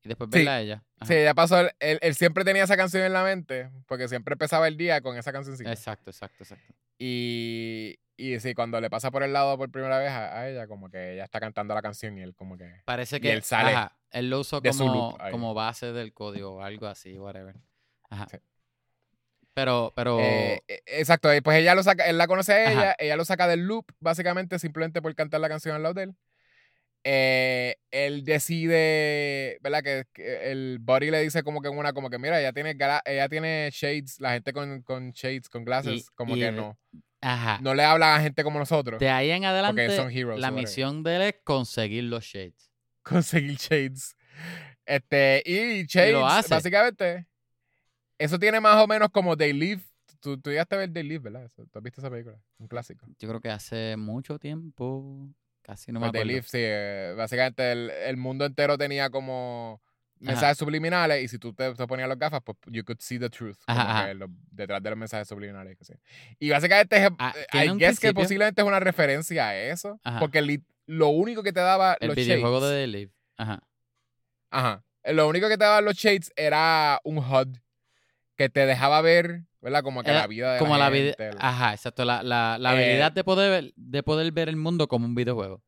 Y 0.04 0.10
después 0.10 0.30
Sí. 0.30 0.40
verla 0.40 0.56
a 0.56 0.62
ella. 0.62 0.84
Ajá. 1.00 1.06
Sí, 1.14 1.24
ya 1.24 1.34
pasó, 1.34 1.58
él, 1.62 1.72
él- 1.80 2.00
él 2.02 2.16
siempre 2.16 2.44
tenía 2.44 2.66
esa 2.66 2.76
canción 2.76 3.04
en 3.04 3.14
la 3.14 3.24
mente, 3.24 3.70
porque 3.88 4.10
siempre 4.10 4.34
empezaba 4.34 4.68
el 4.68 4.76
día 4.76 5.00
con 5.00 5.18
esa 5.18 5.32
canción. 5.32 5.56
Exacto, 5.66 6.10
exacto, 6.12 6.44
exacto. 6.44 6.74
Y, 7.00 7.96
y 8.18 8.40
sí, 8.40 8.54
cuando 8.54 8.80
le 8.80 8.90
pasa 8.90 9.10
por 9.12 9.24
el 9.24 9.34
lado 9.34 9.58
por 9.58 9.70
primera 9.72 9.98
vez 10.00 10.10
a, 10.10 10.40
a 10.40 10.50
ella, 10.50 10.68
como 10.68 10.90
que 10.90 11.14
ella 11.14 11.24
está 11.24 11.40
cantando 11.40 11.74
la 11.74 11.82
canción 11.82 12.18
y 12.18 12.22
él 12.22 12.36
como 12.36 12.58
que... 12.58 12.82
Parece 12.86 13.18
Y 13.18 13.20
que 13.22 13.32
él 13.34 13.44
sale 13.44 13.72
ajá, 13.72 13.98
él 14.12 14.30
lo 14.30 14.40
usó 14.42 14.62
como, 14.62 15.18
como 15.32 15.54
base 15.54 15.92
del 15.94 16.14
código 16.14 16.56
o 16.56 16.62
algo 16.62 16.88
así, 16.88 17.18
whatever. 17.18 17.56
Ajá. 18.10 18.28
Sí. 18.30 18.38
Pero, 19.56 19.94
pero. 19.96 20.20
Eh, 20.20 20.64
eh, 20.68 20.82
exacto, 20.88 21.34
y 21.34 21.42
pues 21.42 21.58
ella 21.60 21.76
lo 21.76 21.84
saca, 21.84 22.06
él 22.08 22.18
la 22.18 22.26
conoce 22.28 22.54
a 22.54 22.70
Ajá. 22.70 22.72
ella, 22.72 22.96
ella 22.98 23.16
lo 23.16 23.26
saca 23.26 23.48
del 23.48 23.68
loop, 23.68 23.86
básicamente 24.00 24.58
simplemente 24.58 25.00
por 25.02 25.14
cantar 25.16 25.42
la 25.42 25.50
canción 25.50 25.76
al 25.76 25.84
lado 25.84 25.94
de 25.94 26.04
él. 26.04 26.16
Eh, 27.04 27.76
él 27.92 28.24
decide, 28.24 29.58
¿verdad? 29.62 29.84
Que, 29.84 30.06
que 30.14 30.52
el 30.52 30.80
buddy 30.80 31.12
le 31.12 31.22
dice 31.22 31.44
como 31.44 31.62
que 31.62 31.68
en 31.68 31.78
una, 31.78 31.94
como 31.94 32.10
que 32.10 32.18
mira, 32.18 32.40
ella 32.40 32.54
tiene, 32.54 32.76
ella 33.06 33.30
tiene 33.30 33.70
shades, 33.72 34.20
la 34.20 34.32
gente 34.34 34.54
con, 34.54 34.82
con 34.82 35.12
shades, 35.12 35.50
con 35.50 35.66
glasses, 35.66 36.10
como 36.12 36.36
y 36.36 36.40
que 36.40 36.48
el- 36.48 36.56
no. 36.56 36.78
Ajá. 37.24 37.60
No 37.62 37.74
le 37.74 37.84
habla 37.84 38.16
a 38.16 38.22
gente 38.22 38.44
como 38.44 38.60
nosotros. 38.60 39.00
de 39.00 39.10
ahí 39.10 39.32
en 39.32 39.46
adelante, 39.46 39.96
son 39.96 40.12
heroes, 40.12 40.40
la 40.40 40.52
misión 40.52 41.04
de 41.04 41.16
él 41.16 41.22
es 41.24 41.36
conseguir 41.44 42.04
los 42.06 42.24
shades. 42.24 42.72
conseguir 43.02 43.58
shades. 43.58 44.16
Este, 44.86 45.42
y 45.46 45.86
shades, 45.86 46.16
hace. 46.26 46.54
básicamente, 46.54 47.28
eso 48.18 48.38
tiene 48.38 48.60
más 48.60 48.82
o 48.84 48.88
menos 48.88 49.10
como 49.10 49.36
They 49.38 49.54
Live. 49.54 49.82
Tú, 50.20 50.40
tú 50.40 50.50
llegaste 50.52 50.76
a 50.76 50.80
ver 50.80 50.92
They 50.94 51.04
Live, 51.04 51.20
¿verdad? 51.30 51.50
¿Tú 51.56 51.68
has 51.74 51.84
visto 51.84 52.00
esa 52.02 52.10
película? 52.10 52.38
Un 52.58 52.68
clásico. 52.68 53.06
Yo 53.20 53.28
creo 53.30 53.42
que 53.42 53.50
hace 53.50 53.96
mucho 53.98 54.40
tiempo. 54.40 55.30
Casi 55.62 55.92
no 55.94 56.00
me 56.00 56.08
Pues 56.08 56.12
They 56.14 56.22
acuerdo. 56.22 56.34
Live, 56.36 56.48
sí. 56.48 56.58
eh, 56.60 57.14
básicamente 57.18 57.72
el, 57.72 57.90
el 57.90 58.18
mundo 58.18 58.46
entero 58.46 58.78
tenía 58.78 59.10
como 59.10 59.82
mensajes 60.24 60.58
subliminales 60.58 61.24
y 61.24 61.28
si 61.28 61.38
tú 61.40 61.54
te, 61.54 61.74
te 61.74 61.88
ponías 61.88 62.08
las 62.10 62.18
gafas, 62.18 62.42
pues 62.44 62.58
you 62.68 62.84
could 62.84 63.00
see 63.00 63.20
the 63.20 63.30
truth. 63.30 63.58
Como 63.66 63.80
Ajá, 63.80 63.92
ajá. 64.00 64.08
que 64.08 64.14
lo- 64.16 64.28
detrás 64.52 64.82
de 64.82 64.90
los 64.90 64.98
mensajes 65.00 65.28
subliminales. 65.28 65.78
que 65.78 65.86
sí. 65.86 65.94
Y 66.40 66.50
básicamente, 66.50 66.98
es, 66.98 67.10
Ah, 67.20 67.34
eh, 67.54 67.66
I 67.66 67.78
guess 67.78 68.00
que 68.00 68.14
posiblemente 68.14 68.62
es 68.62 68.68
una 68.68 68.80
referencia 68.80 69.48
a 69.50 69.56
eso. 69.58 70.00
Porque 70.20 70.42
li- 70.42 70.64
lo 70.86 71.10
único 71.10 71.44
que 71.44 71.54
te 71.54 71.60
daba 71.60 71.98
El 72.00 72.08
los 72.08 72.16
videojuego 72.16 72.60
shades- 72.60 72.70
de 72.72 72.82
The 72.82 72.88
Live. 72.88 73.12
Ajá. 73.38 73.64
Ajá. 74.52 74.84
Lo 75.06 75.28
único 75.28 75.48
que 75.50 75.58
te 75.58 75.64
daban 75.64 75.84
los 75.86 75.96
shades 75.96 76.32
era 76.36 77.00
un 77.04 77.18
HUD 77.18 77.58
que 78.38 78.50
te 78.50 78.66
dejaba 78.66 79.02
ver, 79.02 79.44
¿verdad? 79.62 79.84
Como 79.84 80.02
que 80.04 80.10
Era 80.12 80.22
la 80.22 80.28
vida 80.28 80.54
de 80.54 80.60
Como 80.60 80.78
la 80.78 80.90
vida. 80.90 81.14
Ajá, 81.40 81.74
exacto. 81.74 82.06
La, 82.06 82.24
la, 82.24 82.58
la 82.58 82.74
Eh, 82.74 82.78
habilidad 82.86 83.12
de 83.12 83.24
poder, 83.24 83.74
de 83.76 84.04
poder 84.04 84.32
ver 84.32 84.50
el 84.50 84.56
mundo 84.56 84.88
como 84.88 85.06
un 85.06 85.16
videojuego. 85.16 85.62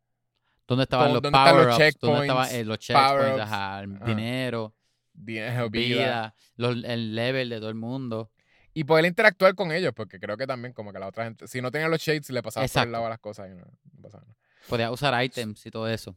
¿Dónde 0.67 0.83
estaban 0.83 1.13
los 1.13 1.21
power-ups? 1.21 1.99
¿Dónde 1.99 2.21
estaban 2.21 2.51
eh, 2.55 2.63
los 2.65 2.79
checkpoints? 2.79 3.39
Ajá, 3.41 3.81
el 3.83 3.95
ajá. 3.95 4.05
dinero, 4.05 4.73
dinero, 5.13 5.69
vida. 5.69 5.95
vida, 5.95 6.35
los- 6.55 6.83
el 6.83 7.15
level 7.15 7.49
de 7.49 7.57
todo 7.59 7.69
el 7.69 7.75
mundo. 7.75 8.31
Y 8.73 8.83
poder 8.83 9.05
interactuar 9.05 9.55
con 9.55 9.71
ellos, 9.71 9.93
porque 9.95 10.19
creo 10.19 10.35
que 10.37 10.45
también 10.47 10.73
como 10.73 10.91
que 10.91 10.99
la 10.99 11.07
otra 11.07 11.23
gente, 11.23 11.47
si 11.47 11.61
no 11.61 11.71
tenían 11.71 11.91
los 11.91 12.01
shades, 12.01 12.29
le 12.29 12.41
pasaba 12.43 12.67
por 12.67 12.83
el 12.83 12.91
lado 12.91 13.05
a 13.05 13.09
las 13.09 13.19
cosas 13.19 13.49
y 13.49 13.55
no, 13.55 13.65
no 13.93 14.01
pasaba 14.01 14.23
nada. 14.25 14.35
Podías 14.67 14.91
usar 14.91 15.23
items 15.23 15.65
y 15.65 15.71
todo 15.71 15.87
eso. 15.87 16.15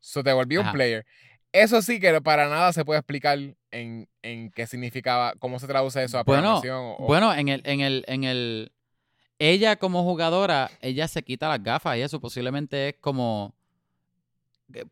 So 0.00 0.22
te 0.24 0.32
volvió 0.32 0.62
un 0.62 0.72
player. 0.72 1.06
Eso 1.52 1.80
sí 1.82 2.00
que 2.00 2.20
para 2.20 2.48
nada 2.48 2.72
se 2.72 2.84
puede 2.84 2.98
explicar 2.98 3.38
en, 3.70 4.08
en 4.22 4.50
qué 4.50 4.66
significaba, 4.66 5.34
cómo 5.38 5.58
se 5.58 5.66
traduce 5.66 6.02
eso 6.02 6.18
a 6.18 6.24
Bueno, 6.24 6.60
programación. 6.60 6.94
o- 6.98 7.06
Bueno, 7.06 7.32
en 7.34 7.48
el, 7.48 7.62
en 7.64 7.80
el, 7.80 8.04
en 8.08 8.24
el. 8.24 8.72
Ella 9.38 9.76
como 9.76 10.02
jugadora, 10.02 10.70
ella 10.80 11.06
se 11.08 11.22
quita 11.22 11.48
las 11.48 11.62
gafas 11.62 11.96
y 11.98 12.02
eso 12.02 12.20
posiblemente 12.20 12.88
es 12.90 12.94
como. 13.00 13.54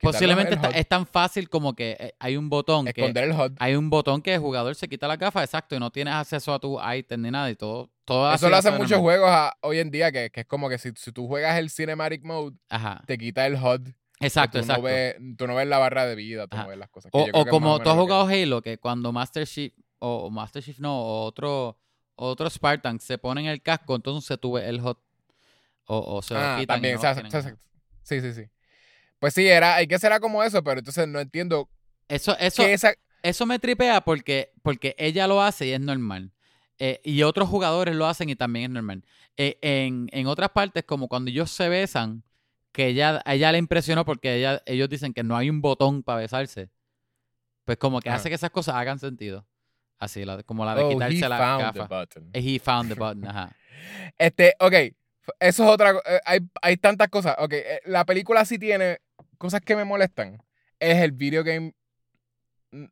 Posiblemente 0.01 0.55
está- 0.55 0.70
es 0.70 0.87
tan 0.89 1.05
fácil 1.07 1.49
como 1.49 1.75
que 1.75 1.97
eh, 1.99 2.14
hay 2.20 2.37
un 2.37 2.49
botón 2.49 2.87
que 2.87 3.05
el 3.05 3.33
HUD. 3.33 3.53
hay 3.59 3.75
un 3.75 3.91
botón 3.91 4.22
que 4.22 4.35
el 4.35 4.41
jugador 4.41 4.75
se 4.77 4.89
quita 4.89 5.09
las 5.09 5.18
gafas, 5.18 5.45
exacto, 5.45 5.75
y 5.75 5.81
no 5.81 5.91
tienes 5.91 6.14
acceso 6.14 6.55
a 6.55 6.61
tu 6.61 6.79
item 6.81 7.22
ni 7.22 7.31
nada 7.31 7.51
y 7.51 7.57
todo. 7.57 7.91
todo 8.05 8.33
Eso 8.33 8.49
lo 8.49 8.57
hacen 8.57 8.72
hace 8.75 8.83
muchos 8.83 8.99
juegos 9.01 9.29
a- 9.31 9.57
hoy 9.62 9.79
en 9.81 9.91
día, 9.91 10.12
que, 10.12 10.31
que 10.31 10.41
es 10.43 10.47
como 10.47 10.68
que 10.68 10.79
si, 10.79 10.91
si 10.97 11.11
tú 11.11 11.27
juegas 11.27 11.59
el 11.59 11.70
Cinematic 11.70 12.22
Mode, 12.25 12.57
Ajá. 12.68 13.03
te 13.07 13.18
quita 13.18 13.47
el 13.47 13.57
HUD. 13.57 13.89
Exacto, 14.20 14.59
tú, 14.59 14.64
exacto. 14.64 14.83
No 14.83 14.89
ves, 14.89 15.16
tú 15.37 15.47
no 15.49 15.55
ves 15.57 15.66
la 15.66 15.79
barra 15.79 16.07
de 16.07 16.14
vida, 16.14 16.47
tú 16.47 16.57
Ajá. 16.57 16.62
no 16.64 16.68
ves 16.70 16.79
las 16.79 16.89
cosas. 16.91 17.11
que 17.11 17.18
O, 17.18 17.41
o 17.41 17.47
como 17.47 17.81
tú 17.81 17.91
has 17.91 17.97
lo 17.97 18.03
que- 18.07 18.12
jugado 18.12 18.29
Halo, 18.29 18.62
que 18.62 18.79
cuando 18.79 19.11
Master 19.12 19.47
Chief, 19.47 19.72
o, 19.99 20.31
Master 20.31 20.62
Chief 20.62 20.79
no, 20.79 20.97
o 21.01 21.25
otro, 21.25 21.79
otro 22.14 22.49
Spartan 22.49 23.01
se 23.01 23.18
pone 23.18 23.41
en 23.41 23.49
el 23.49 23.61
casco, 23.61 23.97
entonces 23.97 24.39
tú 24.41 24.53
ves 24.53 24.68
el 24.68 24.81
hot. 24.81 25.01
O, 25.87 25.99
o 26.16 26.22
se 26.22 26.33
lo 26.35 26.41
Ah, 26.41 26.57
quitan. 26.59 26.62
y 26.62 26.66
también, 26.66 26.95
no 26.95 26.99
o 26.99 27.01
sea, 27.03 27.11
lo 27.11 27.14
tienen, 27.16 27.29
o 27.29 27.31
sea, 27.33 27.51
ajá. 27.51 27.59
sí, 28.03 28.20
sí, 28.20 28.33
sí. 28.33 28.43
Pues 29.25 29.33
sí, 29.33 29.47
era, 29.49 29.77
hay 29.77 29.87
que 29.87 29.99
será 29.99 30.20
como 30.20 30.43
eso, 30.45 30.62
pero 30.62 30.81
entonces 30.81 31.09
no 31.09 31.18
entiendo 31.18 31.70
Eso, 32.09 32.37
eso, 32.39 32.62
esa... 32.62 32.93
eso 33.22 33.47
me 33.47 33.59
tripea 33.59 34.03
porque, 34.03 34.53
porque 34.62 34.95
ella 34.99 35.27
lo 35.27 35.41
hace 35.41 35.66
y 35.68 35.70
es 35.72 35.81
normal. 35.81 36.31
Eh, 36.79 37.01
y 37.05 37.22
otros 37.22 37.49
jugadores 37.49 37.95
lo 37.97 38.05
hacen 38.07 38.29
y 38.29 38.37
también 38.37 38.64
es 38.66 38.70
normal. 38.72 39.03
Eh, 39.39 39.57
en, 39.62 40.11
en 40.12 40.27
otras 40.27 40.51
partes, 40.51 40.85
como 40.85 41.09
cuando 41.09 41.31
ellos 41.31 41.51
se 41.51 41.70
besan, 41.70 42.22
que 42.70 42.89
ella, 42.89 43.22
a 43.25 43.33
ella 43.35 43.51
le 43.51 43.57
impresionó 43.57 44.05
porque 44.05 44.35
ella, 44.35 44.61
ellos 44.66 44.91
dicen 44.91 45.14
que 45.14 45.22
no 45.22 45.39
hay 45.39 45.49
un 45.49 45.62
botón 45.62 46.03
para 46.03 46.18
besarse. 46.18 46.68
Pues 47.64 47.79
como 47.79 48.01
que 48.03 48.11
hace 48.11 48.29
que 48.29 48.35
esas 48.35 48.51
cosas 48.51 48.75
hagan 48.75 48.99
sentido. 48.99 49.47
Así, 49.99 50.27
la, 50.27 50.43
como 50.43 50.66
la 50.66 50.75
de 50.75 50.83
Oh, 50.83 50.91
quitarse 50.91 51.16
he 51.25 51.29
la 51.31 51.39
found 51.39 51.72
the 51.72 51.79
gafa. 51.79 51.99
button. 52.01 52.31
He 52.35 52.59
found 52.59 52.89
the 52.93 52.95
button, 52.95 53.27
ajá. 53.27 53.57
Este, 54.18 54.55
ok. 54.61 54.75
Eso 55.41 55.64
es 55.64 55.70
otra. 55.70 55.93
eh, 56.05 56.20
hay, 56.27 56.41
hay 56.61 56.77
tantas 56.77 57.09
cosas. 57.09 57.37
Ok. 57.39 57.55
eh, 57.55 57.81
La 57.87 58.05
película 58.05 58.45
sí 58.45 58.59
tiene 58.59 58.99
cosas 59.45 59.61
que 59.61 59.76
me 59.76 59.84
molestan. 59.84 60.42
Es 60.80 61.03
el 61.03 61.12
video 61.12 61.45
game 61.45 61.74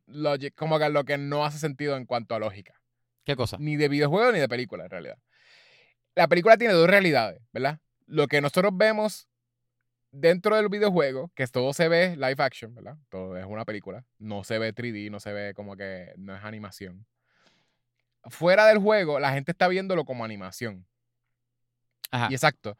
logic. 0.05 0.53
Como 0.53 0.77
que 0.77 0.87
lo 0.87 1.03
que 1.03 1.17
no 1.17 1.45
hace 1.45 1.57
sentido 1.57 1.97
en 1.97 2.05
cuanto 2.05 2.35
a 2.35 2.39
lógica. 2.39 2.79
¿Qué 3.23 3.35
cosa? 3.35 3.57
Ni 3.59 3.75
de 3.75 3.87
videojuego 3.87 4.31
ni 4.31 4.37
de 4.37 4.47
película, 4.47 4.83
en 4.83 4.91
realidad. 4.91 5.17
La 6.13 6.27
película 6.27 6.55
tiene 6.55 6.75
dos 6.75 6.87
realidades, 6.87 7.41
¿verdad? 7.51 7.79
Lo 8.05 8.27
que 8.27 8.39
nosotros 8.39 8.71
vemos 8.75 9.27
dentro 10.11 10.55
del 10.55 10.69
videojuego, 10.69 11.31
que 11.33 11.47
todo 11.47 11.73
se 11.73 11.87
ve 11.87 12.15
live 12.17 12.35
action, 12.37 12.75
¿verdad? 12.75 12.97
Todo 13.09 13.35
es 13.35 13.45
una 13.47 13.65
película. 13.65 14.05
No 14.19 14.43
se 14.43 14.59
ve 14.59 14.75
3D, 14.75 15.09
no 15.09 15.19
se 15.19 15.33
ve 15.33 15.55
como 15.55 15.75
que 15.75 16.13
no 16.17 16.35
es 16.35 16.43
animación. 16.43 17.07
Fuera 18.25 18.67
del 18.67 18.77
juego, 18.77 19.19
la 19.19 19.33
gente 19.33 19.53
está 19.53 19.67
viéndolo 19.67 20.05
como 20.05 20.23
animación. 20.23 20.85
Ajá. 22.11 22.27
Y 22.29 22.35
exacto. 22.35 22.77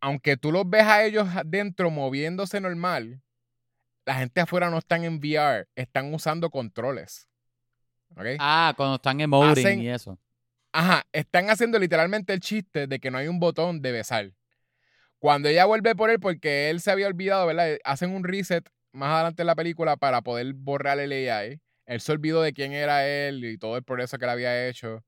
Aunque 0.00 0.36
tú 0.36 0.52
los 0.52 0.68
ves 0.68 0.84
a 0.84 1.04
ellos 1.04 1.28
dentro 1.44 1.90
moviéndose 1.90 2.60
normal, 2.60 3.22
la 4.04 4.14
gente 4.14 4.40
afuera 4.40 4.70
no 4.70 4.78
están 4.78 5.04
en 5.04 5.16
VR, 5.18 5.66
están 5.74 6.12
usando 6.14 6.50
controles. 6.50 7.28
¿Ok? 8.10 8.26
Ah, 8.38 8.72
cuando 8.76 8.96
están 8.96 9.20
emoting 9.20 9.50
Hacen- 9.50 9.82
y 9.82 9.88
eso. 9.88 10.18
Ajá, 10.72 11.04
están 11.12 11.48
haciendo 11.50 11.78
literalmente 11.78 12.32
el 12.32 12.40
chiste 12.40 12.86
de 12.86 13.00
que 13.00 13.10
no 13.10 13.18
hay 13.18 13.28
un 13.28 13.40
botón 13.40 13.80
de 13.80 13.92
besar. 13.92 14.32
Cuando 15.18 15.48
ella 15.48 15.64
vuelve 15.64 15.94
por 15.94 16.10
él, 16.10 16.20
porque 16.20 16.68
él 16.70 16.80
se 16.80 16.90
había 16.90 17.06
olvidado, 17.06 17.46
¿verdad? 17.46 17.78
Hacen 17.84 18.10
un 18.14 18.22
reset 18.24 18.68
más 18.92 19.10
adelante 19.14 19.42
en 19.42 19.46
la 19.46 19.54
película 19.54 19.96
para 19.96 20.20
poder 20.22 20.52
borrar 20.54 20.98
el 21.00 21.12
AI. 21.12 21.60
Él 21.86 22.00
se 22.00 22.12
olvidó 22.12 22.42
de 22.42 22.52
quién 22.52 22.72
era 22.72 23.06
él 23.06 23.44
y 23.44 23.56
todo 23.58 23.76
el 23.76 23.82
progreso 23.82 24.18
que 24.18 24.26
le 24.26 24.32
había 24.32 24.68
hecho. 24.68 25.02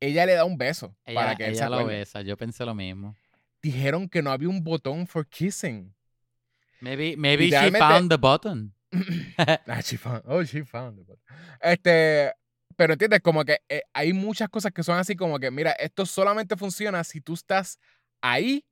Ella 0.00 0.26
le 0.26 0.34
da 0.34 0.44
un 0.44 0.56
beso 0.56 0.96
Ella, 1.04 1.20
para 1.20 1.36
que 1.36 1.46
él 1.46 1.54
se 1.54 1.60
ella 1.60 1.70
lo 1.70 1.76
acuerde. 1.76 1.98
besa, 1.98 2.22
yo 2.22 2.36
pensé 2.36 2.64
lo 2.64 2.74
mismo. 2.74 3.16
Dijeron 3.64 4.10
que 4.10 4.20
no 4.20 4.30
había 4.30 4.50
un 4.50 4.62
botón 4.62 5.06
for 5.06 5.26
kissing. 5.26 5.94
Maybe, 6.82 7.16
maybe 7.16 7.44
she 7.46 7.70
found 7.78 8.10
the 8.10 8.18
button. 8.18 8.74
Ah, 9.66 9.80
she 9.80 9.96
found, 9.96 10.22
oh, 10.26 10.44
she 10.44 10.62
found 10.64 10.98
it. 10.98 11.08
Este, 11.62 12.30
pero 12.76 12.92
entiendes, 12.92 13.20
como 13.22 13.42
que 13.42 13.58
eh, 13.70 13.80
hay 13.94 14.12
muchas 14.12 14.50
cosas 14.50 14.70
que 14.70 14.82
son 14.82 14.98
así 14.98 15.16
como 15.16 15.38
que, 15.38 15.50
mira, 15.50 15.72
esto 15.72 16.04
solamente 16.04 16.56
funciona 16.58 17.02
si 17.04 17.22
tú 17.22 17.32
estás 17.32 17.78
ahí 18.20 18.66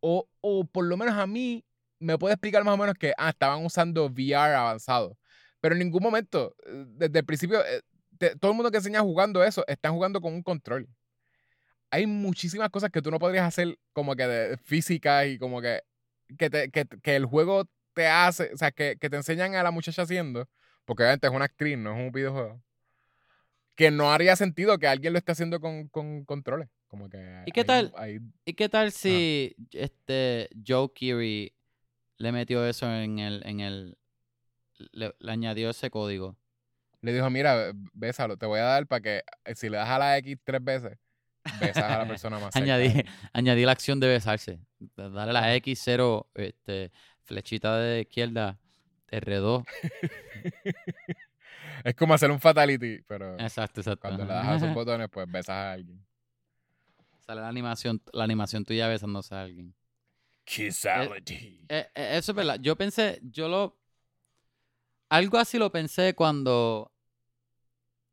o, 0.00 0.28
o 0.40 0.64
por 0.64 0.84
lo 0.84 0.96
menos 0.96 1.14
a 1.16 1.26
mí 1.26 1.64
me 1.98 2.16
puede 2.16 2.34
explicar 2.34 2.62
más 2.62 2.74
o 2.74 2.78
menos 2.78 2.94
que, 2.94 3.12
ah, 3.18 3.30
estaban 3.30 3.64
usando 3.64 4.06
VR 4.06 4.54
avanzado. 4.54 5.18
Pero 5.60 5.74
en 5.74 5.80
ningún 5.80 6.02
momento, 6.04 6.54
eh, 6.64 6.84
desde 6.90 7.18
el 7.18 7.24
principio, 7.24 7.58
eh, 7.66 7.82
te- 8.18 8.36
todo 8.36 8.52
el 8.52 8.56
mundo 8.56 8.70
que 8.70 8.76
enseña 8.76 9.00
jugando 9.00 9.42
eso, 9.42 9.64
están 9.66 9.94
jugando 9.94 10.20
con 10.20 10.32
un 10.32 10.44
control. 10.44 10.88
Hay 11.90 12.06
muchísimas 12.06 12.68
cosas 12.70 12.90
que 12.90 13.00
tú 13.02 13.10
no 13.10 13.18
podrías 13.18 13.46
hacer 13.46 13.78
como 13.92 14.14
que 14.14 14.26
de 14.26 14.56
física 14.58 15.26
y 15.26 15.38
como 15.38 15.60
que, 15.62 15.82
que, 16.38 16.50
te- 16.50 16.70
que, 16.70 16.84
que 16.86 17.16
el 17.16 17.24
juego 17.24 17.64
te 17.94 18.06
hace, 18.06 18.50
o 18.52 18.56
sea, 18.56 18.70
que, 18.70 18.96
que 19.00 19.08
te 19.10 19.16
enseñan 19.16 19.54
a 19.54 19.62
la 19.62 19.70
muchacha 19.70 20.02
haciendo, 20.02 20.48
porque 20.84 21.02
obviamente 21.02 21.26
es 21.26 21.32
una 21.32 21.46
actriz, 21.46 21.78
no 21.78 21.92
es 21.92 21.98
un 22.06 22.12
videojuego, 22.12 22.62
que 23.74 23.90
no 23.90 24.12
haría 24.12 24.36
sentido 24.36 24.78
que 24.78 24.86
alguien 24.88 25.12
lo 25.12 25.18
esté 25.18 25.32
haciendo 25.32 25.60
con, 25.60 25.88
con 25.88 26.24
controles. 26.24 26.68
Como 26.88 27.08
que 27.08 27.42
¿Y 27.46 27.52
qué 27.52 27.60
hay- 27.60 27.66
tal? 27.66 27.92
hay- 27.96 28.20
¿Y 28.44 28.54
qué 28.54 28.68
tal 28.68 28.92
si 28.92 29.54
este 29.72 30.48
Joe 30.66 30.88
Keery 30.94 31.52
le 32.16 32.32
metió 32.32 32.66
eso 32.66 32.92
en 32.92 33.18
el, 33.18 33.42
en 33.46 33.60
el, 33.60 33.98
le, 34.92 35.14
le 35.18 35.32
añadió 35.32 35.70
ese 35.70 35.90
código? 35.90 36.36
le 37.00 37.12
dijo, 37.12 37.30
mira, 37.30 37.70
bésalo, 37.92 38.36
te 38.36 38.44
voy 38.46 38.58
a 38.58 38.64
dar 38.64 38.86
para 38.88 39.00
que 39.00 39.22
si 39.54 39.68
le 39.68 39.76
das 39.76 39.88
a 39.88 39.98
la 40.00 40.18
X 40.18 40.36
tres 40.42 40.62
veces, 40.64 40.98
besas 41.60 41.84
a 41.84 41.98
la 41.98 42.08
persona 42.08 42.38
más 42.38 42.52
cerca. 42.52 42.74
Añadí, 42.74 43.04
añadí 43.32 43.64
la 43.64 43.72
acción 43.72 44.00
de 44.00 44.08
besarse. 44.08 44.60
Dale 44.96 45.32
la 45.32 45.54
X0, 45.56 46.26
este, 46.34 46.92
flechita 47.24 47.78
de 47.78 48.00
izquierda, 48.02 48.58
R2. 49.10 49.64
Es 51.84 51.94
como 51.94 52.14
hacer 52.14 52.30
un 52.30 52.40
fatality, 52.40 53.02
pero 53.06 53.38
Exacto, 53.38 53.80
exacto. 53.80 54.00
cuando 54.00 54.24
le 54.24 54.32
das 54.32 54.46
a 54.46 54.56
esos 54.56 54.74
botones, 54.74 55.08
pues 55.10 55.30
besas 55.30 55.50
a 55.54 55.72
alguien. 55.72 56.04
Sale 57.20 57.40
la 57.40 57.48
animación, 57.48 58.02
la 58.12 58.24
animación 58.24 58.64
tuya 58.64 58.88
besándose 58.88 59.34
a 59.34 59.42
alguien. 59.42 59.74
Kissality. 60.44 61.66
Eh, 61.68 61.86
eh, 61.94 62.16
eso 62.16 62.32
es 62.32 62.36
verdad. 62.36 62.58
Yo 62.60 62.76
pensé, 62.76 63.20
yo 63.22 63.48
lo. 63.48 63.78
Algo 65.10 65.38
así 65.38 65.58
lo 65.58 65.70
pensé 65.70 66.14
cuando 66.14 66.92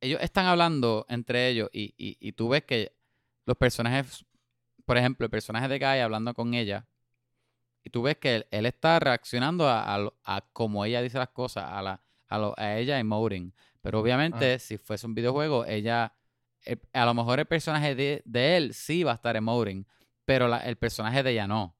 ellos 0.02 0.22
están 0.22 0.46
hablando 0.46 1.06
entre 1.10 1.50
ellos 1.50 1.70
y, 1.74 1.94
y, 1.98 2.18
y 2.20 2.32
tú 2.34 2.50
ves 2.50 2.64
que 2.64 2.95
los 3.46 3.58
personajes, 3.58 4.26
por 4.86 4.98
ejemplo, 4.98 5.26
el 5.26 5.30
personaje 5.30 5.68
de 5.68 5.80
Guy 5.80 6.00
hablando 6.00 6.34
con 6.34 6.54
ella, 6.54 6.88
y 7.84 7.91
tú 7.91 8.02
ves 8.02 8.18
que 8.18 8.38
él, 8.38 8.48
él 8.50 8.66
está 8.66 9.00
reaccionando 9.00 9.70
a, 9.70 9.96
a, 10.24 10.41
cómo 10.54 10.84
ella 10.86 11.02
dice 11.02 11.20
las 11.20 11.30
cosas, 11.30 11.66
a, 11.68 11.82
la, 11.84 12.02
a, 12.28 12.38
lo- 12.39 12.56
a 12.58 12.78
ella 12.78 13.00
emoting. 13.00 13.54
Pero 13.82 14.00
obviamente, 14.00 14.58
si 14.58 14.78
fuese 14.80 15.06
un 15.06 15.14
videojuego, 15.14 15.66
ella, 15.66 16.14
el- 16.64 16.82
a 16.93 17.06
lo 17.06 17.14
mejor 17.14 17.39
el 17.39 17.46
personaje 17.46 17.93
de, 17.93 18.24
de 18.26 18.58
él 18.58 18.74
sí 18.74 19.04
va 19.04 19.12
a 19.12 19.16
estar 19.16 19.36
emoting, 19.36 19.86
pero 20.26 20.48
la- 20.48 20.60
el 20.66 20.78
personaje 20.78 21.22
de 21.22 21.32
ella 21.32 21.48
no. 21.48 21.76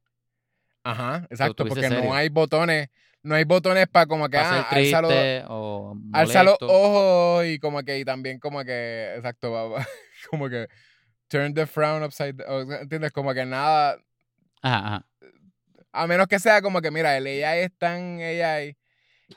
Ajá, 0.84 1.26
exacto, 1.32 1.66
porque 1.66 1.82
serio. 1.90 2.04
no 2.04 2.14
hay 2.14 2.30
botones, 2.30 2.90
no 3.24 3.34
hay 3.34 3.44
botones 3.44 3.88
para 3.88 4.06
como 4.06 4.30
que, 4.30 4.38
Va 4.38 4.42
a 4.44 4.46
ah, 4.46 4.70
ser 4.70 4.78
alza 4.78 5.02
los, 5.02 5.10
triste 5.12 5.46
o 5.48 5.98
alza 6.14 6.44
los 6.44 6.58
ojos 6.62 7.46
y 7.48 7.58
como 7.58 7.82
que, 7.82 7.98
y 7.98 8.06
también 8.06 8.40
como 8.40 8.64
que, 8.64 9.16
exacto, 9.16 9.74
como 10.30 10.48
que 10.50 10.68
turn 11.28 11.54
the 11.54 11.66
frown 11.66 12.04
upside 12.04 12.34
down, 12.36 12.72
¿entiendes? 12.74 13.12
Como 13.12 13.34
que 13.34 13.46
nada, 13.46 13.98
Ajá, 14.62 14.78
ajá. 14.88 15.06
a 15.92 16.08
menos 16.08 16.28
que 16.28 16.40
sea 16.40 16.62
como 16.62 16.82
que, 16.82 16.92
mira, 16.92 17.16
el 17.18 17.26
AI 17.28 17.60
es 17.64 17.72
tan 17.78 18.20
AI 18.20 18.78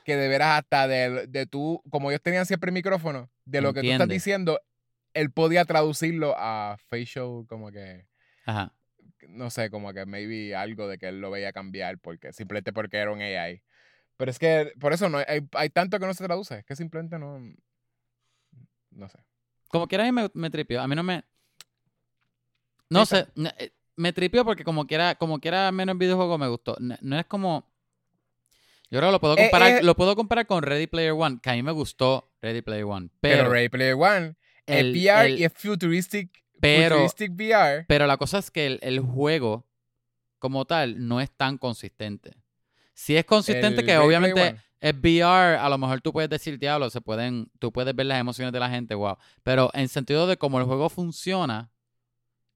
que 0.03 0.15
de 0.15 0.27
veras 0.27 0.59
hasta 0.59 0.87
de, 0.87 1.27
de 1.27 1.45
tú, 1.45 1.81
como 1.89 2.11
ellos 2.11 2.21
tenían 2.21 2.45
siempre 2.45 2.69
el 2.69 2.73
micrófono, 2.73 3.29
de 3.45 3.61
lo 3.61 3.73
que 3.73 3.81
tú 3.81 3.87
estás 3.87 4.01
Entiende. 4.01 4.13
diciendo, 4.13 4.59
él 5.13 5.31
podía 5.31 5.65
traducirlo 5.65 6.35
a 6.37 6.77
facial, 6.89 7.45
como 7.47 7.71
que, 7.71 8.05
Ajá. 8.45 8.73
no 9.27 9.49
sé, 9.49 9.69
como 9.69 9.93
que 9.93 10.05
maybe 10.05 10.55
algo 10.55 10.87
de 10.87 10.97
que 10.97 11.07
él 11.07 11.21
lo 11.21 11.31
veía 11.31 11.51
cambiar 11.53 11.97
porque 11.97 12.33
simplemente 12.33 12.71
porque 12.73 12.97
era 12.97 13.11
un 13.11 13.21
AI. 13.21 13.63
Pero 14.17 14.31
es 14.31 14.37
que 14.37 14.73
por 14.79 14.93
eso 14.93 15.09
no 15.09 15.17
hay, 15.19 15.47
hay 15.53 15.69
tanto 15.69 15.97
que 15.99 16.05
no 16.05 16.13
se 16.13 16.25
traduce, 16.25 16.59
es 16.59 16.65
que 16.65 16.75
simplemente 16.75 17.17
no 17.17 17.39
no 18.91 19.09
sé. 19.09 19.19
Como 19.69 19.87
quiera 19.87 20.03
a 20.03 20.07
mí 20.07 20.11
me, 20.11 20.29
me 20.33 20.49
tripió. 20.49 20.81
A 20.81 20.87
mí 20.87 20.95
no 20.95 21.03
me... 21.03 21.23
No 22.89 23.05
sé, 23.05 23.27
eh, 23.57 23.71
me 23.95 24.13
tripió 24.13 24.43
porque 24.45 24.63
como 24.63 24.87
quiera, 24.87 25.15
como 25.15 25.39
quiera 25.39 25.71
menos 25.71 25.97
videojuego 25.97 26.37
me 26.37 26.47
gustó. 26.47 26.75
No, 26.79 27.19
es 27.19 27.25
como... 27.25 27.67
Yo 28.91 28.97
creo 28.99 29.09
que 29.09 29.11
lo 29.11 29.19
puedo 29.19 29.37
Eh, 29.37 29.43
comparar, 29.43 29.71
eh. 29.71 29.83
lo 29.83 29.95
puedo 29.95 30.15
comparar 30.15 30.47
con 30.47 30.63
Ready 30.63 30.87
Player 30.87 31.11
One, 31.11 31.39
que 31.43 31.49
a 31.51 31.53
mí 31.53 31.61
me 31.61 31.71
gustó 31.71 32.31
Ready 32.41 32.61
Player 32.63 32.85
One. 32.85 33.09
Pero, 33.21 33.37
Pero, 33.43 33.49
Ready 33.51 33.69
Player 33.69 33.93
One 33.95 34.35
el- 34.65 34.95
es 34.95 35.03
VR 35.03 35.25
el- 35.27 35.39
y 35.39 35.43
es 35.43 35.53
futuristic 35.53 36.43
pero, 36.59 36.95
futuristic 36.95 37.31
VR. 37.33 37.85
pero 37.87 38.07
la 38.07 38.17
cosa 38.17 38.39
es 38.39 38.49
que 38.49 38.65
el, 38.65 38.79
el 38.81 38.99
juego 38.99 39.67
como 40.39 40.65
tal 40.65 41.07
no 41.07 41.21
es 41.21 41.29
tan 41.29 41.57
consistente. 41.59 42.35
Si 42.93 43.15
es 43.15 43.25
consistente 43.25 43.81
El 43.81 43.85
que 43.85 43.93
Ready 43.95 44.05
obviamente 44.07 44.55
es 44.81 44.93
VR, 44.95 45.57
a 45.57 45.69
lo 45.69 45.77
mejor 45.77 46.01
tú 46.01 46.11
puedes 46.11 46.29
decir, 46.29 46.57
diablo, 46.57 46.89
se 46.89 46.99
pueden, 47.01 47.51
tú 47.59 47.71
puedes 47.71 47.95
ver 47.95 48.07
las 48.07 48.19
emociones 48.19 48.51
de 48.53 48.59
la 48.59 48.69
gente, 48.69 48.95
wow. 48.95 49.17
Pero 49.43 49.69
en 49.73 49.87
sentido 49.87 50.25
de 50.25 50.37
cómo 50.37 50.59
el 50.59 50.65
juego 50.65 50.89
funciona, 50.89 51.69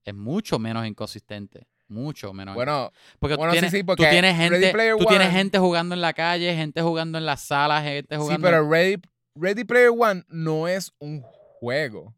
es 0.06 0.16
mucho 0.16 0.60
menos 0.60 0.86
inconsistente. 0.86 1.68
Mucho 1.88 2.34
menos. 2.34 2.56
Bueno, 2.56 2.92
porque 3.20 3.36
bueno, 3.36 3.52
tú 3.52 3.56
sí, 3.56 3.60
tienes, 3.60 3.72
sí, 3.72 3.80
tú 3.82 3.86
porque 3.88 4.08
tienes 4.10 4.38
Ready 4.38 4.64
gente, 4.66 4.96
tú 4.98 5.06
tienes 5.06 5.32
gente 5.32 5.60
jugando 5.60 5.94
en 5.94 6.02
la 6.02 6.14
calle, 6.14 6.56
gente 6.56 6.82
jugando 6.82 7.18
en 7.18 7.26
las 7.26 7.42
salas, 7.42 7.84
gente 7.84 8.16
sí, 8.16 8.22
jugando. 8.22 8.48
pero 8.48 8.68
Ready, 8.68 9.02
Ready 9.36 9.64
Player 9.66 9.90
One 9.96 10.24
no 10.30 10.68
es 10.68 10.92
un 11.00 11.22
juego. 11.22 12.16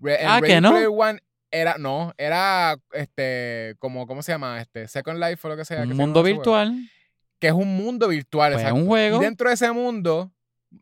Re- 0.00 0.18
Ah, 0.24 0.40
¿que 0.40 0.48
Ready 0.48 0.60
no? 0.60 0.70
Player 0.70 0.88
One 0.92 1.20
era 1.50 1.76
no, 1.78 2.12
era 2.18 2.76
este 2.92 3.74
como 3.78 4.06
¿cómo 4.06 4.22
se 4.22 4.32
llama? 4.32 4.60
Este 4.60 4.86
Second 4.86 5.18
Life 5.18 5.46
o 5.46 5.50
lo 5.50 5.56
que 5.56 5.64
sea, 5.64 5.78
que 5.78 5.82
un 5.84 5.88
se 5.90 5.94
mundo 5.94 6.20
juego. 6.20 6.36
virtual. 6.36 6.74
que 7.40 7.46
es 7.48 7.52
un 7.54 7.76
mundo 7.76 8.08
virtual, 8.08 8.52
Pues 8.52 8.64
es 8.66 8.72
un 8.72 8.86
juego. 8.86 9.16
Y 9.16 9.24
dentro 9.24 9.48
de 9.48 9.54
ese 9.54 9.72
mundo, 9.72 10.30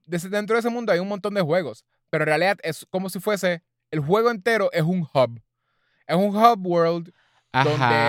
dentro 0.07 0.55
de 0.57 0.61
ese 0.61 0.71
mundo 0.71 0.93
hay 0.93 0.99
un 0.99 1.09
montón 1.09 1.35
de 1.35 1.41
juegos, 1.41 1.85
pero 2.11 2.25
en 2.25 2.29
realidad 2.29 2.59
es 2.63 2.87
como 2.91 3.09
si 3.09 3.21
fuese 3.21 3.63
el 3.91 4.01
juego 4.01 4.31
entero 4.31 4.71
es 4.73 4.83
un 4.83 5.07
hub. 5.15 5.41
Es 6.13 6.19
un 6.19 6.37
hub 6.37 6.67
world 6.67 7.13
Ajá. 7.53 7.69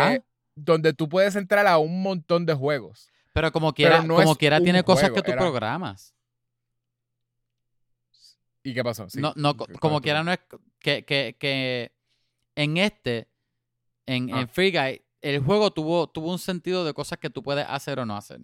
donde 0.09 0.23
donde 0.55 0.93
tú 0.93 1.09
puedes 1.09 1.35
entrar 1.35 1.65
a 1.65 1.77
un 1.79 2.01
montón 2.03 2.45
de 2.45 2.53
juegos. 2.53 3.09
Pero 3.33 3.51
como 3.51 3.73
quiera, 3.73 4.03
no 4.03 4.15
como 4.15 4.35
quiera 4.35 4.59
tiene 4.61 4.83
cosas 4.83 5.09
juego, 5.09 5.15
que 5.15 5.21
tú 5.23 5.31
era- 5.31 5.41
programas. 5.41 6.13
¿Y 8.63 8.73
qué 8.73 8.83
pasó? 8.83 9.09
Sí, 9.09 9.19
no, 9.19 9.33
no, 9.35 9.57
¿cuál 9.57 9.71
es 9.71 9.79
como 9.79 9.99
quiera 10.01 10.23
no 10.23 10.31
es 10.31 10.39
que, 10.79 11.03
que, 11.03 11.35
que 11.39 11.91
en 12.55 12.77
este, 12.77 13.27
en, 14.05 14.33
Ah. 14.33 14.41
en 14.41 14.47
Free 14.49 14.71
Guy, 14.71 15.01
el 15.21 15.39
juego 15.39 15.71
tuvo, 15.71 16.07
tuvo 16.07 16.31
un 16.31 16.39
sentido 16.39 16.85
de 16.85 16.93
cosas 16.93 17.17
que 17.19 17.29
tú 17.29 17.43
puedes 17.43 17.65
hacer 17.67 17.99
o 17.99 18.05
no 18.05 18.15
hacer. 18.15 18.39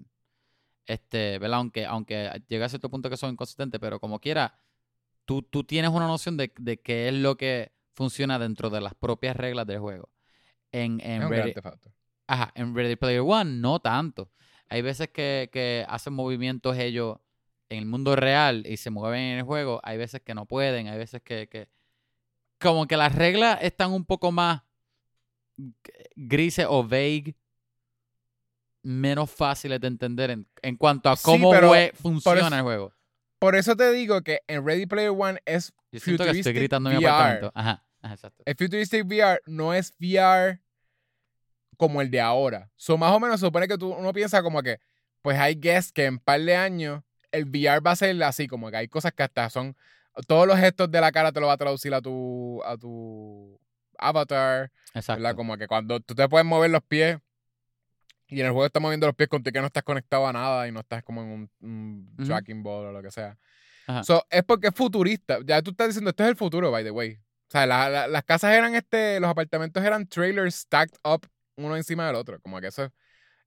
Este, 0.87 1.37
¿verdad? 1.39 1.59
Aunque, 1.59 1.85
aunque 1.85 2.41
llega 2.47 2.65
a 2.65 2.69
cierto 2.69 2.89
punto 2.89 3.09
que 3.09 3.17
son 3.17 3.31
inconsistentes, 3.31 3.79
pero 3.79 3.99
como 3.99 4.19
quiera, 4.19 4.57
tú, 5.25 5.41
tú 5.43 5.63
tienes 5.63 5.91
una 5.91 6.07
noción 6.07 6.35
de, 6.35 6.51
de 6.57 6.79
qué 6.81 7.07
es 7.09 7.13
lo 7.13 7.37
que 7.37 7.71
funciona 7.99 8.39
dentro 8.39 8.69
de 8.69 8.79
las 8.79 8.95
propias 8.95 9.35
reglas 9.35 9.67
del 9.67 9.79
juego. 9.79 10.09
En, 10.71 11.01
Es 11.01 11.05
en 11.05 11.23
un 11.25 11.29
Ready. 11.31 11.53
Ajá, 12.27 12.51
en 12.55 12.73
Ready 12.73 12.95
Player 12.95 13.19
One 13.21 13.57
no 13.59 13.79
tanto. 13.81 14.31
Hay 14.69 14.81
veces 14.81 15.09
que, 15.09 15.49
que 15.51 15.85
hacen 15.89 16.13
movimientos 16.13 16.77
ellos 16.77 17.17
en 17.67 17.79
el 17.79 17.85
mundo 17.87 18.15
real 18.15 18.63
y 18.65 18.77
se 18.77 18.89
mueven 18.89 19.19
en 19.19 19.37
el 19.39 19.43
juego. 19.43 19.81
Hay 19.83 19.97
veces 19.97 20.21
que 20.21 20.33
no 20.33 20.45
pueden, 20.45 20.87
hay 20.87 20.97
veces 20.97 21.21
que... 21.21 21.49
que- 21.49 21.67
como 22.61 22.87
que 22.87 22.95
las 22.97 23.13
reglas 23.15 23.59
están 23.61 23.91
un 23.91 24.05
poco 24.05 24.31
más 24.31 24.61
grises 26.15 26.65
o 26.69 26.83
vague, 26.83 27.35
menos 28.83 29.29
fáciles 29.29 29.79
de 29.81 29.87
entender 29.87 30.29
en, 30.31 30.47
en 30.61 30.75
cuanto 30.77 31.09
a 31.09 31.15
cómo 31.17 31.51
funciona 31.95 32.39
eso- 32.47 32.55
el 32.55 32.61
juego. 32.61 32.93
Por 33.39 33.55
eso 33.55 33.75
te 33.77 33.91
digo 33.93 34.21
que 34.21 34.41
en 34.47 34.65
Ready 34.65 34.85
Player 34.85 35.11
One 35.11 35.39
es 35.45 35.73
Yo 35.91 35.99
siento 36.01 36.23
que 36.25 36.31
estoy 36.31 36.51
gritando 36.53 36.89
en 36.91 36.97
mi 36.97 37.05
apartamento. 37.05 37.51
Ajá, 37.55 37.85
ajá, 38.01 38.13
exacto. 38.13 38.43
el 38.45 38.55
Futuristic 38.55 39.05
VR 39.05 39.41
no 39.45 39.73
es 39.73 39.93
VR 39.99 40.59
como 41.79 42.01
el 42.01 42.11
de 42.11 42.19
ahora. 42.19 42.69
So, 42.75 42.97
más 42.97 43.13
o 43.13 43.19
menos 43.21 43.39
supone 43.39 43.67
que 43.67 43.77
tú, 43.77 43.93
uno 43.93 44.11
piensa 44.11 44.43
como 44.43 44.61
que, 44.61 44.79
pues 45.21 45.39
hay 45.39 45.55
guess 45.55 45.93
que 45.93 46.05
en 46.05 46.15
un 46.15 46.19
par 46.19 46.41
de 46.41 46.55
años 46.55 47.01
el 47.31 47.45
VR 47.45 47.79
va 47.79 47.91
a 47.91 47.95
ser 47.95 48.21
así, 48.23 48.47
como 48.47 48.69
que 48.69 48.77
hay 48.77 48.87
cosas 48.89 49.13
que 49.13 49.23
hasta 49.23 49.49
son, 49.49 49.77
todos 50.27 50.45
los 50.45 50.57
gestos 50.57 50.91
de 50.91 50.99
la 50.99 51.11
cara 51.11 51.31
te 51.31 51.39
lo 51.39 51.47
va 51.47 51.53
a 51.53 51.57
traducir 51.57 51.93
a 51.93 52.01
tu, 52.01 52.61
a 52.65 52.75
tu 52.77 53.57
avatar, 53.97 54.71
Exacto. 54.93 55.21
¿verdad? 55.21 55.37
Como 55.37 55.57
que 55.57 55.67
cuando 55.67 56.01
tú 56.01 56.15
te 56.15 56.27
puedes 56.27 56.45
mover 56.45 56.69
los 56.69 56.83
pies 56.83 57.17
y 58.27 58.41
en 58.41 58.47
el 58.47 58.51
juego 58.51 58.65
estás 58.65 58.81
moviendo 58.81 59.07
los 59.07 59.15
pies 59.15 59.29
contigo 59.29 59.53
que 59.53 59.61
no 59.61 59.67
estás 59.67 59.83
conectado 59.83 60.27
a 60.27 60.33
nada 60.33 60.67
y 60.67 60.73
no 60.73 60.81
estás 60.81 61.01
como 61.03 61.21
en 61.21 61.49
un, 61.61 62.15
tracking 62.25 62.61
ball 62.61 62.87
o 62.87 62.91
lo 62.91 63.01
que 63.01 63.11
sea. 63.11 63.37
Ajá. 63.87 64.03
So, 64.03 64.25
es 64.29 64.43
porque 64.43 64.67
es 64.67 64.75
futurista. 64.75 65.39
Ya 65.45 65.61
tú 65.61 65.71
estás 65.71 65.87
diciendo, 65.87 66.09
esto 66.09 66.23
es 66.23 66.29
el 66.29 66.35
futuro, 66.35 66.69
by 66.71 66.83
the 66.83 66.91
way. 66.91 67.19
O 67.49 67.51
sea, 67.51 67.65
la- 67.65 67.89
la- 67.89 68.07
las 68.07 68.23
casas 68.23 68.53
eran 68.53 68.75
este, 68.75 69.19
los 69.19 69.29
apartamentos 69.29 69.83
eran 69.83 70.07
trailers 70.07 70.53
stacked 70.55 70.97
up 71.03 71.27
uno 71.57 71.75
encima 71.75 72.05
del 72.05 72.15
otro. 72.15 72.39
Como 72.41 72.61
que 72.61 72.67
eso, 72.67 72.91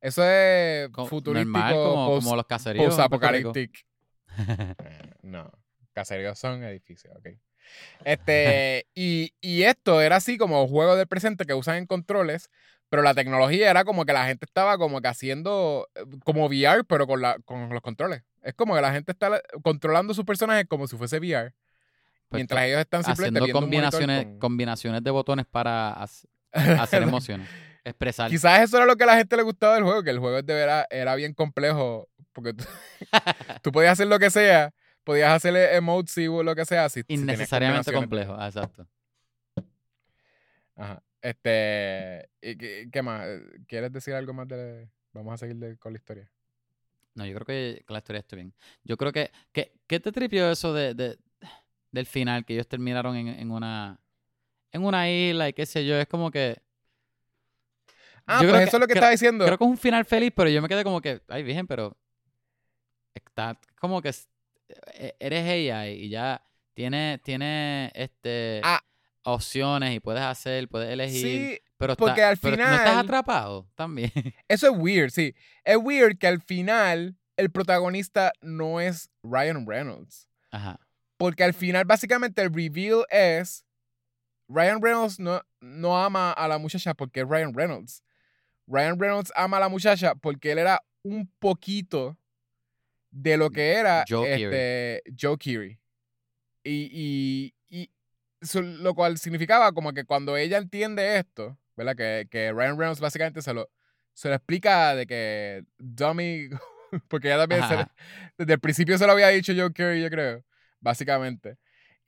eso 0.01 0.25
es 0.25 0.89
Co- 0.91 1.07
futurístico, 1.07 1.53
Normal, 1.59 1.73
como, 1.75 2.07
post- 2.09 2.25
como 2.25 2.37
los 2.37 2.47
caseríos. 2.47 2.85
Rico. 2.85 2.97
post-apocalyptic. 2.97 3.87
Eh, 4.39 5.13
no, 5.23 5.51
caseríos 5.93 6.39
son 6.39 6.65
edificios, 6.65 7.15
ok. 7.17 7.29
Este, 8.05 8.87
y, 8.95 9.33
y 9.41 9.63
esto 9.63 10.01
era 10.01 10.17
así 10.17 10.37
como 10.37 10.67
juego 10.67 10.97
del 10.97 11.07
presente 11.07 11.47
que 11.47 11.55
usan 11.55 11.77
en 11.77 11.87
controles, 11.87 12.51
pero 12.89 13.03
la 13.03 13.15
tecnología 13.15 13.71
era 13.71 13.85
como 13.85 14.05
que 14.05 14.13
la 14.13 14.27
gente 14.27 14.45
estaba 14.47 14.79
como 14.79 15.01
que 15.01 15.09
haciendo 15.09 15.89
eh, 15.95 16.03
como 16.25 16.47
VR, 16.47 16.85
pero 16.85 17.07
con, 17.07 17.23
la, 17.23 17.39
con 17.45 17.69
los 17.71 17.81
controles. 17.83 18.23
Es 18.43 18.55
como 18.55 18.75
que 18.75 18.81
la 18.83 18.93
gente 18.93 19.13
está 19.13 19.31
la- 19.31 19.43
controlando 19.63 20.13
sus 20.13 20.25
personajes 20.25 20.67
como 20.69 20.87
si 20.89 20.97
fuese 20.97 21.19
VR. 21.19 21.55
Pues 22.33 22.39
mientras 22.41 22.65
ellos 22.65 22.81
están 22.81 23.05
simplemente 23.05 23.39
haciendo 23.41 23.61
combinaciones, 23.61 24.25
con- 24.25 24.39
combinaciones 24.39 25.05
de 25.05 25.11
botones 25.11 25.47
para 25.47 25.95
hac- 25.97 26.27
hacer 26.81 27.03
emociones. 27.03 27.49
Expresar. 27.85 28.31
Quizás 28.31 28.61
eso 28.63 28.77
era 28.77 28.87
lo 28.87 28.97
que 28.97 29.05
a 29.05 29.07
la 29.07 29.17
gente 29.17 29.37
le 29.37 29.43
gustaba 29.43 29.75
del 29.75 29.85
juego, 29.85 30.03
que 30.03 30.11
el 30.11 30.19
juego 30.19 30.41
de 30.43 30.55
verdad 30.55 30.87
era 30.91 31.15
bien 31.17 31.35
complejo, 31.35 32.09
porque 32.33 32.55
tú, 32.55 32.65
tú 33.63 33.73
podías 33.73 33.93
hacer 33.93 34.07
lo 34.07 34.19
que 34.19 34.31
sea, 34.31 34.73
podías 35.05 35.33
hacer 35.33 35.57
emotes 35.75 36.17
y 36.19 36.27
lo 36.27 36.55
que 36.55 36.65
sea. 36.65 36.89
Si, 36.89 37.01
si 37.01 37.15
Innecesariamente 37.15 37.93
combinaciones. 37.93 38.29
complejo. 38.29 38.37
ah, 38.39 38.47
Exacto. 38.49 38.87
Ajá. 40.77 41.03
Este, 41.21 42.29
¿y 42.41 42.57
qué, 42.57 42.89
qué 42.93 43.03
más? 43.03 43.27
¿Quieres 43.69 43.93
decir 43.93 44.15
algo 44.15 44.33
más 44.33 44.49
de... 44.49 44.89
Vamos 45.13 45.35
a 45.35 45.37
seguir 45.39 45.57
de- 45.57 45.77
con 45.79 45.93
la 45.93 45.99
historia. 45.99 46.29
No, 47.15 47.27
yo 47.27 47.35
creo 47.35 47.47
que, 47.47 47.85
la 47.89 47.99
historia 47.99 48.21
está 48.21 48.37
bien. 48.37 48.55
Yo 48.85 48.97
creo 48.97 49.13
que. 49.13 49.31
que 49.53 49.75
¿Qué 49.87 50.01
te 50.01 50.11
tripió 50.13 50.51
eso 50.51 50.73
de, 50.73 50.95
de- 50.95 51.19
del 51.93 52.07
final? 52.07 52.45
Que 52.45 52.55
ellos 52.55 52.67
terminaron 52.69 53.15
en, 53.17 53.29
en 53.29 53.51
una. 53.51 54.01
En 54.73 54.85
una 54.85 55.11
isla 55.11 55.49
y 55.49 55.53
qué 55.53 55.67
sé 55.67 55.85
yo. 55.87 55.97
Es 55.97 56.07
como 56.07 56.31
que. 56.31 56.57
Ah, 58.27 58.41
Yo 58.43 58.49
pues 58.49 58.51
creo 58.51 58.59
que- 58.59 58.65
eso 58.65 58.77
es 58.77 58.81
lo 58.81 58.87
que 58.87 58.93
estaba 58.95 59.11
diciendo. 59.13 59.45
Creo 59.45 59.59
que 59.59 59.65
es 59.65 59.71
un 59.71 59.79
final 59.79 60.05
feliz, 60.05 60.33
pero 60.35 60.49
yo 60.51 60.63
me 60.63 60.69
quedé 60.69 60.83
como 60.85 61.01
que. 61.01 61.21
Ay, 61.29 61.43
virgen, 61.43 61.67
pero. 61.67 61.97
Está 63.15 63.59
como 63.79 64.01
que. 64.01 64.11
e- 64.95 65.15
Eres 65.21 65.47
ella 65.49 65.87
y 65.89 66.09
ya 66.09 66.43
tiene, 66.75 67.21
tiene 67.23 67.93
este 67.95 68.61
Ah. 68.65 68.81
opciones 69.25 69.95
y 69.95 70.01
puedes 70.01 70.23
hacer, 70.23 70.69
puedes 70.69 70.91
elegir. 70.91 71.21
Sí, 71.21 71.61
pero 71.77 71.95
porque 71.97 72.21
está- 72.23 72.29
al 72.31 72.39
pero 72.39 72.57
no 72.57 72.63
estás 72.63 72.81
final- 72.89 73.05
atrapado 73.05 73.69
también. 73.75 74.11
eso 74.49 74.71
es 74.73 74.79
weird, 74.79 75.11
sí. 75.11 75.35
Es 75.65 75.77
weird 75.77 76.17
que 76.17 76.27
al 76.29 76.41
final 76.41 77.17
el 77.37 77.51
protagonista 77.51 78.33
no 78.41 78.81
es 78.81 79.11
Ryan 79.23 79.67
Reynolds. 79.67 80.29
Ajá. 80.51 80.79
Porque 81.23 81.45
al 81.45 81.55
final, 81.55 81.85
básicamente, 81.85 82.43
el 82.43 82.53
reveal 82.53 83.05
es. 83.11 83.65
Ryan 84.49 84.83
Reynolds 84.83 85.19
no, 85.19 85.41
no 85.61 85.97
ama 86.03 86.33
a 86.33 86.49
la 86.49 86.59
muchacha 86.59 86.95
porque 86.95 87.21
es 87.21 87.29
Ryan 87.29 87.55
Reynolds. 87.55 88.03
Ryan 88.67 88.99
Reynolds 88.99 89.33
ama 89.35 89.57
a 89.57 89.61
la 89.61 89.69
muchacha 89.69 90.15
porque 90.15 90.53
él 90.53 90.59
era 90.59 90.83
un 91.03 91.27
poquito 91.39 92.19
de 93.11 93.37
lo 93.37 93.51
que 93.51 93.73
era 93.75 94.05
Joe 94.09 94.29
este, 94.51 95.03
Joe 95.19 95.39
Keery. 95.39 95.79
Y, 96.65 97.53
y, 97.71 97.79
y 97.83 97.91
lo 98.55 98.95
cual 98.95 99.17
significaba 99.19 99.73
como 99.73 99.93
que 99.93 100.05
cuando 100.05 100.37
ella 100.37 100.59
entiende 100.59 101.19
esto, 101.19 101.57
¿verdad? 101.77 101.97
Que, 101.97 102.29
que 102.31 102.53
Ryan 102.53 102.79
Reynolds 102.79 103.01
básicamente 103.01 103.43
se 103.43 103.55
lo, 103.55 103.71
se 104.13 104.29
lo 104.29 104.35
explica 104.35 104.95
de 104.95 105.07
que 105.07 105.65
Dummy, 105.79 106.49
porque 107.09 107.29
ella 107.29 107.39
también 107.39 107.63
se- 107.69 107.89
desde 108.39 108.53
el 108.55 108.61
principio 108.61 108.99
se 108.99 109.07
lo 109.07 109.13
había 109.13 109.29
dicho 109.29 109.53
Joe 109.57 109.73
Keery, 109.73 110.03
yo 110.03 110.11
creo, 110.11 110.45
básicamente. 110.83 111.57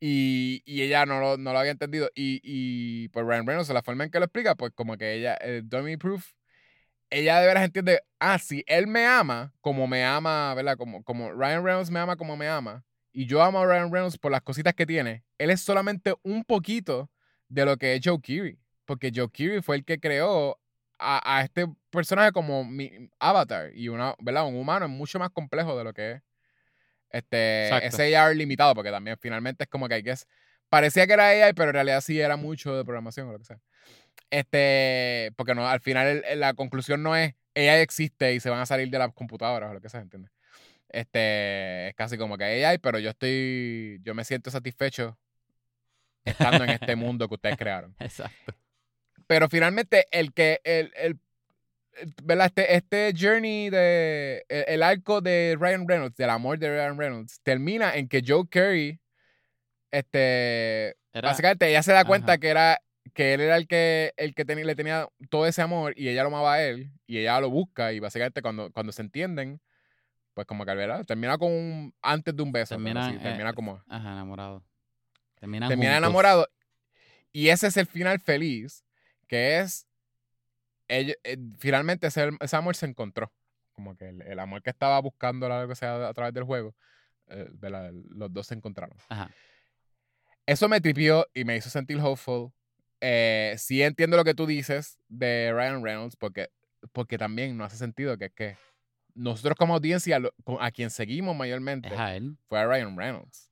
Y, 0.01 0.63
y 0.67 0.83
ella 0.83 1.07
no 1.07 1.21
lo, 1.21 1.39
no 1.39 1.53
lo 1.53 1.59
había 1.59 1.73
entendido. 1.73 2.11
Y, 2.15 2.41
y 2.45 3.09
pues 3.09 3.27
Ryan 3.27 3.47
Reynolds, 3.47 3.71
la 3.71 3.83
forma 3.83 4.05
en 4.05 4.11
que 4.11 4.19
lo 4.19 4.27
explica, 4.27 4.55
pues 4.55 4.73
como 4.75 4.99
que 4.99 5.15
ella, 5.15 5.35
el 5.37 5.69
Dummy 5.69 5.97
Proof, 5.97 6.33
ella 7.11 7.41
de 7.41 7.47
veras 7.47 7.65
entiende, 7.65 8.01
ah, 8.21 8.39
si 8.39 8.65
él 8.67 8.87
me 8.87 9.07
ama 9.07 9.55
como 9.61 9.87
me 9.87 10.05
ama, 10.05 10.53
¿verdad? 10.55 10.77
Como, 10.77 11.03
como 11.05 11.33
Ryan 11.33 11.65
Reynolds 11.65 11.91
me 11.91 12.01
ama 12.01 12.17
como 12.17 12.37
me 12.37 12.49
ama, 12.49 12.85
y 13.13 13.27
yo 13.27 13.43
amo 13.43 13.61
a 13.61 13.67
Ryan 13.67 13.93
Reynolds 13.93 14.19
por 14.19 14.33
las 14.33 14.43
cositas 14.43 14.75
que 14.75 14.87
tiene, 14.87 15.25
él 15.39 15.51
es 15.51 15.61
solamente 15.61 16.15
un 16.25 16.45
poquito 16.45 17.11
de 17.49 17.65
lo 17.65 17.77
que 17.77 17.95
es 17.95 18.01
Joe 18.05 18.21
Keery. 18.21 18.59
Porque 18.85 19.13
Joe 19.15 19.31
Keery 19.31 19.63
fue 19.63 19.77
el 19.77 19.85
que 19.85 20.01
creó 20.01 20.59
a, 20.99 21.39
a 21.39 21.43
este 21.43 21.67
personaje 21.91 22.33
como 22.33 22.65
mi 22.65 22.91
avatar. 23.21 23.71
Y 23.75 23.89
una, 23.89 24.17
¿verdad? 24.19 24.47
un 24.47 24.57
humano 24.57 24.87
es 24.87 24.91
mucho 24.91 25.19
más 25.21 25.31
complejo 25.31 25.79
de 25.79 25.85
lo 25.85 25.95
que 25.95 26.13
es 26.13 26.23
este, 27.15 27.67
Exacto. 27.69 27.87
ese 28.03 28.17
AR 28.17 28.35
limitado, 28.37 28.75
porque 28.75 28.91
también 28.91 29.17
finalmente 29.21 29.65
es 29.65 29.71
como 29.71 29.89
que 29.89 29.95
hay 29.95 30.03
que... 30.03 30.15
Parecía 30.69 31.07
que 31.07 31.13
era 31.13 31.29
AI, 31.29 31.53
pero 31.55 31.69
en 31.71 31.75
realidad 31.75 32.01
sí 32.01 32.21
era 32.21 32.37
mucho 32.37 32.77
de 32.77 32.85
programación 32.85 33.29
o 33.29 33.33
lo 33.33 33.39
que 33.39 33.45
sea. 33.45 33.61
Este, 34.31 35.31
porque 35.37 35.55
no, 35.55 35.69
al 35.69 35.81
final 35.81 36.25
el- 36.27 36.41
la 36.41 36.55
conclusión 36.55 37.03
no 37.03 37.15
es 37.17 37.35
AI 37.55 37.81
existe 37.83 38.35
y 38.35 38.41
se 38.41 38.51
van 38.51 38.61
a 38.61 38.67
salir 38.67 38.91
de 38.91 38.99
las 38.99 39.13
computadoras 39.13 39.71
o 39.71 39.75
lo 39.75 39.81
que 39.81 39.89
sea, 39.89 40.01
¿entiendes? 40.01 40.33
Este, 40.89 41.89
es 41.89 41.95
casi 41.95 42.17
como 42.19 42.37
que 42.37 42.45
AI, 42.65 42.79
pero 42.79 42.99
yo 42.99 43.11
estoy, 43.11 44.01
yo 44.03 44.15
me 44.15 44.25
siento 44.25 44.51
satisfecho 44.51 45.19
estando 46.25 46.65
en 46.65 46.71
este 46.71 46.97
mundo 46.97 47.29
que 47.29 47.35
ustedes 47.35 47.57
crearon. 47.57 47.95
Exacto. 48.01 48.55
Pero 49.27 49.49
finalmente 49.49 50.07
el 50.11 50.33
que, 50.33 50.61
el, 50.65 50.93
el- 50.97 51.19
¿verdad? 52.23 52.47
Este, 52.47 52.75
este 52.77 53.13
journey 53.19 53.71
de, 53.71 54.45
el, 54.49 54.65
el 54.69 54.83
arco 54.83 55.21
de 55.21 55.57
Ryan 55.59 55.87
Reynolds, 55.89 56.17
del 56.17 56.31
amor 56.31 56.59
de 56.59 56.71
Ryan 56.71 56.99
Reynolds, 56.99 57.41
termina 57.43 57.95
en 57.95 58.09
que 58.09 58.23
Joe 58.27 58.47
Carey, 58.49 59.01
este, 59.91 60.97
Era, 61.13 61.29
Básicamente 61.29 61.69
ella 61.69 61.83
se 61.83 61.93
da 61.93 62.05
cuenta 62.05 62.33
Ajá. 62.33 62.39
que 62.41 62.49
era 62.49 62.81
que 63.13 63.35
él 63.35 63.41
era 63.43 63.57
el 63.57 63.69
que 63.69 64.13
el 64.17 64.35
que 64.35 64.45
tenía, 64.45 64.65
le 64.65 64.75
tenía 64.75 65.09
todo 65.31 65.47
ese 65.47 65.63
amor 65.63 65.93
y 65.97 66.09
ella 66.09 66.23
lo 66.23 66.29
amaba 66.29 66.55
a 66.55 66.63
él 66.65 66.91
y 67.07 67.19
ella 67.19 67.39
lo 67.41 67.51
busca 67.51 67.93
y 67.93 68.01
básicamente 68.01 68.41
cuando, 68.43 68.73
cuando 68.73 68.93
se 68.93 69.03
entienden 69.03 69.61
pues 70.33 70.47
como 70.47 70.65
que 70.65 70.75
¿verdad? 70.75 71.05
termina 71.05 71.39
con 71.39 71.53
un 71.53 71.95
antes 72.03 72.35
de 72.35 72.43
un 72.43 72.51
beso 72.51 72.75
pero 72.77 72.83
Terminan, 72.85 73.13
sí, 73.13 73.19
termina 73.23 73.51
eh, 73.51 73.55
como 73.55 73.81
Ajá, 73.87 74.13
enamorado. 74.13 74.65
Termina 75.39 75.69
juntos. 75.69 75.87
enamorado 75.99 76.49
y 77.31 77.49
ese 77.51 77.67
es 77.69 77.77
el 77.77 77.87
final 77.87 78.19
feliz 78.19 78.85
que 79.29 79.61
es 79.61 79.87
ellos, 80.89 81.17
eh, 81.25 81.37
finalmente 81.59 82.09
amor 82.53 82.77
se 82.77 82.87
encontró 82.87 83.33
como 83.73 83.97
que 83.97 84.09
el, 84.09 84.23
el 84.23 84.39
amor 84.39 84.63
que 84.63 84.71
estaba 84.71 85.01
buscando 85.01 85.49
lo 85.49 85.67
que 85.69 85.75
sea 85.75 86.09
a 86.09 86.15
través 86.15 86.33
del 86.35 86.45
juego 86.45 86.75
eh, 87.29 87.49
¿verdad? 87.55 87.91
los 88.11 88.33
dos 88.33 88.47
se 88.47 88.55
encontraron 88.55 88.97
Ajá. 89.09 89.31
eso 90.47 90.69
me 90.69 90.81
tripió 90.81 91.27
y 91.35 91.45
me 91.45 91.57
hizo 91.57 91.71
sentir 91.71 91.99
hopeful. 92.01 92.53
Eh, 93.01 93.55
sí 93.59 93.83
entiendo 93.83 94.17
lo 94.17 94.25
que 94.25 94.35
tú 94.35 94.47
dices 94.47 94.99
de 95.09 95.51
Ryan 95.53 95.83
Reynolds, 95.83 96.17
porque, 96.17 96.51
porque 96.93 97.19
también 97.19 97.57
no 97.57 97.65
hace 97.65 97.77
sentido 97.77 98.17
que 98.17 98.27
es 98.27 98.33
que 98.33 98.57
nosotros 99.15 99.57
como 99.57 99.75
audiencia, 99.75 100.19
lo- 100.19 100.35
a 100.61 100.71
quien 100.71 100.91
seguimos 100.91 101.37
mayormente, 101.37 101.89
a 101.89 102.19
fue 102.49 102.59
a 102.61 102.67
Ryan 102.67 102.97
Reynolds. 102.97 103.51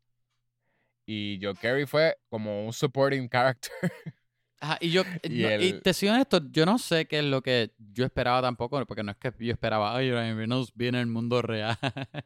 Y 1.07 1.39
Joe 1.43 1.55
Carey 1.55 1.87
fue 1.87 2.17
como 2.29 2.65
un 2.67 2.73
supporting 2.73 3.29
character. 3.29 3.73
Ajá, 4.63 4.79
y 4.81 4.91
yo, 4.93 5.03
Y 5.25 5.29
no- 5.43 5.49
y 5.49 5.71
el- 5.71 5.83
te 5.83 5.93
soy 5.93 6.09
honesto, 6.09 6.41
yo 6.53 6.65
no 6.65 6.79
sé 6.79 7.07
qué 7.07 7.19
es 7.19 7.25
lo 7.25 7.43
que 7.43 7.73
yo 7.93 8.05
esperaba 8.05 8.41
tampoco, 8.41 8.87
porque 8.87 9.03
no 9.03 9.11
es 9.11 9.17
que 9.17 9.33
yo 9.45 9.53
esperaba, 9.53 9.97
ay, 9.97 10.13
Ryan 10.13 10.37
Reynolds 10.37 10.71
viene 10.77 10.99
al 11.01 11.09
mundo 11.09 11.43
real, 11.43 11.77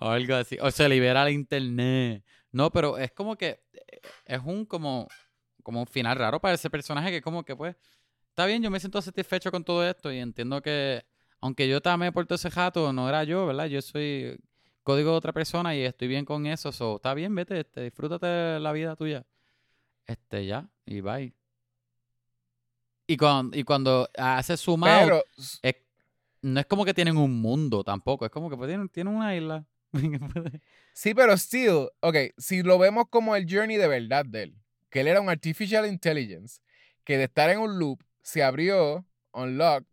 o 0.00 0.08
algo 0.08 0.34
así, 0.34 0.56
o 0.62 0.70
se 0.70 0.88
libera 0.88 1.28
el 1.28 1.34
internet. 1.34 2.24
No, 2.52 2.70
pero 2.70 2.96
es 2.96 3.12
como 3.12 3.36
que 3.36 3.64
eh, 3.74 4.00
es 4.24 4.40
un 4.42 4.64
como, 4.64 5.08
como 5.62 5.80
un 5.80 5.86
final 5.86 6.16
raro 6.16 6.40
para 6.40 6.54
ese 6.54 6.70
personaje 6.70 7.10
que 7.10 7.20
como 7.20 7.44
que 7.44 7.54
pues, 7.54 7.76
está 8.30 8.46
bien, 8.46 8.62
yo 8.62 8.70
me 8.70 8.80
siento 8.80 9.02
satisfecho 9.02 9.50
con 9.50 9.62
todo 9.62 9.86
esto 9.86 10.10
y 10.10 10.20
entiendo 10.20 10.62
que, 10.62 11.04
aunque 11.42 11.68
yo 11.68 11.80
amé 11.84 12.12
por 12.12 12.24
todo 12.24 12.36
ese 12.36 12.50
jato, 12.50 12.94
no 12.94 13.10
era 13.10 13.24
yo, 13.24 13.46
¿verdad? 13.46 13.66
Yo 13.66 13.82
soy 13.82 14.38
código 14.82 15.10
de 15.10 15.16
otra 15.18 15.34
persona 15.34 15.76
y 15.76 15.82
estoy 15.82 16.08
bien 16.08 16.24
con 16.24 16.46
eso, 16.46 16.72
so, 16.72 16.96
está 16.96 17.12
bien, 17.12 17.34
vete, 17.34 17.60
este, 17.60 17.82
disfrútate 17.82 18.58
la 18.58 18.72
vida 18.72 18.96
tuya. 18.96 19.26
Este, 20.06 20.46
ya, 20.46 20.66
y 20.86 21.02
bye. 21.02 21.34
Y 23.06 23.16
cuando, 23.16 23.56
y 23.56 23.64
cuando 23.64 24.08
hace 24.16 24.56
zoom 24.56 24.84
out, 24.84 25.04
Pero 25.04 25.24
es- 25.36 25.60
no 26.42 26.60
es 26.60 26.66
como 26.66 26.84
que 26.84 26.92
tienen 26.94 27.16
un 27.16 27.40
mundo 27.40 27.82
tampoco, 27.84 28.24
es 28.26 28.30
como 28.30 28.50
que 28.50 28.56
pues, 28.56 28.68
tienen, 28.68 28.88
tienen 28.88 29.14
una 29.14 29.34
isla. 29.34 29.64
Sí, 30.96 31.12
pero 31.14 31.36
still, 31.36 31.88
ok, 32.00 32.16
si 32.38 32.62
lo 32.62 32.78
vemos 32.78 33.06
como 33.10 33.34
el 33.34 33.46
journey 33.52 33.76
de 33.76 33.88
verdad 33.88 34.24
de 34.24 34.44
él, 34.44 34.54
que 34.90 35.00
él 35.00 35.08
era 35.08 35.20
un 35.20 35.28
artificial 35.28 35.86
intelligence, 35.86 36.60
que 37.02 37.18
de 37.18 37.24
estar 37.24 37.50
en 37.50 37.58
un 37.58 37.78
loop 37.80 38.00
se 38.22 38.42
abrió, 38.44 39.04
unlocked, 39.32 39.86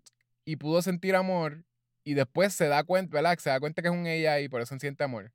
y 0.45 0.57
pudo 0.57 0.81
sentir 0.81 1.15
amor, 1.15 1.63
y 2.03 2.13
después 2.13 2.53
se 2.53 2.67
da 2.67 2.83
cuenta, 2.83 3.13
¿verdad? 3.15 3.37
Se 3.39 3.49
da 3.49 3.59
cuenta 3.59 3.81
que 3.81 3.87
es 3.87 3.93
un 3.93 4.05
AI 4.05 4.43
y 4.45 4.49
por 4.49 4.61
eso 4.61 4.77
siente 4.79 5.03
amor. 5.03 5.31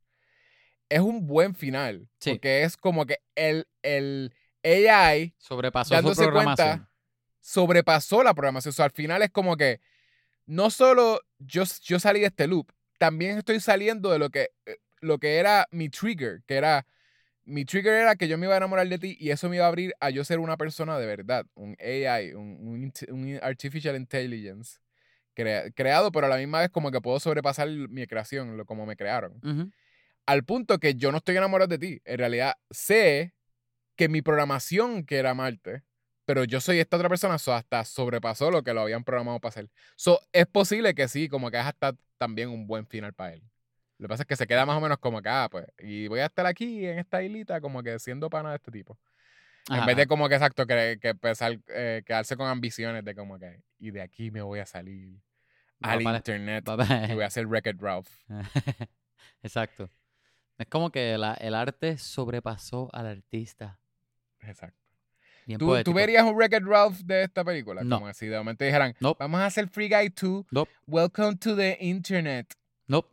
Es 0.89 1.01
un 1.01 1.27
buen 1.27 1.55
final, 1.55 2.09
Sí. 2.21 2.31
porque 2.31 2.63
es 2.63 2.77
como 2.77 3.07
que 3.07 3.19
el, 3.35 3.67
el 3.83 4.33
AI 4.63 5.35
Sobrepasó 5.39 5.97
su 6.01 6.15
programación. 6.15 6.69
cuenta, 6.79 6.91
sobrepasó 7.47 8.25
la 8.25 8.35
programación. 8.35 8.71
O 8.71 8.73
sea, 8.73 8.87
al 8.87 8.91
final 8.91 9.23
es 9.23 9.31
como 9.31 9.57
que 9.57 9.81
no 10.47 10.69
solo 10.71 11.21
yo, 11.39 11.63
yo 11.83 12.01
salí 12.01 12.21
de 12.21 12.27
este 12.27 12.49
loop, 12.49 12.73
también 12.99 13.39
estoy 13.39 13.61
saliendo 13.61 14.11
de 14.11 14.19
lo 14.19 14.31
que, 14.31 14.51
eh, 14.67 14.79
lo 15.01 15.19
que 15.19 15.37
era 15.37 15.69
mi 15.71 15.89
trigger, 15.89 16.43
que 16.47 16.57
era, 16.57 16.87
mi 17.45 17.65
trigger 17.65 17.93
era 17.95 18.17
que 18.17 18.27
yo 18.27 18.37
me 18.37 18.47
iba 18.47 18.55
a 18.55 18.57
enamorar 18.57 18.89
de 18.89 18.99
ti 18.99 19.17
y 19.21 19.31
eso 19.31 19.49
me 19.49 19.57
iba 19.57 19.65
a 19.65 19.69
abrir 19.69 19.95
a 20.01 20.11
yo 20.11 20.25
ser 20.25 20.41
una 20.41 20.57
persona 20.57 20.99
de 20.99 21.07
verdad, 21.07 21.47
un 21.55 21.77
AI, 21.79 22.35
un, 22.35 22.93
un 23.11 23.39
artificial 23.43 23.95
intelligence 23.95 24.79
crea- 25.35 25.71
creado, 25.71 26.11
pero 26.11 26.27
a 26.27 26.31
la 26.31 26.39
misma 26.39 26.61
vez 26.61 26.71
como 26.71 26.91
que 26.91 27.01
puedo 27.01 27.21
sobrepasar 27.21 27.69
mi 27.69 28.07
creación, 28.09 28.57
lo 28.57 28.65
como 28.65 28.87
me 28.87 28.97
crearon 28.97 29.39
al 30.27 30.43
punto 30.45 30.79
que 30.81 30.97
yo 30.97 31.13
no 31.13 31.19
estoy 31.19 31.37
enamorado 31.37 31.69
de 31.69 31.79
ti. 31.79 32.01
En 32.05 32.19
realidad, 32.19 32.55
sé 32.71 33.35
que 33.95 34.09
mi 34.09 34.21
programación 34.23 35.05
que 35.05 35.19
era 35.19 35.33
Marte, 35.35 35.85
pero 36.27 36.45
yo 36.45 36.61
soy 36.61 36.79
esta 36.81 36.97
otra 36.99 37.09
persona, 37.09 37.39
so 37.39 37.55
hasta 37.55 37.83
sobrepasó 37.85 38.51
lo 38.51 38.63
que 38.63 38.75
lo 38.75 38.83
habían 38.83 39.03
programado 39.05 39.41
para 39.41 39.49
hacer. 39.51 39.71
So, 39.97 40.21
es 40.33 40.47
posible 40.47 40.95
que 40.95 41.09
sí, 41.09 41.29
como 41.29 41.51
que 41.51 41.59
es 41.59 41.65
hasta 41.65 41.95
también 42.19 42.51
un 42.51 42.67
buen 42.67 42.87
final 42.87 43.15
para 43.15 43.33
él. 43.33 43.43
Lo 43.99 44.05
que 44.05 44.09
pasa 44.11 44.23
es 44.25 44.27
que 44.27 44.37
se 44.37 44.47
queda 44.47 44.67
más 44.67 44.77
o 44.77 44.81
menos 44.83 44.99
como 44.99 45.23
que, 45.23 45.29
ah, 45.31 45.49
pues, 45.51 45.65
y 45.79 46.07
voy 46.09 46.21
a 46.21 46.27
estar 46.27 46.45
aquí 46.45 46.85
en 46.87 46.99
esta 46.99 47.23
islita 47.23 47.63
como 47.63 47.83
que 47.83 47.99
siendo 47.99 48.29
pana 48.29 48.51
de 48.51 48.57
este 48.57 48.71
tipo. 48.71 48.99
En 49.71 49.87
vez 49.87 49.97
de 49.97 50.07
como 50.07 50.29
que 50.29 50.35
exacto, 50.35 50.67
que, 50.67 50.99
que 51.01 51.09
empezar, 51.09 51.59
eh, 51.69 52.03
quedarse 52.05 52.37
con 52.37 52.47
ambiciones 52.49 53.05
de 53.05 53.15
como 53.15 53.39
que, 53.39 53.63
y 53.79 53.91
de 53.91 54.03
aquí 54.03 54.31
me 54.31 54.43
voy 54.43 54.61
a 54.61 54.67
salir 54.67 55.19
al 55.81 56.03
internet 56.19 56.65
y 57.11 57.15
voy 57.15 57.25
a 57.25 57.27
hacer 57.29 57.47
Wreck-It 57.47 57.81
Ralph. 57.81 58.09
Exacto. 59.43 59.91
Es 60.59 60.67
como 60.69 60.91
que 60.91 61.19
la- 61.19 61.35
el 61.35 61.55
arte 61.55 61.99
sobrepasó 61.99 62.91
al 62.93 63.07
artista. 63.07 63.81
Exacto. 64.41 64.86
Bien 65.47 65.59
¿Tú, 65.59 65.67
poético. 65.67 65.91
¿Tú 65.93 65.95
verías 65.97 66.25
un 66.25 66.35
Wreck-It 66.35 66.65
Ralph 66.65 66.99
de 67.05 67.23
esta 67.23 67.45
película? 67.45 67.83
No. 67.85 68.01
Como 68.01 68.13
si 68.13 68.27
de 68.27 68.37
momento 68.37 68.65
dijeran, 68.65 68.95
Nope. 69.01 69.17
vamos 69.21 69.41
a 69.41 69.47
hacer 69.47 69.69
Free 69.69 69.89
Guy 69.89 70.09
2, 70.11 70.45
Nope. 70.51 70.71
Welcome 70.87 71.37
to 71.37 71.55
the 71.57 71.79
Internet. 71.81 72.53
Nope. 72.89 73.09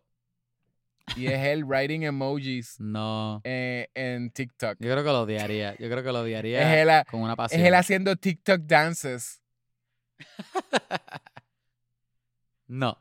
Y 1.16 1.28
es 1.28 1.40
él 1.46 1.64
writing 1.66 2.02
emojis 2.04 2.80
No. 2.80 3.40
eh, 3.44 3.88
en 3.94 4.32
TikTok. 4.32 4.78
Yo 4.80 4.92
creo 4.92 5.04
que 5.04 5.10
lo 5.12 5.22
odiaría. 5.22 5.76
Yo 5.78 5.90
creo 5.90 6.02
que 6.04 6.12
lo 6.12 6.20
Es 6.20 6.24
odiaría 6.24 6.82
él, 6.82 6.90
a- 6.90 7.06
con 7.06 7.22
una 7.22 7.34
es 7.34 7.38
pasión. 7.38 7.62
él 7.66 7.74
haciendo 7.76 8.16
TikTok 8.16 8.62
dances. 8.62 9.42
No. 12.68 12.98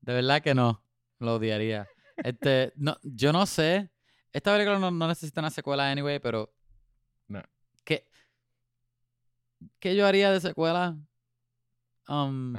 De 0.00 0.12
verdad 0.14 0.42
que 0.42 0.54
no. 0.54 0.82
Lo 1.18 1.34
odiaría. 1.36 1.86
Este, 2.16 2.72
no, 2.76 2.96
yo 3.02 3.32
no 3.32 3.46
sé. 3.46 3.90
Esta 4.32 4.52
película 4.52 4.78
no, 4.78 4.90
no 4.90 5.06
necesita 5.08 5.40
una 5.40 5.50
secuela 5.50 5.90
anyway, 5.90 6.18
pero. 6.18 6.52
No. 7.28 7.42
¿Qué, 7.84 8.06
¿Qué 9.80 9.94
yo 9.96 10.06
haría 10.06 10.30
de 10.30 10.40
secuela? 10.40 10.96
Um, 12.08 12.54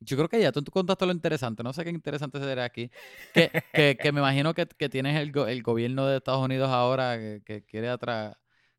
yo 0.00 0.16
creo 0.16 0.28
que 0.28 0.40
ya 0.40 0.52
tú, 0.52 0.62
tú 0.62 0.70
contaste 0.70 1.06
lo 1.06 1.12
interesante. 1.12 1.62
No 1.62 1.72
sé 1.72 1.82
qué 1.84 1.90
interesante 1.90 2.38
sería 2.38 2.64
aquí. 2.64 2.90
Que, 3.32 3.50
que, 3.72 3.96
que 3.96 4.12
me 4.12 4.20
imagino 4.20 4.52
que, 4.54 4.66
que 4.66 4.88
tienes 4.88 5.16
el, 5.18 5.32
go- 5.32 5.46
el 5.46 5.62
gobierno 5.62 6.06
de 6.06 6.18
Estados 6.18 6.44
Unidos 6.44 6.68
ahora 6.68 7.16
que, 7.44 7.64
quiere 7.66 7.90
atra- 7.90 8.36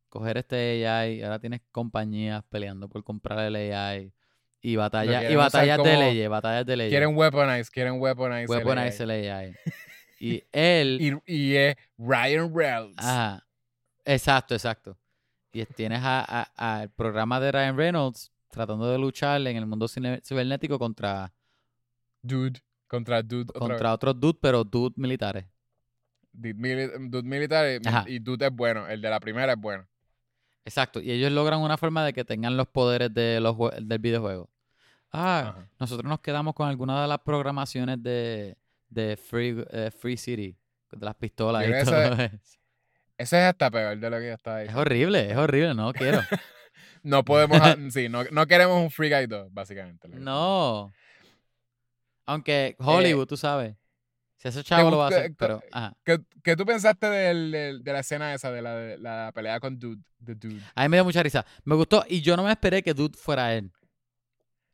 coger 0.09 0.37
este 0.37 0.85
AI. 0.87 1.19
y 1.19 1.23
Ahora 1.23 1.39
tienes 1.39 1.61
compañías 1.71 2.43
peleando 2.49 2.87
por 2.89 3.03
comprar 3.03 3.39
el 3.39 3.55
AI. 3.55 4.13
Y 4.61 4.75
batallas, 4.77 5.29
y 5.29 5.35
batallas 5.35 5.81
de 5.83 5.97
leyes, 5.97 6.29
batallas 6.29 6.65
de 6.65 6.77
leyes. 6.77 6.91
Quieren 6.91 7.15
weaponize, 7.15 7.69
quieren 7.71 7.99
weaponize. 7.99 8.43
el 8.43 8.49
weaponize 8.49 9.03
AI. 9.03 9.09
el 9.19 9.31
AI. 9.31 9.55
Y 10.19 10.43
él. 10.51 11.21
Y, 11.27 11.33
y 11.35 11.55
es 11.55 11.75
Ryan 11.97 12.55
Reynolds. 12.55 12.97
Ajá. 12.97 13.44
Exacto, 14.05 14.53
exacto. 14.53 14.97
Y 15.51 15.65
tienes 15.65 16.01
a- 16.03 16.25
a- 16.55 16.79
al 16.81 16.89
programa 16.91 17.39
de 17.39 17.51
Ryan 17.51 17.77
Reynolds 17.77 18.31
tratando 18.49 18.89
de 18.89 18.97
luchar 18.97 19.41
en 19.47 19.57
el 19.57 19.65
mundo 19.65 19.87
cibernético 19.87 20.77
contra, 20.79 21.33
Dude. 22.21 22.61
Contra 22.87 23.21
Dude. 23.21 23.51
contra 23.53 23.93
otros 23.93 24.19
dudes, 24.19 24.37
pero 24.41 24.63
dudes 24.63 24.97
militares. 24.97 25.45
Dude, 26.31 26.53
mili- 26.55 27.09
dude 27.09 27.27
militar 27.27 27.65
y, 27.83 27.87
Ajá. 27.87 28.05
y 28.07 28.19
Dude 28.19 28.45
es 28.47 28.51
bueno. 28.51 28.87
El 28.87 29.01
de 29.01 29.09
la 29.09 29.19
primera 29.19 29.53
es 29.53 29.59
bueno. 29.59 29.87
Exacto. 30.65 30.99
Y 30.99 31.11
ellos 31.11 31.31
logran 31.31 31.59
una 31.61 31.77
forma 31.77 32.03
de 32.05 32.13
que 32.13 32.25
tengan 32.25 32.57
los 32.57 32.67
poderes 32.67 33.13
de 33.13 33.39
los 33.39 33.55
del 33.81 33.99
videojuego. 33.99 34.49
Ah, 35.11 35.53
Ajá. 35.55 35.69
nosotros 35.79 36.07
nos 36.09 36.19
quedamos 36.19 36.53
con 36.55 36.67
alguna 36.67 37.01
de 37.01 37.07
las 37.07 37.19
programaciones 37.19 38.01
de, 38.03 38.57
de 38.89 39.15
Free, 39.17 39.63
eh, 39.71 39.91
Free 39.91 40.17
City, 40.17 40.57
de 40.91 41.05
las 41.05 41.15
pistolas 41.15 41.63
y 41.63 41.85
todo 41.85 41.95
eso. 42.23 42.59
Ese 43.17 43.37
es 43.37 43.43
hasta 43.45 43.71
peor 43.71 43.97
de 43.97 44.09
lo 44.09 44.17
que 44.19 44.27
yo 44.27 44.33
estaba 44.33 44.57
Es 44.61 44.63
diciendo. 44.67 44.81
horrible, 44.81 45.31
es 45.31 45.37
horrible, 45.37 45.73
no 45.73 45.93
quiero. 45.93 46.21
No 47.03 47.23
podemos, 47.23 47.59
sí, 47.93 48.09
no, 48.09 48.23
no 48.31 48.47
queremos 48.47 48.81
un 48.81 48.89
Free 48.89 49.11
Guy 49.11 49.27
2, 49.27 49.53
básicamente. 49.53 50.07
No. 50.09 50.91
Aunque 52.25 52.75
Hollywood, 52.79 53.27
tú 53.27 53.37
sabes. 53.37 53.75
Si 54.37 54.47
ese 54.47 54.63
chavo 54.63 54.89
lo 54.89 54.97
va 54.97 55.05
a 55.05 55.09
hacer, 55.09 55.31
pero. 55.37 55.61
Ajá. 55.71 55.93
¿Qué, 56.03 56.17
qué 56.43 56.55
tú 56.55 56.65
pensaste 56.65 57.05
del- 57.07 57.51
del- 57.51 57.83
de 57.83 57.93
la 57.93 57.99
escena 57.99 58.33
esa, 58.33 58.51
de 58.51 58.61
la, 58.63 58.75
de 58.75 58.97
la 58.97 59.31
pelea 59.35 59.59
con 59.59 59.77
Dude? 59.77 60.01
The 60.23 60.33
Dude? 60.33 60.61
A 60.73 60.81
mí 60.83 60.89
me 60.89 60.97
dio 60.97 61.05
mucha 61.05 61.21
risa. 61.21 61.45
Me 61.63 61.75
gustó 61.75 62.03
y 62.09 62.21
yo 62.21 62.35
no 62.35 62.43
me 62.43 62.51
esperé 62.51 62.81
que 62.81 62.93
Dude 62.95 63.15
fuera 63.17 63.53
él. 63.53 63.71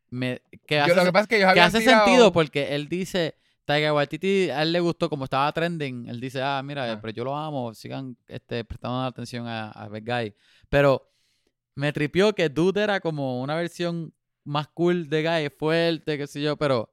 Me, 0.10 0.42
que 0.66 0.76
Yo, 0.78 0.84
hace, 0.84 0.96
lo 0.96 1.04
que 1.04 1.12
pasa 1.12 1.24
es 1.24 1.28
que 1.28 1.38
ellos 1.38 1.54
que 1.54 1.60
hace 1.60 1.80
tirado- 1.80 2.06
sentido 2.06 2.32
porque 2.32 2.76
él 2.76 2.88
dice. 2.88 3.36
Taika 3.66 3.94
Waititi, 3.94 4.50
a 4.50 4.64
él 4.64 4.72
le 4.74 4.80
gustó 4.80 5.10
como 5.10 5.26
estaba 5.26 5.52
trending. 5.52 6.08
Él 6.08 6.20
dice, 6.20 6.42
ah, 6.42 6.62
mira, 6.64 6.92
Ah. 6.92 7.00
pero 7.02 7.14
yo 7.14 7.24
lo 7.24 7.36
amo. 7.38 7.74
Sigan 7.74 8.18
este, 8.28 8.64
prestando 8.66 9.02
atención 9.04 9.48
a, 9.48 9.70
a 9.72 9.88
Bad 9.88 10.04
Guy. 10.04 10.36
Pero 10.70 11.12
me 11.76 11.94
tripió 11.94 12.34
que 12.34 12.50
Dude 12.50 12.82
era 12.84 13.00
como 13.00 13.42
una 13.42 13.56
versión 13.56 14.14
más 14.44 14.68
cool 14.70 15.08
de 15.10 15.24
Guy, 15.24 15.50
fuerte, 15.58 16.18
qué 16.18 16.28
sé 16.28 16.42
yo, 16.42 16.58
pero 16.58 16.92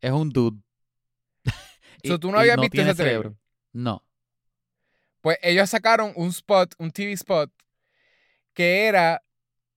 es 0.00 0.10
un 0.10 0.30
Dude. 0.30 0.58
So, 2.04 2.18
¿tú 2.20 2.30
no 2.32 2.38
habías 2.38 2.56
visto 2.56 2.80
ese 2.80 2.94
trailer? 2.94 2.96
cerebro. 2.96 3.36
No. 3.72 4.02
Pues 5.20 5.36
ellos 5.42 5.68
sacaron 5.68 6.12
un 6.16 6.28
spot, 6.30 6.74
un 6.78 6.90
TV 6.90 7.12
spot, 7.12 7.52
que 8.54 8.86
era 8.86 9.22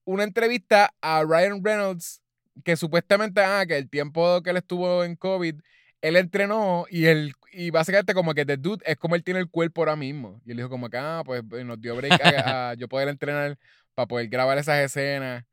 una 0.05 0.23
entrevista 0.23 0.93
a 1.01 1.23
Ryan 1.23 1.61
Reynolds, 1.64 2.22
que 2.63 2.75
supuestamente, 2.77 3.41
ah, 3.43 3.65
que 3.67 3.77
el 3.77 3.89
tiempo 3.89 4.41
que 4.43 4.51
él 4.51 4.57
estuvo 4.57 5.03
en 5.03 5.15
COVID, 5.15 5.55
él 6.01 6.15
entrenó 6.17 6.85
y 6.89 7.05
él, 7.05 7.34
y 7.51 7.69
básicamente 7.71 8.13
como 8.13 8.34
que 8.34 8.45
The 8.45 8.57
Dude 8.57 8.84
es 8.85 8.97
como 8.97 9.15
él 9.15 9.23
tiene 9.23 9.39
el 9.39 9.49
cuerpo 9.49 9.81
ahora 9.81 9.95
mismo. 9.95 10.41
Y 10.45 10.51
él 10.51 10.57
dijo 10.57 10.69
como 10.69 10.89
que, 10.89 10.97
ah, 10.97 11.23
pues 11.25 11.43
pues, 11.49 11.65
nos 11.65 11.80
dio 11.81 11.95
break 11.95 12.19
a, 12.23 12.71
a 12.71 12.73
yo 12.75 12.88
poder 12.88 13.07
entrenar 13.09 13.57
para 13.95 14.07
poder 14.07 14.27
grabar 14.30 14.57
esas 14.57 14.80
escenas. 14.80 15.45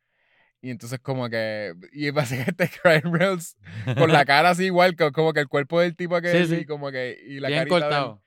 Y 0.63 0.71
entonces 0.71 0.99
como 1.01 1.29
que, 1.31 1.75
y 1.93 2.11
básicamente 2.11 2.71
Ryan 2.85 3.13
Reynolds 3.15 3.57
con 3.97 4.13
la 4.13 4.25
cara 4.27 4.51
así 4.51 4.67
igual, 4.67 4.97
co- 4.97 5.13
como 5.13 5.33
que 5.33 5.41
el 5.41 5.49
cuerpo 5.49 5.81
del 5.81 5.97
tipo 5.97 6.21
que 6.21 6.45
Sí, 6.45 6.47
sí. 6.47 6.61
y 6.63 6.65
como 6.67 6.91
que, 6.91 7.19
y 7.27 7.41
la 7.41 7.49
Bien 7.49 7.61
carita 7.61 7.81
cortado. 7.81 8.23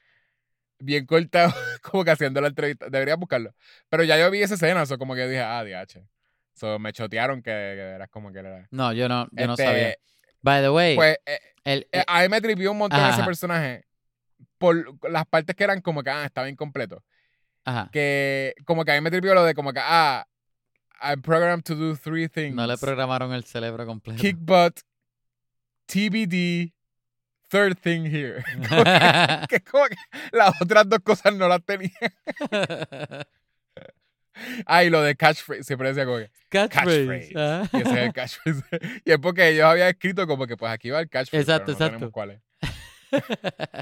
bien 0.80 1.06
cortado, 1.06 1.54
como 1.84 2.04
que 2.04 2.12
haciendo 2.12 2.42
la 2.42 2.48
entrevista. 2.50 2.90
Debería 2.90 3.16
buscarlo. 3.16 3.54
Pero 3.90 4.04
ya 4.04 4.18
yo 4.20 4.30
vi 4.32 4.42
esa 4.42 4.56
escena, 4.56 4.84
eso 4.84 4.98
como 4.98 5.16
que 5.16 5.28
dije, 5.28 5.42
ah, 5.42 5.64
DH. 5.64 6.04
So, 6.54 6.78
me 6.80 6.94
chotearon 6.94 7.42
que, 7.42 7.50
que 7.50 7.82
eras 7.96 8.10
como 8.10 8.32
que 8.32 8.40
era. 8.40 8.68
No, 8.72 8.94
yo 8.94 9.10
no, 9.10 9.28
yo 9.32 9.48
no 9.48 9.54
Este, 9.54 9.66
sabía. 9.66 9.96
By 10.42 10.62
the 10.62 10.70
way, 10.70 10.96
Pues 10.96 11.18
eh, 11.26 11.40
el, 11.64 11.88
eh, 11.92 12.04
a 12.08 12.22
mí 12.22 12.30
me 12.30 12.42
tripió 12.42 12.72
un 12.72 12.78
montón 12.78 13.00
Ajá, 13.00 13.14
ese 13.16 13.24
personaje. 13.24 13.86
por 14.58 14.96
las 15.10 15.26
partes 15.26 15.56
que 15.56 15.64
eran 15.64 15.82
como 15.82 16.04
que, 16.04 16.10
ah, 16.10 16.26
estaba 16.26 16.48
incompleto. 16.50 17.04
Ajá. 17.66 17.90
Que 17.92 18.54
como 18.66 18.84
que 18.86 18.92
a 18.92 18.96
mí 18.96 19.02
me 19.02 19.10
tripió 19.12 19.34
lo 19.34 19.44
de 19.44 19.54
como 19.54 19.74
que, 19.74 19.80
ah, 19.82 20.26
I'm 21.02 21.22
programmed 21.22 21.64
to 21.66 21.76
do 21.76 21.96
three 21.98 22.28
things. 22.30 22.56
No 22.56 22.66
le 22.68 22.78
programaron 22.78 23.34
el 23.34 23.44
cerebro 23.46 23.86
completo. 23.86 24.22
Kick 24.22 24.38
butt, 24.40 24.80
TBD, 25.88 26.74
third 27.50 27.78
thing 27.78 28.06
here. 28.06 28.44
que 29.50 29.56
es 29.58 29.64
como 29.64 29.86
que 29.88 29.96
las 30.32 30.62
otras 30.62 30.88
dos 30.88 31.00
cosas 31.00 31.34
no 31.36 31.48
las 31.48 31.64
tenía. 31.66 31.92
Ah, 34.66 34.84
y 34.84 34.90
lo 34.90 35.02
de 35.02 35.16
catchphrase, 35.16 35.64
siempre 35.64 35.90
decía 35.90 36.06
como 36.06 36.18
que 36.18 36.32
Catchphrase. 36.50 37.06
catchphrase. 37.06 37.34
ah. 37.36 37.70
Y 37.74 37.78
ese 37.82 37.90
es 37.92 37.98
el 37.98 38.14
catchphrase. 38.14 38.64
y 39.06 39.12
es 39.12 39.18
porque 39.20 39.50
ellos 39.50 39.66
habían 39.66 39.90
escrito 39.90 40.26
como 40.28 40.48
que 40.48 40.58
pues 40.58 40.72
aquí 40.72 40.90
va 40.90 41.00
el 41.00 41.10
catchphrase. 41.10 41.42
Exacto, 41.42 41.76
pero 41.78 41.80
no 41.92 41.96
exacto. 41.98 42.12
cuál 42.12 42.32
es. 42.32 42.42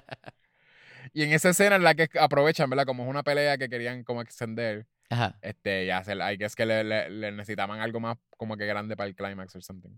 Y 1.13 1.23
en 1.23 1.33
esa 1.33 1.49
escena 1.49 1.75
en 1.75 1.83
la 1.83 1.93
que 1.93 2.07
aprovechan, 2.19 2.69
¿verdad? 2.69 2.85
Como 2.85 3.03
es 3.03 3.09
una 3.09 3.23
pelea 3.23 3.57
que 3.57 3.67
querían 3.67 4.03
como 4.05 4.21
extender, 4.21 4.85
Ajá. 5.09 5.37
este, 5.41 5.85
ya 5.85 6.03
se, 6.05 6.13
I 6.15 6.37
guess 6.37 6.55
que 6.55 6.65
le, 6.65 6.85
le- 6.85 7.09
le 7.09 7.31
necesitaban 7.33 7.81
algo 7.81 7.99
más 7.99 8.17
como 8.37 8.55
que 8.55 8.65
grande 8.65 8.95
para 8.95 9.07
el 9.09 9.15
climax 9.15 9.53
or 9.55 9.61
something. 9.63 9.89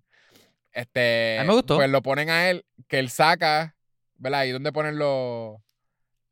Este, 0.72 1.38
A 1.40 1.44
mí 1.44 1.48
me 1.50 1.54
gustó. 1.54 1.76
Pues 1.76 1.90
lo 1.92 2.02
ponen 2.02 2.32
a 2.32 2.50
él, 2.50 2.66
que 2.88 2.98
él 2.98 3.12
saca, 3.12 3.76
¿verdad? 4.16 4.40
Ahí 4.42 4.52
donde 4.52 4.72
ponen 4.72 4.98
los... 4.98 5.58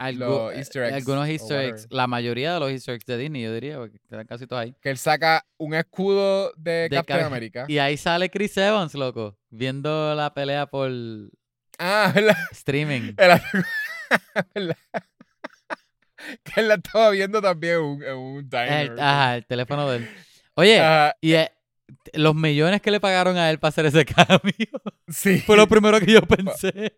Algu- 0.01 0.17
Los 0.49 0.55
easter 0.55 0.83
eggs 0.83 0.93
Algunos 0.95 1.27
easter 1.29 1.59
eggs. 1.61 1.87
La 1.89 2.07
mayoría 2.07 2.53
de 2.55 2.59
los 2.59 2.71
easter 2.71 2.95
eggs 2.95 3.05
de 3.05 3.17
Disney, 3.17 3.43
yo 3.43 3.53
diría, 3.53 3.77
porque 3.77 3.97
están 3.97 4.25
casi 4.25 4.47
todos 4.47 4.61
ahí. 4.63 4.75
Que 4.81 4.89
él 4.89 4.97
saca 4.97 5.45
un 5.57 5.73
escudo 5.73 6.51
de, 6.57 6.89
De 6.89 6.97
Captain 6.97 7.19
ca- 7.19 7.25
America. 7.27 7.65
Y 7.69 7.77
ahí 7.77 7.97
sale 7.97 8.29
Chris 8.29 8.55
Evans, 8.57 8.93
loco, 8.93 9.37
viendo 9.49 10.13
la 10.15 10.33
pelea 10.33 10.65
por 10.67 10.89
Ah, 11.79 12.11
¿verdad? 12.15 12.37
streaming. 12.51 13.13
¿verdad? 13.17 13.41
que 16.43 16.59
él 16.61 16.67
la 16.67 16.75
estaba 16.75 17.09
viendo 17.11 17.41
también 17.41 17.75
en 17.75 17.81
un, 17.81 18.03
un 18.37 18.49
diner. 18.49 18.91
El- 18.91 18.99
ajá, 18.99 19.35
el 19.37 19.45
teléfono 19.45 19.89
de 19.89 19.97
él. 19.97 20.09
Oye, 20.55 20.81
y 21.21 21.33
eh, 21.33 21.51
los 22.13 22.35
millones 22.35 22.81
que 22.81 22.91
le 22.91 22.99
pagaron 22.99 23.37
a 23.37 23.49
él 23.49 23.57
para 23.59 23.69
hacer 23.69 23.85
ese 23.85 24.05
cambio 24.05 24.67
sí. 25.07 25.39
fue 25.39 25.57
lo 25.57 25.67
primero 25.67 25.99
que 25.99 26.11
yo 26.11 26.21
pensé. 26.21 26.97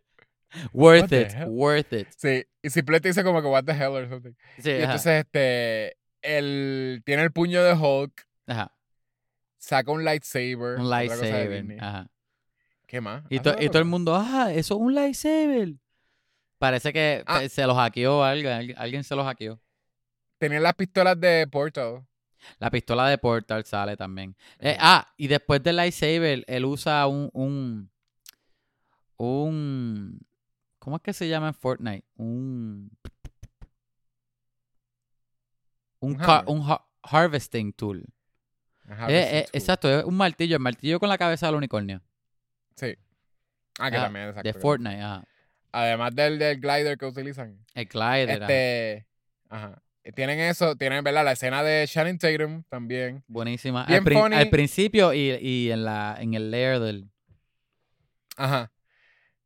Worth 0.74 1.12
it, 1.14 1.34
worth 1.48 1.94
it. 1.94 2.08
Sí, 2.18 2.44
y 2.62 2.70
simplemente 2.70 3.08
dice 3.10 3.24
como 3.24 3.42
que 3.42 3.48
what 3.48 3.64
the 3.66 3.72
hell 3.74 3.92
or 3.96 4.08
something. 4.10 4.34
Sí, 4.60 4.70
Y 4.70 4.74
ajá, 4.74 4.84
entonces, 4.84 5.26
este, 5.26 5.98
él 6.22 7.02
tiene 7.06 7.24
el 7.24 7.32
puño 7.32 7.64
de 7.64 7.74
Hulk, 7.74 8.26
ajá, 8.48 8.76
saca 9.58 9.92
un 9.92 10.04
lightsaber. 10.04 10.80
un 10.80 10.90
lightsaber. 10.90 11.78
Ajá. 11.80 12.08
¿Qué 12.88 13.02
más? 13.02 13.24
Y, 13.30 13.38
Hace 13.40 13.52
to- 13.54 13.62
y 13.62 13.68
todo 13.70 13.80
el 13.80 13.86
mundo, 13.86 14.16
ah, 14.16 14.52
eso 14.54 14.76
es 14.76 14.80
un 14.82 14.94
lightsaber. 14.94 15.74
Parece 16.60 16.94
que 16.94 17.24
Ah. 17.26 17.42
se 17.50 17.66
lo 17.66 17.74
hackeó 17.76 18.24
alguien, 18.24 18.74
alguien- 18.78 19.04
se 19.04 19.16
lo 19.16 19.24
hackeó. 19.26 19.60
Tenía 20.38 20.60
las 20.60 20.76
pistolas 20.76 21.20
de 21.20 21.48
Portal. 21.48 22.06
La 22.60 22.70
pistola 22.70 23.08
de 23.10 23.18
Portal 23.18 23.64
sale 23.66 23.96
también. 23.98 24.36
Eh, 24.60 24.76
ah, 24.80 25.12
y 25.18 25.28
después 25.28 25.64
del 25.64 25.78
lightsaber, 25.78 26.44
él 26.46 26.66
usa 26.66 27.08
un, 27.08 27.30
un. 27.34 27.90
Un. 29.18 30.20
¿Cómo 30.84 30.98
es 30.98 31.02
que 31.02 31.14
se 31.14 31.30
llama 31.30 31.48
en 31.48 31.54
Fortnite? 31.54 32.04
Un. 32.18 32.92
Un, 36.00 36.18
Un 36.48 36.78
harvesting 37.04 37.72
tool. 37.72 38.04
Ajá, 38.90 39.08
Eh, 39.10 39.16
Harvesting 39.16 39.38
eh, 39.38 39.44
Tool. 39.46 39.50
exacto, 39.62 40.00
es 40.00 40.04
un 40.04 40.16
martillo, 40.16 40.58
el 40.58 40.62
martillo 40.62 41.00
con 41.00 41.08
la 41.08 41.18
cabeza 41.18 41.46
del 41.46 41.56
unicornio. 41.56 42.02
Sí. 42.76 42.98
Ah, 43.80 43.90
que 43.90 43.96
Ah, 43.96 44.04
también, 44.04 44.28
exacto. 44.28 44.48
De 44.52 44.54
Fortnite, 44.60 45.02
ajá. 45.02 45.24
Además 45.72 46.14
del, 46.14 46.38
del 46.38 46.60
glider 46.60 46.98
que 46.98 47.06
utilizan. 47.06 47.58
El 47.74 47.86
glider, 47.86 48.30
ajá. 48.32 48.42
Este. 48.44 49.08
Ajá. 49.50 49.82
Tienen 50.16 50.38
eso, 50.42 50.76
tienen, 50.76 51.02
¿verdad? 51.02 51.24
La 51.24 51.32
escena 51.32 51.64
de 51.64 51.86
Shannon 51.88 52.18
Tatum 52.18 52.64
también. 52.64 53.24
Buenísima. 53.28 53.84
Al, 53.84 53.88
bien 53.88 54.04
prin- 54.04 54.20
funny. 54.20 54.36
al 54.36 54.50
principio 54.50 55.14
y, 55.14 55.30
y 55.42 55.72
en, 55.72 55.86
la, 55.86 56.18
en 56.20 56.34
el 56.34 56.52
layer 56.52 56.82
del. 56.82 57.10
Ajá. 58.36 58.70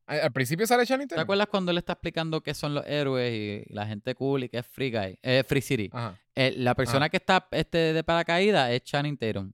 Al, 0.07 0.31
principio 0.31 0.65
sale 0.65 0.85
Shannon 0.85 1.07
¿Te 1.07 1.19
acuerdas 1.19 1.47
cuando 1.47 1.71
él 1.71 1.77
está 1.77 1.93
explicando 1.93 2.41
qué 2.41 2.53
son 2.53 2.73
los 2.73 2.85
héroes 2.87 3.33
y 3.33 3.73
la 3.73 3.85
gente 3.85 4.15
cool 4.15 4.45
y 4.45 4.49
qué 4.49 4.59
es 4.59 4.65
Free 4.65 4.89
Guy? 4.89 5.19
Eh, 5.21 5.43
Free 5.45 5.61
City. 5.61 5.89
Ajá. 5.91 6.17
Eh, 6.33 6.53
la 6.55 6.75
persona 6.75 7.05
Ajá. 7.05 7.09
que 7.09 7.17
está 7.17 7.47
este, 7.51 7.77
de 7.93 8.03
paracaídas 8.05 8.71
es 8.71 8.83
Channing 8.83 9.17
Tatum. 9.17 9.51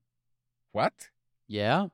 ¿What? 0.72 0.94
Yeah. 1.48 1.90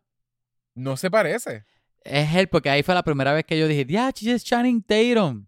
No 0.75 0.97
se 0.97 1.09
parece. 1.09 1.63
Es 2.01 2.35
él, 2.35 2.49
porque 2.49 2.69
ahí 2.69 2.83
fue 2.83 2.95
la 2.95 3.03
primera 3.03 3.33
vez 3.33 3.45
que 3.45 3.57
yo 3.57 3.67
dije, 3.67 3.85
yeah, 3.85 4.09
es 4.09 4.43
Channing 4.43 4.83
Tatum. 4.83 5.47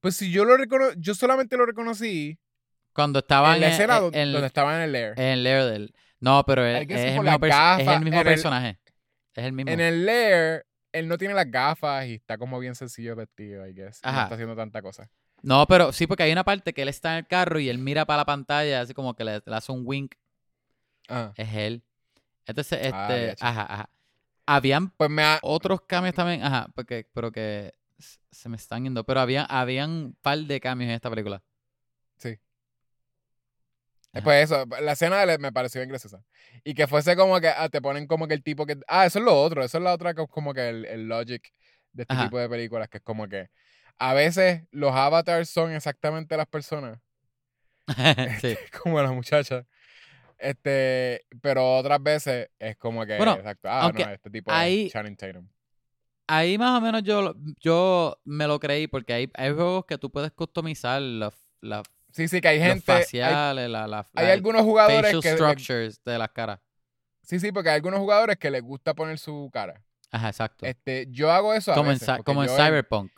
Pues 0.00 0.16
si 0.16 0.30
yo 0.30 0.44
lo 0.44 0.56
recono 0.56 0.92
yo 0.96 1.14
solamente 1.14 1.56
lo 1.56 1.64
reconocí 1.64 2.38
Cuando 2.92 3.20
estaba 3.20 3.54
en 3.54 3.60
la 3.62 3.68
escena 3.68 3.96
en, 3.96 4.02
donde, 4.02 4.22
en- 4.22 4.32
donde 4.32 4.46
estaba 4.48 4.76
en 4.76 4.82
el 4.82 4.92
lair. 4.92 5.12
en 5.16 5.24
el 5.26 5.44
lair 5.44 5.64
del... 5.64 5.94
No, 6.20 6.44
pero 6.44 6.66
él- 6.66 6.90
es, 6.90 6.90
el 6.90 7.20
mismo 7.20 7.46
es 7.78 7.86
el 7.88 8.00
mismo 8.00 8.22
personaje. 8.22 8.80
Es 9.34 9.44
el 9.44 9.52
mismo. 9.52 9.70
En 9.70 9.80
el 9.80 10.04
lair, 10.04 10.66
él 10.94 11.08
no 11.08 11.18
tiene 11.18 11.34
las 11.34 11.50
gafas 11.50 12.06
y 12.06 12.14
está 12.14 12.38
como 12.38 12.58
bien 12.58 12.74
sencillo 12.74 13.16
vestido, 13.16 13.66
I 13.66 13.74
guess. 13.74 14.00
y 14.02 14.06
No 14.06 14.10
Ajá. 14.12 14.22
está 14.22 14.34
haciendo 14.36 14.56
tanta 14.56 14.80
cosa. 14.80 15.10
No, 15.42 15.66
pero 15.66 15.92
sí, 15.92 16.06
porque 16.06 16.22
hay 16.22 16.32
una 16.32 16.44
parte 16.44 16.72
que 16.72 16.82
él 16.82 16.88
está 16.88 17.12
en 17.12 17.18
el 17.18 17.26
carro 17.26 17.58
y 17.58 17.68
él 17.68 17.78
mira 17.78 18.06
para 18.06 18.18
la 18.18 18.24
pantalla, 18.24 18.80
así 18.80 18.94
como 18.94 19.14
que 19.14 19.24
le, 19.24 19.42
le 19.44 19.54
hace 19.54 19.72
un 19.72 19.82
wink. 19.84 20.14
Ajá. 21.08 21.32
Es 21.36 21.52
él. 21.54 21.82
Entonces, 22.46 22.78
este... 22.80 22.94
Ah, 23.30 23.34
chico. 23.34 23.46
ajá, 23.46 23.74
ajá. 23.74 23.90
Habían 24.46 24.90
Pues 24.90 25.10
me 25.10 25.22
ha... 25.22 25.38
otros 25.42 25.80
cambios 25.82 26.14
también, 26.14 26.42
ajá, 26.42 26.68
porque, 26.74 27.06
pero 27.12 27.32
que 27.32 27.72
se 28.30 28.48
me 28.48 28.56
están 28.56 28.84
yendo. 28.84 29.04
Pero 29.04 29.20
había, 29.20 29.44
habían 29.44 29.90
un 29.90 30.16
par 30.22 30.38
de 30.38 30.60
cambios 30.60 30.88
en 30.88 30.94
esta 30.94 31.10
película. 31.10 31.42
Sí. 34.14 34.18
Ajá. 34.18 34.24
Pues 34.24 34.50
eso, 34.50 34.64
la 34.80 34.92
escena 34.92 35.26
de 35.26 35.38
me 35.38 35.52
pareció 35.52 35.80
bien 35.80 35.88
graciosa. 35.90 36.22
Y 36.62 36.74
que 36.74 36.86
fuese 36.86 37.16
como 37.16 37.40
que 37.40 37.48
ah, 37.48 37.68
te 37.68 37.82
ponen 37.82 38.06
como 38.06 38.26
que 38.28 38.34
el 38.34 38.42
tipo 38.42 38.64
que. 38.64 38.78
Ah, 38.88 39.06
eso 39.06 39.18
es 39.18 39.24
lo 39.24 39.40
otro. 39.40 39.62
Eso 39.64 39.78
es 39.78 39.84
la 39.84 39.92
otra 39.92 40.14
como 40.14 40.54
que 40.54 40.68
el, 40.68 40.84
el 40.86 41.08
logic 41.08 41.52
de 41.92 42.02
este 42.02 42.14
Ajá. 42.14 42.24
tipo 42.24 42.38
de 42.38 42.48
películas, 42.48 42.88
que 42.88 42.98
es 42.98 43.02
como 43.04 43.28
que 43.28 43.48
a 43.98 44.14
veces 44.14 44.62
los 44.70 44.92
avatars 44.92 45.48
son 45.50 45.72
exactamente 45.72 46.36
las 46.36 46.46
personas, 46.48 46.98
sí. 48.40 48.56
como 48.82 49.00
la 49.02 49.12
muchacha. 49.12 49.66
Este, 50.38 51.24
pero 51.40 51.76
otras 51.76 52.02
veces 52.02 52.48
es 52.58 52.76
como 52.76 53.06
que, 53.06 53.16
Bueno, 53.16 53.34
exacto, 53.34 53.68
ah, 53.70 53.90
no, 53.94 54.10
este 54.10 54.30
tipo 54.30 54.50
ahí- 54.52 54.86
es 54.86 54.92
Channing 54.92 55.16
Tatum. 55.16 55.48
Ahí 56.26 56.56
más 56.58 56.78
o 56.78 56.80
menos 56.80 57.02
yo, 57.02 57.34
yo 57.60 58.18
me 58.24 58.46
lo 58.46 58.58
creí 58.58 58.86
porque 58.88 59.12
hay, 59.12 59.30
hay 59.34 59.52
juegos 59.52 59.84
que 59.86 59.98
tú 59.98 60.10
puedes 60.10 60.32
customizar 60.32 61.00
los, 61.00 61.34
la- 61.60 61.82
Sí, 62.14 62.28
sí, 62.28 62.40
que 62.40 62.46
hay 62.46 62.58
los 62.60 62.68
gente, 62.68 62.92
hay, 62.92 63.02
faciales, 63.02 63.68
la, 63.68 63.88
la, 63.88 64.08
hay 64.14 64.26
la- 64.28 64.32
algunos 64.34 64.62
jugadores 64.62 65.12
facial 65.12 65.20
que, 65.20 65.32
structures 65.32 66.04
de 66.04 66.16
las 66.16 66.30
caras. 66.30 66.60
sí, 67.22 67.40
sí, 67.40 67.50
porque 67.50 67.70
hay 67.70 67.74
algunos 67.76 67.98
jugadores 67.98 68.36
que 68.36 68.50
les 68.52 68.62
gusta 68.62 68.94
poner 68.94 69.18
su 69.18 69.50
cara. 69.52 69.82
Ajá, 70.12 70.28
exacto. 70.28 70.64
Este, 70.64 71.08
yo 71.10 71.32
hago 71.32 71.52
eso 71.54 71.72
a 71.72 71.74
como 71.74 71.90
en, 71.90 71.96
veces, 71.96 72.08
porque 72.08 72.22
como 72.22 72.44
en 72.44 72.50
Cyberpunk. 72.50 73.10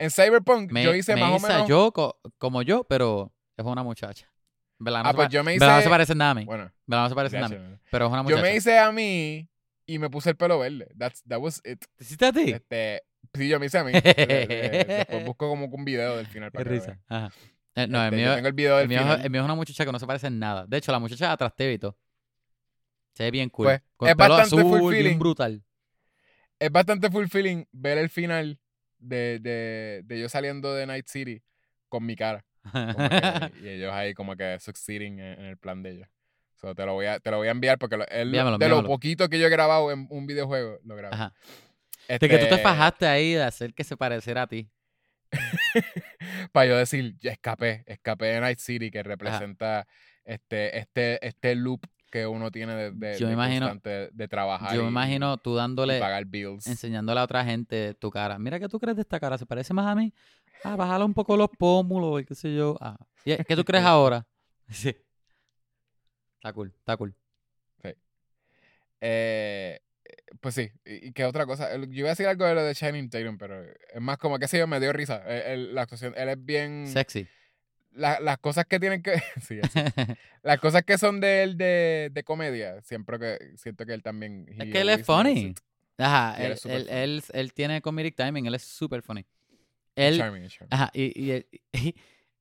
En 0.00 0.10
Cyberpunk 0.10 0.72
Me, 0.72 0.82
yo 0.82 0.92
hice 0.92 1.14
me 1.14 1.20
más 1.20 1.30
o 1.30 1.36
hice 1.36 1.46
menos. 1.52 1.68
yo 1.68 1.92
co- 1.92 2.18
como 2.38 2.62
yo, 2.62 2.82
pero 2.82 3.32
es 3.56 3.64
una 3.64 3.84
muchacha. 3.84 4.28
¿Verdad? 4.80 5.04
No, 5.04 5.10
ah, 5.10 5.12
pues 5.14 5.28
yo 5.28 5.44
me 5.44 5.54
hice. 5.54 5.64
no 5.64 5.80
se 5.80 5.88
parecen 5.88 6.18
nada 6.18 6.32
a 6.32 6.34
mí. 6.34 6.44
Bueno, 6.44 6.72
¿Verdad? 6.86 7.04
No 7.04 7.08
se 7.10 7.14
parecen 7.14 7.40
ya, 7.42 7.48
nada 7.48 7.64
a 7.64 7.68
mí. 7.70 7.78
Pero 7.92 8.06
es 8.06 8.12
una 8.12 8.22
muchacha. 8.24 8.40
yo 8.40 8.42
me 8.42 8.56
hice 8.56 8.76
a 8.76 8.90
mí 8.90 9.48
y 9.86 9.98
me 10.00 10.10
puse 10.10 10.30
el 10.30 10.36
pelo 10.36 10.58
verde. 10.58 10.88
That's, 10.98 11.22
that 11.28 11.38
was 11.38 11.60
it. 11.64 11.84
¿Te 11.94 12.02
hiciste 12.02 12.26
a 12.26 12.32
ti? 12.32 12.50
Este, 12.50 13.04
sí, 13.34 13.48
yo 13.48 13.60
me 13.60 13.66
hice 13.66 13.78
a 13.78 13.84
mí. 13.84 13.92
Después 14.02 15.24
busco 15.24 15.48
como 15.48 15.66
un 15.66 15.84
video 15.84 16.16
del 16.16 16.26
final 16.26 16.50
Qué 16.50 16.58
para 16.58 16.70
risa. 16.70 16.98
Ajá. 17.06 17.30
Eh, 17.74 17.86
no, 17.86 17.98
el 18.00 18.04
Este, 18.06 18.16
mío, 18.16 18.26
yo 18.26 18.34
tengo 18.34 18.48
el 18.48 18.54
video 18.54 18.76
del 18.76 18.82
el, 18.84 18.88
mío, 18.88 18.98
es- 18.98 19.04
final. 19.04 19.20
el 19.24 19.30
mío 19.30 19.40
es 19.40 19.44
una 19.46 19.54
muchacha 19.54 19.84
que 19.86 19.92
no 19.92 19.98
se 19.98 20.06
parece 20.06 20.26
en 20.26 20.38
nada. 20.38 20.66
De 20.66 20.76
hecho, 20.76 20.92
la 20.92 20.98
muchacha 20.98 21.24
es 21.26 21.30
atractiva 21.30 21.70
y 21.70 21.78
todo. 21.78 21.96
Se 23.14 23.24
ve 23.24 23.30
bien 23.30 23.48
cool. 23.50 23.66
Pues, 23.66 23.80
Con 23.96 24.08
es 24.08 24.12
el 24.12 24.16
pelo 24.16 24.34
bastante 24.36 24.66
azul, 24.66 24.94
bien 24.94 25.18
brutal. 25.18 25.62
Es 26.58 26.70
bastante 26.70 27.10
fulfilling 27.10 27.66
ver 27.72 27.98
el 27.98 28.08
final 28.08 28.58
de, 28.98 29.38
de, 29.40 30.02
de 30.04 30.20
yo 30.20 30.28
saliendo 30.28 30.74
de 30.74 30.86
Night 30.86 31.06
City 31.08 31.42
con 31.88 32.04
mi 32.06 32.14
cara. 32.16 32.44
que- 32.72 33.52
y 33.62 33.68
ellos 33.68 33.92
ahí 33.92 34.14
como 34.14 34.36
que 34.36 34.58
succeeding 34.60 35.18
en, 35.18 35.40
en 35.40 35.44
el 35.46 35.56
plan 35.56 35.82
de 35.82 35.90
ellos. 35.92 36.08
So, 36.60 36.74
te, 36.74 36.86
lo 36.86 36.92
voy 36.92 37.06
a, 37.06 37.18
te 37.18 37.30
lo 37.30 37.38
voy 37.38 37.48
a 37.48 37.50
enviar 37.50 37.78
porque 37.78 37.96
lo- 37.96 38.04
lo- 38.04 38.10
Envíamelo, 38.12 38.58
de 38.58 38.68
lo 38.68 38.76
envíamelo. 38.76 38.88
poquito 38.88 39.28
que 39.28 39.38
yo 39.38 39.46
he 39.46 39.50
grabado 39.50 39.90
en 39.90 40.06
un 40.10 40.26
videojuego, 40.26 40.78
lo 40.84 40.94
grabé. 40.94 41.14
Ajá. 41.14 41.34
De 42.08 42.18
que 42.18 42.28
tú 42.28 42.44
te 42.44 42.50
Este, 42.50 42.58
fajaste 42.58 43.06
ahí 43.06 43.32
de 43.32 43.42
hacer 43.42 43.74
que 43.74 43.82
se 43.84 43.96
pareciera 43.96 44.42
a 44.42 44.46
ti. 44.46 44.68
para 46.52 46.66
yo 46.66 46.76
decir, 46.76 47.16
ya 47.20 47.32
escapé, 47.32 47.84
escapé 47.86 48.26
de 48.26 48.40
Night 48.40 48.58
City, 48.58 48.90
que 48.90 49.02
representa 49.02 49.86
este, 50.24 50.78
este, 50.78 51.26
este 51.26 51.54
loop 51.54 51.80
que 52.10 52.26
uno 52.26 52.50
tiene 52.50 52.74
de, 52.74 52.90
de, 52.90 53.18
Yo 53.18 53.26
de 53.26 53.32
imagino- 53.32 53.74
de 53.82 54.28
trabajar. 54.28 54.74
Yo 54.74 54.82
me 54.82 54.88
imagino 54.90 55.38
tú 55.38 55.54
dándole, 55.54 55.98
pagar 55.98 56.26
bills. 56.26 56.66
enseñándole 56.66 57.20
a 57.20 57.24
otra 57.24 57.42
gente 57.44 57.94
tu 57.94 58.10
cara. 58.10 58.38
Mira, 58.38 58.60
¿qué 58.60 58.68
tú 58.68 58.78
crees 58.78 58.96
de 58.96 59.02
esta 59.02 59.18
cara? 59.18 59.38
¿Se 59.38 59.46
parece 59.46 59.72
más 59.72 59.86
a 59.86 59.94
mí? 59.94 60.12
Ah, 60.62 60.76
bájale 60.76 61.04
un 61.04 61.14
poco 61.14 61.36
los 61.36 61.48
pómulos 61.58 62.20
y 62.20 62.24
qué 62.26 62.34
sé 62.34 62.54
yo. 62.54 62.76
Ah. 62.80 62.96
¿y 63.24 63.34
¿Qué 63.36 63.56
tú 63.56 63.64
crees 63.64 63.84
ahora? 63.86 64.26
Sí. 64.68 64.94
Está 66.36 66.52
cool, 66.52 66.72
está 66.78 66.96
cool. 66.96 67.14
Eh, 69.04 69.80
pues 70.40 70.54
sí, 70.54 70.70
y, 70.84 71.12
que 71.12 71.24
otra 71.24 71.46
cosa. 71.46 71.74
Yo 71.76 71.84
iba 71.92 72.08
a 72.08 72.12
decir 72.12 72.26
algo 72.26 72.44
de 72.46 72.54
lo 72.54 72.62
de 72.62 72.74
Shining 72.74 73.10
Tatum, 73.10 73.38
pero 73.38 73.62
es 73.62 74.00
más 74.00 74.18
como 74.18 74.38
que 74.38 74.46
yo, 74.46 74.66
me 74.66 74.80
dio 74.80 74.92
risa. 74.92 75.22
El- 75.26 75.42
el- 75.52 75.74
la 75.74 75.82
actuación, 75.82 76.14
él 76.16 76.28
es 76.28 76.44
bien. 76.44 76.86
Sexy. 76.86 77.26
la- 77.92 78.20
las 78.20 78.38
cosas 78.38 78.64
que 78.66 78.80
tienen 78.80 79.02
que. 79.02 79.20
sí. 79.42 79.60
Las 80.42 80.58
cosas 80.58 80.82
que 80.82 80.98
son 80.98 81.20
de 81.20 81.42
él 81.44 81.56
de, 81.56 82.10
de 82.12 82.24
comedia, 82.24 82.80
siempre 82.82 83.18
que 83.18 83.38
siento 83.56 83.86
que 83.86 83.92
él 83.94 84.02
también. 84.02 84.46
Es 84.58 84.72
que 84.72 84.80
él 84.80 84.88
es 84.88 85.04
funny. 85.06 85.54
Ajá, 85.98 86.34
él 86.42 86.52
él, 86.64 86.70
él, 86.70 86.88
él, 86.88 87.22
él 87.32 87.52
tiene 87.52 87.80
comedic 87.80 88.16
timing, 88.16 88.46
él 88.46 88.54
es 88.56 88.62
súper 88.64 89.02
funny. 89.02 89.24
Él, 89.94 90.16
charming, 90.18 90.48
charming. 90.48 90.68
ajá, 90.72 90.90
y, 90.94 91.12
y 91.22 91.30
el, 91.32 91.46
y 91.72 91.94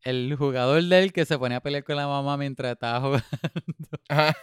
el 0.03 0.35
jugador 0.35 0.81
de 0.81 1.03
él 1.03 1.13
que 1.13 1.25
se 1.25 1.37
ponía 1.37 1.57
a 1.57 1.61
pelear 1.61 1.83
con 1.83 1.95
la 1.97 2.07
mamá 2.07 2.37
mientras 2.37 2.71
estaba 2.71 2.99
jugando. 3.01 3.25
Ajá. 4.09 4.35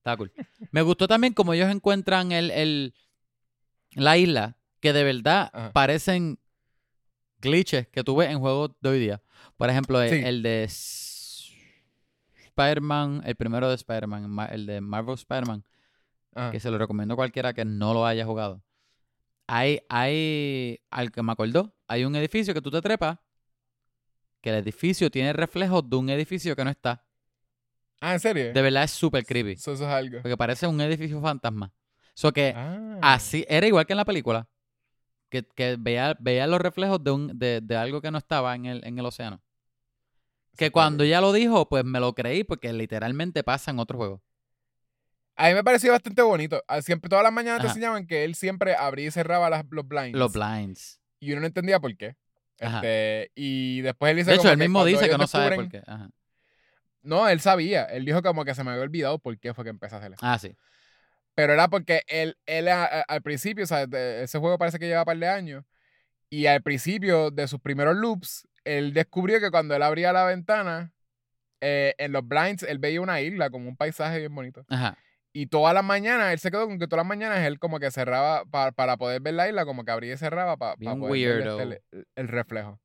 Está 0.00 0.16
cool. 0.16 0.32
Me 0.70 0.82
gustó 0.82 1.06
también 1.06 1.32
como 1.34 1.52
ellos 1.52 1.70
encuentran 1.70 2.32
el, 2.32 2.50
el, 2.50 2.94
la 3.92 4.16
isla, 4.16 4.56
que 4.80 4.92
de 4.92 5.04
verdad 5.04 5.50
Ajá. 5.52 5.72
parecen 5.72 6.38
glitches 7.40 7.86
que 7.88 8.02
tú 8.02 8.16
ves 8.16 8.30
en 8.30 8.38
juegos 8.40 8.70
de 8.80 8.88
hoy 8.88 8.98
día. 8.98 9.22
Por 9.56 9.68
ejemplo, 9.70 10.00
el, 10.00 10.08
Sí. 10.10 10.16
el 10.24 10.42
de 10.42 10.64
Spider-Man, 12.46 13.22
el 13.24 13.36
primero 13.36 13.68
de 13.68 13.74
Spider-Man, 13.74 14.28
ma- 14.30 14.46
el 14.46 14.66
de 14.66 14.80
Marvel 14.80 15.14
Spider-Man, 15.14 15.64
que 16.50 16.60
se 16.60 16.70
lo 16.70 16.78
recomiendo 16.78 17.14
a 17.14 17.16
cualquiera 17.16 17.52
que 17.52 17.64
no 17.64 17.92
lo 17.92 18.06
haya 18.06 18.24
jugado. 18.24 18.62
Hay, 19.46 19.80
hay, 19.88 20.80
al 20.90 21.10
que 21.10 21.22
me 21.22 21.32
acordó, 21.32 21.74
hay 21.88 22.04
un 22.04 22.14
edificio 22.16 22.54
que 22.54 22.62
tú 22.62 22.70
te 22.70 22.80
trepas, 22.80 23.18
que 24.40 24.50
el 24.50 24.56
edificio 24.56 25.10
tiene 25.10 25.32
reflejos 25.32 25.88
de 25.90 25.96
un 25.96 26.08
edificio 26.08 26.54
que 26.56 26.64
no 26.64 26.70
está. 26.70 27.04
Ah, 28.00 28.14
¿en 28.14 28.20
serio? 28.20 28.52
De 28.52 28.62
verdad 28.62 28.84
es 28.84 28.90
súper 28.90 29.24
creepy. 29.26 29.52
Eso, 29.52 29.72
eso 29.72 29.84
es 29.84 29.90
algo. 29.90 30.22
Porque 30.22 30.36
parece 30.36 30.66
un 30.66 30.80
edificio 30.80 31.20
fantasma. 31.20 31.72
So 32.14 32.32
que 32.32 32.52
Ah. 32.56 32.98
así, 33.02 33.44
era 33.48 33.66
igual 33.66 33.86
que 33.86 33.92
en 33.92 33.98
la 33.98 34.04
película. 34.04 34.48
Que, 35.28 35.44
que 35.44 35.76
veía, 35.78 36.16
veía 36.18 36.46
los 36.46 36.60
reflejos 36.60 37.02
de, 37.04 37.10
un, 37.12 37.38
de, 37.38 37.60
de 37.62 37.76
algo 37.76 38.00
que 38.00 38.10
no 38.10 38.18
estaba 38.18 38.54
en 38.56 38.66
el, 38.66 38.84
en 38.84 38.98
el 38.98 39.06
océano. 39.06 39.36
Eso 40.48 40.56
Que 40.58 40.70
cuando 40.72 41.04
ella 41.04 41.20
lo 41.20 41.32
dijo, 41.32 41.68
pues 41.68 41.84
me 41.84 42.00
lo 42.00 42.14
creí 42.14 42.42
porque 42.42 42.72
literalmente 42.72 43.44
pasa 43.44 43.70
en 43.70 43.78
otro 43.78 43.96
juego. 43.98 44.22
A 45.36 45.48
mí 45.48 45.54
me 45.54 45.62
pareció 45.64 45.92
bastante 45.92 46.20
bonito. 46.22 46.62
Ah, 46.68 46.82
Siempre, 46.82 47.08
todas 47.08 47.22
las 47.22 47.32
mañanas 47.32 47.60
te 47.62 47.68
enseñaban 47.68 48.06
que 48.06 48.24
él 48.24 48.34
siempre 48.34 48.74
abría 48.74 49.06
y 49.06 49.10
cerraba 49.10 49.48
las- 49.48 49.64
los 49.70 49.86
blinds. 49.86 50.18
Los 50.18 50.32
blinds. 50.32 51.00
Y 51.20 51.32
uno 51.32 51.42
no 51.42 51.46
entendía 51.46 51.78
por 51.80 51.96
qué. 51.96 52.16
Este, 52.58 53.30
y 53.34 53.80
después 53.80 54.10
él 54.10 54.16
dice 54.18 54.30
De 54.32 54.36
hecho, 54.36 54.50
él 54.50 54.58
mismo 54.58 54.84
dice 54.84 55.08
que 55.08 55.16
no 55.16 55.26
sabe 55.26 55.54
por 55.56 55.68
qué. 55.70 55.82
Ajá. 55.86 56.10
No, 57.02 57.28
él 57.28 57.40
sabía. 57.40 57.84
Él 57.84 58.04
dijo 58.04 58.22
como 58.22 58.44
que 58.44 58.54
se 58.54 58.62
me 58.64 58.70
había 58.70 58.82
olvidado 58.82 59.18
por 59.18 59.38
qué 59.38 59.54
fue 59.54 59.64
que 59.64 59.70
empecé 59.70 59.94
a 59.94 59.98
hacer 59.98 60.12
eso. 60.12 60.20
Ah, 60.24 60.38
sí. 60.38 60.54
Pero 61.34 61.52
era 61.54 61.68
porque 61.68 62.02
él, 62.08 62.36
él 62.46 62.68
a- 62.68 62.84
a- 62.84 63.00
al 63.02 63.22
principio, 63.22 63.64
o 63.64 63.66
sea, 63.66 63.86
de- 63.86 64.24
ese 64.24 64.38
juego 64.38 64.58
parece 64.58 64.78
que 64.78 64.86
lleva 64.86 65.00
un 65.02 65.06
par 65.06 65.16
de 65.18 65.28
años. 65.28 65.64
Y 66.28 66.46
al 66.46 66.62
principio 66.62 67.30
de 67.30 67.48
sus 67.48 67.60
primeros 67.60 67.96
loops, 67.96 68.46
él 68.64 68.92
descubrió 68.92 69.40
que 69.40 69.50
cuando 69.50 69.74
él 69.74 69.82
abría 69.82 70.12
la 70.12 70.24
ventana, 70.24 70.92
eh, 71.60 71.94
en 71.98 72.12
los 72.12 72.26
blinds, 72.26 72.62
él 72.62 72.78
veía 72.78 73.00
una 73.00 73.20
isla 73.20 73.50
como 73.50 73.68
un 73.68 73.76
paisaje 73.76 74.18
bien 74.18 74.34
bonito. 74.34 74.64
Ajá. 74.68 74.96
Y 75.32 75.46
todas 75.46 75.72
las 75.74 75.84
mañanas, 75.84 76.32
él 76.32 76.38
se 76.40 76.50
quedó 76.50 76.66
con 76.66 76.78
que 76.78 76.86
todas 76.88 77.04
las 77.04 77.08
mañanas 77.08 77.38
él 77.46 77.58
como 77.58 77.78
que 77.78 77.90
cerraba, 77.90 78.44
pa- 78.46 78.72
para 78.72 78.96
poder 78.96 79.20
ver 79.20 79.34
la 79.34 79.48
isla, 79.48 79.64
como 79.64 79.84
que 79.84 79.90
abría 79.92 80.14
y 80.14 80.16
cerraba 80.16 80.56
para 80.56 80.74
poder 80.76 80.98
ver 81.00 81.10
weirdo. 81.10 81.60
este, 81.60 81.82
el, 81.92 82.06
el 82.16 82.28
reflejo. 82.28 82.80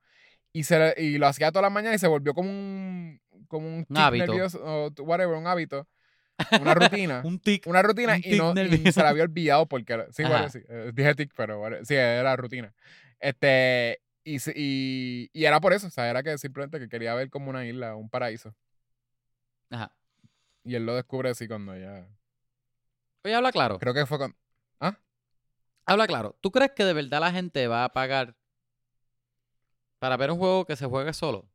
Y, 0.53 0.63
se, 0.63 0.93
y 0.97 1.17
lo 1.17 1.27
hacía 1.27 1.51
todas 1.51 1.63
las 1.63 1.71
mañanas 1.71 1.95
y 1.97 1.99
se 1.99 2.07
volvió 2.07 2.33
como 2.33 2.49
un, 2.49 3.19
como 3.47 3.67
un, 3.67 3.85
tic 3.85 3.97
hábito. 3.97 4.25
nervioso, 4.27 4.59
o 4.63 4.91
whatever, 5.03 5.35
un 5.35 5.47
hábito, 5.47 5.87
una 6.59 6.73
rutina. 6.73 7.21
Un 7.25 7.39
tic. 7.39 7.65
una 7.67 7.81
rutina 7.81 8.15
un 8.15 8.21
y, 8.23 8.37
no, 8.37 8.53
y 8.53 8.91
se 8.91 9.01
la 9.01 9.09
había 9.09 9.23
olvidado 9.23 9.65
porque, 9.67 9.93
era- 9.93 10.11
sí, 10.11 10.23
bueno, 10.23 10.49
sí, 10.49 10.59
eh, 10.67 10.91
dije 10.93 11.15
tic, 11.15 11.31
pero 11.35 11.59
bueno, 11.59 11.77
sí, 11.83 11.95
era 11.95 12.35
rutina. 12.35 12.73
Este, 13.19 14.01
y, 14.23 14.37
y, 14.55 15.29
y 15.33 15.45
era 15.45 15.59
por 15.59 15.73
eso, 15.73 15.87
o 15.87 15.91
sea, 15.91 16.09
era 16.09 16.23
que 16.23 16.37
simplemente 16.37 16.79
que 16.79 16.89
quería 16.89 17.13
ver 17.15 17.29
como 17.29 17.49
una 17.49 17.65
isla, 17.65 17.95
un 17.95 18.09
paraíso. 18.09 18.53
Ajá. 19.69 19.91
Y 20.63 20.75
él 20.75 20.85
lo 20.85 20.95
descubre 20.95 21.29
así 21.29 21.47
cuando 21.47 21.77
ya, 21.77 22.07
Oye, 23.23 23.33
habla 23.33 23.51
claro. 23.51 23.79
creo 23.79 23.93
que 23.93 24.05
fue 24.05 24.19
con, 24.19 24.35
Habla 25.87 26.07
claro. 26.07 26.35
¿Tú 26.41 26.51
crees 26.51 26.71
que 26.71 26.83
de 26.83 26.93
verdad 26.93 27.19
la 27.19 27.31
gente 27.31 27.67
va 27.67 27.83
a 27.85 27.93
pagar 27.93 28.35
para 29.99 30.17
ver 30.17 30.31
un 30.31 30.39
juego 30.39 30.65
que 30.65 30.75
se 30.75 30.85
juegue 30.87 31.13
solo? 31.13 31.47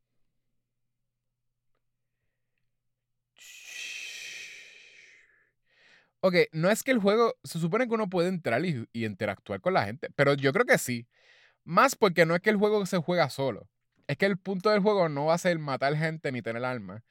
Ok, 6.23 6.35
no 6.53 6.71
es 6.71 6.83
que 6.83 6.91
el 6.91 6.99
juego, 6.99 7.35
se 7.45 7.59
supone 7.59 7.89
que 7.89 7.95
uno 7.95 8.09
puede 8.09 8.29
entrar 8.29 8.65
y, 8.65 8.87
y 8.93 9.07
interactuar 9.07 9.61
con 9.61 9.73
la 9.75 9.85
gente, 9.87 10.09
pero 10.15 10.35
yo 10.35 10.53
creo 10.53 10.67
que 10.67 10.79
sí. 10.79 11.07
Más 11.65 11.95
porque 11.97 12.27
no 12.27 12.35
es 12.35 12.41
que 12.43 12.51
el 12.51 12.57
juego 12.57 12.85
se 12.87 12.99
juega 12.99 13.31
solo. 13.31 13.69
Es 14.07 14.17
que 14.17 14.27
el 14.27 14.39
punto 14.39 14.71
del 14.71 14.81
juego 14.81 15.09
no 15.09 15.27
va 15.27 15.35
a 15.35 15.39
ser 15.39 15.59
matar 15.59 15.95
gente 15.97 16.33
ni 16.33 16.43
tener 16.43 16.65
armas. 16.65 17.03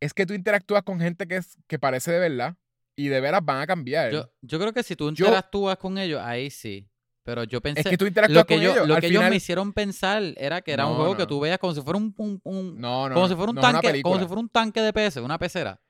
Es 0.00 0.12
que 0.12 0.26
tú 0.26 0.34
interactúas 0.34 0.82
con 0.82 0.98
gente 1.00 1.26
que, 1.28 1.36
es, 1.36 1.56
que 1.68 1.78
parece 1.78 2.10
de 2.12 2.18
verdad 2.18 2.56
y 2.96 3.08
de 3.08 3.20
veras 3.20 3.44
van 3.44 3.60
a 3.60 3.66
cambiar. 3.66 4.10
Yo, 4.12 4.30
yo 4.40 4.58
creo 4.58 4.72
que 4.72 4.82
si 4.82 4.96
tú 4.96 5.12
Yo- 5.12 5.26
interactúas 5.26 5.76
con 5.78 5.96
ellos, 5.98 6.20
ahí 6.22 6.50
sí. 6.50 6.88
Pero 7.24 7.44
yo 7.44 7.60
pensé. 7.60 7.80
es 7.82 7.86
que 7.86 7.96
tú 7.96 8.04
interactúas 8.06 8.42
lo 8.42 8.46
que, 8.46 8.54
con 8.54 8.62
yo, 8.64 8.72
ellos. 8.72 8.88
lo 8.88 8.94
que 8.98 9.06
ellos 9.06 9.18
final, 9.20 9.30
me 9.30 9.36
hicieron 9.36 9.72
pensar 9.72 10.20
era 10.36 10.60
que 10.60 10.72
era 10.72 10.86
un 10.86 10.94
No, 10.94 10.98
juego 10.98 11.16
que 11.16 11.26
tú 11.26 11.38
veías 11.38 11.58
como 11.58 11.72
si 11.72 11.80
fuera 11.80 11.96
un, 11.98 12.12
un- 12.16 12.40
un- 12.42 12.80
No, 12.80 13.08
no. 13.08 13.14
como 13.14 13.28
si 13.28 13.34
fuera 13.36 13.50
un 13.52 13.60
tanque, 13.60 14.02
como 14.02 14.18
si 14.18 14.26
fuera 14.26 14.40
un 14.40 14.48
tanque 14.48 14.80
de 14.80 14.92
PC, 14.92 15.20
una 15.20 15.38
pecera. 15.38 15.80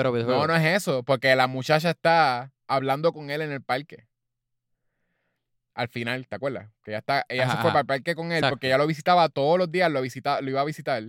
Pero 0.00 0.12
videojuego. 0.12 0.40
No, 0.40 0.46
no 0.46 0.56
es 0.56 0.64
eso, 0.76 1.02
porque 1.02 1.36
la 1.36 1.46
muchacha 1.46 1.90
está 1.90 2.54
hablando 2.66 3.12
con 3.12 3.30
él 3.30 3.42
en 3.42 3.52
el 3.52 3.62
parque. 3.62 4.06
Al 5.74 5.88
final, 5.88 6.26
¿te 6.26 6.36
acuerdas? 6.36 6.70
Que 6.82 6.92
ella, 6.92 6.98
está, 7.00 7.26
ella 7.28 7.42
Ajá, 7.44 7.52
se 7.52 7.56
fue 7.58 7.68
ajá. 7.68 7.72
para 7.72 7.80
el 7.80 7.86
parque 7.86 8.14
con 8.14 8.32
él 8.32 8.38
Exacto. 8.38 8.54
porque 8.54 8.68
ella 8.68 8.78
lo 8.78 8.86
visitaba 8.86 9.28
todos 9.28 9.58
los 9.58 9.70
días, 9.70 9.90
lo, 9.90 10.00
visita, 10.00 10.40
lo 10.40 10.48
iba 10.48 10.62
a 10.62 10.64
visitar, 10.64 11.02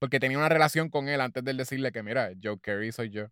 porque 0.00 0.18
tenía 0.18 0.38
una 0.38 0.48
relación 0.48 0.90
con 0.90 1.08
él 1.08 1.20
antes 1.20 1.44
de 1.44 1.52
él 1.52 1.56
decirle 1.56 1.92
que, 1.92 2.02
mira, 2.02 2.32
Joe 2.42 2.58
Carey 2.60 2.90
soy 2.90 3.10
yo. 3.10 3.26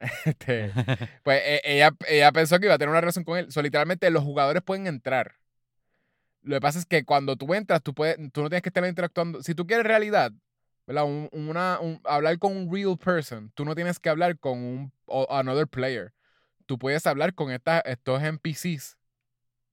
Este, 0.24 0.70
pues 1.24 1.42
e- 1.44 1.62
ella, 1.64 1.90
ella 2.06 2.30
pensó 2.30 2.60
que 2.60 2.66
iba 2.66 2.74
a 2.74 2.78
tener 2.78 2.90
una 2.90 3.00
relación 3.00 3.24
con 3.24 3.38
él. 3.38 3.50
So, 3.50 3.60
literalmente 3.60 4.08
los 4.10 4.22
jugadores 4.22 4.62
pueden 4.62 4.86
entrar. 4.86 5.34
Lo 6.42 6.56
que 6.56 6.60
pasa 6.60 6.78
es 6.78 6.86
que 6.86 7.04
cuando 7.04 7.36
tú 7.36 7.52
entras, 7.54 7.82
tú, 7.82 7.92
puedes, 7.92 8.16
tú 8.32 8.42
no 8.42 8.50
tienes 8.50 8.62
que 8.62 8.68
estar 8.68 8.86
interactuando. 8.86 9.42
Si 9.42 9.54
tú 9.54 9.66
quieres 9.66 9.84
realidad, 9.84 10.30
¿verdad? 10.86 11.04
Un- 11.04 11.28
una, 11.32 11.78
un- 11.80 12.00
hablar 12.04 12.38
con 12.38 12.56
un 12.56 12.72
real 12.72 12.96
person, 12.98 13.50
tú 13.54 13.64
no 13.64 13.74
tienes 13.74 13.98
que 13.98 14.08
hablar 14.08 14.38
con 14.38 14.58
un 14.58 14.92
o- 15.06 15.26
another 15.30 15.66
player. 15.66 16.12
Tú 16.66 16.78
puedes 16.78 17.06
hablar 17.06 17.34
con 17.34 17.50
esta- 17.50 17.80
estos 17.80 18.22
NPCs. 18.22 18.96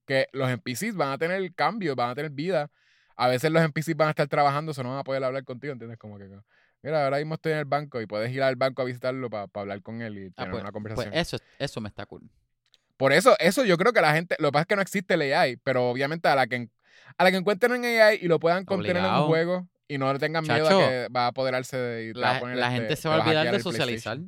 Que 0.06 0.26
los 0.32 0.48
NPCs 0.48 0.94
van 0.96 1.10
a 1.12 1.18
tener 1.18 1.54
cambios, 1.54 1.94
van 1.96 2.10
a 2.10 2.14
tener 2.14 2.30
vida. 2.32 2.70
A 3.16 3.28
veces 3.28 3.50
los 3.50 3.62
NPCs 3.62 3.96
van 3.96 4.08
a 4.08 4.10
estar 4.10 4.26
trabajando, 4.26 4.72
eso 4.72 4.82
no 4.82 4.90
van 4.90 4.98
a 4.98 5.04
poder 5.04 5.22
hablar 5.22 5.44
contigo, 5.44 5.72
¿entiendes? 5.72 5.98
Como 5.98 6.18
que, 6.18 6.28
mira, 6.82 7.04
ahora 7.04 7.18
mismo 7.18 7.34
estoy 7.34 7.52
en 7.52 7.58
el 7.58 7.64
banco 7.66 8.00
y 8.00 8.06
puedes 8.06 8.30
ir 8.32 8.42
al 8.42 8.56
banco 8.56 8.82
a 8.82 8.84
visitarlo 8.84 9.30
para 9.30 9.48
hablar 9.54 9.80
con 9.82 10.02
él 10.02 10.18
y 10.18 10.26
Ah, 10.28 10.32
tener 10.36 10.50
pues, 10.50 10.62
una 10.62 10.72
pues 10.72 10.72
conversación. 10.72 11.14
eso, 11.14 11.36
eso 11.58 11.80
me 11.80 11.88
está 11.88 12.04
cool. 12.06 12.28
Por 12.96 13.12
eso, 13.12 13.36
eso 13.38 13.64
yo 13.64 13.76
creo 13.76 13.92
que 13.92 14.00
la 14.00 14.12
gente, 14.14 14.36
lo 14.38 14.48
que 14.48 14.52
pasa 14.52 14.62
es 14.62 14.66
que 14.68 14.76
no 14.76 14.82
existe 14.82 15.14
el 15.14 15.22
AI, 15.32 15.56
pero 15.56 15.88
obviamente 15.90 16.28
a 16.28 16.34
la 16.34 16.46
que, 16.46 16.68
a 17.16 17.24
la 17.24 17.30
que 17.30 17.36
encuentren 17.36 17.84
en 17.84 18.00
AI 18.00 18.18
y 18.22 18.28
lo 18.28 18.38
puedan 18.40 18.64
contener 18.64 19.04
en 19.04 19.10
un 19.22 19.26
juego 19.28 19.68
y 19.94 19.98
no 19.98 20.12
le 20.12 20.18
tengan 20.18 20.44
miedo 20.44 20.66
a 20.66 20.70
que 20.88 21.08
va 21.14 21.24
a 21.24 21.26
apoderarse 21.28 21.76
de 21.76 22.04
y 22.06 22.12
La, 22.14 22.40
la 22.40 22.66
este, 22.68 22.70
gente 22.80 22.96
se 22.96 23.08
va 23.08 23.16
a 23.16 23.20
olvidar 23.22 23.50
de 23.50 23.60
socializar. 23.60 24.18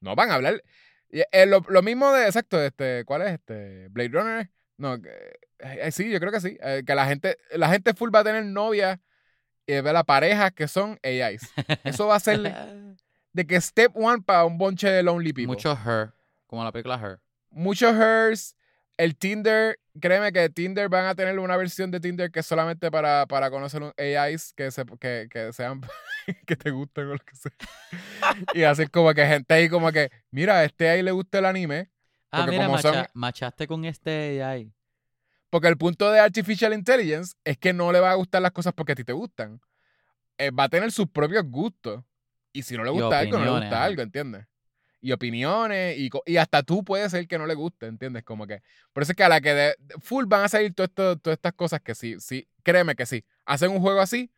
No, 0.00 0.14
van 0.14 0.30
a 0.30 0.34
hablar. 0.34 0.62
eh, 1.10 1.46
lo, 1.46 1.60
lo 1.68 1.82
mismo 1.82 2.12
de, 2.12 2.26
exacto, 2.26 2.60
este, 2.62 3.04
¿cuál 3.04 3.22
es 3.22 3.32
este? 3.32 3.88
Blade 3.88 4.08
Runner. 4.10 4.50
No, 4.76 5.00
que- 5.00 5.38
eh, 5.60 5.90
sí, 5.92 6.10
yo 6.10 6.18
creo 6.20 6.32
que 6.32 6.40
sí. 6.40 6.58
eh, 6.60 6.82
que 6.86 6.94
la 6.94 7.06
gente, 7.06 7.38
la 7.52 7.68
gente 7.68 7.94
full 7.94 8.10
va 8.14 8.20
a 8.20 8.24
tener 8.24 8.44
novias 8.44 8.98
y 9.66 9.80
ver 9.80 10.04
parejas 10.04 10.52
que 10.52 10.68
son 10.68 10.98
AIs. 11.02 11.50
Eso 11.84 12.06
va 12.08 12.16
a 12.16 12.20
ser 12.20 12.40
de 13.32 13.46
que 13.46 13.60
step 13.60 13.92
one 13.96 14.22
para 14.22 14.44
un 14.44 14.58
bonche 14.58 14.88
de 14.90 15.02
lonely 15.02 15.32
people. 15.32 15.46
Mucho 15.46 15.72
her, 15.86 16.12
como 16.46 16.62
la 16.64 16.72
película 16.72 17.00
Her. 17.00 17.20
muchos 17.50 17.94
hers. 17.94 18.56
El 18.96 19.16
Tinder, 19.16 19.78
créeme 20.00 20.32
que 20.32 20.48
Tinder 20.50 20.88
van 20.88 21.06
a 21.06 21.14
tener 21.14 21.38
una 21.38 21.56
versión 21.56 21.90
de 21.90 21.98
Tinder 22.00 22.30
que 22.30 22.40
es 22.40 22.46
solamente 22.46 22.90
para, 22.90 23.26
para 23.26 23.50
conocer 23.50 23.82
un 23.82 23.92
AIs 23.98 24.52
que, 24.52 24.70
se, 24.70 24.84
que, 25.00 25.26
que 25.30 25.52
sean 25.52 25.80
que 26.46 26.56
te 26.56 26.70
gusten 26.70 27.06
o 27.08 27.12
lo 27.14 27.18
que 27.18 27.34
sea. 27.34 27.52
y 28.54 28.62
así 28.62 28.86
como 28.86 29.12
que 29.12 29.26
gente 29.26 29.52
ahí 29.52 29.68
como 29.68 29.90
que, 29.90 30.10
mira, 30.30 30.58
a 30.58 30.64
este 30.64 30.88
AI 30.88 31.02
le 31.02 31.10
gusta 31.10 31.38
el 31.38 31.46
anime. 31.46 31.90
Ah, 32.30 32.46
mira, 32.46 32.66
como 32.66 32.78
son- 32.78 32.94
macha- 32.96 33.10
machaste 33.14 33.66
con 33.66 33.84
este 33.84 34.42
AI. 34.42 34.72
Porque 35.50 35.68
el 35.68 35.76
punto 35.76 36.10
de 36.10 36.18
Artificial 36.20 36.72
Intelligence 36.72 37.34
es 37.44 37.56
que 37.58 37.72
no 37.72 37.92
le 37.92 38.00
va 38.00 38.10
a 38.10 38.14
gustar 38.14 38.42
las 38.42 38.50
cosas 38.50 38.72
porque 38.74 38.92
a 38.92 38.96
ti 38.96 39.04
te 39.04 39.12
gustan. 39.12 39.60
Eh, 40.38 40.50
va 40.50 40.64
a 40.64 40.68
tener 40.68 40.90
sus 40.90 41.08
propios 41.08 41.44
gustos. 41.44 42.02
Y 42.52 42.62
si 42.62 42.76
no 42.76 42.84
le 42.84 42.90
gusta 42.90 43.18
algo, 43.20 43.38
no 43.38 43.44
le 43.44 43.50
gusta 43.50 43.66
ajá. 43.76 43.84
algo, 43.84 44.02
¿entiendes? 44.02 44.46
Y 45.06 45.12
opiniones, 45.12 45.98
y, 45.98 46.08
y 46.24 46.38
hasta 46.38 46.62
tú 46.62 46.82
puedes 46.82 47.10
ser 47.10 47.28
que 47.28 47.36
no 47.36 47.44
le 47.46 47.52
guste, 47.52 47.84
¿entiendes? 47.84 48.24
Como 48.24 48.46
que. 48.46 48.62
Por 48.94 49.02
eso 49.02 49.12
es 49.12 49.16
que 49.16 49.22
a 49.24 49.28
la 49.28 49.42
que 49.42 49.52
de, 49.52 49.76
full 50.00 50.24
van 50.24 50.44
a 50.44 50.48
salir 50.48 50.72
todo 50.72 50.86
esto- 50.86 51.18
todas 51.18 51.36
estas 51.36 51.52
cosas 51.52 51.80
que 51.82 51.94
sí, 51.94 52.16
sí, 52.20 52.48
créeme 52.62 52.94
que 52.94 53.04
sí. 53.04 53.22
Hacen 53.44 53.70
un 53.70 53.80
juego 53.80 54.00
así 54.00 54.32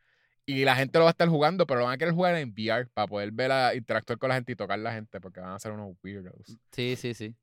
y 0.44 0.64
la 0.64 0.74
gente 0.74 0.98
lo 0.98 1.04
va 1.04 1.10
a 1.10 1.12
estar 1.12 1.28
jugando, 1.28 1.68
pero 1.68 1.78
lo 1.78 1.86
van 1.86 1.94
a 1.94 1.98
querer 1.98 2.14
jugar 2.14 2.34
en 2.34 2.50
VR 2.50 2.86
para 2.92 3.06
poder 3.06 3.30
ver 3.30 3.52
a, 3.52 3.76
interactuar 3.76 4.18
con 4.18 4.28
la 4.28 4.34
gente 4.34 4.50
y 4.52 4.56
tocar 4.56 4.76
a 4.80 4.82
la 4.82 4.92
gente, 4.92 5.20
porque 5.20 5.38
van 5.38 5.52
a 5.52 5.58
ser 5.60 5.70
unos 5.70 5.94
weirdos. 6.02 6.34
Sí, 6.72 6.96
sí, 6.96 7.14
sí. 7.14 7.36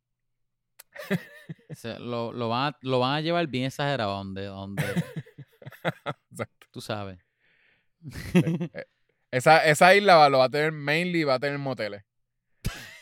Se- 1.74 2.00
lo, 2.00 2.34
lo, 2.34 2.50
van 2.50 2.74
a, 2.74 2.78
lo 2.82 3.00
van 3.00 3.16
a 3.16 3.22
llevar 3.22 3.48
bien 3.48 3.64
exagerado 3.68 4.12
donde, 4.18 4.44
donde 4.48 4.84
Exacto. 6.30 6.68
tú 6.72 6.82
sabes. 6.82 7.20
Esa, 9.32 9.64
esa 9.66 9.96
isla 9.96 10.16
va- 10.18 10.28
lo 10.30 10.40
va 10.40 10.46
a 10.46 10.50
tener 10.50 10.74
mainly, 10.74 11.24
va 11.24 11.36
a 11.36 11.40
tener 11.40 11.58
moteles. 11.58 12.04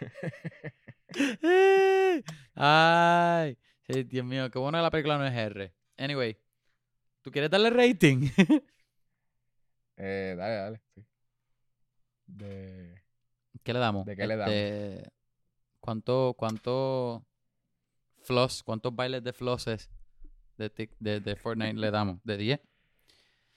Ay, 2.54 3.58
sí, 3.86 4.02
Dios 4.04 4.24
mío, 4.24 4.50
qué 4.50 4.58
bueno 4.58 4.78
que 4.78 4.82
la 4.82 4.90
película 4.90 5.18
no 5.18 5.26
es 5.26 5.34
R. 5.34 5.72
Anyway, 5.96 6.36
¿tú 7.22 7.30
quieres 7.30 7.50
darle 7.50 7.70
rating? 7.70 8.28
Eh, 9.96 10.34
dale, 10.36 10.54
dale. 10.56 10.80
sí. 10.96 11.04
De... 12.26 13.00
¿Qué 13.62 13.72
le 13.72 13.78
damos? 13.78 14.04
¿De 14.06 14.16
qué 14.16 14.26
le 14.26 14.36
damos? 14.36 14.52
Este, 14.54 15.12
¿Cuánto, 15.78 16.34
cuánto 16.36 17.24
floss, 18.22 18.64
cuántos 18.64 18.92
bailes 18.96 19.22
de 19.22 19.32
flosses 19.32 19.88
de, 20.58 20.74
tic- 20.74 20.96
de, 20.98 21.20
de 21.20 21.36
Fortnite 21.36 21.74
le 21.74 21.92
damos? 21.92 22.18
¿De 22.24 22.36
10? 22.36 22.60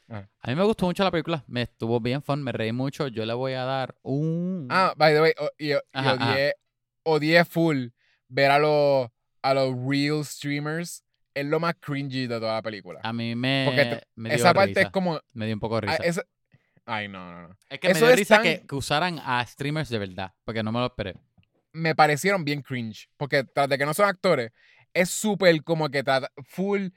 Ajá. 0.09 0.29
A 0.41 0.49
mí 0.49 0.55
me 0.55 0.63
gustó 0.63 0.85
mucho 0.85 1.03
la 1.03 1.11
película, 1.11 1.43
me 1.47 1.63
estuvo 1.63 1.99
bien 1.99 2.21
fun, 2.21 2.41
me 2.43 2.51
reí 2.51 2.71
mucho. 2.71 3.07
Yo 3.07 3.25
le 3.25 3.33
voy 3.33 3.53
a 3.53 3.63
dar 3.65 3.95
un. 4.03 4.67
Ah, 4.69 4.93
by 4.95 5.13
the 5.13 5.21
way, 5.21 5.33
o- 5.39 5.49
y, 5.57 5.69
y 5.69 5.73
Ajá, 5.93 6.11
ajá. 6.11 6.31
odié, 6.33 6.53
odié 7.03 7.45
full 7.45 7.87
ver 8.29 8.51
a 8.51 8.59
los, 8.59 9.09
a 9.41 9.53
los 9.53 9.75
real 9.85 10.23
streamers. 10.25 11.03
Es 11.33 11.45
lo 11.45 11.59
más 11.59 11.75
cringy 11.79 12.25
de 12.25 12.39
toda 12.39 12.55
la 12.55 12.61
película. 12.63 12.99
a 13.03 13.13
mí 13.13 13.35
me, 13.35 13.63
porque 13.67 13.85
te- 13.85 14.03
me 14.15 14.29
dio 14.29 14.37
Esa 14.37 14.53
parte 14.55 14.69
risa. 14.69 14.81
es 14.81 14.89
como... 14.89 15.19
Me 15.33 15.45
dio 15.45 15.53
un 15.53 15.59
poco 15.59 15.79
de 15.81 15.87
ah, 15.87 15.91
risa. 15.91 16.03
esa- 16.03 16.23
ay, 16.85 17.07
no, 17.09 17.31
no, 17.31 17.47
no. 17.49 17.57
es 17.69 17.79
que 17.79 17.89
me 17.93 17.99
dio 17.99 18.15
risa 18.15 18.35
tan- 18.37 18.43
que, 18.43 18.65
que 18.67 18.75
usaran 18.75 19.19
a 19.23 19.45
streamers 19.45 19.89
de 19.89 19.99
verdad, 19.99 20.33
porque 20.45 20.63
no 20.63 20.71
me 20.71 20.79
lo 20.79 20.87
esperé. 20.87 21.13
me 21.73 21.93
parecieron 21.93 22.43
bien 22.43 22.63
cringe. 22.63 23.07
Porque 23.17 23.43
tras 23.43 23.69
de 23.69 23.77
que 23.77 23.85
no 23.85 23.93
son 23.93 24.07
actores, 24.09 24.51
es 24.95 25.11
súper 25.11 25.61
como 25.63 25.89
que 25.89 26.01
trata, 26.01 26.31
full 26.43 26.87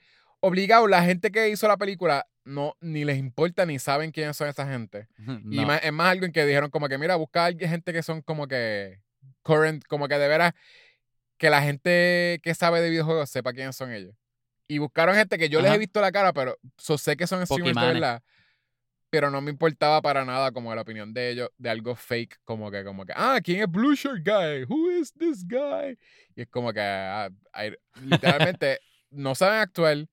obligado. 0.40 0.86
La 0.88 1.02
gente 1.02 1.30
que 1.30 1.50
hizo 1.50 1.68
la 1.68 1.76
película 1.76 2.26
no 2.44 2.74
ni 2.80 3.04
les 3.04 3.18
importa 3.18 3.66
ni 3.66 3.78
saben 3.78 4.10
quiénes 4.12 4.36
son 4.36 4.48
esa 4.48 4.66
gente. 4.66 5.06
Y 5.52 5.64
más, 5.66 5.84
es 5.84 5.92
más 5.92 6.10
algo 6.10 6.26
en 6.26 6.32
que 6.32 6.44
dijeron 6.46 6.70
como 6.70 6.88
que, 6.88 6.98
mira, 6.98 7.16
busca 7.16 7.42
a 7.42 7.46
alguien- 7.46 7.70
gente 7.70 7.92
que 7.92 8.02
son 8.02 8.22
como 8.22 8.46
que 8.48 9.00
current, 9.42 9.84
como 9.86 10.08
que 10.08 10.18
de 10.18 10.28
veras 10.28 10.52
que 11.38 11.50
la 11.50 11.62
gente 11.62 12.40
que 12.42 12.54
sabe 12.54 12.80
de 12.80 12.90
videojuegos 12.90 13.30
sepa 13.30 13.52
quiénes 13.52 13.76
son 13.76 13.92
ellos. 13.92 14.14
Y 14.68 14.78
buscaron 14.78 15.14
gente 15.16 15.36
que 15.38 15.48
yo 15.48 15.60
les 15.60 15.70
he 15.76 15.78
visto 15.78 16.00
la 16.00 16.12
cara, 16.12 16.32
pero 16.32 16.56
so, 16.76 16.96
sé 16.98 17.16
que 17.16 17.26
son 17.26 17.40
streamers 17.46 17.74
de 17.76 17.92
verdad. 18.00 18.22
Pero 19.10 19.28
no 19.30 19.40
me 19.40 19.50
importaba 19.50 20.00
para 20.02 20.24
nada 20.24 20.52
como 20.52 20.72
la 20.72 20.82
opinión 20.82 21.12
de 21.12 21.30
ellos, 21.30 21.50
de 21.58 21.68
algo 21.70 21.96
fake, 21.96 22.38
como 22.44 22.70
que, 22.70 22.84
como 22.84 23.04
que, 23.04 23.12
ah, 23.16 23.40
¿quién 23.42 23.60
es 23.60 23.68
Blue 23.68 23.94
Shirt 23.96 24.24
Guy? 24.24 24.64
Who 24.68 24.90
is 24.92 25.12
this 25.14 25.44
guy? 25.46 25.98
Y 26.36 26.42
es 26.42 26.48
como 26.48 26.72
que, 26.72 26.80
ah, 26.80 27.28
I- 27.54 27.76
literalmente, 28.04 28.78
no 29.10 29.34
saben 29.34 29.58
actuar. 29.60 30.06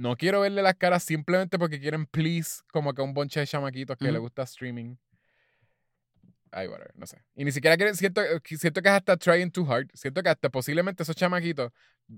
No 0.00 0.16
quiero 0.16 0.40
verle 0.40 0.62
las 0.62 0.76
caras 0.76 1.02
simplemente 1.02 1.58
porque 1.58 1.78
quieren 1.78 2.06
please, 2.06 2.62
como 2.72 2.94
que 2.94 3.02
un 3.02 3.12
bonche 3.12 3.38
de 3.40 3.46
chamaquitos 3.46 3.98
que 3.98 4.06
le 4.06 4.12
Ujú. 4.12 4.22
gusta 4.22 4.44
streaming. 4.44 4.96
Ay, 6.52 6.66
whatever, 6.68 6.90
no 6.96 7.06
sé. 7.06 7.22
Y 7.36 7.44
ni 7.44 7.52
siquiera 7.52 7.76
quieren, 7.76 7.94
siento, 7.94 8.22
que- 8.42 8.56
siento 8.56 8.80
que 8.82 8.88
es 8.88 8.94
hasta 8.94 9.16
trying 9.16 9.50
too 9.52 9.70
hard. 9.70 9.88
Siento 9.94 10.22
que 10.22 10.30
hasta 10.30 10.48
posiblemente 10.48 11.02
esos 11.02 11.14
chamaquitos 11.14 11.70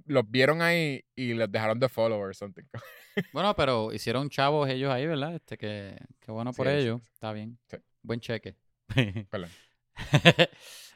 los 0.06 0.22
vieron 0.30 0.62
ahí 0.62 1.04
y 1.16 1.34
los 1.34 1.50
dejaron 1.50 1.78
de 1.80 1.88
follow 1.88 2.18
or 2.20 2.34
something. 2.34 2.62
Bueno, 3.34 3.54
pero 3.56 3.92
hicieron 3.92 4.30
chavos 4.30 4.68
ellos 4.70 4.90
ahí, 4.90 5.06
¿verdad? 5.06 5.34
Este, 5.34 5.59
que, 5.59 5.98
que 6.20 6.30
bueno 6.32 6.52
por 6.54 6.66
Sí, 6.68 6.72
ellos. 6.74 7.02
sí. 7.02 7.10
Está 7.12 7.32
bien. 7.32 7.59
Sí. 7.68 7.76
Buen 8.00 8.20
cheque. 8.20 8.56
Perdón. 9.30 9.50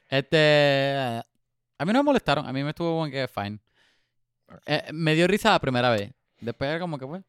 este. 0.09 1.23
A 1.79 1.85
mí 1.85 1.93
no 1.93 1.99
me 1.99 2.03
molestaron. 2.05 2.47
A 2.47 2.53
mí 2.53 2.63
me 2.65 2.71
estuvo 2.71 2.97
buen 2.97 3.11
que 3.13 3.29
fine. 3.29 3.59
Eh, 4.65 4.85
me 4.93 5.15
dio 5.15 5.27
risa 5.27 5.51
la 5.51 5.59
primera 5.61 5.91
vez. 5.91 6.11
Después 6.41 6.69
era 6.69 6.81
como 6.81 6.99
que, 6.99 7.07
pues, 7.07 7.23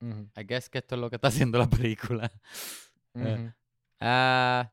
Ujú, 0.00 0.28
I 0.36 0.44
guess 0.44 0.68
que 0.68 0.78
esto 0.78 0.94
es 0.94 1.00
lo 1.00 1.10
que 1.10 1.16
está 1.16 1.28
haciendo 1.28 1.58
la 1.58 1.68
película. 1.68 2.30
Ah, 4.00 4.70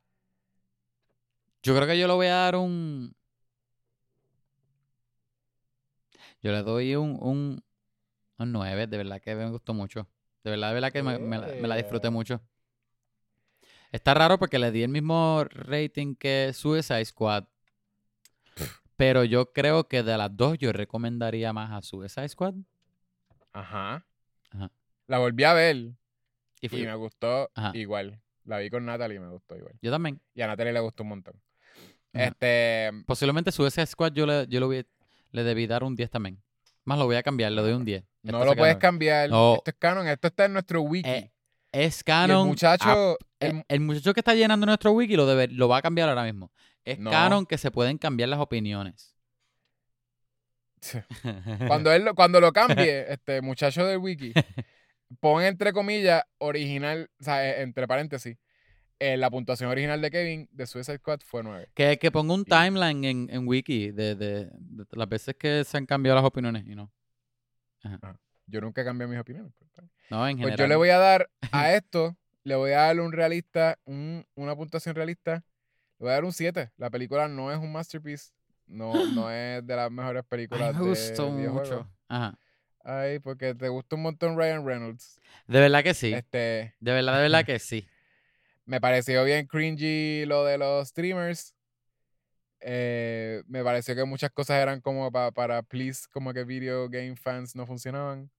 yo 1.63 1.75
creo 1.75 1.87
que 1.87 1.97
yo 1.97 2.07
le 2.07 2.13
voy 2.13 2.27
a 2.27 2.35
dar 2.35 2.55
un. 2.57 3.15
Yo 6.41 6.51
le 6.51 6.61
doy 6.63 6.95
un, 6.95 7.17
un, 7.21 7.63
un 8.37 8.51
9. 8.51 8.87
De 8.87 8.97
verdad 8.97 9.21
que 9.21 9.35
me 9.35 9.49
gustó 9.49 9.73
mucho. 9.73 10.07
De 10.43 10.51
verdad, 10.51 10.69
de 10.69 10.73
verdad 10.75 10.91
que 10.91 11.03
me, 11.03 11.19
me 11.19 11.37
la, 11.39 11.51
me 11.57 11.67
la 11.67 11.75
disfruté 11.75 12.09
mucho. 12.09 12.41
Está 13.91 14.13
raro 14.13 14.37
porque 14.37 14.59
le 14.59 14.71
di 14.71 14.83
el 14.83 14.89
mismo 14.89 15.43
rating 15.49 16.15
que 16.15 16.51
Suicide 16.53 17.05
Squad. 17.05 17.45
Pero 18.97 19.23
yo 19.23 19.51
creo 19.51 19.87
que 19.87 20.03
de 20.03 20.17
las 20.17 20.35
dos 20.35 20.57
yo 20.57 20.71
recomendaría 20.71 21.51
más 21.53 21.71
a 21.71 21.81
Suicide 21.81 22.29
Squad. 22.29 22.55
Ajá. 23.60 24.06
Ajá. 24.52 24.72
La 25.07 25.18
volví 25.19 25.44
a 25.44 25.53
ver 25.53 25.91
Y 26.61 26.69
me 26.69 26.95
gustó 26.95 27.49
Ajá. 27.56 27.72
igual. 27.76 28.19
La 28.44 28.60
vi 28.60 28.69
con 28.69 28.86
Natalie 28.86 29.18
y 29.18 29.19
me 29.19 29.30
gustó 29.30 29.56
igual. 29.56 29.73
yo 29.82 29.91
también. 29.91 30.22
Y 30.34 30.41
a 30.41 30.48
Natalie 30.48 30.73
le 30.73 30.80
gustó 30.80 31.03
un 31.03 31.10
montón. 31.10 31.41
Ajá. 32.14 32.26
Este, 32.26 32.91
Posiblemente 33.06 33.52
Suicide 33.52 33.86
Squad 33.88 34.14
yo 34.14 34.26
le, 34.26 34.48
yo 34.48 34.60
le, 34.60 34.65
voy- 34.65 34.88
le 35.32 35.44
debí 35.44 35.68
dar 35.68 35.84
un 35.84 35.95
10 35.95 36.10
también. 36.11 36.41
Más 36.84 36.99
lo 36.99 37.06
voy 37.06 37.15
a 37.15 37.23
cambiar, 37.23 37.52
le 37.52 37.61
doy 37.61 37.73
un 37.73 37.84
10. 37.86 38.03
no 38.23 38.45
lo 38.45 38.56
puedes 38.56 38.77
cambiar. 38.77 39.30
No. 39.30 39.56
Esto 39.56 39.72
es 39.72 39.77
canon. 39.80 40.07
Esto 40.07 40.27
está 40.27 40.45
en 40.45 40.53
nuestro 40.53 40.82
wiki. 40.82 41.10
Eh, 41.10 41.32
Es 41.72 41.98
y 41.98 41.99
el 42.02 42.03
canon. 42.06 42.48
muchacho... 42.48 42.84
ah, 42.88 43.15
el- 43.40 43.49
el, 43.57 43.65
el 43.68 43.80
muchacho 43.82 44.14
que 44.14 44.19
está 44.22 44.34
llenando 44.36 44.65
nuestro 44.65 44.91
wiki 44.91 45.15
lo, 45.15 45.26
debe, 45.26 45.48
lo 45.48 45.68
va 45.68 45.77
a 45.77 45.82
cambiar 45.82 46.10
ahora 46.10 46.23
mismo. 46.23 46.52
Es 46.84 46.99
No. 46.99 47.10
canon 47.10 47.45
que 47.45 47.57
se 47.57 47.72
pueden 47.72 47.98
cambiar 47.98 48.30
las 48.30 48.40
opiniones. 48.40 49.14
cuando 51.67 51.91
él 51.91 52.03
lo- 52.05 52.15
cuando 52.15 52.39
lo 52.39 52.51
cambie, 52.53 53.11
este 53.11 53.41
muchacho 53.41 53.85
del 53.85 53.97
wiki, 53.97 54.33
pon 55.19 55.43
entre 55.43 55.73
comillas 55.73 56.23
original, 56.39 57.09
o 57.19 57.23
sea, 57.23 57.47
eh, 57.47 57.61
entre 57.61 57.87
paréntesis, 57.87 58.37
eh, 58.99 59.17
la 59.17 59.29
puntuación 59.29 59.69
original 59.69 60.01
de 60.01 60.09
Kevin 60.11 60.49
de 60.51 60.65
Suicide 60.67 60.97
Squad 60.99 61.19
fue 61.25 61.43
9. 61.43 61.67
que, 61.73 61.97
que 61.97 62.11
ponga 62.11 62.33
un 62.33 62.45
timeline 62.45 63.03
en, 63.03 63.27
en 63.29 63.47
wiki 63.47 63.91
de, 63.91 64.15
de- 64.15 64.45
de 64.51 64.85
las 64.91 65.09
veces 65.09 65.35
que 65.35 65.63
se 65.63 65.77
han 65.77 65.85
cambiado 65.85 66.15
las 66.15 66.25
opiniones 66.25 66.65
y 66.65 66.75
no. 66.75 66.91
Yo 68.47 68.61
nunca 68.61 68.83
cambié 68.83 69.07
mis 69.07 69.19
opiniones. 69.19 69.51
No, 70.09 70.27
en 70.27 70.37
Pues 70.37 70.51
general. 70.51 70.57
yo 70.59 70.67
le 70.67 70.75
voy 70.75 70.89
a 70.89 70.97
dar 70.97 71.29
a 71.51 71.73
esto, 71.75 72.15
le 72.43 72.55
voy 72.55 72.71
a 72.71 72.77
dar 72.81 72.99
un 72.99 73.11
realista, 73.11 73.79
un- 73.85 74.25
una 74.35 74.55
puntuación 74.55 74.95
realista, 74.95 75.43
le 75.97 76.03
voy 76.05 76.09
a 76.09 76.13
dar 76.13 76.25
un 76.25 76.31
7. 76.33 76.71
La 76.77 76.89
película 76.89 77.27
no 77.27 77.51
es 77.51 77.57
un 77.57 77.71
masterpiece, 77.71 78.31
no, 78.67 78.93
no 79.11 79.31
es 79.31 79.65
de 79.65 79.75
las 79.75 79.91
mejores 79.91 80.23
Ay, 80.23 80.29
películas 80.29 80.73
me 80.75 80.81
de 80.81 80.89
gustó 80.89 81.29
mucho. 81.29 81.89
Ajá. 82.07 82.37
Ay, 82.83 83.19
porque 83.19 83.55
te 83.55 83.67
gusta 83.69 83.95
un 83.95 84.03
montón 84.03 84.37
Ryan 84.37 84.65
Reynolds. 84.65 85.19
De 85.47 85.59
verdad 85.59 85.83
que 85.83 85.93
sí. 85.93 86.13
Este, 86.13 86.75
De 86.79 86.91
verdad, 86.93 87.15
de 87.17 87.21
verdad 87.23 87.45
que 87.45 87.57
sí. 87.59 87.87
Me 88.65 88.81
pareció 88.81 89.23
bien 89.23 89.45
cringy 89.47 90.25
lo 90.25 90.43
de 90.43 90.57
los 90.57 90.87
streamers. 90.89 91.53
Eh, 92.61 93.43
me 93.47 93.63
pareció 93.63 93.93
que 93.95 94.05
muchas 94.05 94.31
cosas 94.31 94.57
eran 94.59 94.81
como 94.81 95.11
pa- 95.11 95.31
para 95.31 95.61
please, 95.61 96.07
como 96.11 96.33
que 96.33 96.43
video 96.43 96.89
game 96.89 97.15
fans 97.15 97.55
no 97.55 97.67
funcionaban. 97.67 98.31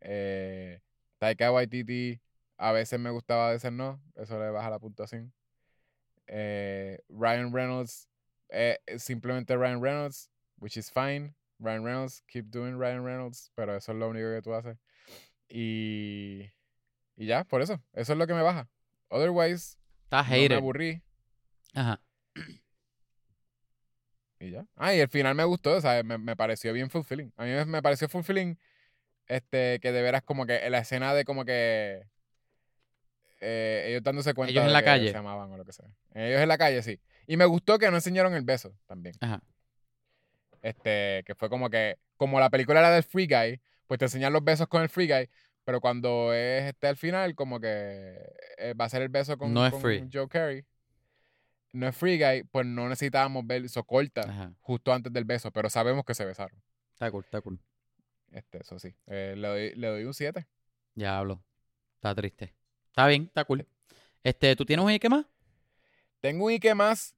Eh, 0.00 0.80
Taika 1.18 1.52
Waititi 1.52 2.20
a 2.56 2.72
veces 2.72 2.98
me 2.98 3.10
gustaba, 3.10 3.48
a 3.48 3.52
veces 3.52 3.70
no. 3.72 4.00
Eso 4.14 4.38
le 4.38 4.50
baja 4.50 4.70
la 4.70 4.78
puntuación. 4.78 5.32
Eh, 6.26 6.98
Ryan 7.08 7.52
Reynolds, 7.52 8.08
eh, 8.50 8.78
es 8.86 9.02
simplemente 9.02 9.56
Ryan 9.56 9.82
Reynolds, 9.82 10.30
which 10.58 10.76
is 10.76 10.90
fine. 10.90 11.34
Ryan 11.60 11.84
Reynolds, 11.84 12.22
keep 12.28 12.46
doing 12.50 12.78
Ryan 12.78 13.04
Reynolds, 13.04 13.50
pero 13.54 13.76
eso 13.76 13.92
es 13.92 13.98
lo 13.98 14.08
único 14.08 14.28
que 14.32 14.42
tú 14.42 14.54
haces. 14.54 14.76
Y, 15.48 16.50
y 17.16 17.26
ya, 17.26 17.44
por 17.44 17.62
eso. 17.62 17.82
Eso 17.92 18.12
es 18.12 18.18
lo 18.18 18.26
que 18.26 18.34
me 18.34 18.42
baja. 18.42 18.68
Otherwise, 19.08 19.76
Está 20.04 20.22
no 20.22 20.28
me 20.30 20.54
aburrí 20.54 21.02
Ajá. 21.74 22.00
y 24.40 24.50
ya. 24.50 24.66
Ah, 24.76 24.94
y 24.94 25.00
el 25.00 25.08
final 25.08 25.34
me 25.34 25.44
gustó, 25.44 25.76
o 25.76 25.80
sea, 25.80 26.02
me, 26.02 26.16
me 26.18 26.36
pareció 26.36 26.72
bien 26.72 26.90
fulfilling. 26.90 27.32
A 27.36 27.44
mí 27.44 27.50
me, 27.50 27.64
me 27.64 27.82
pareció 27.82 28.08
fulfilling 28.08 28.58
este, 29.26 29.80
que 29.80 29.90
de 29.92 30.02
veras 30.02 30.22
como 30.22 30.46
que 30.46 30.68
la 30.70 30.78
escena 30.78 31.12
de 31.14 31.24
como 31.24 31.44
que 31.44 32.06
eh, 33.40 33.84
ellos 33.88 34.02
dándose 34.02 34.34
cuenta 34.34 34.50
Ellos 34.52 34.62
en 34.62 34.68
de 34.68 34.72
la 34.72 34.80
que 34.80 34.84
calle. 34.86 35.10
se 35.10 35.16
amaban 35.16 35.50
o 35.50 35.56
lo 35.56 35.64
que 35.64 35.72
sea. 35.72 35.86
Ellos 36.14 36.40
en 36.40 36.48
la 36.48 36.58
calle, 36.58 36.82
sí. 36.82 37.00
Y 37.28 37.36
me 37.36 37.44
gustó 37.44 37.78
que 37.78 37.88
no 37.90 37.96
enseñaron 37.96 38.34
el 38.34 38.42
beso 38.42 38.74
también. 38.86 39.14
Ajá. 39.20 39.40
Este, 40.62 41.22
que 41.26 41.34
fue 41.36 41.48
como 41.48 41.68
que, 41.70 41.98
como 42.16 42.40
la 42.40 42.50
película 42.50 42.80
era 42.80 42.90
del 42.90 43.02
Free 43.04 43.26
Guy, 43.26 43.60
pues 43.86 43.98
te 43.98 44.06
enseñan 44.06 44.32
los 44.32 44.42
besos 44.42 44.66
con 44.66 44.82
el 44.82 44.88
Free 44.88 45.06
Guy, 45.06 45.28
pero 45.62 45.80
cuando 45.80 46.32
es 46.32 46.64
este 46.64 46.86
al 46.88 46.96
final, 46.96 47.34
como 47.34 47.60
que 47.60 48.16
eh, 48.56 48.74
va 48.74 48.86
a 48.86 48.88
ser 48.88 49.02
el 49.02 49.10
beso 49.10 49.36
con, 49.36 49.52
No 49.52 49.64
es 49.66 49.72
con 49.72 49.82
free. 49.82 50.08
Joe 50.10 50.26
Carey. 50.26 50.64
No 51.74 51.86
es 51.86 51.94
Free 51.94 52.18
Guy, 52.18 52.44
pues 52.44 52.64
no 52.66 52.88
necesitábamos 52.88 53.46
ver 53.46 53.62
eso 53.62 53.84
corta 53.84 54.22
Ajá. 54.22 54.54
justo 54.60 54.90
antes 54.92 55.12
del 55.12 55.24
beso, 55.24 55.52
pero 55.52 55.68
sabemos 55.68 56.04
que 56.06 56.14
se 56.14 56.24
besaron. 56.24 56.58
Está 56.94 57.10
cool, 57.10 57.24
está 57.24 57.42
cool. 57.42 57.60
Este, 58.32 58.62
eso 58.62 58.78
sí. 58.78 58.94
Eh, 59.06 59.34
le, 59.36 59.48
doy, 59.48 59.74
le 59.74 59.86
doy 59.86 60.04
un 60.04 60.14
7. 60.14 60.46
Ya 60.94 61.18
hablo. 61.18 61.44
Está 61.96 62.14
triste. 62.14 62.54
Está 62.86 63.06
bien, 63.06 63.24
está 63.24 63.44
cool. 63.44 63.68
Este, 64.24 64.56
¿tú 64.56 64.64
tienes 64.64 64.82
un 64.84 64.90
Ike 64.90 65.08
más? 65.10 65.26
Tengo 66.20 66.46
un 66.46 66.50
Ike 66.52 66.74
más, 66.74 67.14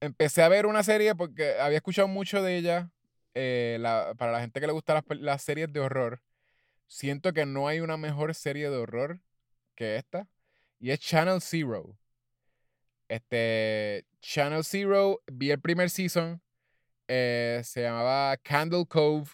empecé 0.00 0.42
a 0.42 0.48
ver 0.48 0.66
una 0.66 0.82
serie 0.82 1.14
porque 1.14 1.58
había 1.60 1.78
escuchado 1.78 2.08
mucho 2.08 2.42
de 2.42 2.56
ella. 2.58 2.90
eh, 3.38 3.76
la- 3.80 4.14
para 4.16 4.32
la 4.32 4.40
gente 4.40 4.60
que 4.60 4.66
le 4.66 4.72
gusta 4.72 4.94
las, 4.94 5.04
las 5.20 5.42
series 5.42 5.70
de 5.72 5.80
horror, 5.80 6.22
siento 6.88 7.32
que 7.34 7.46
no 7.46 7.68
hay 7.68 7.80
una 7.80 7.96
mejor 7.98 8.34
serie 8.34 8.70
de 8.70 8.76
horror 8.78 9.20
que 9.76 9.96
esta. 9.96 10.28
Y 10.80 10.90
es 10.92 11.00
Channel 11.00 11.40
Zero. 11.42 11.98
Este, 13.08 14.04
Channel 14.20 14.64
Zero, 14.64 15.22
vi 15.26 15.50
el 15.50 15.60
primer 15.60 15.90
season. 15.90 16.40
eh, 17.08 17.62
se 17.64 17.82
llamaba 17.82 18.36
Candle 18.38 18.86
Cove. 18.88 19.30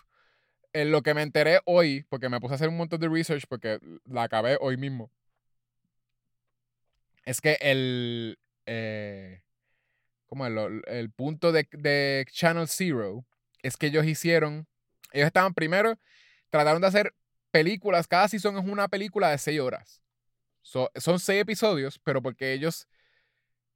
En 0.74 0.92
lo 0.92 1.02
que 1.02 1.14
me 1.14 1.22
enteré 1.22 1.60
hoy, 1.66 2.04
porque 2.10 2.28
me 2.30 2.40
puse 2.40 2.54
a 2.54 2.56
hacer 2.56 2.68
un 2.70 2.76
montón 2.78 3.00
de 3.00 3.08
research 3.08 3.44
porque 3.48 3.78
la 4.06 4.24
acabé 4.24 4.58
hoy 4.60 4.76
mismo. 4.78 5.10
Es 7.24 7.40
que 7.40 7.56
el. 7.60 8.38
eh, 8.66 9.42
¿Cómo 10.32 10.46
es? 10.46 10.52
Lo- 10.52 10.82
el 10.86 11.10
punto 11.10 11.52
de, 11.52 11.68
de 11.72 12.24
Channel 12.32 12.66
Zero 12.66 13.26
es 13.62 13.76
que 13.76 13.88
ellos 13.88 14.06
hicieron. 14.06 14.66
Ellos 15.12 15.26
estaban 15.26 15.52
primero. 15.52 15.98
Trataron 16.48 16.80
de 16.80 16.88
hacer 16.88 17.14
películas. 17.50 18.08
Cada 18.08 18.28
season 18.28 18.56
es 18.56 18.64
una 18.64 18.88
película 18.88 19.28
de 19.28 19.36
seis 19.36 19.60
horas. 19.60 20.02
So- 20.62 20.90
son 20.96 21.18
seis 21.20 21.42
episodios, 21.42 21.98
pero 22.02 22.22
porque 22.22 22.54
ellos. 22.54 22.88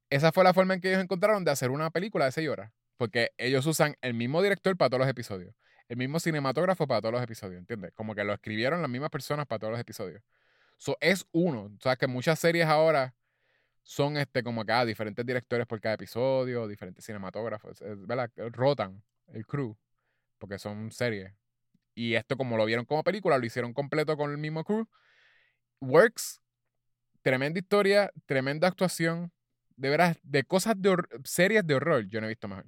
Esa 0.09 0.33
fue 0.33 0.45
la 0.45 0.55
forma 0.55 0.73
en 0.73 0.81
que 0.81 0.89
ellos 0.89 1.03
encontraron 1.03 1.45
de 1.45 1.51
hacer 1.51 1.71
una 1.71 1.91
película 1.91 2.25
de 2.25 2.33
seis 2.33 2.49
horas. 2.49 2.73
Porque 2.97 3.33
ellos 3.37 3.67
usan 3.67 3.99
el 4.01 4.15
mismo 4.15 4.41
director 4.43 4.75
para 4.79 4.89
todos 4.89 5.01
los 5.01 5.11
episodios. 5.11 5.55
El 5.89 5.99
mismo 5.99 6.21
cinematógrafo 6.21 6.87
para 6.87 7.03
todos 7.03 7.13
los 7.13 7.23
episodios, 7.23 7.59
¿entiendes? 7.59 7.93
Como 7.93 8.15
que 8.15 8.25
lo 8.25 8.33
escribieron 8.33 8.81
las 8.81 8.91
mismas 8.91 9.11
personas 9.11 9.45
para 9.47 9.59
todos 9.59 9.73
los 9.73 9.81
episodios. 9.81 10.23
So, 10.79 10.97
es 11.01 11.27
uno. 11.33 11.65
O 11.65 11.83
sea, 11.83 11.97
que 11.97 12.07
muchas 12.07 12.39
series 12.39 12.65
ahora 12.65 13.15
son 13.87 14.17
este 14.17 14.43
como 14.43 14.65
que 14.65 14.73
ah, 14.73 14.85
diferentes 14.85 15.25
directores 15.25 15.65
por 15.65 15.81
cada 15.81 15.95
episodio, 15.95 16.67
diferentes 16.67 17.07
cinematógrafos, 17.07 17.79
¿verdad? 17.81 18.29
Rotan 18.51 19.01
el 19.29 19.47
crew, 19.47 19.77
porque 20.39 20.59
son 20.59 20.91
series. 20.91 21.33
Y 21.95 22.15
esto 22.15 22.37
como 22.37 22.57
lo 22.57 22.65
vieron 22.65 22.85
como 22.85 23.05
película, 23.05 23.39
lo 23.39 23.47
hicieron 23.47 23.73
completo 23.73 24.17
con 24.17 24.33
el 24.33 24.39
mismo 24.39 24.65
crew. 24.65 24.89
Works, 25.81 26.41
tremenda 27.23 27.61
historia, 27.61 28.11
tremenda 28.27 28.67
actuación, 28.67 29.31
de 29.77 29.89
veras, 29.89 30.19
de 30.25 30.43
cosas 30.43 30.75
de 30.83 30.97
series 31.23 31.65
de 31.65 31.75
horror, 31.77 32.09
yo 32.09 32.21
no 32.21 32.27
he 32.27 32.31
visto 32.31 32.49
mejor. 32.49 32.67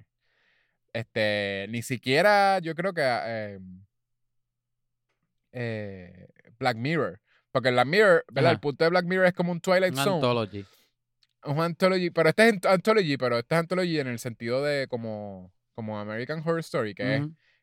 Este, 0.93 1.65
ni 1.69 1.81
siquiera 1.81 2.59
yo 2.59 2.73
creo 2.75 2.93
que 2.93 3.03
eh, 3.03 3.59
eh, 5.51 6.29
Black 6.57 6.77
Mirror. 6.77 7.19
Porque 7.51 7.71
Black 7.71 7.87
Mirror, 7.87 8.23
¿verdad? 8.31 8.53
El 8.53 8.59
punto 8.61 8.85
de 8.85 8.89
Black 8.89 9.05
Mirror 9.05 9.25
es 9.25 9.33
como 9.33 9.51
un 9.51 9.59
Twilight 9.59 9.95
Zone. 9.95 10.15
anthology. 10.15 10.65
Un 11.43 11.59
anthology, 11.61 12.09
pero 12.09 12.29
este 12.29 12.47
es 12.47 12.53
ant- 12.55 12.65
anthology, 12.69 13.17
pero 13.17 13.37
este 13.39 13.55
es 13.55 13.59
anthology 13.59 13.99
en 13.99 14.07
el 14.07 14.19
sentido 14.19 14.63
de 14.63 14.87
como, 14.87 15.51
como 15.73 15.99
American 15.99 16.39
Horror 16.39 16.59
Story, 16.59 16.93
que 16.93 17.15
es 17.15 17.21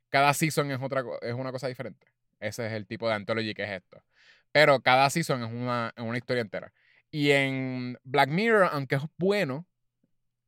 cada 0.09 0.33
season 0.35 0.71
es 0.71 0.81
otra 0.81 1.03
es 1.23 1.35
una 1.35 1.53
cosa 1.53 1.69
diferente. 1.69 2.07
Ese 2.41 2.67
es 2.67 2.73
el 2.73 2.87
tipo 2.87 3.09
de 3.09 3.15
anthology 3.15 3.55
que 3.55 3.65
es 3.65 3.71
esto. 3.71 4.03
Pero 4.53 4.81
cada 4.81 5.11
season 5.11 5.43
es 5.43 5.51
una, 5.51 5.93
es 5.97 6.03
una 6.03 6.17
historia 6.17 6.41
entera. 6.43 6.73
Y 7.11 7.31
en 7.33 7.99
Black 8.05 8.31
Mirror, 8.31 8.69
aunque 8.73 8.95
es 8.97 9.03
bueno, 9.19 9.67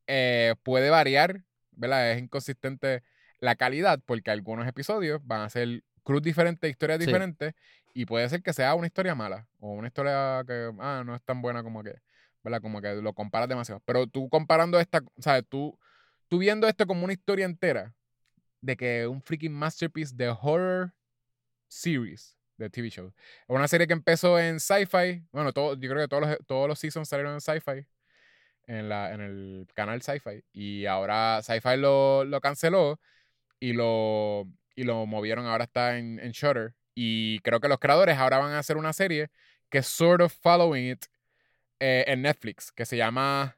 eh, 0.07 0.55
puede 0.63 0.89
variar, 0.89 1.43
¿verdad? 1.71 2.11
Es 2.11 2.19
inconsistente 2.21 3.03
la 3.39 3.55
calidad 3.55 3.99
porque 4.05 4.31
algunos 4.31 4.67
episodios 4.67 5.21
van 5.23 5.41
a 5.41 5.49
ser 5.49 5.83
cruz 6.03 6.21
diferentes, 6.21 6.69
historias 6.69 6.99
Sí. 6.99 7.05
diferentes, 7.05 7.53
y 7.93 8.05
puede 8.05 8.27
ser 8.29 8.41
que 8.41 8.53
sea 8.53 8.73
una 8.75 8.87
historia 8.87 9.13
mala 9.15 9.47
o 9.59 9.71
una 9.73 9.87
historia 9.87 10.43
que 10.47 10.71
ah, 10.79 11.03
no 11.05 11.15
es 11.15 11.21
tan 11.23 11.41
buena 11.41 11.61
como 11.63 11.83
que, 11.83 11.95
¿verdad? 12.43 12.61
Como 12.61 12.81
que 12.81 12.95
lo 12.95 13.13
comparas 13.13 13.49
demasiado. 13.49 13.81
Pero 13.85 14.07
tú 14.07 14.29
comparando 14.29 14.79
esta, 14.79 15.01
¿sabes? 15.19 15.43
Tú, 15.47 15.77
tú 16.27 16.37
viendo 16.39 16.67
esto 16.67 16.87
como 16.87 17.03
una 17.03 17.13
historia 17.13 17.45
entera 17.45 17.93
de 18.61 18.75
que 18.77 19.07
un 19.07 19.21
freaking 19.21 19.53
masterpiece 19.53 20.15
de 20.15 20.29
horror 20.29 20.93
series 21.67 22.37
de 22.57 22.69
TV 22.69 22.89
show. 22.89 23.13
Una 23.47 23.67
serie 23.67 23.87
que 23.87 23.93
empezó 23.93 24.39
en 24.39 24.59
Sci-Fi. 24.59 25.23
Bueno, 25.31 25.53
todo, 25.53 25.75
yo 25.75 25.89
creo 25.89 26.03
que 26.03 26.07
todos 26.07 26.27
los, 26.27 26.37
todos 26.45 26.67
los 26.67 26.79
seasons 26.79 27.07
salieron 27.07 27.33
en 27.33 27.41
Sci-Fi. 27.41 27.85
En, 28.67 28.87
la, 28.87 29.13
en 29.13 29.21
el 29.21 29.67
canal 29.73 30.01
Sci-Fi. 30.01 30.43
Y 30.53 30.85
ahora 30.85 31.41
Sci-Fi 31.41 31.77
lo, 31.77 32.23
lo 32.25 32.39
canceló 32.41 32.99
y 33.59 33.73
lo, 33.73 34.47
y 34.75 34.83
lo 34.83 35.05
movieron. 35.05 35.45
Ahora 35.47 35.63
está 35.63 35.97
en, 35.97 36.19
en 36.19 36.31
Shutter. 36.31 36.75
Y 36.93 37.39
creo 37.39 37.59
que 37.59 37.69
los 37.69 37.79
creadores 37.79 38.17
ahora 38.17 38.37
van 38.39 38.51
a 38.51 38.59
hacer 38.59 38.77
una 38.77 38.93
serie 38.93 39.29
que 39.69 39.81
sort 39.81 40.21
of 40.21 40.33
following 40.33 40.91
it 40.91 41.05
eh, 41.79 42.03
en 42.07 42.21
Netflix. 42.21 42.71
Que 42.71 42.85
se 42.85 42.97
llama 42.97 43.57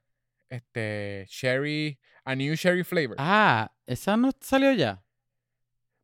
este, 0.49 1.26
Sherry, 1.30 1.99
A 2.23 2.35
New 2.35 2.53
Sherry 2.56 2.84
Flavor. 2.84 3.15
Ah, 3.19 3.72
esa 3.85 4.18
no 4.18 4.31
salió 4.41 4.72
ya. 4.73 5.03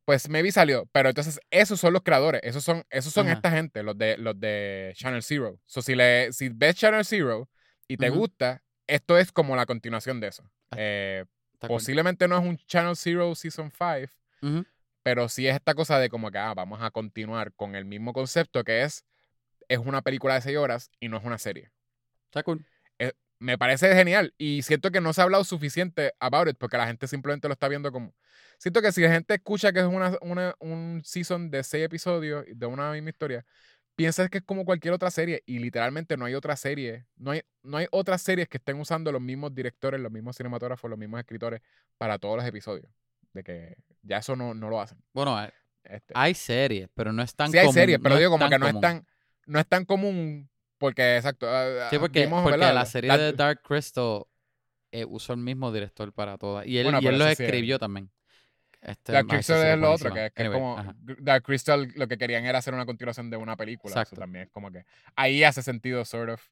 Pues 0.04 0.26
maybe 0.30 0.50
salió, 0.50 0.86
pero 0.90 1.10
entonces 1.10 1.38
esos 1.50 1.78
son 1.78 1.92
los 1.92 2.02
creadores, 2.02 2.40
esos 2.42 2.64
son, 2.64 2.82
esos 2.88 3.12
son 3.12 3.26
Ajá. 3.26 3.34
esta 3.34 3.50
gente, 3.50 3.82
los 3.82 3.96
de, 3.98 4.16
los 4.16 4.40
de 4.40 4.92
Channel 4.96 5.22
Zero. 5.22 5.60
So, 5.66 5.82
si, 5.82 5.94
le, 5.94 6.32
si 6.32 6.48
ves 6.48 6.76
Channel 6.76 7.04
Zero 7.04 7.50
y 7.86 7.98
te 7.98 8.08
gusta, 8.08 8.62
esto 8.86 9.18
es 9.18 9.30
como 9.32 9.54
la 9.54 9.66
continuación 9.66 10.18
de 10.18 10.28
eso. 10.28 10.50
Ah, 10.70 10.76
Eh, 10.78 11.24
posiblemente 11.60 12.26
no 12.26 12.38
es 12.38 12.42
un 12.44 12.56
Channel 12.56 12.96
Zero 12.96 13.34
Season 13.34 13.70
5, 13.70 14.10
Ujú. 14.40 14.64
pero 15.02 15.28
sí 15.28 15.46
es 15.46 15.54
esta 15.56 15.74
cosa 15.74 15.98
de 15.98 16.08
como 16.08 16.30
que 16.30 16.38
ah, 16.38 16.54
vamos 16.54 16.80
a 16.82 16.90
continuar 16.90 17.52
con 17.52 17.74
el 17.74 17.84
mismo 17.84 18.14
concepto 18.14 18.64
que 18.64 18.84
es, 18.84 19.04
es 19.68 19.76
una 19.78 20.00
película 20.00 20.34
de 20.34 20.40
6 20.40 20.56
horas 20.56 20.90
y 21.00 21.08
no 21.08 21.18
es 21.18 21.24
una 21.24 21.36
serie. 21.36 21.70
Está 22.28 22.42
cool. 22.42 22.64
Me 23.40 23.56
parece 23.56 23.94
genial 23.94 24.34
y 24.36 24.62
siento 24.62 24.90
que 24.90 25.00
no 25.00 25.12
se 25.12 25.20
ha 25.20 25.24
hablado 25.24 25.44
suficiente 25.44 26.12
about 26.18 26.48
it 26.48 26.56
porque 26.58 26.76
la 26.76 26.88
gente 26.88 27.06
simplemente 27.06 27.46
lo 27.46 27.52
está 27.52 27.68
viendo 27.68 27.92
como... 27.92 28.12
Siento 28.58 28.82
que 28.82 28.90
si 28.90 29.00
la 29.00 29.12
gente 29.12 29.34
escucha 29.34 29.72
que 29.72 29.78
es 29.78 29.84
una, 29.86 30.18
una- 30.22 30.56
un 30.58 31.02
season 31.04 31.48
de 31.48 31.62
seis 31.62 31.84
episodios 31.84 32.44
de 32.52 32.66
una 32.66 32.90
misma 32.90 33.10
historia, 33.10 33.46
piensas 33.94 34.28
que 34.28 34.38
es 34.38 34.44
como 34.44 34.64
cualquier 34.64 34.92
otra 34.92 35.08
serie 35.12 35.44
y 35.46 35.60
literalmente 35.60 36.16
no 36.16 36.24
hay 36.24 36.34
otra 36.34 36.56
serie, 36.56 37.06
no 37.14 37.30
hay, 37.30 37.42
no 37.62 37.76
hay 37.76 37.86
otras 37.92 38.22
series 38.22 38.48
que 38.48 38.56
estén 38.56 38.80
usando 38.80 39.12
los 39.12 39.20
mismos 39.22 39.54
directores, 39.54 40.00
los 40.00 40.10
mismos 40.10 40.36
cinematógrafos, 40.36 40.90
los 40.90 40.98
mismos 40.98 41.20
escritores 41.20 41.60
para 41.96 42.18
todos 42.18 42.38
los 42.38 42.44
episodios. 42.44 42.90
De 43.34 43.44
que 43.44 43.76
ya 44.02 44.16
eso 44.16 44.34
no, 44.34 44.52
no 44.52 44.68
lo 44.68 44.80
hacen. 44.80 44.98
Bueno, 45.12 45.40
eh, 45.40 45.52
Este, 45.84 46.12
hay 46.16 46.34
series, 46.34 46.88
pero 46.92 47.12
no 47.12 47.22
es 47.22 47.32
tan 47.36 47.52
sí 47.52 47.58
hay 47.58 47.66
común. 47.66 47.74
series, 47.74 47.98
pero 48.02 48.16
no 48.16 48.18
digo 48.18 48.32
como 48.32 48.48
que 48.48 48.58
no 48.58 48.66
es 48.66 48.80
tan, 48.80 49.06
no 49.46 49.60
es 49.60 49.66
tan 49.68 49.84
común 49.84 50.50
porque, 50.78 51.16
exacto. 51.16 51.46
ah, 51.48 51.88
Sí, 51.90 51.96
ah, 51.96 52.00
porque, 52.00 52.20
vimos, 52.22 52.42
porque 52.42 52.58
la 52.58 52.84
serie 52.86 53.16
de 53.16 53.32
Dark 53.32 53.60
Crystal 53.62 54.22
eh, 54.92 55.04
usó 55.04 55.32
el 55.34 55.40
mismo 55.40 55.70
director 55.72 56.12
para 56.12 56.38
todas. 56.38 56.66
Y 56.66 56.78
él, 56.78 56.84
Bueno, 56.84 57.00
y 57.02 57.06
él 57.08 57.18
lo 57.18 57.26
sí 57.26 57.32
es- 57.32 57.40
escribió 57.40 57.78
también. 57.78 58.10
Este, 58.80 59.10
Dark 59.12 59.26
Crystal 59.26 59.66
es 59.66 59.76
lo 59.78 59.90
otro, 59.92 60.14
que, 60.14 60.30
que 60.34 60.42
es 60.44 60.50
como 60.50 60.78
ajá. 60.78 60.94
Dark 61.18 61.42
Crystal 61.42 61.88
lo 61.96 62.06
que 62.06 62.16
querían 62.16 62.44
era 62.46 62.58
hacer 62.58 62.72
una 62.74 62.86
continuación 62.86 63.28
de 63.28 63.36
una 63.36 63.56
película. 63.56 63.90
Eso 63.90 64.00
Exacto. 64.00 64.20
también 64.20 64.44
es 64.44 64.50
como 64.50 64.70
que 64.70 64.84
ahí 65.16 65.42
hace 65.42 65.62
sentido, 65.62 66.04
sort 66.04 66.30
of. 66.30 66.42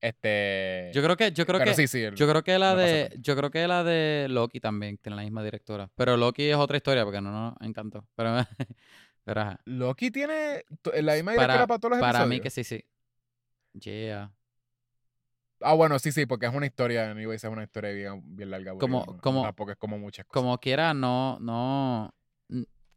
Este. 0.00 0.90
Yo 0.92 1.02
creo 1.02 1.16
que, 1.16 1.32
yo 1.32 1.46
creo 1.46 1.58
pero 1.58 1.70
que, 1.70 1.74
sí, 1.76 1.86
sí. 1.88 2.02
el- 2.02 2.14
yo 2.14 2.28
creo 2.28 2.44
que 2.44 2.58
la 2.58 2.72
no 2.72 2.76
de, 2.76 3.16
yo 3.18 3.34
creo 3.36 3.50
que 3.50 3.66
la 3.66 3.82
de 3.82 4.26
Loki 4.28 4.60
también 4.60 4.98
tiene 4.98 5.16
la 5.16 5.22
misma 5.22 5.42
directora. 5.42 5.88
Pero 5.96 6.16
Loki 6.18 6.44
es 6.50 6.56
otra 6.56 6.76
historia 6.76 7.04
porque 7.04 7.20
no 7.22 7.30
nos 7.32 7.54
encantó. 7.62 8.06
Pero, 8.14 8.36
pero 9.24 9.40
ajá. 9.40 9.60
Loki 9.64 10.10
tiene 10.10 10.64
la 11.00 11.14
misma 11.14 11.34
Para- 11.34 11.54
directora 11.54 11.66
para 11.66 11.78
todos 11.80 11.90
los 11.92 12.00
Para 12.00 12.26
mí 12.26 12.36
episodios. 12.36 12.42
que 12.42 12.50
sí, 12.50 12.64
sí. 12.64 12.84
Yeah. 13.80 14.32
Ah, 15.60 15.72
bueno, 15.74 15.98
sí, 15.98 16.12
sí, 16.12 16.26
porque 16.26 16.46
es 16.46 16.54
una 16.54 16.66
historia, 16.66 17.10
anyways, 17.10 17.42
es 17.42 17.50
una 17.50 17.62
historia 17.64 17.90
bien, 17.92 18.20
bien 18.36 18.50
larga. 18.50 18.74
Como- 18.78 19.04
no- 19.06 19.16
como- 19.20 19.42
Tampoco 19.42 19.70
es 19.72 19.78
como 19.78 19.98
muchas 19.98 20.26
cosas. 20.26 20.42
Como 20.42 20.58
quiera, 20.58 20.92
no, 20.94 21.38
no. 21.40 22.14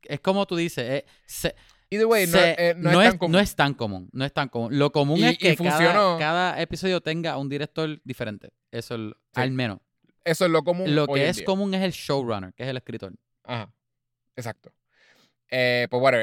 Es 0.03 0.19
como 0.19 0.45
tú 0.45 0.55
dices, 0.55 0.83
eh, 0.89 1.05
se- 1.25 1.55
Either 1.89 2.05
way, 2.05 2.25
no, 2.27 2.31
se- 2.33 2.55
eh, 2.69 2.75
no 2.75 2.91
no 2.91 3.01
es 3.01 3.07
es, 3.07 3.11
tan 3.13 3.17
común. 3.17 3.31
no 3.31 3.39
es 3.39 3.55
tan 3.55 3.73
común. 3.73 4.09
No 4.13 4.25
es 4.25 4.33
tan 4.33 4.49
común. 4.49 4.77
Lo 4.77 4.91
común 4.91 5.19
Y- 5.19 5.23
es 5.25 5.37
que 5.37 5.55
cada, 5.55 6.17
cada 6.19 6.61
episodio 6.61 7.01
tenga 7.01 7.37
un 7.37 7.49
director 7.49 7.99
diferente. 8.03 8.51
Eso 8.71 8.95
es, 8.95 9.01
Sí. 9.33 9.41
al 9.41 9.51
menos. 9.51 9.79
Eso 10.23 10.45
es 10.45 10.51
lo 10.51 10.63
común. 10.63 10.93
Lo 10.93 11.05
hoy 11.05 11.19
que 11.19 11.23
en 11.23 11.29
es 11.31 11.37
día. 11.37 11.45
común 11.45 11.73
es 11.73 11.81
el 11.81 11.91
showrunner, 11.91 12.53
que 12.53 12.63
es 12.63 12.69
el 12.69 12.77
escritor. 12.77 13.13
Ajá. 13.43 13.73
Exacto. 14.35 14.71
Eh, 15.49 15.87
pues 15.89 15.99
bueno, 15.99 16.17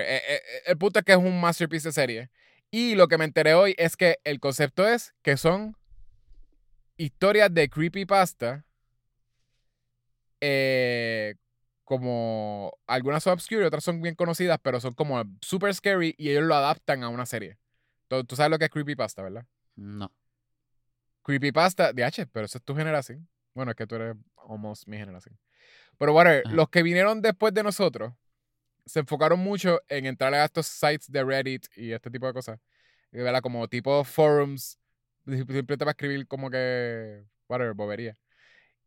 el 0.66 0.78
punto 0.78 1.00
es 1.00 1.04
que 1.04 1.12
es 1.12 1.18
un 1.18 1.40
masterpiece 1.40 1.88
de 1.88 1.92
serie. 1.92 2.30
Y 2.70 2.94
lo 2.94 3.08
que 3.08 3.18
me 3.18 3.24
enteré 3.24 3.54
hoy 3.54 3.74
es 3.78 3.96
que 3.96 4.18
el 4.24 4.40
concepto 4.40 4.86
es 4.86 5.14
que 5.22 5.36
son 5.36 5.76
historias 6.96 7.52
de 7.52 7.68
creepypasta. 7.68 8.64
Eh, 10.40 11.36
como 11.84 12.76
algunas 12.86 13.22
son 13.22 13.34
obscure 13.34 13.62
y 13.62 13.64
otras 13.64 13.84
son 13.84 14.02
bien 14.02 14.16
conocidas, 14.16 14.58
pero 14.60 14.80
son 14.80 14.92
como 14.92 15.22
super 15.40 15.72
scary 15.72 16.14
y 16.18 16.30
ellos 16.30 16.44
lo 16.44 16.54
adaptan 16.56 17.04
a 17.04 17.08
una 17.08 17.26
serie. 17.26 17.58
Tú, 18.08 18.24
tú 18.24 18.36
sabes 18.36 18.50
lo 18.50 18.58
que 18.58 18.64
es 18.64 18.70
creepypasta, 18.70 19.22
¿verdad? 19.22 19.46
No. 19.76 20.12
Creepypasta, 21.22 21.92
DH, 21.92 22.26
pero 22.32 22.46
eso 22.46 22.58
es 22.58 22.64
tu 22.64 22.74
generación. 22.74 23.28
Bueno, 23.54 23.70
es 23.70 23.76
que 23.76 23.86
tú 23.86 23.94
eres 23.94 24.16
almost 24.48 24.86
mi 24.86 24.96
generación. 24.96 25.38
Pero 25.98 26.18
Ajá. 26.18 26.42
los 26.44 26.68
que 26.68 26.82
vinieron 26.82 27.22
después 27.22 27.54
de 27.54 27.62
nosotros 27.62 28.12
se 28.86 29.00
enfocaron 29.00 29.40
mucho 29.40 29.82
en 29.88 30.06
entrar 30.06 30.32
a 30.32 30.44
estos 30.44 30.66
sites 30.66 31.10
de 31.10 31.24
Reddit 31.24 31.66
y 31.76 31.92
este 31.92 32.10
tipo 32.10 32.26
de 32.26 32.32
cosas. 32.32 32.58
Y, 33.12 33.18
¿verdad? 33.18 33.40
Como 33.42 33.68
tipo 33.68 34.04
forums, 34.04 34.78
simplemente 35.26 35.78
para 35.78 35.90
escribir 35.90 36.26
como 36.26 36.50
que, 36.50 37.24
whatever, 37.48 37.74
bobería. 37.74 38.16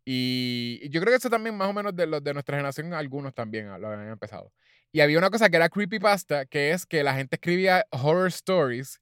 Y 0.05 0.89
yo 0.89 1.01
creo 1.01 1.11
que 1.11 1.17
eso 1.17 1.29
también, 1.29 1.55
más 1.55 1.69
o 1.69 1.73
menos, 1.73 1.95
de 1.95 2.07
los 2.07 2.23
de 2.23 2.33
nuestra 2.33 2.57
generación, 2.57 2.93
algunos 2.93 3.33
también 3.33 3.67
lo 3.79 3.89
habían 3.89 4.09
empezado. 4.09 4.51
Y 4.91 5.01
había 5.01 5.19
una 5.19 5.29
cosa 5.29 5.49
que 5.49 5.57
era 5.57 5.69
creepypasta, 5.69 6.45
que 6.45 6.71
es 6.71 6.85
que 6.85 7.03
la 7.03 7.13
gente 7.13 7.35
escribía 7.35 7.85
horror 7.91 8.27
stories, 8.29 8.99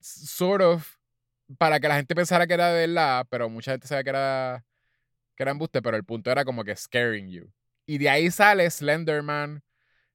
sort 0.00 0.62
of, 0.62 0.96
para 1.56 1.80
que 1.80 1.88
la 1.88 1.96
gente 1.96 2.14
pensara 2.14 2.46
que 2.46 2.54
era 2.54 2.70
de 2.72 2.86
verdad, 2.86 3.26
pero 3.30 3.48
mucha 3.48 3.70
gente 3.70 3.86
sabía 3.86 4.04
que 4.04 4.10
era, 4.10 4.64
que 5.36 5.42
era 5.42 5.52
embuste, 5.52 5.80
pero 5.80 5.96
el 5.96 6.04
punto 6.04 6.30
era 6.30 6.44
como 6.44 6.64
que 6.64 6.76
scaring 6.76 7.30
you. 7.30 7.50
Y 7.86 7.98
de 7.98 8.10
ahí 8.10 8.30
sale 8.30 8.68
Slenderman, 8.70 9.62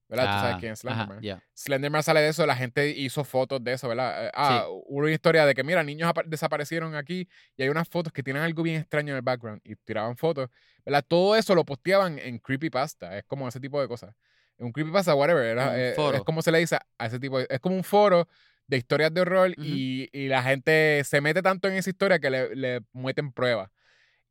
¿verdad? 0.10 0.30
Tú 0.30 0.38
sabes 0.40 0.56
Ah, 0.56 0.60
quién 0.60 0.74
es 0.74 0.80
ajá, 0.86 1.06
Slenderman. 1.06 1.26
Slenderman 1.56 2.04
sale 2.04 2.22
de 2.22 2.30
eso, 2.30 2.46
la 2.46 2.56
gente 2.56 2.90
hizo 2.90 3.24
fotos 3.24 3.64
de 3.64 3.74
eso, 3.74 3.88
¿verdad? 3.90 4.28
Eh, 4.28 4.32
Ah, 4.34 4.66
hubo 4.70 5.00
una 5.00 5.12
historia 5.12 5.46
de 5.46 5.54
que, 5.56 5.64
mira, 5.64 5.84
niños 5.84 6.10
apa- 6.10 6.24
desaparecieron 6.26 6.96
aquí 6.96 7.28
y 7.58 7.64
hay 7.64 7.70
unas 7.70 7.88
fotos 7.90 8.14
que 8.14 8.24
tienen 8.24 8.44
algo 8.44 8.64
bien 8.64 8.80
extraño 8.82 9.12
en 9.14 9.18
el 9.18 9.22
background 9.24 9.62
y 9.64 9.76
tiraban 9.76 10.16
fotos, 10.18 10.50
¿verdad? 10.86 11.04
Todo 11.08 11.36
eso 11.36 11.56
lo 11.56 11.66
posteaban 11.66 12.20
en 12.20 12.40
Creepypasta, 12.40 13.18
es 13.18 13.24
como 13.26 13.48
ese 13.48 13.60
tipo 13.60 13.82
de 13.82 13.88
cosas. 13.88 14.14
Un 14.60 14.72
Creepypasta, 14.72 15.14
whatever, 15.16 15.44
era, 15.46 15.76
Un 15.76 15.80
eh, 15.80 15.94
foro. 15.96 16.18
es 16.18 16.24
como 16.24 16.42
se 16.42 16.52
le 16.52 16.60
dice 16.60 16.78
a 16.98 17.06
ese 17.06 17.20
tipo 17.20 17.38
de, 17.40 17.48
Es 17.50 17.60
como 17.60 17.76
un 17.76 17.84
foro 17.84 18.28
de 18.68 18.78
historias 18.78 19.14
de 19.14 19.22
horror 19.22 19.52
y, 19.62 20.10
y 20.12 20.28
la 20.28 20.44
gente 20.44 21.04
se 21.06 21.22
mete 21.22 21.42
tanto 21.42 21.68
en 21.68 21.76
esa 21.76 21.90
historia 21.90 22.20
que 22.20 22.30
le, 22.30 22.56
le 22.56 22.82
meten 22.94 23.32
pruebas. 23.32 23.70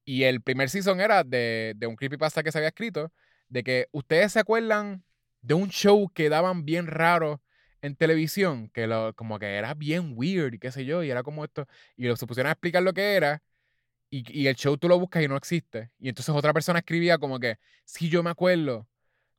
Y 0.05 0.25
el 0.25 0.41
primer 0.43 0.71
season 0.71 1.01
era 1.01 1.25
de, 1.25 1.75
de 1.77 1.87
un 1.87 1.97
creepypasta 1.97 2.43
que 2.43 2.53
se 2.53 2.59
había 2.59 2.69
escrito, 2.69 3.13
de 3.49 3.63
que 3.65 3.89
ustedes 3.93 4.33
se 4.33 4.41
acuerdan 4.41 5.05
de 5.47 5.55
un 5.55 5.69
show 5.71 6.11
que 6.13 6.29
daban 6.29 6.65
bien 6.65 6.89
raro 6.89 7.41
en 7.81 7.95
televisión, 7.95 8.69
que 8.71 8.89
lo, 8.89 9.15
como 9.15 9.39
que 9.39 9.55
era 9.55 9.75
bien 9.75 10.15
weird 10.17 10.55
y 10.55 10.59
qué 10.59 10.73
sé 10.73 10.85
yo, 10.85 11.05
y 11.05 11.11
era 11.11 11.23
como 11.23 11.45
esto, 11.45 11.69
y 11.97 12.07
lo, 12.07 12.17
se 12.17 12.27
pusieron 12.27 12.49
a 12.49 12.53
explicar 12.53 12.83
lo 12.83 12.93
que 12.93 13.15
era, 13.15 13.43
y, 14.11 14.25
y 14.29 14.49
el 14.49 14.57
show 14.57 14.77
tú 14.77 14.89
lo 14.89 14.99
buscas 14.99 15.23
y 15.23 15.29
no 15.29 15.37
existe. 15.37 15.91
Y 16.01 16.09
entonces 16.09 16.35
otra 16.35 16.53
persona 16.53 16.81
escribía 16.81 17.19
como 17.19 17.39
que, 17.39 17.59
sí, 17.85 18.09
yo 18.09 18.25
me 18.25 18.31
acuerdo, 18.31 18.89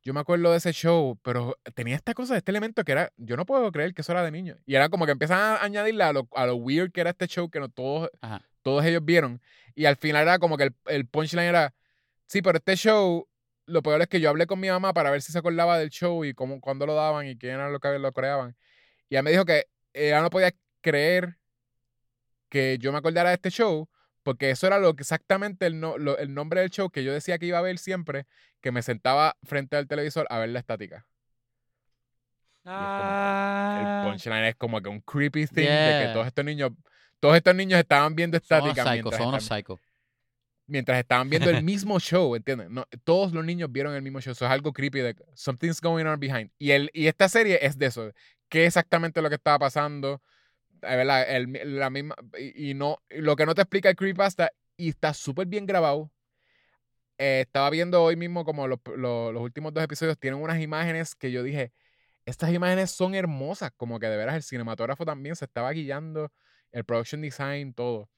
yo 0.02 0.14
me 0.14 0.20
acuerdo 0.20 0.50
de 0.50 0.56
ese 0.56 0.72
show, 0.72 1.18
pero 1.22 1.58
tenía 1.74 1.96
esta 1.96 2.14
cosa, 2.14 2.38
este 2.38 2.52
elemento 2.52 2.84
que 2.84 2.92
era, 2.92 3.12
yo 3.18 3.36
no 3.36 3.44
puedo 3.44 3.70
creer 3.70 3.92
que 3.92 4.00
eso 4.00 4.12
era 4.12 4.22
de 4.22 4.30
niño. 4.30 4.56
Y 4.64 4.76
era 4.76 4.88
como 4.88 5.04
que 5.04 5.12
empiezan 5.12 5.38
a 5.38 5.62
añadirle 5.62 6.04
a 6.04 6.14
lo, 6.14 6.26
a 6.34 6.46
lo 6.46 6.56
weird 6.56 6.90
que 6.90 7.02
era 7.02 7.10
este 7.10 7.26
show 7.26 7.50
que 7.50 7.60
no 7.60 7.68
todos, 7.68 8.10
Ajá. 8.22 8.42
todos 8.62 8.82
ellos 8.86 9.04
vieron. 9.04 9.42
Y 9.74 9.84
al 9.84 9.96
final 9.96 10.22
era 10.22 10.38
como 10.38 10.56
que 10.56 10.64
el, 10.64 10.74
el 10.86 11.06
punchline 11.06 11.48
era, 11.48 11.74
sí, 12.26 12.40
pero 12.40 12.56
este 12.56 12.76
show, 12.76 13.28
lo 13.68 13.82
peor 13.82 14.00
es 14.02 14.08
que 14.08 14.20
yo 14.20 14.28
hablé 14.30 14.46
con 14.46 14.58
mi 14.60 14.68
mamá 14.68 14.92
para 14.92 15.10
ver 15.10 15.22
si 15.22 15.30
se 15.32 15.38
acordaba 15.38 15.78
del 15.78 15.90
show 15.90 16.24
y 16.24 16.34
cómo, 16.34 16.60
cuándo 16.60 16.86
lo 16.86 16.94
daban 16.94 17.26
y 17.26 17.36
quién 17.36 17.54
era 17.54 17.68
lo 17.70 17.78
que 17.80 17.98
lo 17.98 18.12
creaban. 18.12 18.56
Y 19.08 19.14
ella 19.14 19.22
me 19.22 19.30
dijo 19.30 19.44
que 19.44 19.66
ella 19.92 20.20
no 20.20 20.30
podía 20.30 20.52
creer 20.80 21.36
que 22.48 22.78
yo 22.80 22.92
me 22.92 22.98
acordara 22.98 23.28
de 23.30 23.34
este 23.36 23.50
show 23.50 23.88
porque 24.22 24.50
eso 24.50 24.66
era 24.66 24.78
lo 24.78 24.94
que 24.94 25.02
exactamente 25.02 25.66
el, 25.66 25.80
no- 25.80 25.96
lo- 25.98 26.18
el 26.18 26.34
nombre 26.34 26.60
del 26.60 26.70
show 26.70 26.90
que 26.90 27.04
yo 27.04 27.12
decía 27.12 27.38
que 27.38 27.46
iba 27.46 27.58
a 27.58 27.62
ver 27.62 27.78
siempre, 27.78 28.26
que 28.60 28.72
me 28.72 28.82
sentaba 28.82 29.36
frente 29.42 29.76
al 29.76 29.86
televisor 29.86 30.26
a 30.30 30.38
ver 30.38 30.48
la 30.50 30.58
estática. 30.58 31.06
como 32.64 32.76
que 32.78 33.02
El 33.80 33.86
Ah, 33.86 34.02
punchline 34.04 34.44
es 34.46 34.56
como 34.56 34.80
que 34.82 34.88
un 34.90 35.00
creepy 35.00 35.46
thing 35.46 35.54
de 35.56 35.62
Yeah. 35.62 36.06
que 36.06 36.12
todos 36.12 36.26
estos 36.26 36.44
niños, 36.44 36.72
todos 37.20 37.36
estos 37.36 37.54
niños 37.54 37.78
estaban 37.78 38.14
viendo 38.14 38.38
son 38.40 38.58
unos 38.62 38.68
estática 38.72 38.92
mientras 38.92 39.16
son 39.18 39.28
unos 39.28 39.44
psychos. 39.44 39.80
Mientras 40.68 40.98
estaban 41.00 41.28
viendo 41.30 41.50
el 41.50 41.64
mismo 41.64 41.98
show, 41.98 42.36
¿entiendes? 42.36 42.70
No, 42.70 42.86
todos 43.04 43.32
los 43.32 43.44
niños 43.44 43.72
vieron 43.72 43.94
el 43.94 44.02
mismo 44.02 44.20
show. 44.20 44.32
Eso 44.32 44.44
es 44.46 44.50
algo 44.52 44.72
creepy 44.72 45.00
de 45.00 45.16
something's 45.34 45.80
going 45.80 46.06
on 46.06 46.20
behind. 46.20 46.52
Y, 46.58 46.70
el, 46.70 46.90
y 46.94 47.08
esta 47.08 47.28
serie 47.28 47.58
es 47.62 47.76
de 47.78 47.86
eso. 47.86 48.12
¿Qué 48.48 48.66
exactamente 48.66 49.20
lo 49.20 49.28
que 49.28 49.34
estaba 49.36 49.58
pasando? 49.58 50.22
Eh, 50.82 50.96
¿verdad? 50.96 51.28
El- 51.28 51.78
la 51.78 51.90
misma, 51.90 52.14
y, 52.38 52.70
y 52.70 52.74
no, 52.74 53.02
lo 53.10 53.34
que 53.36 53.46
no 53.46 53.54
te 53.56 53.62
explica 53.62 53.90
el 53.90 53.96
creepypasta 53.96 54.52
y 54.76 54.90
está 54.90 55.12
súper 55.14 55.46
bien 55.48 55.66
grabado. 55.66 56.12
Eh, 57.18 57.40
estaba 57.46 57.68
viendo 57.70 58.02
hoy 58.02 58.16
mismo 58.16 58.44
como 58.44 58.68
los, 58.68 58.78
los- 58.96 59.32
los 59.32 59.42
últimos 59.42 59.72
dos 59.74 59.82
episodios 59.82 60.18
tienen 60.18 60.40
unas 60.40 60.60
imágenes 60.60 61.14
que 61.16 61.32
yo 61.32 61.42
dije, 61.42 61.72
estas 62.26 62.52
imágenes 62.52 62.90
son 62.92 63.14
hermosas, 63.14 63.72
como 63.76 63.98
que 63.98 64.06
de 64.06 64.16
veras 64.16 64.36
el 64.36 64.42
cinematógrafo 64.42 65.04
también 65.04 65.34
se 65.34 65.46
estaba 65.46 65.72
guiando, 65.72 66.32
el 66.72 66.84
production 66.84 67.20
design, 67.22 67.74
todo. 67.74 68.08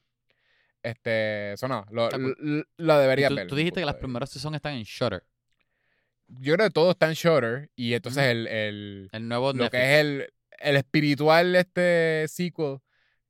Este, 0.82 1.52
eso 1.52 1.68
no, 1.68 1.84
lo, 1.90 2.08
lo- 2.10 2.64
lo 2.78 2.98
debería 2.98 3.28
tú, 3.28 3.34
ver. 3.34 3.46
tú 3.46 3.54
dijiste 3.56 3.80
que 3.80 3.86
las 3.86 3.96
primeras 3.96 4.30
seasons 4.30 4.56
están 4.56 4.74
en 4.74 4.84
Shutter. 4.84 5.24
Yo 6.28 6.54
creo 6.54 6.68
que 6.68 6.72
todo 6.72 6.92
está 6.92 7.06
en 7.08 7.14
Shutter 7.14 7.70
y 7.76 7.92
entonces 7.94 8.24
el, 8.24 8.46
el- 8.46 9.08
El 9.12 9.28
nuevo 9.28 9.48
lo 9.52 9.64
Netflix. 9.64 9.70
que 9.70 9.94
es 9.94 10.00
el, 10.00 10.32
el 10.58 10.76
espiritual 10.76 11.54
este 11.56 12.26
sequel, 12.28 12.78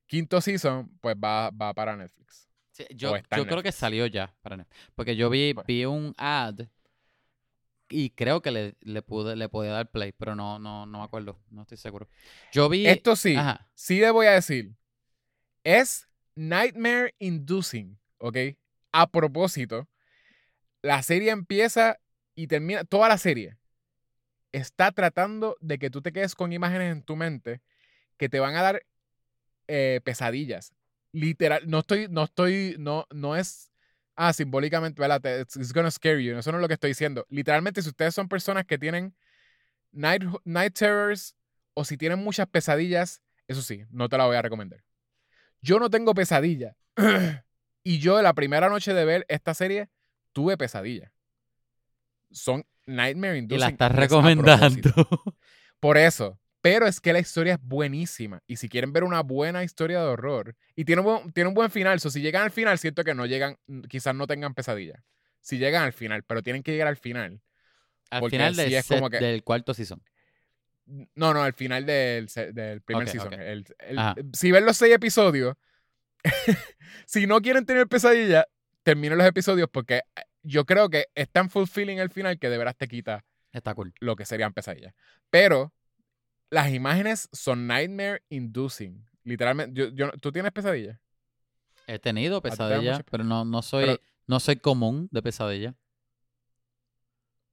quinto 0.05 0.39
season, 0.39 0.89
pues 1.01 1.15
va, 1.15 1.49
va 1.49 1.73
para 1.73 1.95
Netflix. 1.97 2.47
Sí, 2.71 2.85
yo 2.95 3.13
creo 3.29 3.61
que 3.63 3.71
salió 3.73 4.05
ya. 4.05 4.33
Para 4.41 4.57
Netflix. 4.57 4.79
Porque 4.95 5.15
yo 5.17 5.29
vi, 5.29 5.53
Pues. 5.53 5.67
vi 5.67 5.83
un 5.85 6.13
ad 6.17 6.59
y 7.89 8.11
creo 8.11 8.41
que 8.41 8.51
le, 8.51 8.75
le 8.79 9.01
pude 9.01 9.35
le 9.35 9.49
podía 9.49 9.71
dar 9.73 9.91
play, 9.91 10.13
pero 10.13 10.33
no, 10.35 10.57
no, 10.59 10.85
no 10.85 10.99
me 10.99 11.03
acuerdo. 11.03 11.37
No 11.49 11.63
estoy 11.63 11.77
seguro. 11.77 12.07
Yo 12.53 12.69
vi. 12.69 12.87
Esto 12.87 13.15
sí, 13.17 13.35
Ajá. 13.35 13.67
sí 13.73 13.99
le 13.99 14.11
voy 14.11 14.27
a 14.27 14.31
decir, 14.31 14.73
es 15.65 16.07
nightmare 16.35 17.13
inducing, 17.19 17.99
¿ok? 18.17 18.37
A 18.91 19.09
propósito, 19.09 19.87
la 20.81 21.01
serie 21.03 21.31
empieza 21.31 21.99
y 22.35 22.47
termina, 22.47 22.83
toda 22.83 23.07
la 23.07 23.17
serie 23.17 23.57
está 24.51 24.91
tratando 24.91 25.57
de 25.61 25.79
que 25.79 25.89
tú 25.89 26.01
te 26.01 26.11
quedes 26.11 26.35
con 26.35 26.51
imágenes 26.53 26.91
en 26.91 27.03
tu 27.03 27.15
mente 27.15 27.61
que 28.17 28.29
te 28.29 28.39
van 28.39 28.55
a 28.55 28.61
dar 28.61 28.83
eh, 29.67 30.01
pesadillas. 30.03 30.73
Literal, 31.13 31.63
no 31.67 31.79
estoy, 31.79 32.07
no 32.09 32.23
estoy, 32.23 32.75
no, 32.79 33.05
no 33.11 33.35
es, 33.35 33.71
ah, 34.15 34.33
simbólicamente, 34.33 35.01
¿verdad? 35.01 35.41
It's, 35.41 35.55
it's 35.55 35.73
gonna 35.73 35.91
scare 35.91 36.23
you. 36.23 36.37
Eso 36.37 36.51
no 36.51 36.57
es 36.57 36.61
lo 36.61 36.67
que 36.67 36.75
estoy 36.75 36.91
diciendo. 36.91 37.25
Literalmente, 37.29 37.81
si 37.81 37.89
ustedes 37.89 38.13
son 38.13 38.27
personas 38.27 38.65
que 38.65 38.77
tienen 38.77 39.15
night, 39.91 40.23
night 40.45 40.73
terrors 40.73 41.35
o 41.73 41.83
si 41.83 41.97
tienen 41.97 42.19
muchas 42.19 42.47
pesadillas, 42.47 43.21
eso 43.47 43.61
sí, 43.61 43.83
no 43.89 44.09
te 44.09 44.17
la 44.17 44.25
voy 44.25 44.35
a 44.35 44.41
recomendar. 44.41 44.83
Yo 45.61 45.79
no 45.79 45.89
tengo 45.89 46.13
pesadilla. 46.13 46.75
y 47.83 47.99
yo 47.99 48.21
la 48.21 48.33
primera 48.33 48.69
noche 48.69 48.93
de 48.93 49.05
ver 49.05 49.25
esta 49.29 49.53
serie 49.53 49.89
tuve 50.33 50.57
pesadilla. 50.57 51.11
Son 52.31 52.65
nightmare 52.85 53.35
Y 53.35 53.39
inducing. 53.39 53.59
la 53.59 53.67
estás 53.69 53.91
recomendando. 53.93 54.89
Por 55.79 55.97
eso. 55.97 56.37
Pero 56.61 56.85
es 56.85 57.01
que 57.01 57.11
la 57.11 57.19
historia 57.19 57.53
es 57.53 57.59
buenísima. 57.61 58.43
Y 58.45 58.57
si 58.57 58.69
quieren 58.69 58.93
ver 58.93 59.03
una 59.03 59.21
buena 59.21 59.63
historia 59.63 59.99
de 59.99 60.05
horror, 60.05 60.55
y 60.75 60.85
tiene 60.85 61.01
un 61.01 61.05
buen, 61.05 61.31
tiene 61.33 61.47
un 61.47 61.55
buen 61.55 61.71
final, 61.71 61.99
so, 61.99 62.11
si 62.11 62.21
llegan 62.21 62.43
al 62.43 62.51
final, 62.51 62.77
siento 62.77 63.03
que 63.03 63.15
no 63.15 63.25
llegan, 63.25 63.57
quizás 63.89 64.13
no 64.13 64.27
tengan 64.27 64.53
pesadilla. 64.53 65.03
Si 65.39 65.57
llegan 65.57 65.81
al 65.83 65.93
final, 65.93 66.21
pero 66.23 66.43
tienen 66.43 66.61
que 66.61 66.71
llegar 66.71 66.87
al 66.87 66.97
final. 66.97 67.41
Al 68.11 68.29
final 68.29 68.55
del, 68.55 68.69
set- 68.83 69.09
que- 69.09 69.17
del 69.19 69.43
cuarto 69.43 69.73
season. 69.73 70.03
No, 70.85 71.33
no, 71.33 71.41
al 71.43 71.53
final 71.53 71.85
del, 71.85 72.27
del 72.53 72.81
primer 72.81 73.07
season. 73.07 73.33
El- 73.33 73.65
el- 73.79 73.99
Ajá. 73.99 74.15
si 74.33 74.51
ven 74.51 74.65
los 74.65 74.77
seis 74.77 74.93
episodios, 74.93 75.55
si 77.05 77.27
no 77.27 77.41
quieren 77.41 77.65
tener 77.65 77.87
pesadilla, 77.87 78.47
terminen 78.83 79.17
los 79.17 79.27
episodios 79.27 79.69
porque 79.71 79.97
eh, 79.97 80.21
yo 80.43 80.65
creo 80.65 80.89
que 80.89 81.07
es 81.15 81.29
tan 81.29 81.49
fulfilling 81.49 81.99
el 81.99 82.09
final 82.09 82.39
que 82.39 82.49
de 82.49 82.57
veras 82.57 82.75
te 82.75 82.87
quita 82.87 83.23
Está 83.53 83.73
cool. 83.75 83.93
lo 83.99 84.15
que 84.15 84.25
serían 84.25 84.53
pesadillas. 84.53 84.93
Pero 85.29 85.73
las 86.49 86.71
imágenes 86.71 87.29
son 87.31 87.67
nightmare 87.67 88.23
inducing. 88.29 89.05
Literalmente, 89.23 89.79
yo, 89.79 89.89
yo- 89.89 90.11
¿tú 90.19 90.31
tienes 90.31 90.51
pesadillas? 90.51 90.99
He 91.87 91.99
tenido 91.99 92.41
pesadillas, 92.41 93.01
pero 93.09 93.23
no, 93.23 93.45
no 93.45 93.61
soy, 93.61 93.85
Pero- 93.85 93.99
no 94.27 94.39
soy 94.39 94.55
común 94.57 95.07
de 95.11 95.21
pesadilla. 95.21 95.75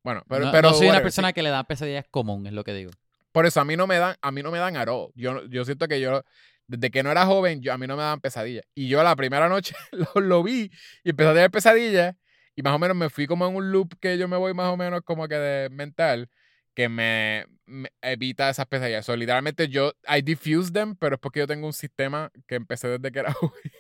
Bueno, 0.04 0.24
pero, 0.28 0.46
no, 0.46 0.52
pero 0.52 0.70
no 0.70 0.74
soy 0.74 0.88
una 0.88 1.02
persona 1.02 1.28
sí. 1.28 1.34
que 1.34 1.42
le 1.42 1.50
da 1.50 1.64
pesadillas 1.64 2.06
común, 2.10 2.46
es 2.46 2.52
lo 2.52 2.64
que 2.64 2.72
digo. 2.72 2.90
Por 3.38 3.46
eso 3.46 3.60
a 3.60 3.64
mí 3.64 3.76
no 3.76 3.86
me 3.86 3.98
dan, 3.98 4.16
a 4.20 4.32
mí 4.32 4.42
no 4.42 4.50
me 4.50 4.58
dan 4.58 4.74
all. 4.88 5.12
Yo, 5.14 5.46
yo 5.46 5.64
siento 5.64 5.86
que 5.86 6.00
yo, 6.00 6.24
desde 6.66 6.90
que 6.90 7.04
no 7.04 7.12
era 7.12 7.24
joven, 7.24 7.62
yo, 7.62 7.72
a 7.72 7.78
mí 7.78 7.86
no 7.86 7.96
me 7.96 8.02
dan 8.02 8.20
pesadillas. 8.20 8.64
Y 8.74 8.88
yo 8.88 9.00
la 9.04 9.14
primera 9.14 9.48
noche 9.48 9.76
lo, 9.92 10.20
lo 10.20 10.42
vi 10.42 10.72
y 11.04 11.10
empecé 11.10 11.30
a 11.30 11.34
tener 11.34 11.50
pesadillas 11.52 12.16
y 12.56 12.62
más 12.62 12.74
o 12.74 12.80
menos 12.80 12.96
me 12.96 13.08
fui 13.08 13.28
como 13.28 13.46
en 13.46 13.54
un 13.54 13.70
loop 13.70 13.94
que 14.00 14.18
yo 14.18 14.26
me 14.26 14.36
voy 14.36 14.54
más 14.54 14.72
o 14.72 14.76
menos 14.76 15.02
como 15.04 15.28
que 15.28 15.36
de 15.36 15.70
mental 15.70 16.28
que 16.74 16.88
me, 16.88 17.46
me 17.64 17.90
evita 18.02 18.50
esas 18.50 18.66
pesadillas. 18.66 19.06
So, 19.06 19.14
literalmente 19.14 19.68
yo, 19.68 19.92
I 20.08 20.20
diffuse 20.20 20.72
them, 20.72 20.96
pero 20.96 21.14
es 21.14 21.20
porque 21.20 21.38
yo 21.38 21.46
tengo 21.46 21.64
un 21.64 21.72
sistema 21.72 22.32
que 22.48 22.56
empecé 22.56 22.88
desde 22.88 23.12
que 23.12 23.20
era 23.20 23.32
joven. 23.34 23.70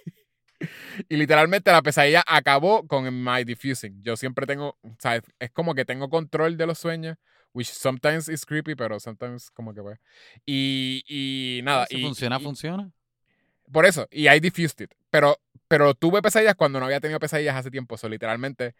Y 1.08 1.16
literalmente 1.16 1.72
la 1.72 1.82
pesadilla 1.82 2.22
acabó 2.28 2.86
con 2.86 3.24
my 3.24 3.42
diffusing. 3.42 4.00
Yo 4.04 4.16
siempre 4.16 4.46
tengo, 4.46 4.78
o 4.82 4.96
sea, 5.00 5.20
es 5.40 5.50
como 5.50 5.74
que 5.74 5.84
tengo 5.84 6.08
control 6.08 6.56
de 6.56 6.66
los 6.66 6.78
sueños, 6.78 7.16
which 7.58 7.72
sometimes 7.72 8.28
is 8.28 8.46
creepy, 8.46 8.76
pero 8.76 9.00
sometimes 9.00 9.50
como 9.50 9.74
que 9.74 9.82
pues. 9.82 9.98
Y, 10.46 11.02
y 11.08 11.60
nada. 11.64 11.86
si 11.86 11.96
y, 11.98 12.02
funciona, 12.02 12.38
y- 12.38 12.42
funciona. 12.44 12.92
Por 13.72 13.84
eso, 13.84 14.06
y 14.12 14.28
I 14.28 14.38
diffused 14.38 14.80
it. 14.84 14.94
Pero, 15.10 15.36
pero 15.66 15.92
tuve 15.94 16.22
pesadillas 16.22 16.54
cuando 16.54 16.78
no 16.78 16.86
había 16.86 17.00
tenido 17.00 17.18
pesadillas 17.18 17.56
hace 17.56 17.70
tiempo. 17.70 17.98
So, 17.98 18.08
literalmente, 18.08 18.76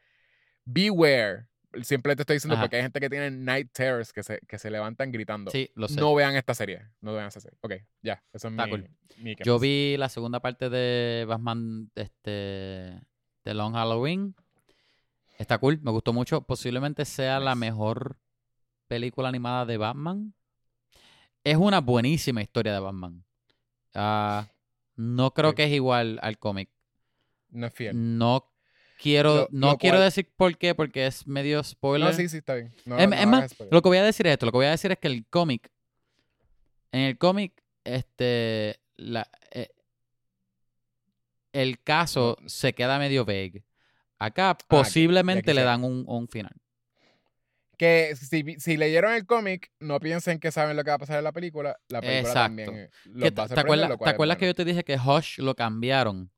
beware. 0.64 1.46
Siempre 1.82 2.14
te 2.16 2.22
estoy 2.22 2.36
diciendo 2.36 2.54
Ajá. 2.54 2.62
porque 2.62 2.76
hay 2.76 2.82
gente 2.82 3.00
que 3.00 3.10
tiene 3.10 3.30
night 3.30 3.70
terrors 3.72 4.12
que 4.12 4.22
se, 4.22 4.38
que 4.46 4.58
se 4.58 4.70
levantan 4.70 5.10
gritando. 5.12 5.50
Sí, 5.50 5.70
lo 5.74 5.88
sé. 5.88 6.00
No 6.00 6.14
vean 6.14 6.36
esta 6.36 6.54
serie. 6.54 6.86
No 7.00 7.12
vean 7.12 7.26
esta 7.26 7.40
serie. 7.40 7.58
Ok, 7.60 7.72
ya. 8.00 8.22
Eso 8.32 8.46
es 8.48 8.52
Está 8.54 8.64
mi, 8.64 8.70
cool. 8.70 8.88
mi 9.18 9.36
Yo 9.44 9.58
vi 9.58 9.96
la 9.98 10.08
segunda 10.08 10.40
parte 10.40 10.70
de 10.70 11.26
Batman 11.28 11.90
este, 11.96 12.30
de 12.30 13.54
Long 13.54 13.74
Halloween. 13.74 14.34
Está 15.36 15.58
cool, 15.58 15.80
me 15.82 15.90
gustó 15.90 16.12
mucho. 16.14 16.40
Posiblemente 16.40 17.04
sea 17.04 17.40
la 17.40 17.54
mejor 17.54 18.16
película 18.88 19.28
animada 19.28 19.64
de 19.66 19.76
Batman. 19.76 20.34
Es 21.44 21.56
una 21.56 21.80
buenísima 21.80 22.42
historia 22.42 22.72
de 22.72 22.80
Batman. 22.80 23.24
Ah, 23.94 24.48
no 24.96 25.32
creo 25.32 25.50
Sí. 25.50 25.56
que 25.56 25.64
es 25.64 25.72
igual 25.72 26.18
al 26.22 26.38
cómic. 26.38 26.68
No 27.50 27.66
es 27.66 27.72
fiel. 27.74 28.18
No 28.18 28.50
quiero, 29.00 29.34
Lo- 29.36 29.48
no 29.52 29.66
lo 29.72 29.78
quiero 29.78 29.96
cual- 29.98 30.04
decir 30.04 30.28
por 30.36 30.56
qué, 30.58 30.74
porque 30.74 31.06
es 31.06 31.26
medio 31.26 31.62
spoiler. 31.62 32.10
No, 32.10 32.14
sí, 32.16 32.28
sí, 32.28 32.38
está 32.38 32.54
bien. 32.54 32.74
No, 32.84 32.98
Es, 32.98 33.06
no 33.08 33.14
es 33.14 33.20
hagas 33.20 33.26
más, 33.30 33.50
spoiler. 33.52 33.72
lo 33.72 33.82
que 33.82 33.88
voy 33.88 33.98
a 33.98 34.04
decir 34.04 34.26
es 34.26 34.32
esto. 34.32 34.46
Lo 34.46 34.52
que 34.52 34.58
voy 34.58 34.66
a 34.66 34.70
decir 34.70 34.90
es 34.92 34.98
que 34.98 35.08
el 35.08 35.24
cómic, 35.26 35.70
en 36.92 37.00
el 37.02 37.16
cómic, 37.18 37.62
este, 37.84 38.80
la, 38.96 39.30
eh, 39.52 39.70
el 41.52 41.80
caso 41.82 42.36
se 42.46 42.74
queda 42.74 42.98
medio 42.98 43.24
vague. 43.24 43.64
Acá 44.18 44.50
aquí- 44.50 44.64
posiblemente 44.68 45.54
le 45.54 45.62
dan 45.62 45.84
un, 45.84 46.04
un 46.06 46.28
final. 46.28 46.52
Que 47.78 48.14
si, 48.16 48.56
si 48.58 48.76
leyeron 48.76 49.12
el 49.14 49.24
cómic, 49.24 49.70
no 49.80 50.00
piensen 50.00 50.40
que 50.40 50.50
saben 50.52 50.76
lo 50.76 50.82
que 50.84 50.90
va 50.90 50.96
a 50.96 50.98
pasar 50.98 51.18
en 51.18 51.24
la 51.24 51.32
película. 51.32 51.78
La 51.88 52.00
película 52.00 52.20
Exacto. 52.28 52.42
también 52.42 52.76
eh, 52.76 52.90
los 53.04 53.22
va 53.22 53.26
a 53.26 53.30
te- 53.30 53.30
¿Te 53.30 53.36
sorprender, 53.54 53.92
acuerdas, 53.92 54.36
te 54.36 54.40
que 54.40 54.46
yo 54.46 54.54
te 54.54 54.64
dije 54.64 54.84
que 54.84 54.96
Hush 54.96 55.38
lo 55.38 55.54
cambiaron? 55.54 56.30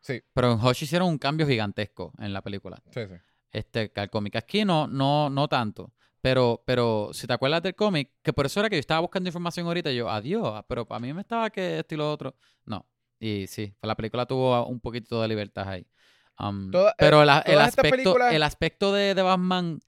Sí. 0.00 0.22
Pero 0.32 0.52
en 0.52 0.58
Hush 0.64 0.82
hicieron 0.84 1.08
un 1.08 1.18
cambio 1.18 1.46
gigantesco 1.46 2.12
en 2.18 2.32
la 2.32 2.40
película. 2.42 2.82
Sí, 2.92 3.02
sí. 3.06 3.14
Este, 3.52 3.90
que 3.92 4.00
al 4.00 4.08
cómic. 4.10 4.36
Aquí 4.36 4.64
no, 4.64 4.86
no, 4.86 5.28
no 5.30 5.48
tanto. 5.48 5.92
Pero, 6.22 6.62
pero 6.66 7.10
si 7.12 7.26
te 7.26 7.32
acuerdas 7.34 7.62
del 7.62 7.74
cómic, 7.74 8.10
que 8.22 8.32
por 8.32 8.46
eso 8.46 8.58
era 8.60 8.68
que 8.70 8.76
yo 8.76 8.80
estaba 8.80 9.00
buscando 9.00 9.28
información 9.28 9.66
ahorita, 9.66 9.92
y 9.92 9.96
yo, 9.96 10.08
adiós, 10.10 10.64
pero 10.68 10.86
para 10.86 10.98
mí 10.98 11.12
me 11.12 11.20
estaba 11.20 11.50
que 11.50 11.78
esto 11.80 11.94
y 11.94 11.98
lo 11.98 12.10
otro. 12.10 12.34
No. 12.64 12.86
Y 13.20 13.46
sí, 13.48 13.74
la 13.82 13.94
película 13.94 14.26
tuvo 14.26 14.66
un 14.66 14.80
poquito 14.80 15.20
de 15.22 15.28
libertad 15.28 15.68
ahí. 15.68 15.86
Um, 16.38 16.70
Toda- 16.70 16.90
eh, 16.92 16.94
pero 16.98 17.24
la- 17.24 17.40
el, 17.40 17.58
aspecto, 17.60 17.90
películas- 17.96 18.32
el 18.34 18.42
aspecto 18.42 18.92
de, 18.92 19.14
de 19.14 19.22
Batman, 19.22 19.78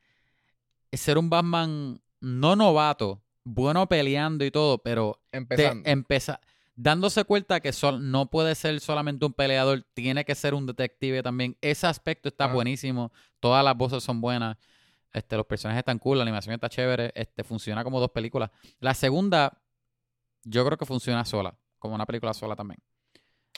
ser 0.96 1.18
un 1.18 1.28
Batman 1.30 2.00
no 2.20 2.56
novato, 2.56 3.22
bueno 3.44 3.86
peleando 3.88 4.44
y 4.44 4.50
todo, 4.50 4.78
pero 4.78 5.20
te 5.30 5.38
Empezando. 5.38 5.88
empeza- 5.88 6.40
dándose 6.74 7.24
cuenta 7.24 7.60
que 7.60 7.72
sol- 7.72 8.10
no 8.10 8.30
puede 8.30 8.54
ser 8.54 8.78
solamente 8.80 9.24
un 9.26 9.32
peleador, 9.32 9.84
tiene 9.94 10.24
que 10.24 10.34
ser 10.34 10.54
un 10.54 10.66
detective 10.66 11.22
también. 11.22 11.56
Ese 11.60 11.86
aspecto 11.86 12.28
está 12.28 12.46
buenísimo, 12.54 13.12
todas 13.40 13.64
las 13.64 13.76
voces 13.76 14.02
son 14.04 14.20
buenas, 14.20 14.56
este, 15.12 15.36
los 15.36 15.46
personajes 15.46 15.80
están 15.80 15.98
cool, 15.98 16.18
la 16.18 16.22
animación 16.22 16.54
está 16.54 16.68
chévere, 16.68 17.12
este, 17.14 17.42
funciona 17.44 17.82
como 17.84 17.98
dos 18.00 18.10
películas. 18.10 18.50
La 18.80 18.94
segunda, 18.94 19.60
yo 20.44 20.64
creo 20.64 20.76
que 20.78 20.86
funciona 20.86 21.24
sola, 21.24 21.56
como 21.78 21.94
una 21.94 22.06
película 22.06 22.32
sola 22.34 22.54
también. 22.56 22.80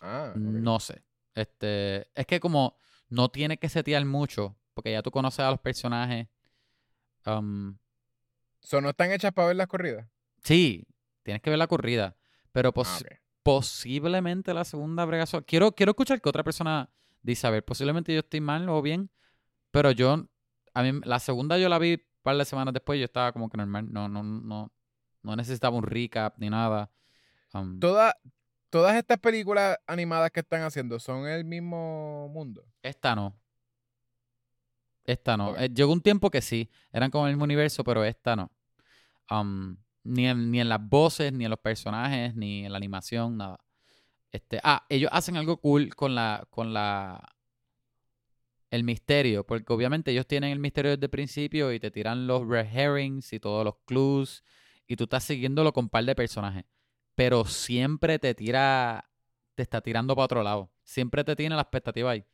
Ah. 0.02 0.32
No 0.36 0.80
sé. 0.80 1.02
Este, 1.34 2.08
es 2.14 2.26
que 2.26 2.40
como 2.40 2.76
no 3.08 3.28
tiene 3.28 3.58
que 3.58 3.68
setear 3.68 4.04
mucho, 4.04 4.56
porque 4.74 4.92
ya 4.92 5.02
tú 5.02 5.10
conoces 5.10 5.40
a 5.40 5.50
los 5.50 5.60
personajes. 5.60 6.26
Um, 7.26 7.76
So, 8.62 8.80
¿No 8.80 8.90
están 8.90 9.10
hechas 9.12 9.32
para 9.32 9.48
ver 9.48 9.56
las 9.56 9.66
corridas? 9.68 10.06
sí, 10.42 10.86
tienes 11.22 11.42
que 11.42 11.50
ver 11.50 11.58
la 11.58 11.66
corrida. 11.66 12.16
Pero 12.52 12.72
pos- 12.72 12.88
Ah, 12.88 12.98
ok. 13.00 13.18
posiblemente 13.42 14.52
la 14.54 14.64
segunda 14.64 15.04
brega 15.04 15.24
sola. 15.26 15.44
Quiero, 15.46 15.72
quiero 15.72 15.90
escuchar 15.90 16.20
que 16.20 16.28
otra 16.28 16.42
persona 16.44 16.90
dice, 17.22 17.46
a 17.46 17.50
ver, 17.50 17.64
posiblemente 17.64 18.12
yo 18.12 18.20
estoy 18.20 18.40
mal 18.40 18.68
o 18.68 18.82
bien, 18.82 19.10
pero 19.70 19.90
yo, 19.92 20.26
a 20.74 20.82
mí, 20.82 21.00
la 21.04 21.18
segunda 21.20 21.56
yo 21.58 21.68
la 21.68 21.78
vi 21.78 21.92
un 21.94 22.22
par 22.22 22.36
de 22.36 22.44
semanas 22.44 22.74
después, 22.74 22.98
yo 22.98 23.04
estaba 23.06 23.32
como 23.32 23.48
que 23.48 23.56
normal, 23.56 23.90
no, 23.92 24.08
no, 24.08 24.22
no, 24.22 24.72
no 25.22 25.36
necesitaba 25.36 25.76
un 25.76 25.84
recap 25.84 26.36
ni 26.38 26.50
nada. 26.50 26.90
Um, 27.54 27.78
Toda- 27.80 28.16
todas 28.68 28.94
estas 28.96 29.18
películas 29.18 29.78
animadas 29.86 30.30
que 30.30 30.40
están 30.40 30.62
haciendo 30.62 30.98
son 31.00 31.26
el 31.26 31.44
mismo 31.44 32.28
mundo. 32.28 32.64
esta 32.82 33.14
no. 33.14 33.39
Esta 35.04 35.36
no. 35.36 35.50
Ok. 35.50 35.60
Eh, 35.60 35.70
llegó 35.74 35.92
un 35.92 36.00
tiempo 36.00 36.30
que 36.30 36.40
sí, 36.42 36.70
eran 36.92 37.10
como 37.10 37.26
el 37.26 37.32
mismo 37.32 37.44
universo, 37.44 37.84
pero 37.84 38.04
esta 38.04 38.36
no. 38.36 38.50
Um, 39.30 39.76
ni, 40.04 40.26
en, 40.26 40.50
ni 40.50 40.60
en 40.60 40.68
las 40.68 40.80
voces, 40.86 41.32
ni 41.32 41.44
en 41.44 41.50
los 41.50 41.60
personajes, 41.60 42.34
ni 42.34 42.64
en 42.64 42.72
la 42.72 42.78
animación, 42.78 43.36
nada. 43.36 43.60
Este, 44.32 44.60
ah, 44.62 44.86
ellos 44.88 45.10
hacen 45.12 45.36
algo 45.36 45.56
cool 45.58 45.94
con 45.94 46.14
la, 46.14 46.46
con 46.50 46.72
la, 46.72 47.34
el 48.70 48.84
misterio, 48.84 49.44
porque 49.44 49.72
obviamente 49.72 50.12
ellos 50.12 50.26
tienen 50.26 50.52
el 50.52 50.58
misterio 50.60 50.92
desde 50.92 51.06
el 51.06 51.10
principio 51.10 51.72
y 51.72 51.80
te 51.80 51.90
tiran 51.90 52.26
los 52.26 52.46
red 52.46 52.66
herrings 52.72 53.32
y 53.32 53.40
todos 53.40 53.64
los 53.64 53.74
clues 53.84 54.44
y 54.86 54.96
tú 54.96 55.04
estás 55.04 55.24
siguiéndolo 55.24 55.72
con 55.72 55.86
un 55.86 55.88
par 55.90 56.04
de 56.04 56.14
personajes, 56.14 56.64
pero 57.14 57.44
siempre 57.44 58.18
te 58.18 58.34
tira, 58.34 59.10
te 59.54 59.62
está 59.62 59.80
tirando 59.80 60.14
para 60.14 60.24
otro 60.24 60.42
lado, 60.42 60.70
siempre 60.84 61.24
te 61.24 61.36
tiene 61.36 61.56
la 61.56 61.62
expectativa 61.62 62.12
ahí. 62.12 62.24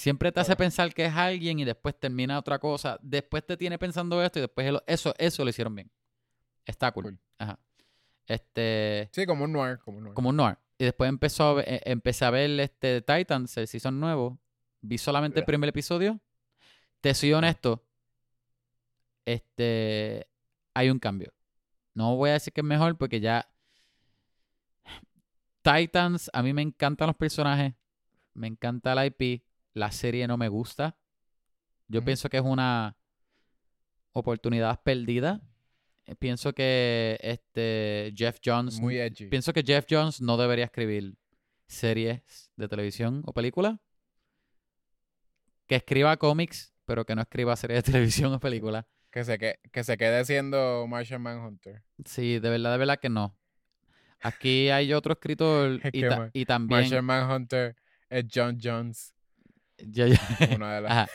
Siempre 0.00 0.32
te 0.32 0.40
hace 0.40 0.56
pensar 0.56 0.94
que 0.94 1.04
es 1.04 1.14
alguien 1.14 1.58
y 1.58 1.64
después 1.66 1.94
termina 1.94 2.38
otra 2.38 2.58
cosa. 2.58 2.98
Después 3.02 3.44
te 3.44 3.58
tiene 3.58 3.78
pensando 3.78 4.22
esto 4.22 4.38
y 4.38 4.42
después 4.42 4.80
eso, 4.86 5.14
eso 5.18 5.44
lo 5.44 5.50
hicieron 5.50 5.74
bien. 5.74 5.90
Está 6.64 6.90
cool. 6.90 7.04
Cool. 7.04 7.18
Ajá. 7.36 7.58
Este, 8.26 9.10
Sí, 9.12 9.26
como 9.26 9.44
un 9.44 9.52
noir. 9.52 9.78
Como 9.80 9.98
un 9.98 10.04
noir. 10.04 10.14
como 10.14 10.30
un 10.30 10.36
noir. 10.36 10.56
Y 10.78 10.84
después 10.84 11.06
empezó 11.06 11.58
a 11.58 11.60
eh, 11.60 11.82
empecé 11.84 12.24
a 12.24 12.30
ver 12.30 12.48
este 12.60 13.02
Titans, 13.02 13.54
el 13.58 13.68
season 13.68 14.00
nuevo. 14.00 14.40
Vi 14.80 14.96
solamente 14.96 15.40
el 15.40 15.44
primer 15.44 15.68
episodio. 15.68 16.18
Te 17.02 17.12
soy 17.12 17.34
honesto. 17.34 17.84
Este, 19.26 20.26
hay 20.72 20.88
un 20.88 20.98
cambio. 20.98 21.34
No 21.92 22.16
voy 22.16 22.30
a 22.30 22.34
decir 22.34 22.54
que 22.54 22.62
es 22.62 22.66
mejor 22.66 22.96
porque 22.96 23.20
ya 23.20 23.50
Titans, 25.60 26.30
a 26.32 26.42
mí 26.42 26.54
me 26.54 26.62
encantan 26.62 27.08
los 27.08 27.16
personajes, 27.16 27.74
me 28.32 28.46
encanta 28.46 28.94
la 28.94 29.04
IP, 29.04 29.42
la 29.80 29.90
serie 29.90 30.28
no 30.28 30.36
me 30.36 30.48
gusta. 30.48 30.96
Yo 31.88 32.02
pienso 32.04 32.28
que 32.28 32.36
es 32.36 32.42
una 32.44 32.96
oportunidad 34.12 34.80
perdida. 34.82 35.40
Eh, 36.06 36.14
Pienso 36.14 36.52
que 36.52 37.18
este 37.20 38.12
Jeff 38.16 38.38
Jones 38.44 38.80
Muy 38.80 38.98
edgy. 38.98 39.26
Pienso 39.26 39.52
que 39.52 39.62
Jeff 39.62 39.86
Jones 39.90 40.20
no 40.20 40.36
debería 40.36 40.66
escribir 40.66 41.16
series 41.66 42.50
de 42.56 42.68
televisión 42.68 43.22
o 43.26 43.32
películas. 43.32 43.78
Que 45.66 45.76
escriba 45.76 46.16
cómics, 46.16 46.72
pero 46.84 47.04
que 47.04 47.14
no 47.14 47.22
escriba 47.22 47.56
series 47.56 47.84
de 47.84 47.92
televisión 47.92 48.32
o 48.32 48.40
películas. 48.40 48.84
Que 49.10 49.24
se, 49.24 49.38
que, 49.38 49.58
que 49.72 49.82
se 49.82 49.96
quede 49.98 50.24
siendo 50.24 50.86
Martian 50.86 51.22
Manhunter. 51.22 51.82
Sí, 52.04 52.38
de 52.38 52.50
verdad, 52.50 52.72
de 52.72 52.78
verdad 52.78 52.98
que 53.00 53.08
no. 53.08 53.36
Aquí 54.20 54.68
hay 54.70 54.92
otro 54.92 55.14
escritor 55.14 55.80
Es 55.84 55.90
y, 55.92 56.00
ta- 56.02 56.30
y 56.32 56.44
también... 56.44 56.80
Martian 56.82 57.04
Manhunter 57.04 57.76
es 58.08 58.24
John 58.32 58.58
Jones. 58.62 59.14
Una 60.56 60.74
de 60.74 60.80
las... 60.82 60.92
Ajá. 60.92 61.08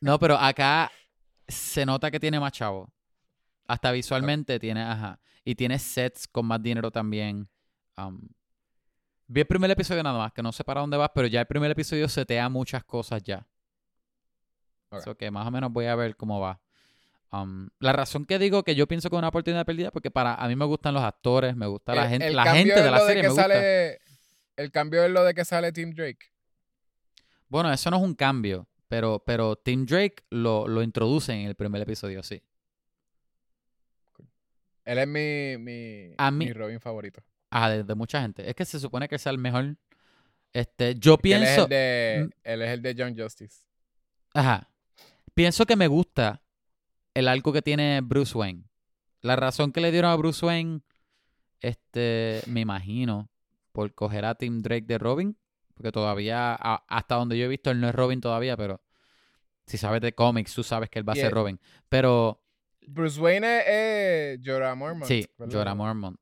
No, 0.00 0.18
pero 0.18 0.36
acá 0.36 0.90
se 1.46 1.86
nota 1.86 2.10
que 2.10 2.18
tiene 2.20 2.40
más 2.40 2.52
chavo. 2.52 2.92
Hasta 3.66 3.92
visualmente 3.92 4.58
tiene, 4.58 4.82
ajá. 4.82 5.20
Y 5.44 5.54
tiene 5.54 5.78
sets 5.78 6.26
con 6.28 6.46
más 6.46 6.62
dinero 6.62 6.90
también. 6.90 7.48
Um, 7.96 8.20
vi 9.26 9.40
el 9.40 9.46
primer 9.46 9.70
episodio 9.70 10.02
nada 10.02 10.18
más, 10.18 10.32
que 10.32 10.42
no 10.42 10.52
sé 10.52 10.64
para 10.64 10.80
dónde 10.80 10.96
vas, 10.96 11.10
pero 11.14 11.26
ya 11.28 11.40
el 11.40 11.46
primer 11.46 11.70
episodio 11.70 12.08
setea 12.08 12.48
muchas 12.48 12.84
cosas 12.84 13.22
ya. 13.22 13.46
Ok. 14.90 15.02
So 15.02 15.16
que 15.16 15.30
más 15.30 15.46
o 15.46 15.50
menos 15.50 15.72
voy 15.72 15.86
a 15.86 15.94
ver 15.94 16.16
cómo 16.16 16.40
va. 16.40 16.60
Um, 17.30 17.70
la 17.78 17.92
razón 17.92 18.26
que 18.26 18.38
digo 18.38 18.62
que 18.62 18.74
yo 18.74 18.86
pienso 18.86 19.08
que 19.08 19.16
es 19.16 19.18
una 19.18 19.28
oportunidad 19.28 19.64
perdida, 19.64 19.90
porque 19.90 20.10
para 20.10 20.34
a 20.34 20.48
mí 20.48 20.56
me 20.56 20.66
gustan 20.66 20.92
los 20.92 21.02
actores, 21.02 21.56
me 21.56 21.66
gusta 21.66 21.94
la 21.94 22.08
gente, 22.08 22.30
la 22.30 22.54
gente 22.54 22.82
de 22.82 22.90
la 22.90 22.98
serie 23.00 23.22
que 23.22 23.28
me 23.28 23.28
gusta. 23.28 23.42
sale, 23.44 24.00
El 24.56 24.70
cambio 24.70 25.02
es 25.04 25.10
lo 25.10 25.24
de 25.24 25.32
que 25.32 25.44
sale 25.44 25.72
Tim 25.72 25.94
Drake. 25.94 26.31
Bueno, 27.52 27.70
eso 27.70 27.90
no 27.90 27.98
es 27.98 28.02
un 28.02 28.14
cambio, 28.14 28.66
pero, 28.88 29.22
pero 29.26 29.56
Tim 29.56 29.84
Drake 29.84 30.24
lo, 30.30 30.66
lo 30.66 30.82
introduce 30.82 31.32
en 31.34 31.46
el 31.48 31.54
primer 31.54 31.82
episodio, 31.82 32.22
sí. 32.22 32.42
Él 34.86 34.98
es 34.98 35.06
mi, 35.06 35.62
mi, 35.62 36.14
A 36.16 36.30
mí- 36.30 36.46
mi 36.46 36.52
Robin 36.54 36.80
favorito. 36.80 37.22
Ah, 37.50 37.68
de, 37.68 37.84
de 37.84 37.94
mucha 37.94 38.22
gente. 38.22 38.48
Es 38.48 38.56
que 38.56 38.64
se 38.64 38.80
supone 38.80 39.06
que 39.08 39.18
sea 39.18 39.30
el 39.32 39.36
mejor. 39.38 39.76
Este, 40.54 40.94
yo 40.94 41.18
Que 41.18 41.34
Él 41.34 41.42
es, 41.42 41.48
pienso. 41.50 41.62
el 41.64 41.68
de, 41.68 42.30
él 42.42 42.62
es 42.62 42.70
el 42.70 42.82
de 42.82 42.94
John 42.98 43.14
Justice. 43.16 43.66
Ajá. 44.32 44.70
Pienso 45.34 45.66
que 45.66 45.76
me 45.76 45.86
gusta 45.88 46.42
el 47.14 47.28
arco 47.28 47.52
que 47.52 47.60
tiene 47.60 48.00
Bruce 48.02 48.36
Wayne. 48.36 48.64
La 49.20 49.36
razón 49.36 49.72
que 49.72 49.82
le 49.82 49.92
dieron 49.92 50.10
a 50.10 50.16
Bruce 50.16 50.44
Wayne, 50.44 50.80
este, 51.60 52.40
me 52.46 52.60
imagino, 52.60 53.28
por 53.72 53.94
coger 53.94 54.24
a 54.24 54.34
Tim 54.36 54.60
Drake 54.62 54.86
de 54.86 54.96
Robin. 54.98 55.36
Porque 55.74 55.92
todavía, 55.92 56.54
a- 56.54 56.84
hasta 56.88 57.14
donde 57.16 57.38
yo 57.38 57.44
he 57.46 57.48
visto, 57.48 57.70
él 57.70 57.80
no 57.80 57.88
es 57.88 57.94
Robin 57.94 58.20
todavía, 58.20 58.56
pero 58.56 58.82
si 59.66 59.78
sabes 59.78 60.00
de 60.00 60.14
cómics, 60.14 60.54
tú 60.54 60.62
sabes 60.62 60.90
que 60.90 60.98
él 60.98 61.08
va 61.08 61.12
a 61.12 61.16
ser 61.16 61.32
Robin. 61.32 61.58
Pero 61.88 62.42
Bruce 62.86 63.20
Wayne 63.20 63.62
es, 64.34 64.40
Jorah 64.44 64.74
Mormont. 64.74 65.04
Sí, 65.08 65.26
¿verdad? 65.38 65.52
Jorah 65.58 65.74
Mormont. 65.74 66.18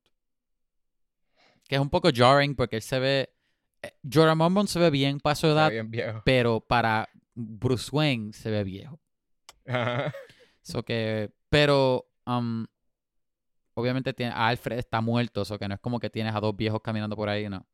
Que 1.67 1.75
es 1.75 1.81
un 1.81 1.89
poco 1.89 2.09
jarring 2.13 2.55
porque 2.55 2.77
él 2.77 2.81
se 2.81 2.99
ve. 2.99 3.33
eh, 3.81 3.93
Jorah 4.11 4.35
Mormont 4.35 4.67
se 4.69 4.79
ve 4.79 4.89
bien 4.89 5.19
para 5.19 5.35
su 5.35 5.47
edad, 5.47 5.69
bien 5.71 5.89
viejo. 5.89 6.21
pero 6.25 6.59
para 6.59 7.09
Bruce 7.33 7.89
Wayne 7.91 8.33
se 8.33 8.49
ve 8.51 8.63
viejo. 8.63 8.99
Ajá. 9.67 10.13
So 10.63 10.83
que, 10.83 11.31
pero 11.49 12.05
um, 12.27 12.67
obviamente 13.73 14.13
tiene, 14.13 14.31
Alfred 14.35 14.77
está 14.77 15.01
muerto, 15.01 15.43
so 15.43 15.57
que 15.57 15.67
no 15.67 15.73
es 15.73 15.79
como 15.79 15.99
que 15.99 16.11
tienes 16.11 16.35
a 16.35 16.39
dos 16.39 16.55
viejos 16.55 16.81
caminando 16.83 17.15
por 17.15 17.29
ahí, 17.29 17.49
no. 17.49 17.65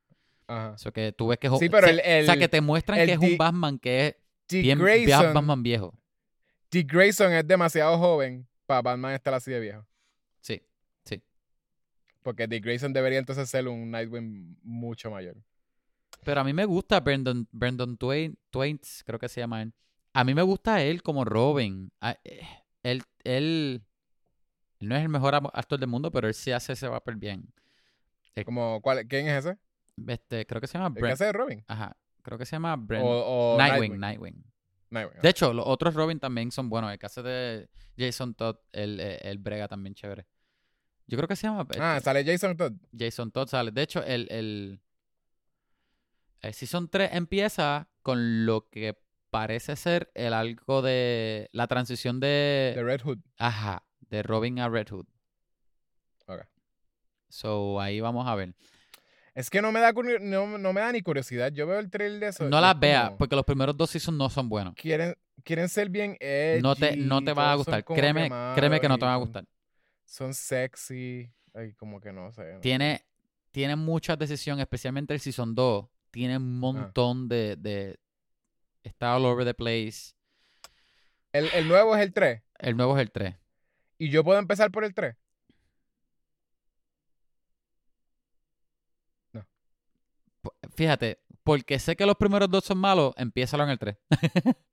Ajá. 0.47 0.77
So 0.77 0.91
que 0.93 1.11
tú 1.11 1.27
ves 1.27 1.37
que 1.39 1.47
es 1.47 1.53
Sí, 1.59 1.69
pero 1.69 1.87
o 1.87 1.89
el- 1.89 1.97
sea, 2.01 2.19
o 2.21 2.23
sea, 2.25 2.33
el- 2.33 2.39
que 2.39 2.47
te 2.47 2.61
muestran 2.61 2.97
que 3.05 3.11
es 3.13 3.19
un 3.19 3.37
Batman 3.37 3.77
que 3.79 4.07
es 4.07 4.15
bien, 4.63 4.79
Grayson, 4.79 5.33
Batman 5.33 5.61
viejo. 5.63 5.93
Dick 6.71 6.91
Grayson 6.91 7.31
es 7.33 7.47
demasiado 7.47 7.97
joven 7.97 8.47
para 8.65 8.81
Batman 8.81 9.13
estar 9.13 9.33
así 9.33 9.51
de 9.51 9.59
viejo. 9.59 9.85
Sí, 10.41 10.61
sí. 11.05 11.21
Porque 12.21 12.47
Dick 12.47 12.63
Grayson 12.63 12.93
debería 12.93 13.19
entonces 13.19 13.49
ser 13.49 13.67
un 13.67 13.91
Nightwing 13.91 14.57
mucho 14.63 15.11
mayor. 15.11 15.35
Pero 16.23 16.41
a 16.41 16.43
mí 16.43 16.51
me 16.53 16.65
gusta 16.65 16.99
Brandon, 16.99 17.47
Brandon 17.51 17.95
Twain, 17.97 18.37
Twains, 18.49 19.03
creo 19.05 19.19
que 19.19 19.29
se 19.29 19.39
llama 19.41 19.61
él. 19.61 19.73
A 20.13 20.23
mí 20.23 20.33
me 20.33 20.41
gusta 20.41 20.81
él 20.83 21.03
como 21.03 21.23
Robin. 21.25 21.91
Ah, 22.01 22.17
eh, 22.23 22.41
Él, 22.83 23.03
él, 23.23 23.83
él 24.79 24.87
no 24.89 24.95
es 24.95 25.03
el 25.03 25.09
mejor 25.09 25.35
actor 25.35 25.79
del 25.79 25.89
mundo, 25.89 26.11
pero 26.11 26.27
él 26.27 26.33
sí 26.33 26.51
hace 26.51 26.73
ese 26.73 26.89
papel 26.89 27.15
bien. 27.17 27.53
Como, 28.45 28.81
¿cuál, 28.81 29.07
¿Quién 29.07 29.27
es 29.27 29.45
ese? 29.45 29.57
Este, 30.07 30.45
creo 30.45 30.61
que 30.61 30.67
se 30.67 30.77
llama 30.77 30.87
¿El 30.89 30.93
que 30.95 31.01
Brent. 31.01 31.13
hace 31.13 31.25
de 31.25 31.33
Robin? 31.33 31.63
Ajá, 31.67 31.97
creo 32.21 32.37
que 32.37 32.45
se 32.45 32.55
llama 32.55 32.75
Brent. 32.75 33.03
O, 33.05 33.53
o 33.55 33.57
Nightwing, 33.57 33.99
Nightwing. 33.99 34.43
Nightwing, 34.89 35.21
De 35.21 35.29
hecho, 35.29 35.53
los 35.53 35.65
otros 35.67 35.93
Robin 35.95 36.19
también 36.19 36.51
son 36.51 36.69
buenos. 36.69 36.91
El 36.91 36.99
que 36.99 37.05
hace 37.07 37.21
de 37.23 37.69
Jason 37.97 38.33
Todd, 38.35 38.57
el, 38.71 38.99
el, 38.99 39.17
el 39.21 39.37
brega 39.39 39.67
también 39.67 39.95
chévere. 39.95 40.27
Yo 41.07 41.17
creo 41.17 41.27
que 41.27 41.35
se 41.35 41.47
llama 41.47 41.65
Ah, 41.79 41.97
este, 41.97 42.05
sale 42.05 42.25
Jason 42.25 42.55
Todd. 42.57 42.73
Jason 42.97 43.31
Todd 43.31 43.47
sale. 43.47 43.71
De 43.71 43.81
hecho, 43.81 44.03
el, 44.03 44.27
el, 44.29 44.81
el 46.41 46.53
Season 46.53 46.89
3 46.89 47.11
empieza 47.13 47.89
con 48.01 48.45
lo 48.45 48.69
que 48.69 48.97
parece 49.29 49.75
ser 49.75 50.11
el 50.15 50.33
algo 50.33 50.81
de 50.81 51.49
la 51.51 51.67
transición 51.67 52.19
de, 52.19 52.73
De 52.75 52.83
Red 52.83 53.01
Hood. 53.01 53.19
ajá, 53.37 53.83
de 54.09 54.23
Robin 54.23 54.59
a 54.59 54.69
Red 54.69 54.87
Hood. 54.89 55.05
Ok. 56.27 56.41
So, 57.29 57.79
ahí 57.81 57.99
vamos 57.99 58.27
a 58.27 58.35
ver. 58.35 58.53
Es 59.37 59.51
que 59.51 59.61
no 59.61 59.71
me 59.71 59.79
da 59.79 59.91
no, 59.93 60.57
no 60.57 60.73
me 60.73 60.81
da 60.81 60.91
ni 60.91 61.01
curiosidad. 61.03 61.51
Yo 61.51 61.67
veo 61.67 61.77
el 61.77 61.91
trailer 61.91 62.19
de 62.19 62.27
eso. 62.29 62.49
No 62.49 62.59
las 62.59 62.79
veas, 62.79 63.11
porque 63.19 63.35
los 63.35 63.45
primeros 63.45 63.77
dos 63.77 63.91
seasons 63.91 64.17
no 64.17 64.31
son 64.31 64.49
buenos. 64.49 64.73
Quieren, 64.73 65.15
quieren 65.43 65.69
ser 65.69 65.89
bien 65.89 66.17
edgy. 66.19 66.63
No 66.63 66.75
te, 66.75 66.95
no 66.97 67.23
te 67.23 67.33
va 67.33 67.51
a 67.51 67.55
gustar. 67.55 67.85
Créeme, 67.85 68.31
créeme 68.55 68.79
que 68.79 68.89
no 68.89 68.97
te 68.97 69.05
va 69.05 69.13
a 69.13 69.17
gustar. 69.17 69.45
Son, 70.05 70.33
sexy. 70.33 71.31
Ay, 71.53 71.73
como 71.73 72.01
que 72.01 72.11
no 72.11 72.31
sé. 72.31 72.53
no. 72.53 72.61
Tiene, 72.61 73.05
tiene 73.51 73.75
muchas 73.75 74.17
decisiones, 74.17 74.63
especialmente 74.63 75.13
el 75.13 75.19
Season 75.19 75.53
2. 75.53 75.85
Tiene 76.09 76.33
Ah. 76.33 76.37
un 76.37 76.59
montón 76.59 77.27
de, 77.29 77.57
de... 77.57 77.99
Está 78.83 79.15
all 79.17 79.25
over 79.25 79.45
the 79.45 79.53
place. 79.53 80.13
El, 81.31 81.47
el 81.53 81.67
nuevo 81.67 81.95
es 81.95 82.01
el 82.01 82.11
3. 82.11 82.41
El 82.57 82.75
nuevo 82.75 82.97
es 82.97 83.01
el 83.03 83.11
3. 83.11 83.35
Y 83.99 84.09
yo 84.09 84.23
puedo 84.23 84.39
empezar 84.39 84.71
por 84.71 84.83
el 84.83 84.95
3. 84.95 85.15
Fíjate, 90.77 91.19
porque 91.43 91.77
sé 91.79 91.95
que 91.97 92.05
los 92.05 92.15
primeros 92.15 92.49
dos 92.49 92.63
son 92.63 92.77
malos, 92.77 93.13
empiézalo 93.17 93.63
en 93.65 93.71
el 93.71 93.79
3. 93.79 93.97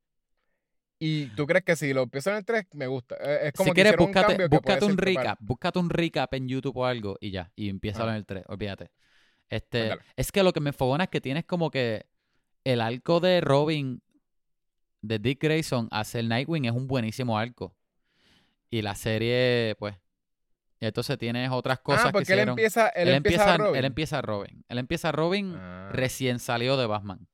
Y 0.97 1.25
tú 1.35 1.45
crees 1.45 1.65
que 1.65 1.75
si 1.75 1.93
lo 1.93 2.03
empiezo 2.03 2.29
en 2.29 2.37
el 2.37 2.45
3, 2.45 2.67
me 2.73 2.87
gusta. 2.87 3.15
Eh, 3.19 3.47
Es 3.47 3.53
como 3.53 3.65
si 3.65 3.71
que 3.71 3.75
quieres, 3.83 3.93
hicieron 3.93 4.07
un 4.07 4.13
búscate, 4.13 4.47
búscate 4.47 4.85
un 4.85 4.97
recap. 4.97 5.37
Búscate 5.41 5.79
un 5.79 5.89
recap 5.89 6.33
en 6.33 6.47
YouTube 6.47 6.77
o 6.77 6.85
algo 6.85 7.17
y 7.19 7.31
ya. 7.31 7.51
Y 7.55 7.67
empiézalo 7.67 8.05
Ah. 8.05 8.11
en 8.11 8.15
el 8.15 8.25
3. 8.25 8.45
Olvídate. 8.47 8.91
Este, 9.49 9.81
Ándale. 9.91 10.01
es 10.15 10.31
que 10.31 10.41
lo 10.41 10.53
que 10.53 10.61
me 10.61 10.69
enfogona 10.69 11.03
es 11.03 11.09
que 11.09 11.19
tienes 11.19 11.43
como 11.45 11.69
que 11.69 12.05
el 12.63 12.79
arco 12.79 13.19
de 13.19 13.41
Robin 13.41 14.01
de 15.01 15.19
Dick 15.19 15.43
Grayson 15.43 15.89
hacia 15.91 16.21
el 16.21 16.29
Nightwing 16.29 16.63
es 16.65 16.71
un 16.71 16.87
buenísimo 16.87 17.37
arco. 17.37 17.75
Y 18.69 18.81
la 18.81 18.95
serie, 18.95 19.75
pues. 19.77 19.95
Y 20.85 20.87
entonces 20.87 21.17
tienes 21.17 21.49
otras 21.51 21.79
cosas 21.79 22.03
ah, 22.05 22.07
que 22.09 22.13
porque 22.13 22.31
él 22.33 22.37
hicieron. 22.39 22.51
empieza, 22.53 22.89
él, 22.89 23.07
él, 23.07 23.15
empieza, 23.15 23.41
empieza, 23.41 23.53
a 23.53 23.57
Robin. 23.57 23.75
él 23.79 23.85
empieza 23.85 24.21
Robin. 24.21 24.65
Él 24.69 24.77
empieza 24.77 25.11
Robin 25.11 25.55
Ah. 25.57 25.89
recién 25.91 26.37
salió 26.39 26.77
de 26.77 26.85
Batman. 26.85 27.27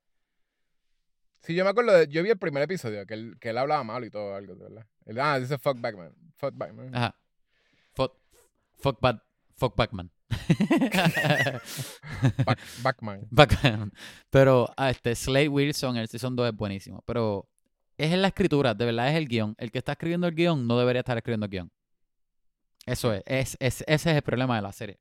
Sí, 1.40 1.54
yo 1.54 1.64
me 1.64 1.70
acuerdo, 1.70 1.92
de- 1.92 2.08
yo 2.08 2.22
vi 2.22 2.30
el 2.30 2.38
primer 2.38 2.62
episodio, 2.62 3.04
que 3.04 3.14
él, 3.14 3.36
que 3.40 3.50
él 3.50 3.58
hablaba 3.58 3.82
malo 3.84 4.06
y 4.06 4.10
todo, 4.10 4.34
algo, 4.34 4.54
de 4.54 4.64
¿verdad? 4.64 4.86
Él, 5.04 5.20
ah, 5.20 5.38
dice 5.38 5.58
fuck 5.58 5.78
Batman. 5.80 6.14
Fuck 6.36 6.54
Batman. 6.56 6.94
Ajá. 6.94 7.14
Fuck, 7.94 8.14
fuck, 8.78 8.98
fuck 9.56 9.76
Batman. 9.76 10.10
Back- 12.46 12.58
Batman. 12.82 13.20
Bacán. 13.30 13.92
Pero 14.30 14.72
ah, 14.76 14.90
este 14.90 15.14
Slade 15.14 15.48
Wilson, 15.48 15.96
el 15.96 16.08
Season 16.08 16.34
2 16.34 16.48
es 16.48 16.56
buenísimo. 16.56 17.02
Pero 17.06 17.48
es 17.98 18.12
en 18.12 18.22
la 18.22 18.28
escritura, 18.28 18.74
de 18.74 18.84
verdad 18.86 19.08
es 19.10 19.16
el 19.16 19.28
guion. 19.28 19.54
El 19.58 19.70
que 19.70 19.78
está 19.78 19.92
escribiendo 19.92 20.26
el 20.26 20.34
guion 20.34 20.66
no 20.66 20.78
debería 20.78 21.00
estar 21.00 21.16
escribiendo 21.16 21.46
el 21.46 21.50
guion. 21.50 21.70
Eso 22.86 23.12
es, 23.12 23.22
es, 23.26 23.56
es- 23.60 23.84
ese 23.86 24.10
es 24.10 24.16
el 24.16 24.22
problema 24.22 24.56
de 24.56 24.62
la 24.62 24.72
serie. 24.72 24.98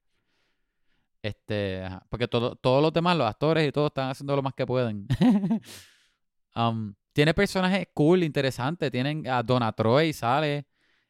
Este, 1.24 1.84
ajá, 1.84 2.03
porque 2.10 2.28
todo- 2.28 2.56
todos 2.56 2.82
los 2.82 2.91
demás, 2.94 3.16
los 3.18 3.28
actores 3.28 3.68
y 3.68 3.72
todos 3.72 3.90
están 3.90 4.10
haciendo 4.10 4.36
lo 4.36 4.41
más 4.41 4.53
que 4.53 4.66
pueden. 4.66 5.08
Um, 6.53 6.94
tiene 7.14 7.34
personajes 7.34 7.88
cool, 7.94 8.24
interesantes. 8.24 8.91
Tienen 8.91 9.26
a 9.26 9.41
Donna 9.41 9.72
Troy, 9.72 10.12
sale. 10.12 10.66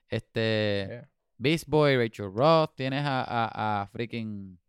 Este. 0.07 0.85
Yeah. 0.87 1.09
Beast 1.39 1.67
Boy, 1.67 1.97
Rachel 1.97 2.31
Roth, 2.31 2.75
tienes 2.75 3.03
a, 3.03 3.23
a, 3.23 3.81
a 3.81 3.87
freaking 3.87 4.59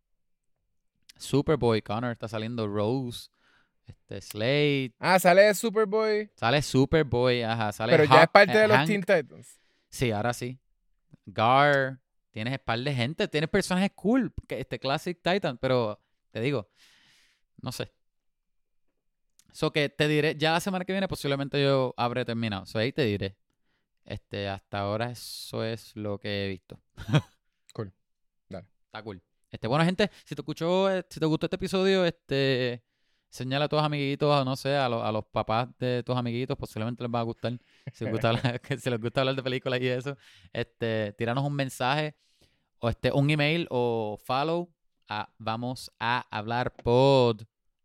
Superboy, 1.15 1.83
Connor 1.83 2.11
está 2.11 2.27
saliendo 2.27 2.67
Rose, 2.67 3.29
este 3.85 4.19
Slade, 4.21 4.93
Ah, 4.99 5.19
sale 5.19 5.53
Superboy, 5.53 6.31
sale 6.35 6.61
Superboy, 6.63 7.43
ajá, 7.43 7.71
sale 7.71 7.91
pero 7.95 8.05
ya 8.05 8.23
es 8.23 8.29
parte 8.29 8.53
eh, 8.53 8.61
de 8.61 8.67
los 8.67 8.77
Hank. 8.77 8.87
Teen 8.87 9.01
Titans. 9.03 9.59
Sí, 9.89 10.09
ahora 10.11 10.33
sí. 10.33 10.57
Gar, 11.25 11.99
tienes 12.31 12.59
par 12.59 12.79
de 12.79 12.93
gente, 12.93 13.27
tienes 13.27 13.49
personajes 13.49 13.91
cool, 13.95 14.33
este 14.49 14.79
Classic 14.79 15.17
Titan, 15.21 15.57
pero 15.57 15.99
te 16.31 16.41
digo, 16.41 16.69
no 17.61 17.71
sé. 17.71 17.91
So 19.51 19.71
que 19.71 19.87
te 19.89 20.07
diré, 20.07 20.35
ya 20.35 20.51
la 20.51 20.59
semana 20.59 20.83
que 20.83 20.93
viene 20.93 21.07
posiblemente 21.07 21.61
yo 21.61 21.93
habré 21.95 22.25
terminado. 22.25 22.65
So 22.65 22.79
ahí 22.79 22.91
te 22.91 23.03
diré. 23.03 23.37
Este, 24.03 24.49
hasta 24.49 24.79
ahora 24.79 25.11
eso 25.11 25.63
es 25.63 25.95
lo 25.95 26.19
que 26.19 26.45
he 26.45 26.49
visto. 26.49 26.79
Cool. 27.73 27.91
Dale. 28.49 28.67
Está 28.85 29.01
cool. 29.01 29.21
Este, 29.49 29.67
bueno, 29.67 29.83
gente, 29.85 30.11
si 30.25 30.35
te 30.35 30.41
escuchó, 30.41 30.91
eh, 30.91 31.03
si 31.09 31.19
te 31.19 31.25
gustó 31.25 31.47
este 31.47 31.55
episodio, 31.55 32.05
este, 32.05 32.83
señala 33.33 33.65
a 33.65 33.67
tus 33.67 33.81
amiguitos, 33.81 34.45
no 34.45 34.55
sé, 34.55 34.75
a, 34.75 34.87
los- 34.87 35.25
papás 35.31 35.67
de 35.79 36.03
tus 36.03 36.15
amiguitos, 36.15 36.55
posiblemente 36.55 37.03
les 37.03 37.11
va 37.11 37.19
a 37.19 37.23
gustar. 37.23 37.59
Si 37.91 38.03
les 38.05 38.13
gusta 38.13 38.29
hablar, 39.21 39.35
de 39.35 39.43
películas 39.43 39.81
y 39.81 39.87
eso, 39.87 40.15
este, 40.53 41.13
tiranos 41.13 41.43
un 41.43 41.53
mensaje 41.55 42.15
o 42.79 42.89
este, 42.89 43.11
un 43.11 43.29
email 43.29 43.67
o 43.71 44.19
follow 44.23 44.71
a 45.09 45.33
vamos 45.39 45.91
a 45.99 46.25
hablar 46.29 46.73
pod 46.75 47.41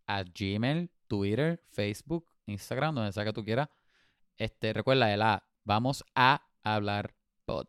a 0.06 0.22
Gmail, 0.22 0.90
Twitter, 1.06 1.62
Facebook, 1.70 2.26
Instagram, 2.46 2.94
donde 2.94 3.12
sea 3.12 3.24
que 3.24 3.32
tú 3.32 3.42
quieras. 3.42 3.68
Este, 4.36 4.74
recuerda 4.74 5.12
el 5.12 5.22
A, 5.22 5.44
vamos 5.64 6.04
a 6.14 6.42
hablar 6.62 7.14
pod. 7.46 7.68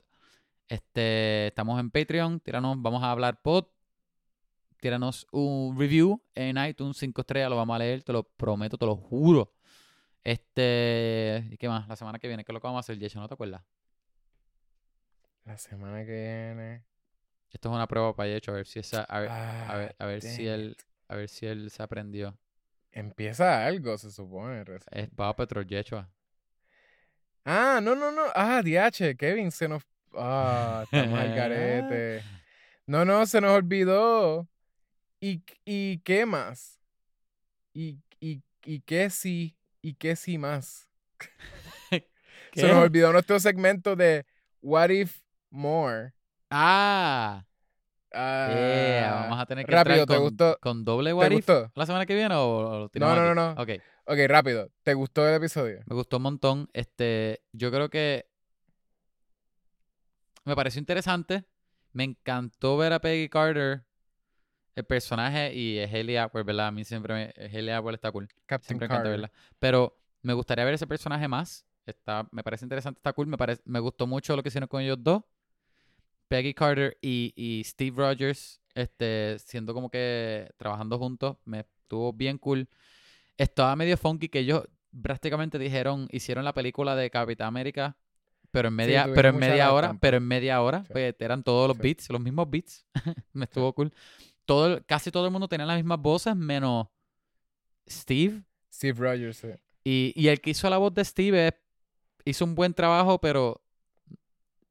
Este, 0.68 1.48
estamos 1.48 1.80
en 1.80 1.92
Patreon, 1.92 2.42
tíranos, 2.42 2.76
vamos 2.82 3.04
a 3.04 3.12
hablar 3.12 3.42
pod. 3.42 3.66
Tíranos 4.84 5.28
un 5.32 5.78
review 5.78 6.22
en 6.36 6.58
iTunes 6.58 6.98
5 6.98 7.22
estrellas, 7.22 7.50
lo 7.50 7.58
vamos 7.58 7.76
a 7.76 7.80
leer, 7.80 8.02
te 8.04 8.14
lo 8.14 8.24
prometo, 8.24 8.78
te 8.78 8.86
lo 8.86 8.96
juro. 8.96 9.54
Este, 10.24 11.46
¿y 11.52 11.58
qué 11.58 11.68
más? 11.68 11.88
La 11.88 11.96
semana 11.96 12.18
que 12.20 12.28
viene, 12.28 12.44
¿qué 12.46 12.52
es 12.52 12.54
lo 12.54 12.62
que 12.62 12.68
vamos 12.68 12.80
a 12.80 12.82
hacer, 12.82 13.00
Jason? 13.00 13.22
¿No 13.22 13.28
te 13.28 13.34
acuerdas? 13.34 13.62
La 15.46 15.58
semana 15.58 16.06
que 16.06 16.12
viene. 16.12 16.86
Esto 17.52 17.70
es 17.70 17.76
una 17.76 17.88
prueba 17.88 18.16
para 18.16 18.30
Yecho, 18.30 18.52
a 18.52 18.56
ver 18.56 18.68
si 18.68 18.80
esa, 18.80 19.04
a 19.04 19.20
ver, 19.20 19.30
Ah, 19.32 19.66
a 19.74 19.78
ver, 19.78 19.96
a 20.00 20.06
ver 20.06 20.22
si 20.22 20.48
él, 20.48 20.78
a 21.08 21.16
ver 21.16 21.28
si 21.30 21.46
él 21.48 21.72
se 21.72 21.82
aprendió. 21.82 22.38
Empieza 22.92 23.66
algo, 23.66 23.98
se 23.98 24.12
supone. 24.12 24.64
reci- 24.66 24.86
Es 24.92 25.10
Paw 25.10 25.36
Patrol 25.36 25.66
Yecho. 25.66 26.08
Ah, 27.46 27.80
no, 27.82 27.96
no, 27.96 28.12
no. 28.12 28.24
Ah, 28.36 28.62
DH, 28.64 29.16
Kevin 29.18 29.52
se 29.52 29.68
nos. 29.68 29.84
Ah, 30.14 30.82
estamos 30.84 31.20
al 31.20 31.34
garete. 31.36 32.24
No, 32.86 33.04
no, 33.06 33.26
se 33.26 33.42
nos 33.42 33.52
olvidó. 33.52 34.48
¿Y, 35.22 35.44
y 35.66 36.00
qué 36.00 36.26
más? 36.26 36.80
¿Y, 37.74 38.00
y, 38.20 38.42
y 38.64 38.82
qué 38.82 39.10
sí? 39.10 39.58
¿Y 39.82 39.94
qué 39.96 40.16
sí 40.16 40.38
más? 40.38 40.88
Se 42.54 42.68
nos 42.68 42.78
olvidó 42.78 43.12
nuestro 43.12 43.40
segmento 43.40 43.96
de 43.96 44.26
What 44.62 44.90
If 44.90 45.22
More. 45.50 46.14
Ah, 46.50 47.46
Ah, 48.12 48.48
yeah, 48.52 49.12
vamos 49.14 49.40
a 49.40 49.46
tener 49.46 49.66
que 49.66 49.72
rápido, 49.74 49.98
entrar 49.98 50.08
¿te 50.08 50.14
con, 50.16 50.32
gustó? 50.32 50.58
con 50.62 50.84
doble 50.86 51.12
¿Te 51.12 51.16
what 51.16 51.32
if 51.32 51.46
gustó? 51.48 51.72
la 51.76 51.86
semana 51.86 52.06
que 52.06 52.16
viene 52.16 52.34
o, 52.36 52.80
lo 52.80 52.90
No, 52.96 53.16
no, 53.16 53.16
aquí? 53.18 53.36
no, 53.36 53.36
no. 53.36 53.62
Ok, 53.62 53.70
Ok, 54.06 54.18
rápido. 54.28 54.72
¿Te 54.84 54.94
gustó 54.96 55.28
el 55.28 55.36
episodio? 55.36 55.82
me 55.86 55.96
gustó 55.96 56.18
un 56.18 56.24
montón. 56.24 56.70
Este, 56.74 57.44
yo 57.52 57.70
creo 57.72 57.90
que 57.90 58.26
me 60.46 60.56
pareció 60.56 60.80
interesante. 60.80 61.46
Me 61.94 62.04
encantó 62.04 62.78
ver 62.78 62.94
a 62.94 63.00
Peggy 63.00 63.30
Carter, 63.30 63.86
el 64.80 64.86
personaje, 64.86 65.54
y 65.54 65.80
Haley 65.80 66.18
Atwell, 66.18 66.44
¿verdad? 66.44 66.68
A 66.68 66.72
mí 66.72 66.84
siempre 66.84 67.14
me, 67.14 67.46
Haley 67.48 67.70
Atwell 67.70 67.96
está 67.96 68.12
cool. 68.12 68.28
Captain 68.46 68.68
Siempre 68.68 68.88
me 68.88 68.94
encanta 68.94 69.10
verla. 69.10 69.32
Pero 69.60 69.98
me 70.22 70.34
gustaría 70.34 70.66
ver 70.66 70.74
ese 70.74 70.88
personaje 70.88 71.28
más. 71.28 71.66
Está, 71.86 72.28
me 72.32 72.44
parece 72.44 72.66
interesante, 72.66 73.00
está 73.00 73.14
cool. 73.14 73.28
Me, 73.28 73.38
parece, 73.38 73.62
me 73.66 73.80
gustó 73.80 74.06
mucho 74.08 74.36
lo 74.36 74.44
que 74.44 74.50
hicieron 74.50 74.68
con 74.68 74.82
ellos 74.82 74.98
dos. 75.02 75.24
Peggy 76.28 76.54
Carter 76.54 76.98
y, 77.02 77.34
y 77.36 77.64
Steve 77.64 77.96
Rogers, 77.98 78.62
este, 78.76 79.38
siendo 79.40 79.74
como 79.74 79.90
que 79.90 80.52
trabajando 80.58 81.00
juntos, 81.00 81.38
me 81.46 81.62
estuvo 81.62 82.14
bien 82.14 82.38
cool. 82.38 82.70
Estaba 83.38 83.76
medio 83.76 83.98
funky 83.98 84.30
que 84.30 84.40
ellos 84.40 84.64
prácticamente 85.02 85.58
dijeron, 85.58 86.08
hicieron 86.12 86.46
la 86.46 86.54
película 86.54 86.96
de 86.96 87.10
Capitán 87.10 87.48
América 87.48 87.98
Pero 88.52 88.68
en 88.68 88.76
media, 88.76 89.04
tuvieron 89.04 89.16
pero 89.16 89.30
en 89.30 89.38
media 89.38 89.72
hora, 89.74 89.98
pero 90.00 90.18
en 90.18 90.28
media 90.28 90.62
hora, 90.62 90.84
Sí. 90.84 90.90
pues 90.94 91.16
eran 91.20 91.44
todos 91.44 91.68
los 91.68 91.78
Sí. 91.78 91.84
beats, 91.84 92.10
los 92.10 92.22
mismos 92.22 92.50
beats. 92.50 92.86
Me 93.34 93.46
estuvo 93.46 93.74
cool. 93.74 93.92
Todo, 94.50 94.82
casi 94.88 95.12
todo 95.12 95.26
el 95.26 95.32
mundo 95.32 95.48
tenía 95.48 95.68
las 95.68 95.76
mismas 95.78 96.00
voces, 96.02 96.36
menos 96.36 96.88
Steve. 97.88 98.42
Steve 98.74 98.98
Rogers. 99.00 99.38
sí. 99.38 99.48
Y, 99.84 100.12
y 100.16 100.28
el 100.28 100.42
que 100.42 100.50
hizo 100.50 100.68
la 100.72 100.78
voz 100.78 100.92
de 100.94 101.06
Steve 101.06 101.48
es- 101.50 101.54
hizo 102.26 102.46
un 102.46 102.56
buen 102.56 102.74
trabajo, 102.74 103.20
pero 103.22 103.62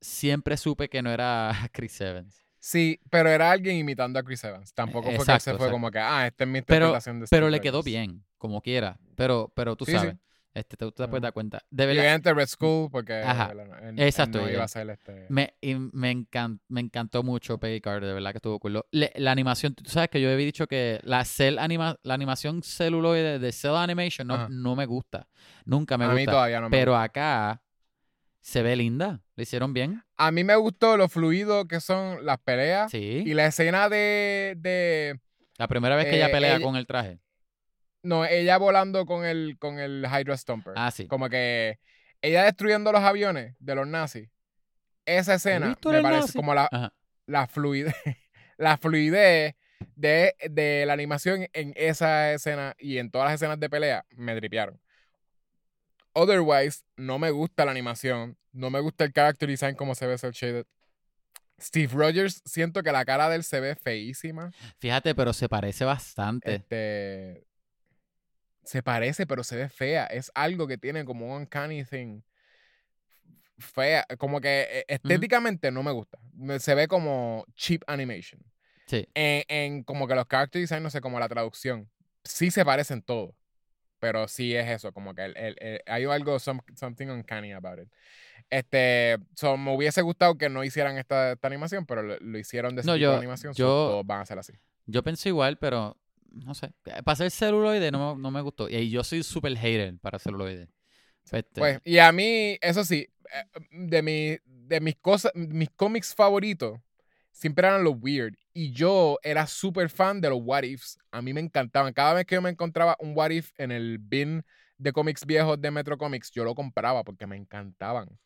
siempre 0.00 0.56
supe 0.56 0.88
que 0.88 1.02
no 1.02 1.10
era 1.10 1.52
Chris 1.72 2.00
Evans. 2.00 2.44
Sí, 2.60 3.00
pero 3.08 3.28
era 3.28 3.50
alguien 3.52 3.76
imitando 3.76 4.18
a 4.18 4.22
Chris 4.22 4.42
Evans. 4.44 4.74
Tampoco 4.74 5.04
fue 5.04 5.12
que 5.14 5.20
Exacto, 5.22 5.44
se 5.44 5.50
fue 5.52 5.66
exacto. 5.66 5.72
como 5.72 5.90
que, 5.90 5.98
ah, 6.00 6.26
esta 6.26 6.44
es 6.44 6.50
mi 6.50 6.60
Pero- 6.62 6.86
interpretación 6.86 7.20
de 7.20 7.26
Pero 7.30 7.46
Steve 7.46 7.50
le 7.52 7.60
quedó 7.60 7.82
bien, 7.82 8.24
como 8.36 8.60
quiera. 8.60 8.98
Pero, 9.14 9.52
pero 9.54 9.76
tú 9.76 9.84
Sí, 9.86 9.92
sí. 9.98 10.08
Este, 10.58 10.76
tú 10.76 10.92
te 10.92 11.08
puedes 11.08 11.22
dar 11.22 11.32
cuenta. 11.32 11.62
De 11.70 11.86
verdad, 11.86 12.34
Red 12.34 12.46
School, 12.48 12.90
porque 12.90 13.14
Ajá. 13.14 13.52
Exacto, 13.96 14.40
no 14.42 14.48
y- 14.50 14.52
iba 14.52 14.64
a 14.64 14.68
ser 14.68 14.88
este... 14.90 15.26
Me, 15.28 15.54
y 15.60 15.74
me, 15.74 16.10
encan- 16.14 16.60
me 16.68 16.80
encantó 16.80 17.22
mucho 17.22 17.58
Peggy 17.58 17.80
Carter, 17.80 18.08
de 18.08 18.14
verdad 18.14 18.32
que 18.32 18.38
estuvo 18.38 18.58
cool. 18.58 18.82
Le- 18.90 19.12
la 19.16 19.30
animación, 19.32 19.74
tú 19.74 19.84
sabes 19.88 20.08
que 20.10 20.20
yo 20.20 20.28
había 20.30 20.44
dicho 20.44 20.66
que 20.66 21.00
la 21.04 21.24
cel 21.24 21.58
anima, 21.58 21.96
la 22.02 22.14
animación 22.14 22.62
celuloide 22.62 23.38
de 23.38 23.52
Cell 23.52 23.76
Animation 23.76 24.26
no, 24.28 24.48
no 24.48 24.76
me 24.76 24.86
gusta. 24.86 25.28
Nunca 25.64 25.96
me 25.98 26.04
a 26.04 26.08
mí 26.08 26.14
gusta. 26.22 26.32
todavía 26.32 26.60
no 26.60 26.68
me 26.68 26.76
pero 26.76 26.92
gusta. 26.92 27.02
acá 27.04 27.62
se 28.40 28.62
ve 28.62 28.76
linda. 28.76 29.20
¿Le 29.36 29.42
hicieron 29.42 29.72
bien? 29.72 30.02
A 30.16 30.30
mí 30.32 30.42
me 30.44 30.56
gustó 30.56 30.96
lo 30.96 31.08
fluido 31.08 31.66
que 31.66 31.80
son 31.80 32.24
las 32.26 32.38
peleas 32.38 32.90
Sí. 32.90 33.22
y 33.24 33.34
la 33.34 33.46
escena 33.46 33.88
de... 33.88 34.54
de 34.58 35.20
La 35.58 35.68
primera 35.68 35.94
vez 35.96 36.06
que 36.06 36.16
ella 36.16 36.28
eh, 36.28 36.32
pelea 36.32 36.56
ella- 36.56 36.64
con 36.64 36.74
el 36.76 36.86
traje. 36.86 37.20
No, 38.08 38.24
ella 38.24 38.56
volando 38.56 39.04
con 39.04 39.24
el, 39.24 39.56
con 39.58 39.78
el 39.78 40.04
Hydra 40.06 40.36
Stomper. 40.36 40.72
Ah, 40.76 40.90
sí. 40.90 41.06
Como 41.06 41.28
que 41.28 41.78
ella 42.22 42.44
destruyendo 42.44 42.90
los 42.90 43.02
aviones 43.02 43.54
de 43.58 43.74
los 43.74 43.86
nazis. 43.86 44.30
Esa 45.04 45.34
escena 45.34 45.68
me 45.84 46.02
parece 46.02 46.20
nazi. 46.22 46.32
como 46.32 46.54
la, 46.54 46.68
Ajá. 46.72 46.92
la 47.26 47.46
fluidez, 47.46 47.94
la 48.56 48.78
fluidez 48.78 49.54
de, 49.94 50.34
de 50.50 50.84
la 50.86 50.94
animación 50.94 51.46
en 51.52 51.72
esa 51.76 52.32
escena 52.32 52.74
y 52.78 52.98
en 52.98 53.10
todas 53.10 53.26
las 53.26 53.34
escenas 53.34 53.60
de 53.60 53.70
pelea 53.70 54.04
me 54.16 54.34
tripearon. 54.36 54.80
Otherwise, 56.14 56.82
no 56.96 57.18
me 57.18 57.30
gusta 57.30 57.64
la 57.64 57.70
animación, 57.70 58.36
no 58.52 58.70
me 58.70 58.80
gusta 58.80 59.04
el 59.04 59.12
character 59.12 59.48
design 59.48 59.74
como 59.76 59.94
se 59.94 60.06
ve 60.06 60.18
cel 60.18 60.32
shaded. 60.32 60.66
Steve 61.60 61.92
Rogers, 61.92 62.40
siento 62.44 62.82
que 62.82 62.92
la 62.92 63.04
cara 63.04 63.28
de 63.28 63.36
él 63.36 63.44
se 63.44 63.60
ve 63.60 63.74
feísima. 63.74 64.50
Fíjate, 64.78 65.14
pero 65.14 65.32
se 65.32 65.48
parece 65.48 65.84
bastante. 65.84 66.54
Este 66.54 67.47
se 68.68 68.82
parece, 68.82 69.26
pero 69.26 69.42
se 69.42 69.56
ve 69.56 69.68
fea. 69.68 70.04
Es 70.06 70.30
algo 70.34 70.66
que 70.66 70.76
tiene 70.78 71.04
como 71.04 71.26
un 71.26 71.42
uncanny 71.42 71.84
thing. 71.84 72.20
Fea, 73.58 74.06
como 74.18 74.40
que 74.40 74.68
eh, 74.70 74.84
estéticamente 74.88 75.70
no 75.70 75.82
me 75.82 75.90
gusta. 75.90 76.18
Se 76.60 76.74
ve 76.74 76.86
como 76.86 77.44
cheap 77.54 77.82
animation. 77.86 78.40
Sí. 78.86 79.08
En, 79.14 79.42
en 79.48 79.82
como 79.84 80.06
que 80.06 80.14
los 80.14 80.26
character 80.26 80.60
design, 80.60 80.82
no 80.82 80.90
sé, 80.90 81.00
como 81.00 81.18
la 81.18 81.28
traducción. 81.28 81.90
Sí 82.24 82.50
se 82.50 82.64
parecen 82.64 83.02
todos. 83.02 83.34
Pero 84.00 84.28
sí 84.28 84.54
es 84.54 84.68
eso, 84.68 84.92
como 84.92 85.12
que 85.12 85.24
el- 85.24 85.36
el- 85.36 85.56
el- 85.58 85.82
hay 85.86 86.04
algo, 86.04 86.38
some- 86.38 86.62
something 86.76 87.08
uncanny 87.08 87.50
about 87.52 87.80
it. 87.80 87.88
Este, 88.48 89.18
so, 89.34 89.56
me 89.56 89.74
hubiese 89.74 90.02
gustado 90.02 90.38
que 90.38 90.48
no 90.48 90.62
hicieran 90.62 90.98
esta, 90.98 91.32
esta 91.32 91.48
animación, 91.48 91.84
pero 91.84 92.02
lo, 92.02 92.16
lo 92.20 92.38
hicieron 92.38 92.76
de 92.76 92.82
ese 92.82 92.86
No, 92.86 92.94
tipo 92.94 93.02
yo- 93.02 93.10
de 93.12 93.16
animación, 93.16 93.54
so 93.54 93.58
yo- 93.58 93.66
todos 93.66 94.06
van 94.06 94.20
a 94.20 94.26
ser 94.26 94.38
así. 94.38 94.52
Yo 94.86 95.02
pensé 95.02 95.30
igual, 95.30 95.58
pero 95.58 95.96
no 96.30 96.54
sé. 96.54 96.72
Para 97.04 97.16
ser 97.16 97.30
celuloide 97.30 97.90
no, 97.90 98.16
no 98.16 98.30
me 98.30 98.40
gustó. 98.40 98.68
Y 98.68 98.90
yo 98.90 99.04
soy 99.04 99.22
súper 99.22 99.56
hater 99.56 99.98
para 99.98 100.18
celuloide. 100.18 100.68
Este, 101.30 101.60
Pues, 101.60 101.80
y 101.84 101.98
a 101.98 102.10
mí, 102.12 102.58
eso 102.60 102.84
sí, 102.84 103.06
eh, 103.32 103.60
de, 103.70 104.02
mi, 104.02 104.38
de 104.44 104.80
mis 104.80 104.96
cosas, 104.96 105.32
mis 105.34 105.70
cómics 105.70 106.14
favoritos 106.14 106.78
siempre 107.32 107.66
eran 107.66 107.84
los 107.84 107.94
weird. 108.00 108.34
Y 108.52 108.72
yo 108.72 109.18
era 109.22 109.46
súper 109.46 109.90
fan 109.90 110.20
de 110.20 110.30
los 110.30 110.40
what 110.42 110.62
ifs. 110.62 110.98
A 111.10 111.22
mí 111.22 111.32
me 111.32 111.40
encantaban. 111.40 111.92
Cada 111.92 112.14
vez 112.14 112.26
que 112.26 112.34
yo 112.34 112.42
me 112.42 112.50
encontraba 112.50 112.96
un 112.98 113.16
what 113.16 113.30
if 113.30 113.52
en 113.56 113.70
el 113.70 113.98
bin 113.98 114.44
de 114.78 114.92
cómics 114.92 115.24
viejos 115.26 115.60
de 115.60 115.70
Metro 115.70 115.98
Comics, 115.98 116.30
yo 116.30 116.44
lo 116.44 116.54
compraba 116.54 117.04
porque 117.04 117.26
me 117.26 117.36
encantaban. 117.36 118.18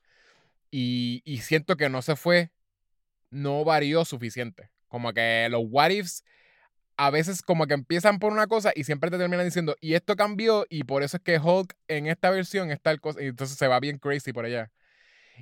Y, 0.70 1.22
y 1.24 1.38
siento 1.38 1.76
que 1.76 1.88
no 1.88 2.00
se 2.02 2.16
fue, 2.16 2.50
no 3.30 3.64
varió 3.64 4.04
suficiente. 4.04 4.70
Como 4.88 5.12
que 5.12 5.48
los 5.50 5.62
what 5.66 5.90
ifs 5.90 6.24
a 7.02 7.10
veces 7.10 7.42
como 7.42 7.66
que 7.66 7.74
empiezan 7.74 8.20
por 8.20 8.32
una 8.32 8.46
cosa 8.46 8.70
y 8.76 8.84
siempre 8.84 9.10
te 9.10 9.18
terminan 9.18 9.44
diciendo, 9.44 9.74
y 9.80 9.94
esto 9.94 10.14
cambió 10.14 10.66
y 10.70 10.84
por 10.84 11.02
eso 11.02 11.16
es 11.16 11.22
que 11.24 11.36
Hulk 11.36 11.74
en 11.88 12.06
esta 12.06 12.30
versión 12.30 12.70
es 12.70 12.80
tal 12.80 13.00
cosa, 13.00 13.20
y 13.20 13.26
entonces 13.26 13.58
se 13.58 13.66
va 13.66 13.80
bien 13.80 13.98
crazy 13.98 14.32
por 14.32 14.44
allá. 14.44 14.70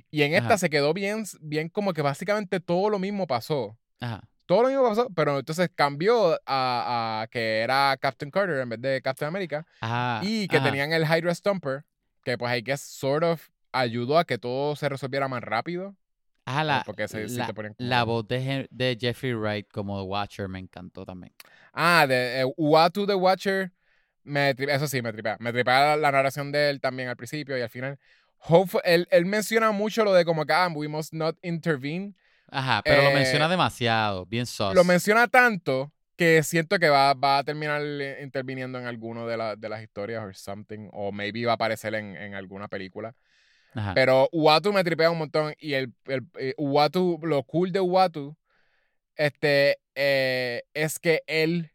Y 0.09 0.23
en 0.23 0.33
esta 0.33 0.57
se 0.57 0.71
quedó 0.71 0.91
bien, 0.91 1.23
bien 1.39 1.69
como 1.69 1.93
que 1.93 2.01
básicamente 2.01 2.59
todo 2.59 2.89
lo 2.89 2.97
mismo 2.97 3.27
pasó. 3.27 3.77
Ajá. 3.99 4.23
Todo 4.47 4.63
lo 4.63 4.69
mismo 4.69 4.89
pasó, 4.89 5.07
pero 5.15 5.37
entonces 5.37 5.69
cambió 5.75 6.33
a, 6.47 7.21
a 7.21 7.27
que 7.27 7.59
era 7.59 7.95
Captain 8.01 8.31
Carter 8.31 8.57
en 8.57 8.69
vez 8.69 8.81
de 8.81 8.99
Captain 9.03 9.27
America 9.27 9.67
Ajá, 9.81 10.21
y 10.23 10.47
que 10.47 10.59
tenían 10.61 10.91
el 10.93 11.03
Hydra 11.03 11.35
Stomper, 11.35 11.85
que 12.23 12.39
pues 12.39 12.57
I 12.57 12.63
guess 12.63 12.81
sort 12.81 13.23
of 13.23 13.49
ayudó 13.71 14.17
a 14.17 14.25
que 14.25 14.39
todo 14.39 14.75
se 14.75 14.89
resolviera 14.89 15.27
más 15.27 15.43
rápido. 15.43 15.95
Ajá, 16.45 16.63
la, 16.63 16.83
porque 16.85 17.07
se- 17.07 17.27
la, 17.27 17.47
como- 17.47 17.69
la 17.77 18.03
voz 18.03 18.27
de, 18.27 18.67
de 18.71 18.97
Jeffrey 18.99 19.33
Wright 19.33 19.67
como 19.71 20.01
Watcher 20.03 20.47
me 20.47 20.59
encantó 20.59 21.05
también. 21.05 21.33
Ah, 21.73 22.05
de 22.07 22.41
eh, 22.41 22.45
Uatu 22.57 23.05
the 23.05 23.15
Watcher. 23.15 23.71
Me 24.23 24.55
tri- 24.55 24.69
eso 24.69 24.87
sí, 24.87 25.01
me 25.01 25.11
tripea. 25.11 25.37
Me 25.39 25.51
tripea 25.51 25.95
la, 25.95 26.11
narración 26.11 26.51
de 26.51 26.69
él 26.69 26.79
también 26.81 27.09
al 27.09 27.15
principio 27.15 27.57
y 27.57 27.61
al 27.61 27.69
final. 27.69 27.99
Hope- 28.39 28.79
él, 28.83 29.07
él 29.11 29.25
menciona 29.25 29.71
mucho 29.71 30.03
lo 30.03 30.13
de 30.13 30.25
como 30.25 30.45
que, 30.45 30.53
ah, 30.53 30.69
we 30.73 30.87
must 30.87 31.13
not 31.13 31.37
intervene. 31.43 32.13
Ajá, 32.49 32.81
pero 32.83 33.01
lo 33.03 33.09
Eh, 33.09 33.13
menciona 33.15 33.47
demasiado, 33.47 34.25
bien 34.25 34.45
sus. 34.45 34.73
Lo 34.73 34.83
menciona 34.83 35.27
tanto 35.27 35.91
que 36.17 36.43
siento 36.43 36.77
que 36.77 36.89
va, 36.89 37.13
va 37.13 37.39
a 37.39 37.43
terminar 37.43 37.81
eh, 37.83 38.19
interviniendo 38.21 38.77
en 38.79 38.85
alguno 38.85 39.25
de, 39.25 39.37
la- 39.37 39.55
de 39.55 39.69
las 39.69 39.81
historias 39.81 40.23
o 40.23 40.33
something. 40.33 40.89
O 40.91 41.11
maybe 41.11 41.45
va 41.45 41.53
a 41.53 41.55
aparecer 41.55 41.95
en, 41.95 42.15
en 42.15 42.35
alguna 42.35 42.67
película. 42.67 43.15
Ajá. 43.73 43.93
Pero 43.93 44.29
Uatu 44.31 44.73
me 44.73 44.83
tripea 44.83 45.11
un 45.11 45.17
montón. 45.17 45.53
Y 45.59 45.73
el, 45.73 45.93
el 46.05 46.25
eh, 46.37 46.53
Uatu, 46.57 47.19
lo 47.23 47.43
cool 47.43 47.71
de 47.71 47.79
Uatu, 47.79 48.35
este, 49.15 49.79
eh, 49.95 50.63
es 50.73 50.99
que 50.99 51.23
él, 51.27 51.71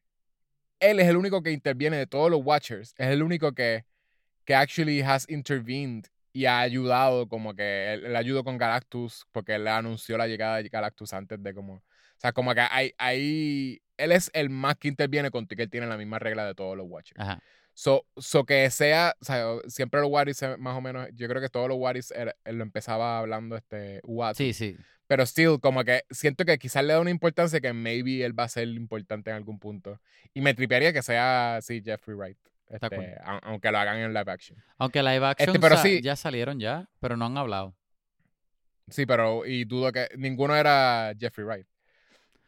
él 0.80 1.00
es 1.00 1.08
el 1.08 1.16
único 1.16 1.42
que 1.42 1.52
interviene 1.52 1.96
de 1.96 2.06
todos 2.06 2.30
los 2.30 2.40
Watchers. 2.44 2.94
Es 2.98 3.08
el 3.08 3.22
único 3.22 3.52
que, 3.52 3.84
que 4.44 4.54
actually 4.54 5.00
has 5.00 5.28
intervened 5.28 6.04
y 6.32 6.44
ha 6.44 6.60
ayudado, 6.60 7.28
como 7.28 7.54
que 7.54 7.94
él, 7.94 8.06
él 8.06 8.16
ayudó 8.16 8.44
con 8.44 8.58
Galactus, 8.58 9.26
porque 9.32 9.54
él 9.54 9.66
anunció 9.68 10.18
la 10.18 10.26
llegada 10.26 10.56
de 10.56 10.68
Galactus 10.68 11.12
antes 11.12 11.42
de 11.42 11.54
como. 11.54 11.74
O 11.74 12.18
sea, 12.18 12.32
como 12.32 12.54
que 12.54 12.60
hay, 12.60 12.92
hay 12.98 13.82
él 13.96 14.12
es 14.12 14.30
el 14.34 14.50
más 14.50 14.76
que 14.76 14.88
interviene 14.88 15.30
contigo, 15.30 15.56
que 15.56 15.62
él 15.64 15.70
tiene 15.70 15.86
la 15.86 15.96
misma 15.96 16.18
regla 16.18 16.44
de 16.46 16.54
todos 16.54 16.76
los 16.76 16.86
Watchers. 16.88 17.20
Ajá. 17.20 17.42
So, 17.78 18.06
so 18.16 18.44
que 18.46 18.70
sea, 18.70 19.14
o 19.20 19.24
sea, 19.26 19.44
siempre 19.68 20.00
los 20.00 20.10
eh, 20.42 20.56
más 20.58 20.78
o 20.78 20.80
menos, 20.80 21.08
yo 21.12 21.28
creo 21.28 21.42
que 21.42 21.50
todos 21.50 21.68
los 21.68 22.10
era- 22.10 22.34
él 22.46 22.56
lo 22.56 22.62
empezaba 22.62 23.18
hablando 23.18 23.54
este 23.54 24.00
Uatu. 24.04 24.38
Sí, 24.38 24.54
sí. 24.54 24.78
Pero 25.06 25.24
still, 25.26 25.60
como 25.60 25.84
que 25.84 26.04
siento 26.10 26.46
que 26.46 26.56
quizás 26.58 26.82
le 26.82 26.94
da 26.94 27.00
una 27.00 27.10
importancia 27.10 27.60
que 27.60 27.74
maybe 27.74 28.24
él 28.24 28.32
va 28.38 28.44
a 28.44 28.48
ser 28.48 28.66
importante 28.68 29.28
en 29.28 29.36
algún 29.36 29.58
punto. 29.58 30.00
Y 30.32 30.40
me 30.40 30.54
tripearía 30.54 30.94
que 30.94 31.02
sea, 31.02 31.58
sí, 31.60 31.82
Jeffrey 31.84 32.16
Wright. 32.16 32.38
Este, 32.68 32.88
cool. 32.96 33.04
aunque 33.42 33.70
lo 33.70 33.78
hagan 33.78 33.98
en 33.98 34.14
live 34.14 34.32
action. 34.32 34.58
Aunque 34.78 35.02
live 35.02 35.26
action 35.26 35.50
Este, 35.50 35.60
pero 35.60 35.76
sa- 35.76 35.82
sí. 35.82 36.00
ya 36.00 36.16
salieron 36.16 36.58
ya, 36.58 36.88
pero 36.98 37.18
no 37.18 37.26
han 37.26 37.36
hablado. 37.36 37.76
Sí, 38.88 39.04
pero, 39.04 39.44
y 39.44 39.66
dudo 39.66 39.92
que 39.92 40.08
ninguno 40.16 40.56
era 40.56 41.12
Jeffrey 41.18 41.44
Wright. 41.46 41.66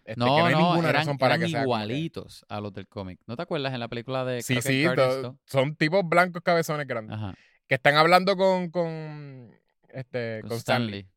Este, 0.08 0.18
No, 0.20 0.24
que 0.36 0.40
no 0.40 0.46
hay 0.46 0.54
no, 0.54 0.60
ninguna 0.70 0.88
eran, 0.88 1.00
razón 1.02 1.18
para 1.18 1.34
eran 1.34 1.46
que 1.46 1.52
sea 1.52 1.62
igualitos 1.62 2.46
a 2.48 2.60
los 2.62 2.72
del 2.72 2.88
cómic. 2.88 3.20
¿No 3.26 3.36
te 3.36 3.42
acuerdas 3.42 3.74
en 3.74 3.80
la 3.80 3.88
película 3.88 4.24
de 4.24 4.40
Sí, 4.42 4.60
sí, 4.62 4.84
Guardians 4.84 5.14
to- 5.16 5.22
2? 5.22 5.36
son 5.44 5.76
tipos 5.76 6.00
blancos 6.08 6.40
cabezones 6.42 6.86
grandes. 6.86 7.14
Ajá. 7.16 7.34
Que 7.66 7.74
están 7.74 7.96
hablando 7.96 8.34
con, 8.36 8.70
con, 8.70 9.50
este, 9.90 10.40
Con 10.40 10.48
con 10.48 10.58
Stanley. 10.58 11.00
Stanley. 11.00 11.08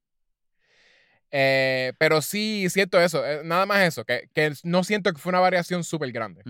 Eh, 1.32 1.94
pero 1.98 2.22
sí 2.22 2.68
siento 2.70 3.00
eso, 3.00 3.26
eh, 3.26 3.42
nada 3.46 3.66
más 3.66 3.80
eso, 3.84 4.04
que, 4.04 4.30
que 4.34 4.52
no 4.64 4.84
siento 4.84 5.14
que 5.14 5.20
fue 5.20 5.30
una 5.30 5.40
variación 5.40 5.84
súper 5.86 6.12
grande. 6.12 6.44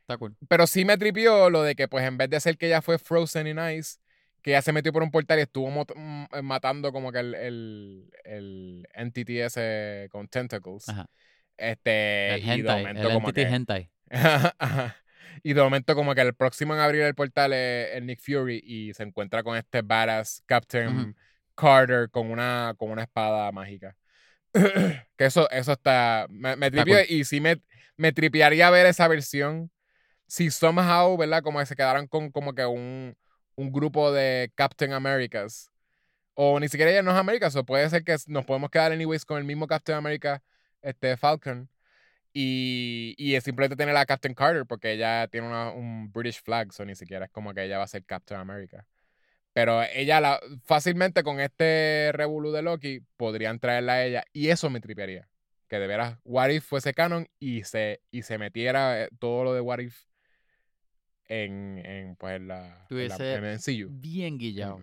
Está 0.00 0.18
cool. 0.18 0.36
Pero 0.48 0.66
sí 0.66 0.84
me 0.84 0.98
tripió 0.98 1.48
lo 1.50 1.62
de 1.62 1.76
que, 1.76 1.86
pues, 1.86 2.04
en 2.04 2.18
vez 2.18 2.28
de 2.30 2.40
ser 2.40 2.58
que 2.58 2.66
ella 2.66 2.82
fue 2.82 2.98
frozen 2.98 3.46
in 3.46 3.58
ice, 3.78 3.98
que 4.42 4.50
ella 4.50 4.60
se 4.62 4.72
metió 4.72 4.92
por 4.92 5.02
un 5.04 5.10
portal 5.12 5.38
y 5.38 5.42
estuvo 5.42 5.70
mm, 5.70 6.24
eh, 6.32 6.42
matando 6.42 6.92
como 6.92 7.12
que 7.12 7.20
el, 7.20 7.34
el, 7.36 8.10
el 8.24 8.88
entity 8.94 9.38
ese 9.40 10.08
con 10.10 10.26
tentacles. 10.28 10.88
Ajá. 10.88 11.06
Este, 11.56 12.34
El 12.34 12.40
y 12.40 12.44
de 12.44 12.52
hentai, 12.52 12.82
momento 12.82 13.08
el 13.08 13.14
como 13.14 13.32
que... 13.32 13.42
hentai. 13.42 13.90
Y 15.42 15.52
de 15.52 15.62
momento 15.62 15.94
como 15.94 16.14
que 16.14 16.20
el 16.22 16.32
próximo 16.34 16.74
en 16.74 16.80
abrir 16.80 17.02
el 17.02 17.14
portal 17.14 17.52
es 17.52 17.94
el 17.94 18.06
Nick 18.06 18.20
Fury 18.20 18.62
y 18.64 18.94
se 18.94 19.02
encuentra 19.02 19.42
con 19.42 19.56
este 19.56 19.82
badass 19.82 20.42
Captain. 20.46 21.14
Carter 21.54 22.10
con 22.10 22.30
una, 22.30 22.74
con 22.76 22.90
una 22.90 23.02
espada 23.02 23.50
mágica. 23.52 23.96
que 24.52 25.24
eso, 25.24 25.48
eso 25.50 25.72
está. 25.72 26.26
Me, 26.28 26.56
me 26.56 26.70
tripió 26.70 26.96
cool. 26.96 27.06
y 27.08 27.24
sí 27.24 27.40
me, 27.40 27.60
me 27.96 28.12
tripearía 28.12 28.70
ver 28.70 28.86
esa 28.86 29.08
versión. 29.08 29.70
Si 30.26 30.50
somehow, 30.50 31.16
¿verdad? 31.16 31.42
Como 31.42 31.58
que 31.58 31.66
se 31.66 31.76
quedaran 31.76 32.06
con 32.06 32.30
como 32.30 32.54
que 32.54 32.64
un, 32.64 33.16
un 33.56 33.72
grupo 33.72 34.12
de 34.12 34.52
Captain 34.54 34.92
Americas. 34.92 35.70
O 36.34 36.58
ni 36.58 36.68
siquiera 36.68 36.90
ella 36.90 37.02
no 37.02 37.12
es 37.12 37.16
América, 37.16 37.48
o 37.54 37.64
puede 37.64 37.88
ser 37.88 38.02
que 38.02 38.16
nos 38.26 38.44
podemos 38.44 38.68
quedar 38.68 38.90
anyways 38.90 39.24
con 39.24 39.38
el 39.38 39.44
mismo 39.44 39.68
Captain 39.68 39.96
America, 39.96 40.42
este 40.84 41.16
Falcon. 41.16 41.68
Y, 42.32 43.14
y 43.16 43.36
es 43.36 43.44
simplemente 43.44 43.76
tener 43.76 43.96
a 43.96 44.06
Captain 44.06 44.34
Carter 44.34 44.66
porque 44.66 44.92
ella 44.92 45.28
tiene 45.28 45.46
una, 45.46 45.70
un 45.70 46.12
British 46.12 46.42
flag, 46.42 46.68
o 46.78 46.84
ni 46.84 46.96
siquiera 46.96 47.26
es 47.26 47.30
como 47.30 47.54
que 47.54 47.64
ella 47.64 47.78
va 47.78 47.84
a 47.84 47.88
ser 47.88 48.04
Captain 48.04 48.40
America. 48.40 48.86
Pero 49.52 49.84
ella 49.84 50.20
la, 50.20 50.40
fácilmente 50.64 51.22
con 51.22 51.38
este 51.40 52.10
revolú 52.12 52.50
de 52.50 52.62
Loki 52.62 53.00
podrían 53.16 53.60
traerla 53.60 53.94
a 53.94 54.04
ella 54.04 54.24
y 54.32 54.48
eso 54.48 54.68
me 54.68 54.80
tripearía. 54.80 55.28
Que 55.68 55.78
de 55.78 55.86
veras 55.86 56.18
What 56.24 56.50
If 56.50 56.64
fuese 56.64 56.92
canon 56.92 57.28
y 57.38 57.62
se, 57.62 58.02
y 58.10 58.22
se 58.22 58.36
metiera 58.36 59.04
eh, 59.04 59.08
todo 59.20 59.44
lo 59.44 59.54
de 59.54 59.60
What 59.60 59.78
If 59.78 59.96
en, 61.26 61.78
en 61.86 62.16
pues 62.16 62.40
la, 62.40 62.84
en 62.90 63.08
la 63.08 63.16
en 63.16 63.44
el 63.44 63.58
MCU. 63.58 63.88
Bien 63.90 64.38
guillado. 64.38 64.82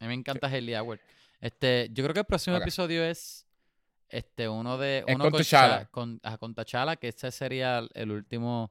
A 0.00 0.04
mí 0.04 0.08
me 0.08 0.14
encanta 0.14 0.48
Haley 0.48 0.74
Howard. 0.74 1.00
Este, 1.40 1.88
yo 1.92 2.04
creo 2.04 2.12
que 2.12 2.20
el 2.20 2.26
próximo 2.26 2.56
episodio 2.56 3.02
es 3.02 3.46
este 4.10 4.48
uno 4.48 4.78
de 4.78 5.04
uno 5.08 5.30
con, 5.30 5.40
T'Challa. 5.40 5.86
Con, 5.86 6.20
con 6.38 6.54
T'Challa, 6.54 6.96
que 6.96 7.08
este 7.08 7.30
sería 7.30 7.82
el 7.94 8.10
último 8.10 8.70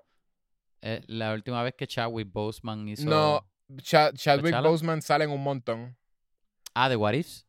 eh, 0.82 1.02
la 1.08 1.34
última 1.34 1.64
vez 1.64 1.74
que 1.76 1.88
Chadwick 1.88 2.32
Boseman 2.32 2.88
hizo 2.88 3.10
No, 3.10 3.46
Chadwick 3.82 4.62
Boseman 4.62 5.02
sale 5.02 5.26
en 5.26 5.32
un 5.32 5.44
montón. 5.44 5.98
Ah, 6.74 6.88
de 6.90 6.96
What 6.96 7.14
Ifs? 7.14 7.46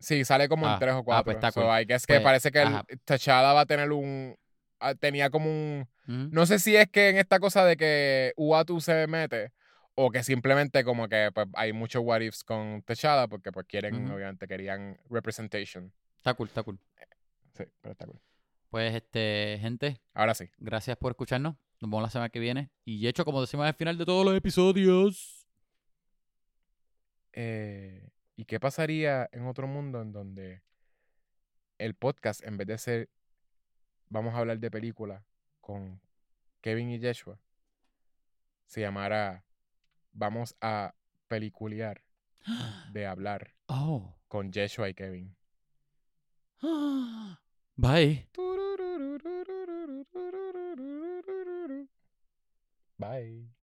Sí, 0.00 0.24
sale 0.24 0.48
como 0.48 0.66
en 0.66 0.72
ah, 0.72 0.78
tres 0.78 0.94
o 0.94 1.02
cuatro. 1.02 1.32
Ah, 1.32 1.40
pues 1.40 1.54
so, 1.54 1.86
que 1.86 1.94
es 1.94 2.06
que 2.06 2.14
pues, 2.14 2.24
parece 2.24 2.52
que 2.52 2.64
T'Challa 3.04 3.52
va 3.52 3.60
a 3.60 3.66
tener 3.66 3.90
un 3.92 4.36
ah, 4.80 4.94
tenía 4.94 5.30
como 5.30 5.46
un 5.46 5.88
no 6.08 6.46
sé 6.46 6.58
si 6.58 6.74
es 6.74 6.88
que 6.88 7.10
en 7.10 7.18
esta 7.18 7.38
cosa 7.38 7.66
de 7.66 7.76
que 7.76 8.32
Uatu 8.36 8.80
se 8.80 9.06
mete 9.06 9.52
o 9.94 10.10
que 10.10 10.22
simplemente 10.22 10.84
como 10.84 11.08
que 11.08 11.30
pues, 11.34 11.48
hay 11.54 11.72
muchos 11.72 12.02
what 12.02 12.20
ifs 12.20 12.44
con 12.44 12.82
Techada 12.82 13.26
porque 13.26 13.50
pues 13.50 13.66
quieren, 13.66 14.08
obviamente 14.10 14.46
querían 14.46 14.96
representation. 15.10 15.92
Está 16.16 16.34
cool, 16.34 16.46
está 16.46 16.62
cool. 16.62 16.78
Sí, 17.58 17.64
pero 17.80 17.92
está 17.92 18.06
cool. 18.06 18.20
Pues 18.70 18.94
este, 18.94 19.58
gente. 19.60 20.00
Ahora 20.14 20.34
sí. 20.34 20.48
Gracias 20.58 20.96
por 20.96 21.12
escucharnos. 21.12 21.56
Nos 21.80 21.90
vemos 21.90 22.02
la 22.02 22.10
semana 22.10 22.28
que 22.28 22.38
viene. 22.38 22.70
Y 22.84 23.06
hecho, 23.06 23.24
como 23.24 23.40
decimos 23.40 23.66
al 23.66 23.74
final 23.74 23.98
de 23.98 24.04
todos 24.04 24.24
los 24.24 24.36
episodios. 24.36 25.46
Eh, 27.32 28.10
¿Y 28.36 28.44
qué 28.44 28.60
pasaría 28.60 29.28
en 29.32 29.46
otro 29.46 29.66
mundo 29.66 30.00
en 30.00 30.12
donde 30.12 30.62
el 31.78 31.94
podcast, 31.94 32.44
en 32.44 32.56
vez 32.56 32.66
de 32.68 32.78
ser 32.78 33.10
vamos 34.08 34.34
a 34.34 34.38
hablar 34.38 34.58
de 34.58 34.70
película 34.70 35.24
con 35.60 36.00
Kevin 36.60 36.90
y 36.90 36.98
Yeshua, 36.98 37.40
se 38.66 38.80
llamara 38.80 39.44
vamos 40.12 40.56
a 40.60 40.94
peliculear 41.28 42.02
de 42.92 43.06
hablar 43.06 43.54
oh. 43.66 44.16
con 44.28 44.52
Joshua 44.52 44.88
y 44.88 44.94
Kevin. 44.94 45.36
Bye. 47.78 48.24
Bye. 52.98 53.57